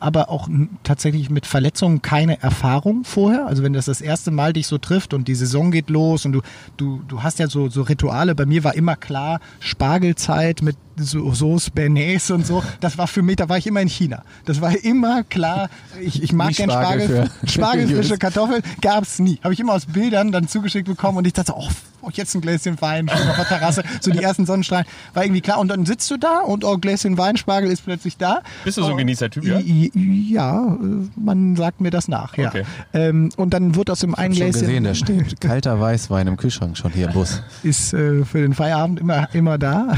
aber 0.00 0.30
auch 0.30 0.48
tatsächlich 0.82 1.28
mit 1.28 1.46
Verletzungen 1.46 2.00
keine 2.00 2.42
Erfahrung 2.42 3.04
vorher. 3.04 3.46
Also 3.46 3.62
wenn 3.62 3.74
das 3.74 3.84
das 3.84 4.00
erste 4.00 4.30
Mal 4.30 4.54
dich 4.54 4.66
so 4.66 4.78
trifft 4.78 5.12
und 5.12 5.28
die 5.28 5.34
Saison 5.34 5.70
geht 5.70 5.90
los 5.90 6.24
und 6.24 6.32
du, 6.32 6.40
du, 6.78 7.02
du 7.06 7.22
hast 7.22 7.38
ja 7.38 7.48
so, 7.48 7.68
so 7.68 7.82
Rituale. 7.82 8.34
Bei 8.34 8.46
mir 8.46 8.64
war 8.64 8.74
immer 8.74 8.96
klar, 8.96 9.40
Spargelzeit 9.60 10.62
mit 10.62 10.76
so, 11.00 11.32
Sauce 11.34 11.70
Bernays 11.70 12.30
und 12.30 12.46
so. 12.46 12.62
Das 12.80 12.98
war 12.98 13.06
für 13.06 13.22
mich, 13.22 13.36
da 13.36 13.48
war 13.48 13.58
ich 13.58 13.66
immer 13.66 13.80
in 13.80 13.88
China. 13.88 14.22
Das 14.44 14.60
war 14.60 14.72
immer 14.84 15.22
klar. 15.24 15.68
Ich, 16.00 16.22
ich 16.22 16.32
mag 16.32 16.52
gern 16.54 16.70
Spargel 16.70 17.06
Spargel. 17.06 17.30
für- 17.40 17.46
Spargelfrische. 17.48 18.18
Kartoffeln 18.18 18.62
gab's 18.80 19.18
nie. 19.18 19.38
Habe 19.42 19.54
ich 19.54 19.60
immer 19.60 19.72
aus 19.74 19.86
Bildern 19.86 20.32
dann 20.32 20.48
zugeschickt 20.48 20.86
bekommen 20.88 21.18
und 21.18 21.26
ich 21.26 21.32
dachte, 21.32 21.52
oh, 21.56 21.68
oh 22.02 22.08
jetzt 22.12 22.34
ein 22.34 22.40
Gläschen 22.40 22.80
Wein 22.80 23.08
auf 23.08 23.36
der 23.36 23.44
Terrasse. 23.46 23.82
So 24.00 24.10
die 24.10 24.22
ersten 24.22 24.46
Sonnenstrahlen. 24.46 24.86
War 25.14 25.24
irgendwie 25.24 25.40
klar. 25.42 25.58
Und 25.58 25.68
dann 25.68 25.84
sitzt 25.86 26.10
du 26.10 26.16
da 26.16 26.40
und 26.40 26.64
oh, 26.64 26.78
Gläschen 26.78 27.18
Wein, 27.18 27.36
Spargel 27.36 27.70
ist 27.70 27.84
plötzlich 27.84 28.16
da. 28.16 28.40
Bist 28.64 28.76
du 28.78 28.82
so 28.82 28.88
ein 28.88 28.94
Oh, 28.94 28.96
Genießertyp, 28.96 29.44
ja? 29.44 29.58
Ja, 29.60 30.74
äh, 30.74 30.76
man 31.16 31.56
sagt 31.56 31.80
mir 31.80 31.90
das 31.90 32.08
nach, 32.08 32.36
ja. 32.36 32.48
Okay. 32.48 32.64
Ähm, 32.92 33.30
und 33.36 33.54
dann 33.54 33.74
wird 33.74 33.90
aus 33.90 34.00
dem 34.00 34.14
einen 34.14 34.34
Schon 34.34 34.44
Gläschen 34.44 34.60
gesehen, 34.60 34.84
da 34.84 34.94
steht 34.94 35.40
kalter 35.40 35.78
Weißwein 35.80 36.26
im 36.26 36.36
Kühlschrank 36.36 36.76
schon 36.76 36.92
hier 36.92 37.08
im 37.08 37.12
Bus. 37.12 37.42
ist 37.62 37.92
äh, 37.92 38.24
für 38.24 38.40
den 38.40 38.54
Feierabend 38.54 39.00
immer, 39.00 39.28
immer 39.34 39.58
da. 39.58 39.94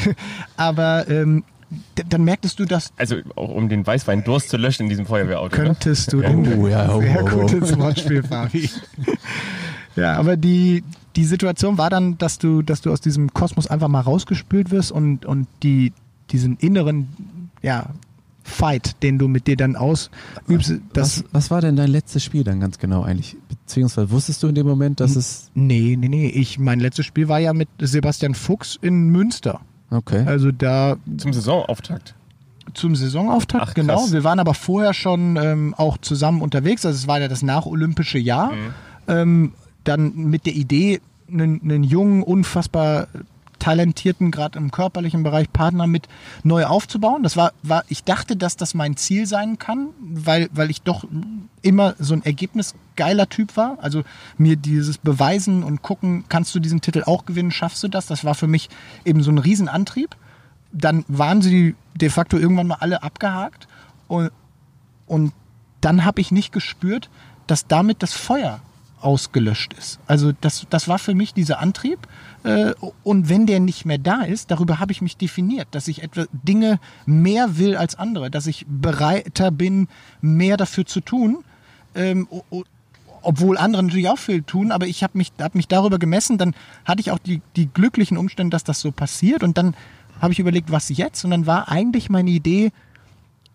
Aber 0.56 0.91
ähm, 1.00 1.44
dann 2.08 2.24
merktest 2.24 2.58
du, 2.58 2.64
dass 2.64 2.92
Also 2.96 3.16
auch 3.36 3.48
um 3.50 3.68
den 3.68 3.86
Weißwein-Durst 3.86 4.50
zu 4.50 4.56
löschen 4.56 4.84
in 4.84 4.88
diesem 4.88 5.06
Feuerwehrauto. 5.06 5.56
Ne? 5.56 5.64
könntest 5.64 6.12
du 6.12 6.20
Ja. 6.20 6.30
den 6.30 6.60
Oh, 6.60 6.66
ja, 6.66 6.94
oh, 6.94 7.00
sehr 7.00 7.24
oh, 7.24 7.28
oh. 7.32 7.46
gutes 7.46 7.78
Wortspiel, 7.78 8.22
Fabi. 8.22 8.68
ja, 9.96 10.14
aber 10.14 10.36
die, 10.36 10.84
die 11.16 11.24
Situation 11.24 11.78
war 11.78 11.90
dann, 11.90 12.18
dass 12.18 12.38
du, 12.38 12.62
dass 12.62 12.82
du 12.82 12.92
aus 12.92 13.00
diesem 13.00 13.32
Kosmos 13.32 13.66
einfach 13.66 13.88
mal 13.88 14.00
rausgespült 14.00 14.70
wirst 14.70 14.92
und, 14.92 15.24
und 15.24 15.46
die, 15.62 15.92
diesen 16.30 16.56
inneren, 16.58 17.08
ja, 17.62 17.86
Fight, 18.44 19.02
den 19.04 19.18
du 19.18 19.28
mit 19.28 19.46
dir 19.46 19.56
dann 19.56 19.76
ausübst, 19.76 20.80
das, 20.92 21.22
Was, 21.22 21.24
was 21.32 21.50
war 21.52 21.60
denn 21.60 21.76
dein 21.76 21.90
letztes 21.90 22.24
Spiel 22.24 22.42
dann 22.42 22.58
ganz 22.58 22.78
genau 22.78 23.02
eigentlich? 23.02 23.36
Beziehungsweise 23.48 24.10
wusstest 24.10 24.42
du 24.42 24.48
in 24.48 24.56
dem 24.56 24.66
Moment, 24.66 24.98
dass 24.98 25.14
es. 25.14 25.50
nee, 25.54 25.96
nee, 25.96 26.08
nee, 26.08 26.26
ich, 26.26 26.58
mein 26.58 26.80
letztes 26.80 27.06
Spiel 27.06 27.28
war 27.28 27.38
ja 27.38 27.52
mit 27.52 27.68
Sebastian 27.80 28.34
Fuchs 28.34 28.78
in 28.82 29.10
Münster. 29.10 29.60
Okay. 29.92 30.24
Also 30.26 30.50
da 30.50 30.96
Zum 31.18 31.32
Saisonauftakt. 31.32 32.14
zum 32.74 32.96
Saisonauftakt, 32.96 33.66
Ach, 33.68 33.74
genau. 33.74 34.10
Wir 34.10 34.24
waren 34.24 34.38
aber 34.38 34.54
vorher 34.54 34.94
schon 34.94 35.36
ähm, 35.36 35.74
auch 35.76 35.98
zusammen 35.98 36.40
unterwegs. 36.40 36.86
Also 36.86 36.96
es 36.96 37.06
war 37.06 37.20
ja 37.20 37.28
das 37.28 37.42
nacholympische 37.42 38.18
Jahr. 38.18 38.52
Mhm. 38.52 38.74
Ähm, 39.08 39.52
dann 39.84 40.14
mit 40.14 40.46
der 40.46 40.54
Idee, 40.54 41.00
einen, 41.28 41.60
einen 41.62 41.84
jungen, 41.84 42.22
unfassbar 42.22 43.08
talentierten, 43.62 44.30
gerade 44.30 44.58
im 44.58 44.70
körperlichen 44.70 45.22
Bereich 45.22 45.52
Partner 45.52 45.86
mit 45.86 46.08
neu 46.42 46.64
aufzubauen. 46.64 47.22
Das 47.22 47.36
war, 47.36 47.52
war, 47.62 47.84
ich 47.88 48.04
dachte, 48.04 48.36
dass 48.36 48.56
das 48.56 48.74
mein 48.74 48.96
Ziel 48.96 49.26
sein 49.26 49.58
kann, 49.58 49.88
weil, 50.00 50.48
weil 50.52 50.70
ich 50.70 50.82
doch 50.82 51.04
immer 51.62 51.94
so 51.98 52.14
ein 52.14 52.24
ergebnisgeiler 52.24 53.28
Typ 53.28 53.56
war. 53.56 53.78
Also 53.80 54.02
mir 54.36 54.56
dieses 54.56 54.98
Beweisen 54.98 55.62
und 55.62 55.82
gucken, 55.82 56.24
kannst 56.28 56.54
du 56.54 56.60
diesen 56.60 56.80
Titel 56.80 57.04
auch 57.06 57.24
gewinnen, 57.24 57.50
schaffst 57.50 57.82
du 57.82 57.88
das? 57.88 58.06
Das 58.06 58.24
war 58.24 58.34
für 58.34 58.48
mich 58.48 58.68
eben 59.04 59.22
so 59.22 59.30
ein 59.30 59.38
Riesenantrieb 59.38 60.16
dann 60.72 61.04
waren 61.06 61.42
sie 61.42 61.76
de 61.94 62.08
facto 62.08 62.38
irgendwann 62.38 62.66
mal 62.66 62.78
alle 62.80 63.02
abgehakt 63.02 63.68
und, 64.08 64.30
und 65.06 65.32
dann 65.80 66.04
habe 66.04 66.20
ich 66.20 66.32
nicht 66.32 66.52
gespürt, 66.52 67.10
dass 67.46 67.66
damit 67.66 68.02
das 68.02 68.14
Feuer 68.14 68.60
ausgelöscht 69.02 69.74
ist. 69.74 69.98
Also 70.06 70.32
das, 70.40 70.66
das 70.70 70.88
war 70.88 70.98
für 70.98 71.14
mich 71.14 71.34
dieser 71.34 71.60
Antrieb 71.60 71.98
äh, 72.44 72.72
und 73.02 73.28
wenn 73.28 73.46
der 73.46 73.60
nicht 73.60 73.84
mehr 73.84 73.98
da 73.98 74.22
ist, 74.22 74.50
darüber 74.50 74.78
habe 74.80 74.92
ich 74.92 75.02
mich 75.02 75.16
definiert, 75.16 75.68
dass 75.72 75.88
ich 75.88 76.02
etwa 76.02 76.24
Dinge 76.32 76.80
mehr 77.06 77.58
will 77.58 77.76
als 77.76 77.94
andere, 77.94 78.30
dass 78.30 78.46
ich 78.46 78.64
bereiter 78.68 79.50
bin, 79.50 79.88
mehr 80.20 80.56
dafür 80.56 80.86
zu 80.86 81.00
tun, 81.00 81.44
ähm, 81.94 82.28
obwohl 83.22 83.58
andere 83.58 83.82
natürlich 83.82 84.08
auch 84.08 84.18
viel 84.18 84.42
tun, 84.42 84.72
aber 84.72 84.86
ich 84.86 85.02
habe 85.02 85.18
mich, 85.18 85.32
hab 85.40 85.54
mich 85.54 85.68
darüber 85.68 85.98
gemessen, 85.98 86.38
dann 86.38 86.54
hatte 86.84 87.00
ich 87.00 87.10
auch 87.10 87.18
die, 87.18 87.42
die 87.56 87.68
glücklichen 87.68 88.16
Umstände, 88.16 88.54
dass 88.54 88.64
das 88.64 88.80
so 88.80 88.92
passiert 88.92 89.42
und 89.42 89.58
dann 89.58 89.74
habe 90.20 90.32
ich 90.32 90.38
überlegt, 90.38 90.70
was 90.70 90.88
jetzt 90.88 91.24
und 91.24 91.30
dann 91.30 91.46
war 91.46 91.68
eigentlich 91.68 92.10
meine 92.10 92.30
Idee, 92.30 92.72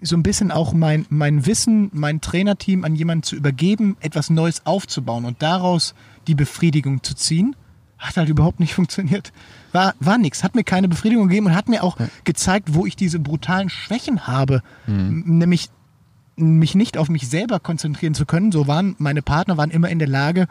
so 0.02 0.16
ein 0.16 0.24
bisschen 0.24 0.52
auch 0.52 0.74
mein, 0.74 1.06
mein 1.10 1.46
Wissen, 1.46 1.90
mein 1.94 2.22
Trainerteam 2.22 2.84
an 2.84 2.96
jemanden 2.96 3.24
zu 3.24 3.36
übergeben, 3.36 3.98
etwas 4.00 4.30
Neues 4.30 4.66
aufzubauen 4.66 5.26
und 5.26 5.42
daraus 5.42 5.96
die 6.28 6.36
Befriedigung 6.36 7.02
zu 7.04 7.16
ziehen. 7.16 7.56
Hat 7.98 8.16
halt 8.18 8.30
überhaupt 8.30 8.60
nicht 8.60 8.74
funktioniert. 8.76 9.34
War, 9.72 9.96
war 10.00 10.18
nix, 10.20 10.44
hat 10.44 10.54
mir 10.54 10.64
keine 10.64 10.88
Befriedigung 10.88 11.28
gegeben 11.30 11.48
und 11.48 11.56
hat 11.56 11.68
mir 11.68 11.84
auch 11.84 11.98
gezeigt, 12.26 12.74
wo 12.76 12.86
ich 12.86 12.96
diese 12.96 13.18
brutalen 13.20 13.70
Schwächen 13.70 14.28
habe. 14.28 14.62
M- 14.88 15.24
Nämlich 15.40 15.70
mich 16.36 16.76
nicht 16.76 16.98
auf 17.00 17.10
mich 17.10 17.28
selber 17.28 17.60
konzentrieren 17.60 18.14
zu 18.14 18.28
können. 18.28 18.52
So 18.52 18.68
waren 18.68 18.96
meine 19.00 19.24
Partner 19.24 19.58
waren 19.58 19.72
immer 19.72 19.90
in 19.90 19.98
der 19.98 20.08
Lage, 20.08 20.48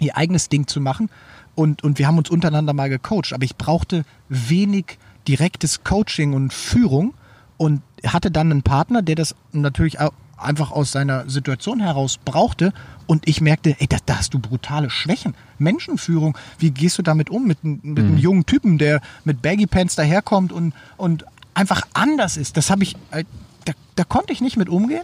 ihr 0.00 0.18
eigenes 0.18 0.50
Ding 0.50 0.66
zu 0.66 0.82
machen. 0.82 1.08
Und, 1.54 1.82
und 1.82 1.98
wir 1.98 2.06
haben 2.06 2.18
uns 2.18 2.28
untereinander 2.28 2.74
mal 2.74 2.90
gecoacht. 2.90 3.32
Aber 3.32 3.44
ich 3.44 3.56
brauchte 3.56 4.04
wenig 4.28 4.98
direktes 5.26 5.82
Coaching 5.84 6.34
und 6.34 6.52
Führung 6.52 7.14
und 7.58 7.82
hatte 8.06 8.30
dann 8.30 8.50
einen 8.50 8.62
Partner, 8.62 9.02
der 9.02 9.14
das 9.16 9.34
natürlich 9.52 10.00
auch 10.00 10.12
einfach 10.38 10.70
aus 10.70 10.92
seiner 10.92 11.28
Situation 11.28 11.80
heraus 11.80 12.18
brauchte. 12.24 12.72
Und 13.08 13.26
ich 13.28 13.40
merkte, 13.40 13.74
ey, 13.80 13.86
da, 13.88 13.96
da 14.06 14.18
hast 14.18 14.32
du 14.34 14.38
brutale 14.38 14.88
Schwächen. 14.88 15.34
Menschenführung, 15.58 16.38
wie 16.58 16.70
gehst 16.70 16.96
du 16.98 17.02
damit 17.02 17.28
um? 17.28 17.46
Mit, 17.46 17.62
mit 17.64 17.98
einem 17.98 18.16
jungen 18.16 18.46
Typen, 18.46 18.78
der 18.78 19.00
mit 19.24 19.42
Baggy 19.42 19.66
Pants 19.66 19.96
daherkommt 19.96 20.52
und, 20.52 20.72
und 20.96 21.24
einfach 21.54 21.82
anders 21.92 22.36
ist. 22.36 22.56
Das 22.56 22.70
habe 22.70 22.84
ich, 22.84 22.94
äh, 23.10 23.24
da, 23.64 23.72
da 23.96 24.04
konnte 24.04 24.32
ich 24.32 24.40
nicht 24.40 24.56
mit 24.56 24.68
umgehen. 24.68 25.02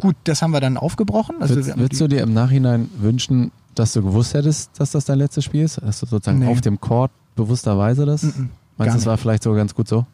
Gut, 0.00 0.14
das 0.24 0.40
haben 0.40 0.52
wir 0.52 0.60
dann 0.60 0.76
aufgebrochen. 0.78 1.36
Also 1.40 1.56
Würdest, 1.56 1.76
würdest 1.76 2.00
du 2.00 2.06
dir 2.08 2.22
im 2.22 2.32
Nachhinein 2.32 2.88
wünschen, 2.98 3.50
dass 3.74 3.92
du 3.92 4.02
gewusst 4.02 4.32
hättest, 4.34 4.70
dass 4.78 4.92
das 4.92 5.04
dein 5.06 5.18
letztes 5.18 5.44
Spiel 5.44 5.64
ist? 5.64 5.82
Dass 5.82 5.98
du 6.00 6.06
sozusagen 6.06 6.38
Nee. 6.38 6.46
auf 6.46 6.60
dem 6.60 6.80
Court 6.80 7.10
bewussterweise 7.34 8.06
das? 8.06 8.22
Mm-mm, 8.22 8.30
Meinst 8.32 8.48
gar 8.78 8.86
du, 8.86 8.86
das 8.86 8.94
nicht. 8.96 9.06
war 9.06 9.18
vielleicht 9.18 9.42
sogar 9.42 9.58
ganz 9.58 9.74
gut 9.74 9.88
so? 9.88 10.06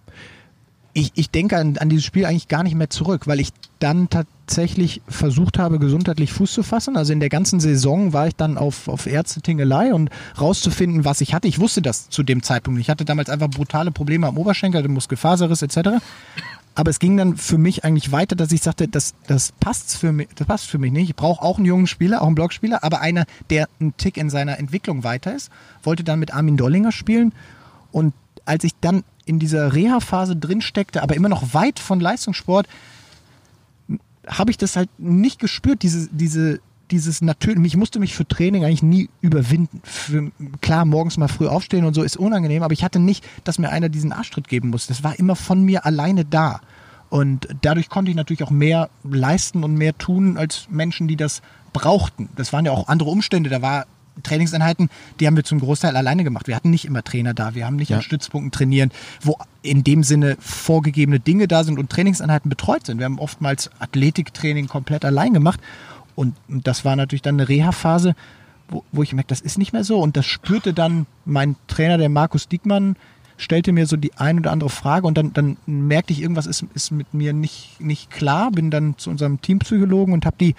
Ich, 0.99 1.13
ich 1.15 1.31
denke 1.31 1.57
an, 1.57 1.77
an 1.79 1.89
dieses 1.89 2.05
Spiel 2.05 2.27
eigentlich 2.27 2.49
gar 2.49 2.63
nicht 2.63 2.75
mehr 2.75 2.91
zurück, 2.91 3.27
weil 3.27 3.41
ich 3.41 3.51
dann 3.79 4.11
tatsächlich 4.11 5.01
versucht 5.07 5.59
habe, 5.59 5.79
gesundheitlich 5.79 6.33
Fuß 6.33 6.53
zu 6.53 6.63
fassen. 6.63 6.97
Also 6.97 7.13
in 7.13 7.21
der 7.21 7.29
ganzen 7.29 7.61
Saison 7.61 8.13
war 8.13 8.27
ich 8.27 8.35
dann 8.35 8.59
auf, 8.59 8.89
auf 8.89 9.07
Ärzte-Tingelei 9.07 9.95
und 9.95 10.11
rauszufinden, 10.41 11.05
was 11.05 11.21
ich 11.21 11.35
hatte. 11.35 11.47
Ich 11.47 11.61
wusste 11.61 11.83
das 11.83 12.11
zu 12.11 12.23
dem 12.23 12.43
Zeitpunkt. 12.43 12.81
Ich 12.81 12.91
hatte 12.91 13.05
damals 13.05 13.31
einfach 13.31 13.49
brutale 13.49 13.93
Probleme 13.93 14.27
am 14.27 14.37
Oberschenkel, 14.37 14.81
hatte 14.81 14.89
Muskelfaserriss 14.89 15.63
etc. 15.63 16.03
Aber 16.75 16.91
es 16.91 16.99
ging 16.99 17.17
dann 17.17 17.37
für 17.37 17.59
mich 17.59 17.85
eigentlich 17.85 18.11
weiter, 18.11 18.35
dass 18.35 18.51
ich 18.51 18.63
sagte, 18.63 18.89
das, 18.89 19.15
das, 19.27 19.53
passt 19.61 19.97
für 19.97 20.13
mich, 20.13 20.29
das 20.35 20.47
passt 20.47 20.67
für 20.67 20.79
mich 20.79 20.91
nicht. 20.91 21.11
Ich 21.11 21.17
brauche 21.17 21.43
auch 21.43 21.59
einen 21.59 21.67
jungen 21.67 21.87
Spieler, 21.87 22.23
auch 22.23 22.27
einen 22.27 22.35
Blockspieler, 22.35 22.83
aber 22.83 23.01
einer, 23.01 23.25
der 23.51 23.69
einen 23.81 23.97
Tick 23.97 24.17
in 24.17 24.31
seiner 24.31 24.59
Entwicklung 24.59 25.05
weiter 25.05 25.35
ist. 25.35 25.51
Wollte 25.85 26.03
dann 26.03 26.19
mit 26.19 26.35
Armin 26.35 26.57
Dollinger 26.57 26.91
spielen. 26.91 27.33
Und 27.93 28.15
als 28.45 28.65
ich 28.65 28.73
dann 28.81 29.05
in 29.29 29.39
dieser 29.39 29.75
Reha-Phase 29.75 30.37
drin 30.37 30.61
steckte, 30.61 31.03
aber 31.03 31.15
immer 31.17 31.29
noch 31.29 31.55
weit 31.55 31.79
von 31.79 32.01
Leistungssport, 32.01 32.67
habe 34.27 34.51
ich 34.51 34.59
das 34.59 34.77
halt 34.77 34.91
nicht 34.99 35.39
gespürt, 35.39 35.83
diese, 35.83 36.09
diese, 36.11 36.61
dieses 36.91 37.23
natürlich, 37.23 37.65
ich 37.65 37.77
musste 37.77 37.99
mich 37.99 38.15
für 38.15 38.27
Training 38.27 38.65
eigentlich 38.65 38.83
nie 38.83 39.09
überwinden. 39.21 39.81
Für, 39.85 40.31
klar, 40.61 40.85
morgens 40.85 41.17
mal 41.17 41.29
früh 41.29 41.47
aufstehen 41.47 41.85
und 41.85 41.95
so 41.95 42.03
ist 42.03 42.17
unangenehm, 42.17 42.63
aber 42.63 42.73
ich 42.73 42.85
hatte 42.85 42.99
nicht, 42.99 43.25
dass 43.45 43.59
mir 43.59 43.71
einer 43.71 43.89
diesen 43.89 44.13
Arschtritt 44.13 44.49
geben 44.49 44.71
muss. 44.71 44.87
Das 44.87 45.05
war 45.05 45.19
immer 45.19 45.37
von 45.37 45.63
mir 45.63 45.87
alleine 45.87 46.25
da. 46.25 46.61
Und 47.11 47.49
dadurch 47.63 47.89
konnte 47.89 48.11
ich 48.11 48.17
natürlich 48.17 48.43
auch 48.43 48.51
mehr 48.51 48.91
leisten 49.03 49.65
und 49.65 49.75
mehr 49.75 49.97
tun 49.97 50.37
als 50.37 50.69
Menschen, 50.71 51.09
die 51.09 51.17
das 51.17 51.41
brauchten. 51.73 52.29
Das 52.37 52.53
waren 52.53 52.67
ja 52.67 52.73
auch 52.73 52.89
andere 52.89 53.09
Umstände. 53.09 53.49
Da 53.49 53.63
war 53.63 53.87
Trainingseinheiten, 54.23 54.89
die 55.21 55.27
haben 55.27 55.37
wir 55.37 55.45
zum 55.45 55.61
Großteil 55.61 55.97
alleine 55.97 56.25
gemacht. 56.25 56.47
Wir 56.47 56.57
hatten 56.57 56.71
nicht 56.71 56.85
immer 56.85 57.03
Trainer 57.03 57.35
da, 57.35 57.55
wir 57.55 57.67
haben 57.67 57.77
nicht 57.77 57.91
Ja. 57.91 57.97
an 57.99 58.03
Stützpunkten 58.03 58.51
trainieren, 58.51 58.91
wo 59.23 59.37
in 59.63 59.85
dem 59.85 60.03
Sinne 60.03 60.37
vorgegebene 60.41 61.21
Dinge 61.21 61.49
da 61.49 61.65
sind 61.65 61.79
und 61.79 61.91
Trainingseinheiten 61.91 62.49
betreut 62.49 62.87
sind. 62.87 62.99
Wir 62.99 63.05
haben 63.05 63.19
oftmals 63.19 63.71
Athletiktraining 63.79 64.69
komplett 64.69 65.05
allein 65.05 65.33
gemacht 65.33 65.61
und 66.15 66.35
das 66.49 66.85
war 66.85 66.97
natürlich 66.97 67.23
dann 67.23 67.37
eine 67.37 67.49
Reha-Phase, 67.49 68.15
wo, 68.69 68.85
wo 68.93 69.03
ich 69.03 69.13
merkte, 69.13 69.33
das 69.33 69.41
ist 69.41 69.59
nicht 69.59 69.73
mehr 69.73 69.85
so 69.85 69.99
und 70.01 70.17
das 70.17 70.27
spürte 70.27 70.75
dann 70.75 71.07
mein 71.25 71.57
Trainer, 71.69 71.99
der 71.99 72.09
Markus 72.09 72.49
Diekmann, 72.49 72.97
stellte 73.41 73.73
mir 73.73 73.87
so 73.87 73.97
die 73.97 74.13
ein 74.15 74.41
oder 74.41 74.51
andere 74.51 74.69
Frage 74.69 75.07
und 75.07 75.17
dann, 75.17 75.33
dann 75.33 75.57
merkte 75.67 76.13
ich, 76.13 76.21
irgendwas 76.21 76.47
ist, 76.47 76.65
ist 76.75 76.91
mit 76.91 77.15
mir 77.15 77.33
nicht, 77.33 77.81
nicht 77.81 78.11
klar, 78.11 78.51
bin 78.51 78.71
dann 78.71 78.99
zu 78.99 79.11
unserem 79.11 79.41
Teampsychologen 79.41 80.13
und 80.13 80.27
habe 80.27 80.37
die 80.41 80.57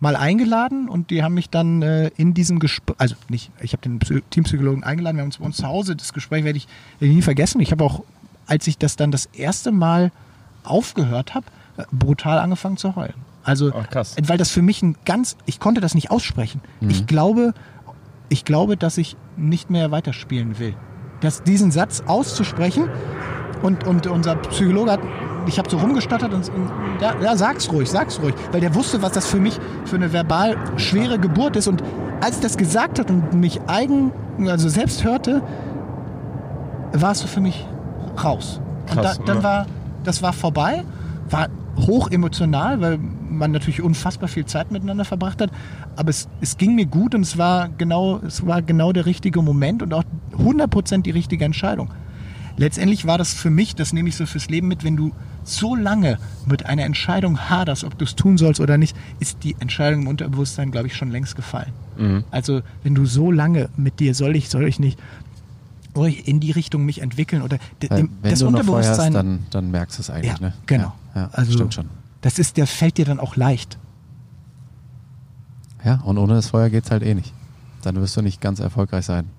mal 0.00 0.16
eingeladen 0.16 0.88
und 0.88 1.10
die 1.10 1.22
haben 1.22 1.34
mich 1.34 1.50
dann 1.50 1.82
äh, 1.82 2.08
in 2.16 2.34
diesem 2.34 2.58
Gespräch, 2.58 2.96
also 2.98 3.14
nicht, 3.28 3.50
ich 3.60 3.72
habe 3.72 3.82
den 3.82 3.98
Psy 3.98 4.22
Teampsychologen 4.30 4.82
eingeladen, 4.82 5.16
wir 5.16 5.22
haben 5.22 5.28
uns 5.28 5.38
bei 5.38 5.44
uns 5.44 5.58
zu 5.58 5.66
Hause, 5.66 5.94
das 5.94 6.12
Gespräch 6.12 6.44
werde 6.44 6.56
ich, 6.56 6.66
werde 6.98 7.10
ich 7.10 7.16
nie 7.16 7.22
vergessen. 7.22 7.60
Ich 7.60 7.70
habe 7.70 7.84
auch, 7.84 8.02
als 8.46 8.66
ich 8.66 8.78
das 8.78 8.96
dann 8.96 9.10
das 9.10 9.26
erste 9.26 9.72
Mal 9.72 10.10
aufgehört 10.64 11.34
habe, 11.34 11.46
äh, 11.76 11.84
brutal 11.92 12.38
angefangen 12.38 12.78
zu 12.78 12.96
heulen. 12.96 13.14
Also, 13.42 13.72
Ach, 13.74 13.86
weil 14.22 14.38
das 14.38 14.50
für 14.50 14.62
mich 14.62 14.82
ein 14.82 14.96
ganz, 15.04 15.36
ich 15.46 15.60
konnte 15.60 15.80
das 15.80 15.94
nicht 15.94 16.10
aussprechen. 16.10 16.60
Ich 16.82 17.06
glaube, 17.06 17.54
ich 18.28 18.44
glaube, 18.44 18.76
dass 18.76 18.98
ich 18.98 19.16
nicht 19.36 19.70
mehr 19.70 19.90
weiterspielen 19.90 20.58
will. 20.58 20.74
Das, 21.20 21.42
diesen 21.42 21.70
Satz 21.70 22.02
auszusprechen 22.06 22.88
und, 23.62 23.86
und 23.86 24.06
unser 24.06 24.36
Psychologe 24.36 24.92
hat, 24.92 25.00
ich 25.46 25.58
habe 25.58 25.70
so 25.70 25.78
rumgestottert 25.78 26.32
und, 26.32 26.48
und 26.48 26.70
ja, 27.00 27.14
ja, 27.22 27.36
sag's 27.36 27.70
ruhig, 27.72 27.90
sag's 27.90 28.20
ruhig, 28.22 28.34
weil 28.52 28.60
der 28.60 28.74
wusste, 28.74 29.02
was 29.02 29.12
das 29.12 29.26
für 29.26 29.38
mich 29.38 29.58
für 29.84 29.96
eine 29.96 30.12
verbal 30.12 30.56
schwere 30.76 31.18
Geburt 31.18 31.56
ist. 31.56 31.68
Und 31.68 31.82
als 32.20 32.36
ich 32.36 32.42
das 32.42 32.56
gesagt 32.56 32.98
hat 32.98 33.10
und 33.10 33.34
mich 33.34 33.60
eigen, 33.66 34.12
also 34.46 34.68
selbst 34.68 35.04
hörte, 35.04 35.42
war 36.92 37.12
es 37.12 37.20
so 37.20 37.26
für 37.26 37.40
mich 37.40 37.66
raus. 38.22 38.60
Krass, 38.86 39.18
und 39.18 39.28
da, 39.28 39.32
dann 39.32 39.36
ja. 39.38 39.42
war, 39.42 39.66
das 40.04 40.22
war 40.22 40.32
vorbei, 40.32 40.84
war 41.28 41.48
hoch 41.86 42.10
emotional, 42.10 42.80
weil 42.80 42.98
man 42.98 43.52
natürlich 43.52 43.80
unfassbar 43.80 44.28
viel 44.28 44.44
Zeit 44.44 44.70
miteinander 44.70 45.04
verbracht 45.04 45.40
hat. 45.40 45.50
Aber 45.96 46.10
es, 46.10 46.28
es 46.40 46.56
ging 46.56 46.74
mir 46.74 46.86
gut 46.86 47.14
und 47.14 47.22
es 47.22 47.38
war 47.38 47.68
genau, 47.78 48.20
es 48.26 48.46
war 48.46 48.62
genau 48.62 48.92
der 48.92 49.06
richtige 49.06 49.40
Moment 49.42 49.82
und 49.82 49.94
auch 49.94 50.04
100% 50.38 51.02
die 51.02 51.10
richtige 51.10 51.44
Entscheidung. 51.44 51.90
Letztendlich 52.56 53.06
war 53.06 53.18
das 53.18 53.32
für 53.32 53.50
mich, 53.50 53.74
das 53.74 53.92
nehme 53.92 54.08
ich 54.08 54.16
so 54.16 54.26
fürs 54.26 54.48
Leben 54.48 54.68
mit, 54.68 54.84
wenn 54.84 54.96
du 54.96 55.12
so 55.44 55.74
lange 55.74 56.18
mit 56.46 56.66
einer 56.66 56.84
Entscheidung 56.84 57.48
haderst, 57.48 57.84
ob 57.84 57.98
du 57.98 58.04
es 58.04 58.14
tun 58.14 58.38
sollst 58.38 58.60
oder 58.60 58.78
nicht, 58.78 58.96
ist 59.18 59.42
die 59.42 59.56
Entscheidung 59.58 60.02
im 60.02 60.08
Unterbewusstsein, 60.08 60.70
glaube 60.70 60.88
ich, 60.88 60.96
schon 60.96 61.10
längst 61.10 61.36
gefallen. 61.36 61.72
Also 62.30 62.62
wenn 62.82 62.94
du 62.94 63.06
so 63.06 63.30
lange 63.30 63.68
mit 63.76 64.00
dir, 64.00 64.14
soll 64.14 64.36
ich, 64.36 64.48
soll 64.48 64.66
ich 64.66 64.78
nicht, 64.78 64.98
soll 65.94 66.08
ich 66.08 66.28
in 66.28 66.40
die 66.40 66.50
Richtung 66.50 66.84
mich 66.84 67.00
entwickeln 67.00 67.42
oder 67.42 67.58
Weil, 67.88 68.08
wenn 68.22 68.30
das 68.30 68.38
du 68.38 68.50
noch 68.50 68.62
Feuer 68.62 68.78
hast, 68.78 68.90
Unterbewusstsein, 68.90 69.12
dann, 69.12 69.46
dann 69.50 69.70
merkst 69.70 69.98
du 69.98 70.02
es 70.02 70.10
eigentlich, 70.10 70.32
ja, 70.32 70.40
ne? 70.40 70.52
genau. 70.66 70.92
Ja, 71.14 71.22
ja 71.22 71.30
also 71.32 71.52
stimmt 71.52 71.74
schon. 71.74 71.88
Das 72.20 72.38
ist, 72.38 72.56
der 72.56 72.66
fällt 72.66 72.98
dir 72.98 73.04
dann 73.04 73.18
auch 73.18 73.36
leicht. 73.36 73.78
Ja, 75.84 75.96
und 76.04 76.18
ohne 76.18 76.34
das 76.34 76.48
Feuer 76.48 76.68
geht's 76.68 76.90
halt 76.90 77.02
eh 77.02 77.14
nicht. 77.14 77.32
Dann 77.82 77.96
wirst 77.96 78.16
du 78.16 78.22
nicht 78.22 78.40
ganz 78.40 78.60
erfolgreich 78.60 79.06
sein. 79.06 79.30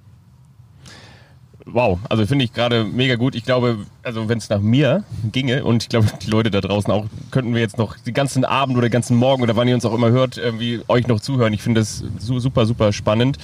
Wow, 1.73 1.99
also 2.09 2.25
finde 2.25 2.43
ich 2.43 2.51
gerade 2.53 2.83
mega 2.83 3.15
gut. 3.15 3.33
Ich 3.33 3.43
glaube, 3.45 3.85
also 4.03 4.27
wenn 4.27 4.37
es 4.37 4.49
nach 4.49 4.59
mir 4.59 5.03
ginge 5.31 5.63
und 5.63 5.83
ich 5.83 5.89
glaube, 5.89 6.07
die 6.21 6.29
Leute 6.29 6.51
da 6.51 6.59
draußen 6.59 6.91
auch, 6.91 7.05
könnten 7.31 7.53
wir 7.53 7.61
jetzt 7.61 7.77
noch 7.77 7.97
den 7.97 8.13
ganzen 8.13 8.43
Abend 8.43 8.75
oder 8.77 8.87
den 8.89 8.91
ganzen 8.91 9.15
Morgen 9.15 9.41
oder 9.41 9.55
wann 9.55 9.67
ihr 9.69 9.75
uns 9.75 9.85
auch 9.85 9.93
immer 9.93 10.09
hört, 10.11 10.37
irgendwie 10.37 10.81
euch 10.89 11.07
noch 11.07 11.21
zuhören. 11.21 11.53
Ich 11.53 11.61
finde 11.61 11.79
das 11.81 12.03
su 12.19 12.39
super, 12.39 12.65
super 12.65 12.91
spannend. 12.91 13.37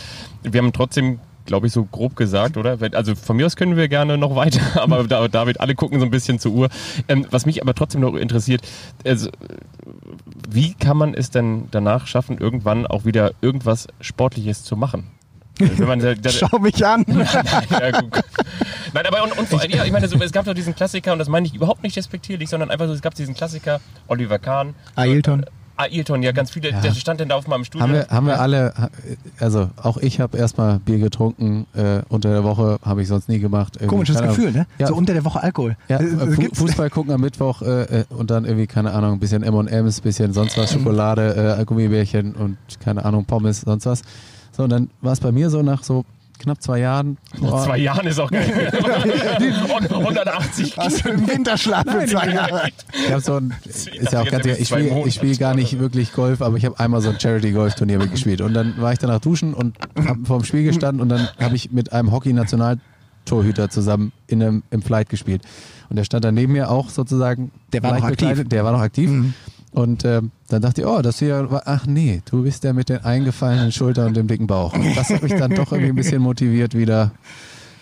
Wir 0.43 0.61
haben 0.61 0.73
trotzdem, 0.73 1.19
glaube 1.45 1.67
ich, 1.67 1.73
so 1.73 1.86
grob 1.86 2.17
gesagt, 2.17 2.57
oder? 2.57 2.78
Also 2.93 3.15
von 3.15 3.38
mir 3.38 3.45
aus 3.45 3.55
können 3.55 3.78
wir 3.78 3.88
gerne 3.88 4.17
noch 4.17 4.36
weiter, 4.36 4.59
aber 4.82 5.05
da- 5.05 5.30
David, 5.30 5.61
alle 5.61 5.75
gucken 5.75 5.99
so 5.99 6.05
ein 6.05 6.11
bisschen 6.11 6.38
zur 6.38 6.51
Uhr. 6.51 6.69
Ähm, 7.07 7.25
was 7.32 7.45
mich 7.45 7.61
aber 7.61 7.73
trotzdem 7.75 8.01
noch 8.01 8.15
interessiert, 8.15 8.61
also, 9.05 9.30
wie 10.49 10.73
kann 10.73 10.97
man 10.97 11.13
es 11.13 11.30
denn 11.30 11.69
danach 11.71 12.07
schaffen, 12.07 12.38
irgendwann 12.39 12.86
auch 12.88 13.05
wieder 13.05 13.32
irgendwas 13.41 13.88
Sportliches 14.01 14.63
zu 14.63 14.75
machen? 14.75 15.05
Wenn 15.60 15.88
man 15.88 15.99
da, 15.99 16.14
da, 16.14 16.30
Schau 16.30 16.60
mich 16.60 16.86
an. 16.86 17.03
ja, 17.70 17.91
gut. 18.01 18.22
Nein, 18.93 19.05
aber 19.05 19.24
und, 19.24 19.38
und 19.38 19.47
vor 19.49 19.60
allem, 19.62 19.72
ja, 19.72 19.84
ich 19.86 19.91
meine, 19.91 20.08
so, 20.08 20.18
es 20.20 20.32
gab 20.32 20.45
doch 20.45 20.53
diesen 20.53 20.76
Klassiker, 20.76 21.14
und 21.14 21.20
das 21.20 21.28
meine 21.30 21.47
ich 21.47 21.53
überhaupt 21.55 21.84
nicht 21.84 21.95
despektierlich, 21.95 22.49
sondern 22.49 22.70
einfach 22.72 22.88
so, 22.88 22.93
es 22.93 23.01
gab 23.01 23.16
diesen 23.16 23.34
Klassiker, 23.36 23.80
Oliver 24.08 24.39
Kahn. 24.39 24.76
Ailton. 24.95 25.45
Ailton, 25.80 26.24
ja, 26.24 26.32
ganz 26.32 26.49
viele, 26.49 26.72
Ja. 26.72 26.82
der 26.82 26.91
stand 26.93 27.20
denn 27.20 27.30
da 27.30 27.36
auf 27.36 27.47
meinem 27.47 27.64
Studio. 27.64 27.84
Haben 27.86 27.93
wir, 27.93 28.08
haben 28.10 28.26
wir 28.26 28.39
alle, 28.41 28.74
also 29.39 29.70
auch 29.76 29.97
ich 29.97 30.20
habe 30.20 30.36
erstmal 30.36 30.80
Bier 30.80 30.97
getrunken, 30.97 31.68
äh, 31.76 32.01
unter 32.10 32.30
der 32.32 32.43
Woche 32.43 32.80
habe 32.84 33.03
ich 33.03 33.08
sonst 33.08 33.30
nie 33.30 33.38
gemacht. 33.38 33.76
Irgendwie, 33.76 33.88
Komisches 33.88 34.18
Ahnung. 34.18 34.36
Gefühl, 34.36 34.51
ne? 34.53 34.66
Ja, 34.80 34.88
So 34.88 34.95
unter 34.95 35.14
der 35.14 35.24
Woche 35.24 35.43
Alkohol. 35.43 35.78
ja, 35.88 35.97
Äh, 35.99 36.03
äh, 36.05 36.45
äh, 36.45 36.49
Fußball 36.55 36.89
gucken 36.89 37.14
am 37.14 37.22
Mittwoch 37.22 37.62
äh, 37.62 37.99
äh, 37.99 38.03
und 38.10 38.32
dann 38.32 38.45
irgendwie, 38.45 38.66
keine 38.66 38.91
Ahnung, 38.91 39.14
ein 39.14 39.20
bisschen 39.20 39.43
M&M's, 39.43 40.01
bisschen 40.01 40.34
sonst 40.34 40.58
was, 40.58 40.72
Schokolade, 40.74 41.58
äh, 41.60 41.64
Gummibärchen 41.66 42.34
und 42.34 42.58
keine 42.80 43.05
Ahnung, 43.05 43.26
Pommes, 43.26 43.62
sonst 43.62 43.86
was. 43.86 44.01
So, 44.58 44.64
und 44.64 44.72
dann 44.72 44.89
war 45.01 45.14
es 45.14 45.20
bei 45.20 45.32
mir 45.32 45.51
so 45.51 45.62
nach 45.62 45.84
so 45.84 46.03
knapp 46.39 46.62
zwei 46.64 46.80
Jahren. 46.80 47.18
Nach 47.39 47.53
oh, 47.53 47.66
zwei 47.66 47.78
Jahren 47.78 48.08
ist 48.08 48.20
auch 48.20 48.32
geil. 48.32 48.72
Und 49.78 49.91
180 49.91 50.78
Warst 50.78 51.05
du 51.05 51.10
im 51.10 51.28
Winterschlaf 51.28 51.84
für 51.88 52.05
zwei 52.08 52.34
Jahre? 52.34 52.70
Ich 52.91 53.12
habe 53.12 53.22
so 53.22 53.36
ein, 53.36 53.53
ist 53.66 53.88
ja 54.12 54.22
auch 54.22 54.30
ganz 54.30 54.43
bis 54.43 54.58
ich 54.58 54.68
spiele 54.68 55.03
ich 55.05 55.14
spiel 55.14 55.38
gar 55.38 55.53
nicht 55.53 55.78
wirklich 55.78 56.12
Golf, 56.12 56.41
aber 56.41 56.58
ich 56.58 56.66
habe 56.66 56.80
einmal 56.80 57.01
so 57.01 57.10
ein 57.10 57.20
Charity-Golf-Turnier 57.20 57.99
mitgespielt. 57.99 58.41
Und 58.41 58.55
dann 58.55 58.82
war 58.82 58.93
ich 58.93 58.99
danach 58.99 59.20
duschen 59.20 59.53
und 59.53 59.78
habe 59.95 60.26
vorm 60.26 60.43
Spiel 60.43 60.64
gestanden 60.64 61.01
und 61.01 61.10
dann 61.10 61.30
habe 61.39 61.55
ich 61.55 61.72
mit 61.72 61.93
einem 61.93 62.12
Hockey-Nationaltorhüter 62.12 63.70
zusammen 63.70 64.12
in 64.26 64.41
einem, 64.41 64.64
im 64.72 64.82
Flight 64.82 65.10
gespielt. 65.10 65.43
Und 65.89 65.97
der 65.97 66.03
stand 66.03 66.26
dann 66.26 66.34
neben 66.34 66.53
mir 66.53 66.72
auch 66.72 66.89
sozusagen. 66.89 67.51
Der 67.74 67.84
war 67.84 67.93
noch 67.93 68.03
aktiv. 68.03 68.43
Der 68.47 68.66
war 68.66 68.72
noch 68.72 68.82
aktiv. 68.82 69.10
Mhm. 69.10 69.34
Und 69.78 70.05
ähm, 70.05 70.32
dann 70.47 70.63
dachte 70.63 70.82
ich, 70.82 70.88
oh, 70.88 71.03
das 71.03 71.19
hier 71.19 71.51
war, 71.51 71.61
ach 71.65 71.86
nee, 71.86 72.23
du 72.25 72.41
bist 72.41 72.63
der 72.63 72.73
mit 72.73 72.89
den 72.89 73.05
eingefallenen 73.05 73.71
Schultern 73.71 74.07
und 74.07 74.17
dem 74.17 74.25
dicken 74.25 74.47
Bauch. 74.47 74.73
Und 74.73 74.97
das 74.97 75.11
hat 75.11 75.21
mich 75.21 75.36
dann 75.36 75.53
doch 75.53 75.71
irgendwie 75.71 75.91
ein 75.91 75.95
bisschen 75.95 76.19
motiviert 76.19 76.75
wieder. 76.75 77.11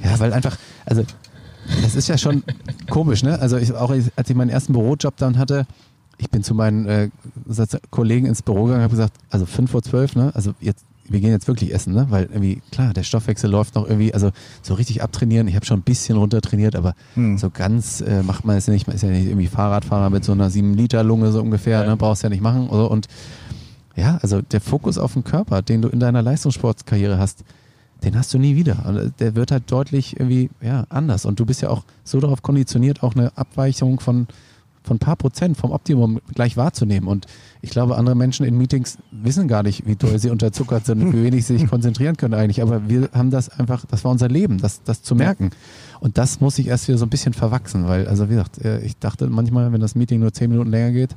Ja, 0.03 0.19
weil 0.19 0.33
einfach, 0.33 0.57
also 0.85 1.03
das 1.81 1.95
ist 1.95 2.09
ja 2.09 2.17
schon 2.17 2.43
komisch, 2.89 3.23
ne? 3.23 3.39
Also 3.39 3.55
ich, 3.55 3.73
auch 3.73 3.91
als 3.91 4.29
ich 4.29 4.35
meinen 4.35 4.49
ersten 4.49 4.73
Bürojob 4.73 5.15
dann 5.15 5.37
hatte, 5.37 5.67
ich 6.17 6.29
bin 6.29 6.43
zu 6.43 6.53
meinen 6.53 6.85
äh, 6.85 7.09
Kollegen 7.91 8.25
ins 8.25 8.41
Büro 8.41 8.65
gegangen 8.65 8.79
und 8.79 8.83
habe 8.83 8.91
gesagt, 8.91 9.13
also 9.29 9.45
fünf 9.45 9.71
vor 9.71 9.81
zwölf, 9.81 10.17
ne? 10.17 10.33
Also 10.35 10.53
jetzt, 10.59 10.83
wir 11.07 11.19
gehen 11.19 11.31
jetzt 11.31 11.47
wirklich 11.47 11.73
essen, 11.73 11.93
ne? 11.93 12.07
Weil 12.09 12.23
irgendwie, 12.23 12.61
klar, 12.71 12.93
der 12.93 13.03
Stoffwechsel 13.03 13.49
läuft 13.49 13.75
noch 13.75 13.85
irgendwie, 13.87 14.13
also 14.13 14.31
so 14.61 14.73
richtig 14.73 15.03
abtrainieren. 15.03 15.47
Ich 15.47 15.55
habe 15.55 15.65
schon 15.65 15.79
ein 15.79 15.83
bisschen 15.83 16.17
runtertrainiert, 16.17 16.75
aber 16.75 16.95
Hm. 17.13 17.37
so 17.37 17.49
ganz 17.51 18.01
äh, 18.01 18.23
macht 18.23 18.43
man 18.45 18.57
es 18.57 18.67
nicht. 18.67 18.87
Man 18.87 18.95
ist 18.95 19.01
ja 19.03 19.09
nicht 19.09 19.27
irgendwie 19.27 19.47
Fahrradfahrer 19.47 20.09
mit 20.09 20.23
so 20.25 20.31
einer 20.31 20.49
sieben 20.49 20.73
Liter 20.73 21.03
Lunge 21.03 21.31
so 21.31 21.41
ungefähr, 21.41 21.81
Ja. 21.83 21.87
ne? 21.89 21.95
Brauchst 21.97 22.23
ja 22.23 22.29
nicht 22.29 22.41
machen. 22.41 22.69
Oder? 22.69 22.89
Und 22.89 23.07
ja, 23.95 24.17
also 24.21 24.41
der 24.41 24.61
Fokus 24.61 24.97
auf 24.97 25.13
den 25.13 25.23
Körper, 25.23 25.61
den 25.61 25.81
du 25.81 25.87
in 25.89 25.99
deiner 25.99 26.21
Leistungssportkarriere 26.21 27.17
hast, 27.19 27.43
den 28.03 28.17
hast 28.17 28.33
du 28.33 28.37
nie 28.39 28.55
wieder. 28.55 28.83
Und 28.87 29.13
der 29.19 29.35
wird 29.35 29.51
halt 29.51 29.71
deutlich 29.71 30.19
irgendwie 30.19 30.49
ja, 30.61 30.85
anders. 30.89 31.25
Und 31.25 31.39
du 31.39 31.45
bist 31.45 31.61
ja 31.61 31.69
auch 31.69 31.83
so 32.03 32.19
darauf 32.19 32.41
konditioniert, 32.41 33.03
auch 33.03 33.15
eine 33.15 33.31
Abweichung 33.37 33.99
von 33.99 34.27
von 34.85 34.97
ein 34.97 34.99
paar 34.99 35.15
Prozent 35.15 35.57
vom 35.57 35.71
Optimum 35.71 36.19
gleich 36.33 36.57
wahrzunehmen. 36.57 37.07
Und 37.07 37.25
ich 37.61 37.71
glaube, 37.71 37.97
andere 37.97 38.15
Menschen 38.15 38.45
in 38.45 38.57
Meetings 38.57 38.97
wissen 39.11 39.47
gar 39.47 39.63
nicht, 39.63 39.85
wie 39.85 39.95
doll 39.95 40.19
sie 40.19 40.29
unterzuckert 40.29 40.85
sind 40.85 41.01
und 41.01 41.13
wie 41.13 41.23
wenig 41.23 41.45
sie 41.45 41.57
sich 41.57 41.67
konzentrieren 41.67 42.17
können 42.17 42.33
eigentlich. 42.33 42.61
Aber 42.61 42.87
wir 42.87 43.09
haben 43.13 43.31
das 43.31 43.49
einfach, 43.49 43.85
das 43.85 44.03
war 44.03 44.11
unser 44.11 44.27
Leben, 44.27 44.59
das, 44.59 44.83
das 44.83 45.01
zu 45.01 45.15
merken. 45.15 45.51
Und 45.99 46.17
das 46.17 46.39
muss 46.39 46.59
ich 46.59 46.67
erst 46.67 46.87
wieder 46.87 46.97
so 46.97 47.05
ein 47.05 47.09
bisschen 47.09 47.33
verwachsen, 47.33 47.87
weil, 47.87 48.07
also 48.07 48.29
wie 48.29 48.33
gesagt, 48.33 48.63
äh, 48.63 48.79
ich 48.81 48.97
dachte 48.97 49.27
manchmal, 49.27 49.71
wenn 49.71 49.81
das 49.81 49.95
Meeting 49.95 50.19
nur 50.19 50.33
zehn 50.33 50.49
Minuten 50.51 50.69
länger 50.69 50.91
geht, 50.91 51.15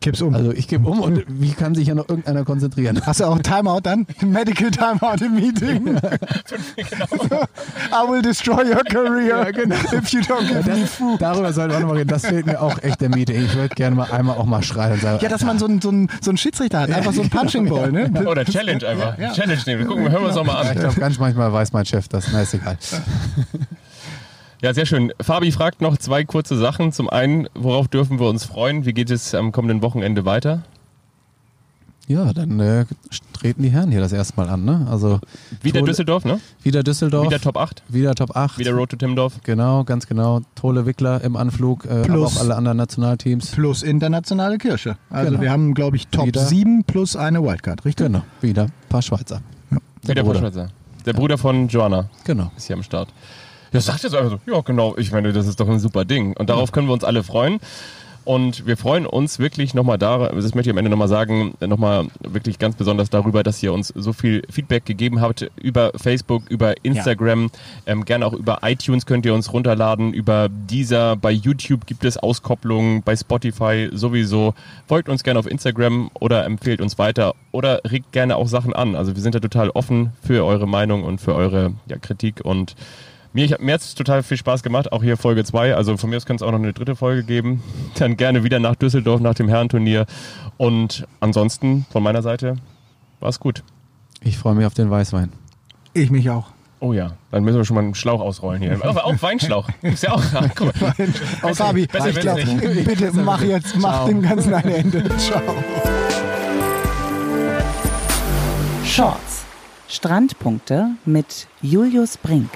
Kipp's 0.00 0.22
um. 0.22 0.34
also 0.34 0.52
ich 0.52 0.68
gebe 0.68 0.88
um 0.88 1.00
und 1.00 1.24
wie 1.28 1.50
kann 1.52 1.74
sich 1.74 1.88
ja 1.88 1.94
noch 1.94 2.08
irgendeiner 2.08 2.44
konzentrieren? 2.44 3.00
Hast 3.06 3.20
du 3.20 3.24
auch 3.24 3.38
Timeout 3.40 3.80
dann? 3.82 4.06
Medical 4.24 4.70
Timeout 4.70 5.24
im 5.24 5.34
Meeting. 5.34 5.96
I 5.98 8.08
will 8.08 8.22
destroy 8.22 8.64
your 8.64 8.84
career 8.84 9.48
if 9.92 10.10
you 10.12 10.20
don't 10.20 10.46
give 10.46 10.68
me 10.70 10.86
food. 10.86 11.20
Darüber 11.20 11.52
sollten 11.52 11.72
wir 11.72 11.80
nochmal 11.80 11.96
reden. 11.98 12.08
Das 12.10 12.26
fehlt 12.26 12.46
mir 12.46 12.60
auch 12.60 12.80
echt 12.82 13.00
der 13.00 13.08
Meeting. 13.08 13.44
Ich 13.44 13.54
würde 13.54 13.74
gerne 13.74 13.96
mal 13.96 14.10
einmal 14.12 14.36
auch 14.36 14.46
mal 14.46 14.62
schreien 14.62 14.92
und 14.92 15.00
sagen, 15.00 15.18
Ja, 15.20 15.28
dass 15.28 15.44
man 15.44 15.58
so 15.58 15.66
einen 15.66 15.80
so 15.80 15.90
so 16.20 16.30
einen 16.30 16.38
Schiedsrichter 16.38 16.80
hat, 16.80 16.90
einfach 16.90 17.12
so 17.12 17.22
ein 17.22 17.30
Punching 17.30 17.68
Ball, 17.68 17.90
ne? 17.90 18.10
Oder 18.26 18.44
Challenge 18.44 18.86
einfach. 18.86 19.16
Challenge 19.34 19.62
nehmen. 19.66 19.86
Gucken 19.86 20.04
wir, 20.04 20.10
hören 20.12 20.22
wir 20.22 20.26
uns 20.28 20.36
doch 20.36 20.44
mal 20.44 20.62
Ja, 20.64 20.70
an. 20.70 20.76
ich 20.76 20.80
glaube, 20.80 21.00
ganz 21.00 21.18
manchmal 21.18 21.52
weiß 21.52 21.72
mein 21.72 21.86
Chef 21.86 22.08
das. 22.08 22.26
Na, 22.32 22.42
ist 22.42 22.54
egal. 22.54 22.76
Ja, 24.60 24.74
sehr 24.74 24.86
schön. 24.86 25.12
Fabi 25.20 25.52
fragt 25.52 25.80
noch 25.80 25.96
zwei 25.98 26.24
kurze 26.24 26.56
Sachen. 26.56 26.90
Zum 26.92 27.08
einen, 27.08 27.48
worauf 27.54 27.86
dürfen 27.88 28.18
wir 28.18 28.28
uns 28.28 28.44
freuen? 28.44 28.84
Wie 28.84 28.92
geht 28.92 29.10
es 29.10 29.34
am 29.34 29.52
kommenden 29.52 29.82
Wochenende 29.82 30.24
weiter? 30.24 30.62
Ja, 32.08 32.32
dann 32.32 32.58
äh, 32.58 32.86
treten 33.34 33.62
die 33.62 33.68
Herren 33.68 33.90
hier 33.90 34.00
das 34.00 34.12
erste 34.14 34.34
Mal 34.36 34.48
an. 34.48 34.64
Ne? 34.64 34.86
Also 34.90 35.20
Wieder 35.62 35.80
Tole- 35.80 35.90
Düsseldorf, 35.90 36.24
ne? 36.24 36.40
wieder 36.62 36.82
Düsseldorf, 36.82 37.26
Wieder 37.26 37.38
Top 37.38 37.58
8, 37.58 37.82
wieder 37.88 38.14
Top 38.14 38.34
8. 38.34 38.58
wieder 38.58 38.72
Road 38.72 38.88
to 38.90 38.96
Timmendorf. 38.96 39.34
Genau, 39.44 39.84
ganz 39.84 40.06
genau. 40.06 40.40
Tole 40.54 40.86
Wickler 40.86 41.20
im 41.22 41.36
Anflug, 41.36 41.84
äh, 41.84 41.90
aber 41.90 42.02
Plus- 42.04 42.36
auch 42.38 42.40
alle 42.40 42.56
anderen 42.56 42.78
Nationalteams. 42.78 43.50
Plus 43.50 43.82
internationale 43.82 44.56
Kirche. 44.56 44.96
Also 45.10 45.30
Genau. 45.32 45.42
wir 45.42 45.50
haben, 45.52 45.74
glaube 45.74 45.96
ich, 45.96 46.08
Top 46.08 46.26
Wieder. 46.26 46.40
7 46.46 46.82
plus 46.84 47.14
eine 47.14 47.42
Wildcard, 47.42 47.84
richtig? 47.84 48.06
Genau, 48.06 48.22
wieder 48.40 48.64
ein 48.64 48.72
paar 48.88 49.02
Schweizer. 49.02 49.42
Der 49.70 49.80
wieder 50.08 50.22
Bruder. 50.24 50.38
Schweizer. 50.40 50.68
Der 51.04 51.12
Bruder 51.12 51.36
von 51.36 51.68
Joanna 51.68 52.08
Genau. 52.24 52.50
ist 52.56 52.66
hier 52.68 52.76
am 52.76 52.82
Start. 52.82 53.08
Ja, 53.72 53.80
sagt 53.80 54.02
jetzt 54.02 54.14
einfach 54.14 54.38
so, 54.44 54.52
ja 54.52 54.60
genau, 54.60 54.96
ich 54.96 55.12
meine, 55.12 55.32
das 55.32 55.46
ist 55.46 55.60
doch 55.60 55.68
ein 55.68 55.78
super 55.78 56.04
Ding. 56.04 56.34
Und 56.36 56.50
darauf 56.50 56.72
können 56.72 56.88
wir 56.88 56.94
uns 56.94 57.04
alle 57.04 57.22
freuen. 57.22 57.60
Und 58.28 58.66
wir 58.66 58.76
freuen 58.76 59.06
uns 59.06 59.38
wirklich 59.38 59.72
nochmal 59.72 59.96
da, 59.96 60.28
das 60.28 60.54
möchte 60.54 60.68
ich 60.68 60.74
am 60.74 60.76
Ende 60.76 60.90
nochmal 60.90 61.08
sagen, 61.08 61.54
nochmal 61.60 62.08
wirklich 62.20 62.58
ganz 62.58 62.76
besonders 62.76 63.08
darüber, 63.08 63.42
dass 63.42 63.62
ihr 63.62 63.72
uns 63.72 63.88
so 63.88 64.12
viel 64.12 64.42
Feedback 64.50 64.84
gegeben 64.84 65.22
habt 65.22 65.50
über 65.56 65.92
Facebook, 65.96 66.42
über 66.50 66.74
Instagram, 66.84 67.50
ähm, 67.86 68.04
gerne 68.04 68.26
auch 68.26 68.34
über 68.34 68.58
iTunes 68.64 69.06
könnt 69.06 69.24
ihr 69.24 69.32
uns 69.32 69.50
runterladen, 69.50 70.12
über 70.12 70.50
dieser, 70.50 71.16
bei 71.16 71.30
YouTube 71.30 71.86
gibt 71.86 72.04
es 72.04 72.18
Auskopplungen, 72.18 73.02
bei 73.02 73.16
Spotify 73.16 73.88
sowieso. 73.94 74.52
Folgt 74.86 75.08
uns 75.08 75.24
gerne 75.24 75.40
auf 75.40 75.50
Instagram 75.50 76.10
oder 76.20 76.44
empfehlt 76.44 76.82
uns 76.82 76.98
weiter 76.98 77.34
oder 77.50 77.80
regt 77.90 78.12
gerne 78.12 78.36
auch 78.36 78.46
Sachen 78.46 78.74
an. 78.74 78.94
Also 78.94 79.14
wir 79.14 79.22
sind 79.22 79.36
da 79.36 79.40
total 79.40 79.70
offen 79.70 80.12
für 80.22 80.44
eure 80.44 80.68
Meinung 80.68 81.02
und 81.02 81.18
für 81.18 81.34
eure 81.34 81.72
ja, 81.86 81.96
Kritik 81.96 82.44
und 82.44 82.76
mir, 83.38 83.44
ich, 83.44 83.58
mir 83.60 83.74
hat 83.74 83.80
es 83.80 83.94
total 83.94 84.22
viel 84.22 84.36
Spaß 84.36 84.62
gemacht, 84.62 84.90
auch 84.90 85.02
hier 85.02 85.16
Folge 85.16 85.44
2. 85.44 85.74
Also 85.74 85.96
von 85.96 86.10
mir 86.10 86.16
aus 86.16 86.26
kann 86.26 86.36
es 86.36 86.42
auch 86.42 86.50
noch 86.50 86.58
eine 86.58 86.72
dritte 86.72 86.96
Folge 86.96 87.22
geben. 87.22 87.62
Dann 87.98 88.16
gerne 88.16 88.42
wieder 88.42 88.58
nach 88.58 88.74
Düsseldorf, 88.74 89.20
nach 89.20 89.34
dem 89.34 89.48
Herrenturnier. 89.48 90.06
Und 90.56 91.06
ansonsten 91.20 91.86
von 91.90 92.02
meiner 92.02 92.22
Seite 92.22 92.56
war 93.20 93.28
es 93.28 93.38
gut. 93.38 93.62
Ich 94.22 94.36
freue 94.36 94.54
mich 94.54 94.66
auf 94.66 94.74
den 94.74 94.90
Weißwein. 94.90 95.32
Ich 95.94 96.10
mich 96.10 96.28
auch. 96.30 96.46
Oh 96.80 96.92
ja, 96.92 97.12
dann 97.32 97.42
müssen 97.42 97.56
wir 97.56 97.64
schon 97.64 97.74
mal 97.74 97.82
einen 97.82 97.96
Schlauch 97.96 98.20
ausrollen 98.20 98.62
hier. 98.62 98.78
Aber 98.84 99.04
auch 99.04 99.20
Weinschlauch. 99.20 99.68
Ist 99.82 100.04
ja 100.04 100.12
auch. 100.12 100.22
Guck 100.54 100.80
mal. 100.80 100.94
Oh, 101.42 101.52
Fabi, 101.52 101.86
besser 101.86 102.10
ich 102.10 102.20
glaube, 102.20 102.44
nicht. 102.44 102.84
bitte 102.84 103.12
mach 103.14 103.42
jetzt, 103.42 103.76
mach 103.78 104.06
dem 104.06 104.22
Ganzen 104.22 104.54
ein 104.54 104.68
Ende. 104.68 105.16
Ciao. 105.16 105.42
Shorts. 108.84 109.44
Strandpunkte 109.88 110.90
mit 111.04 111.48
Julius 111.62 112.16
Brink. 112.16 112.50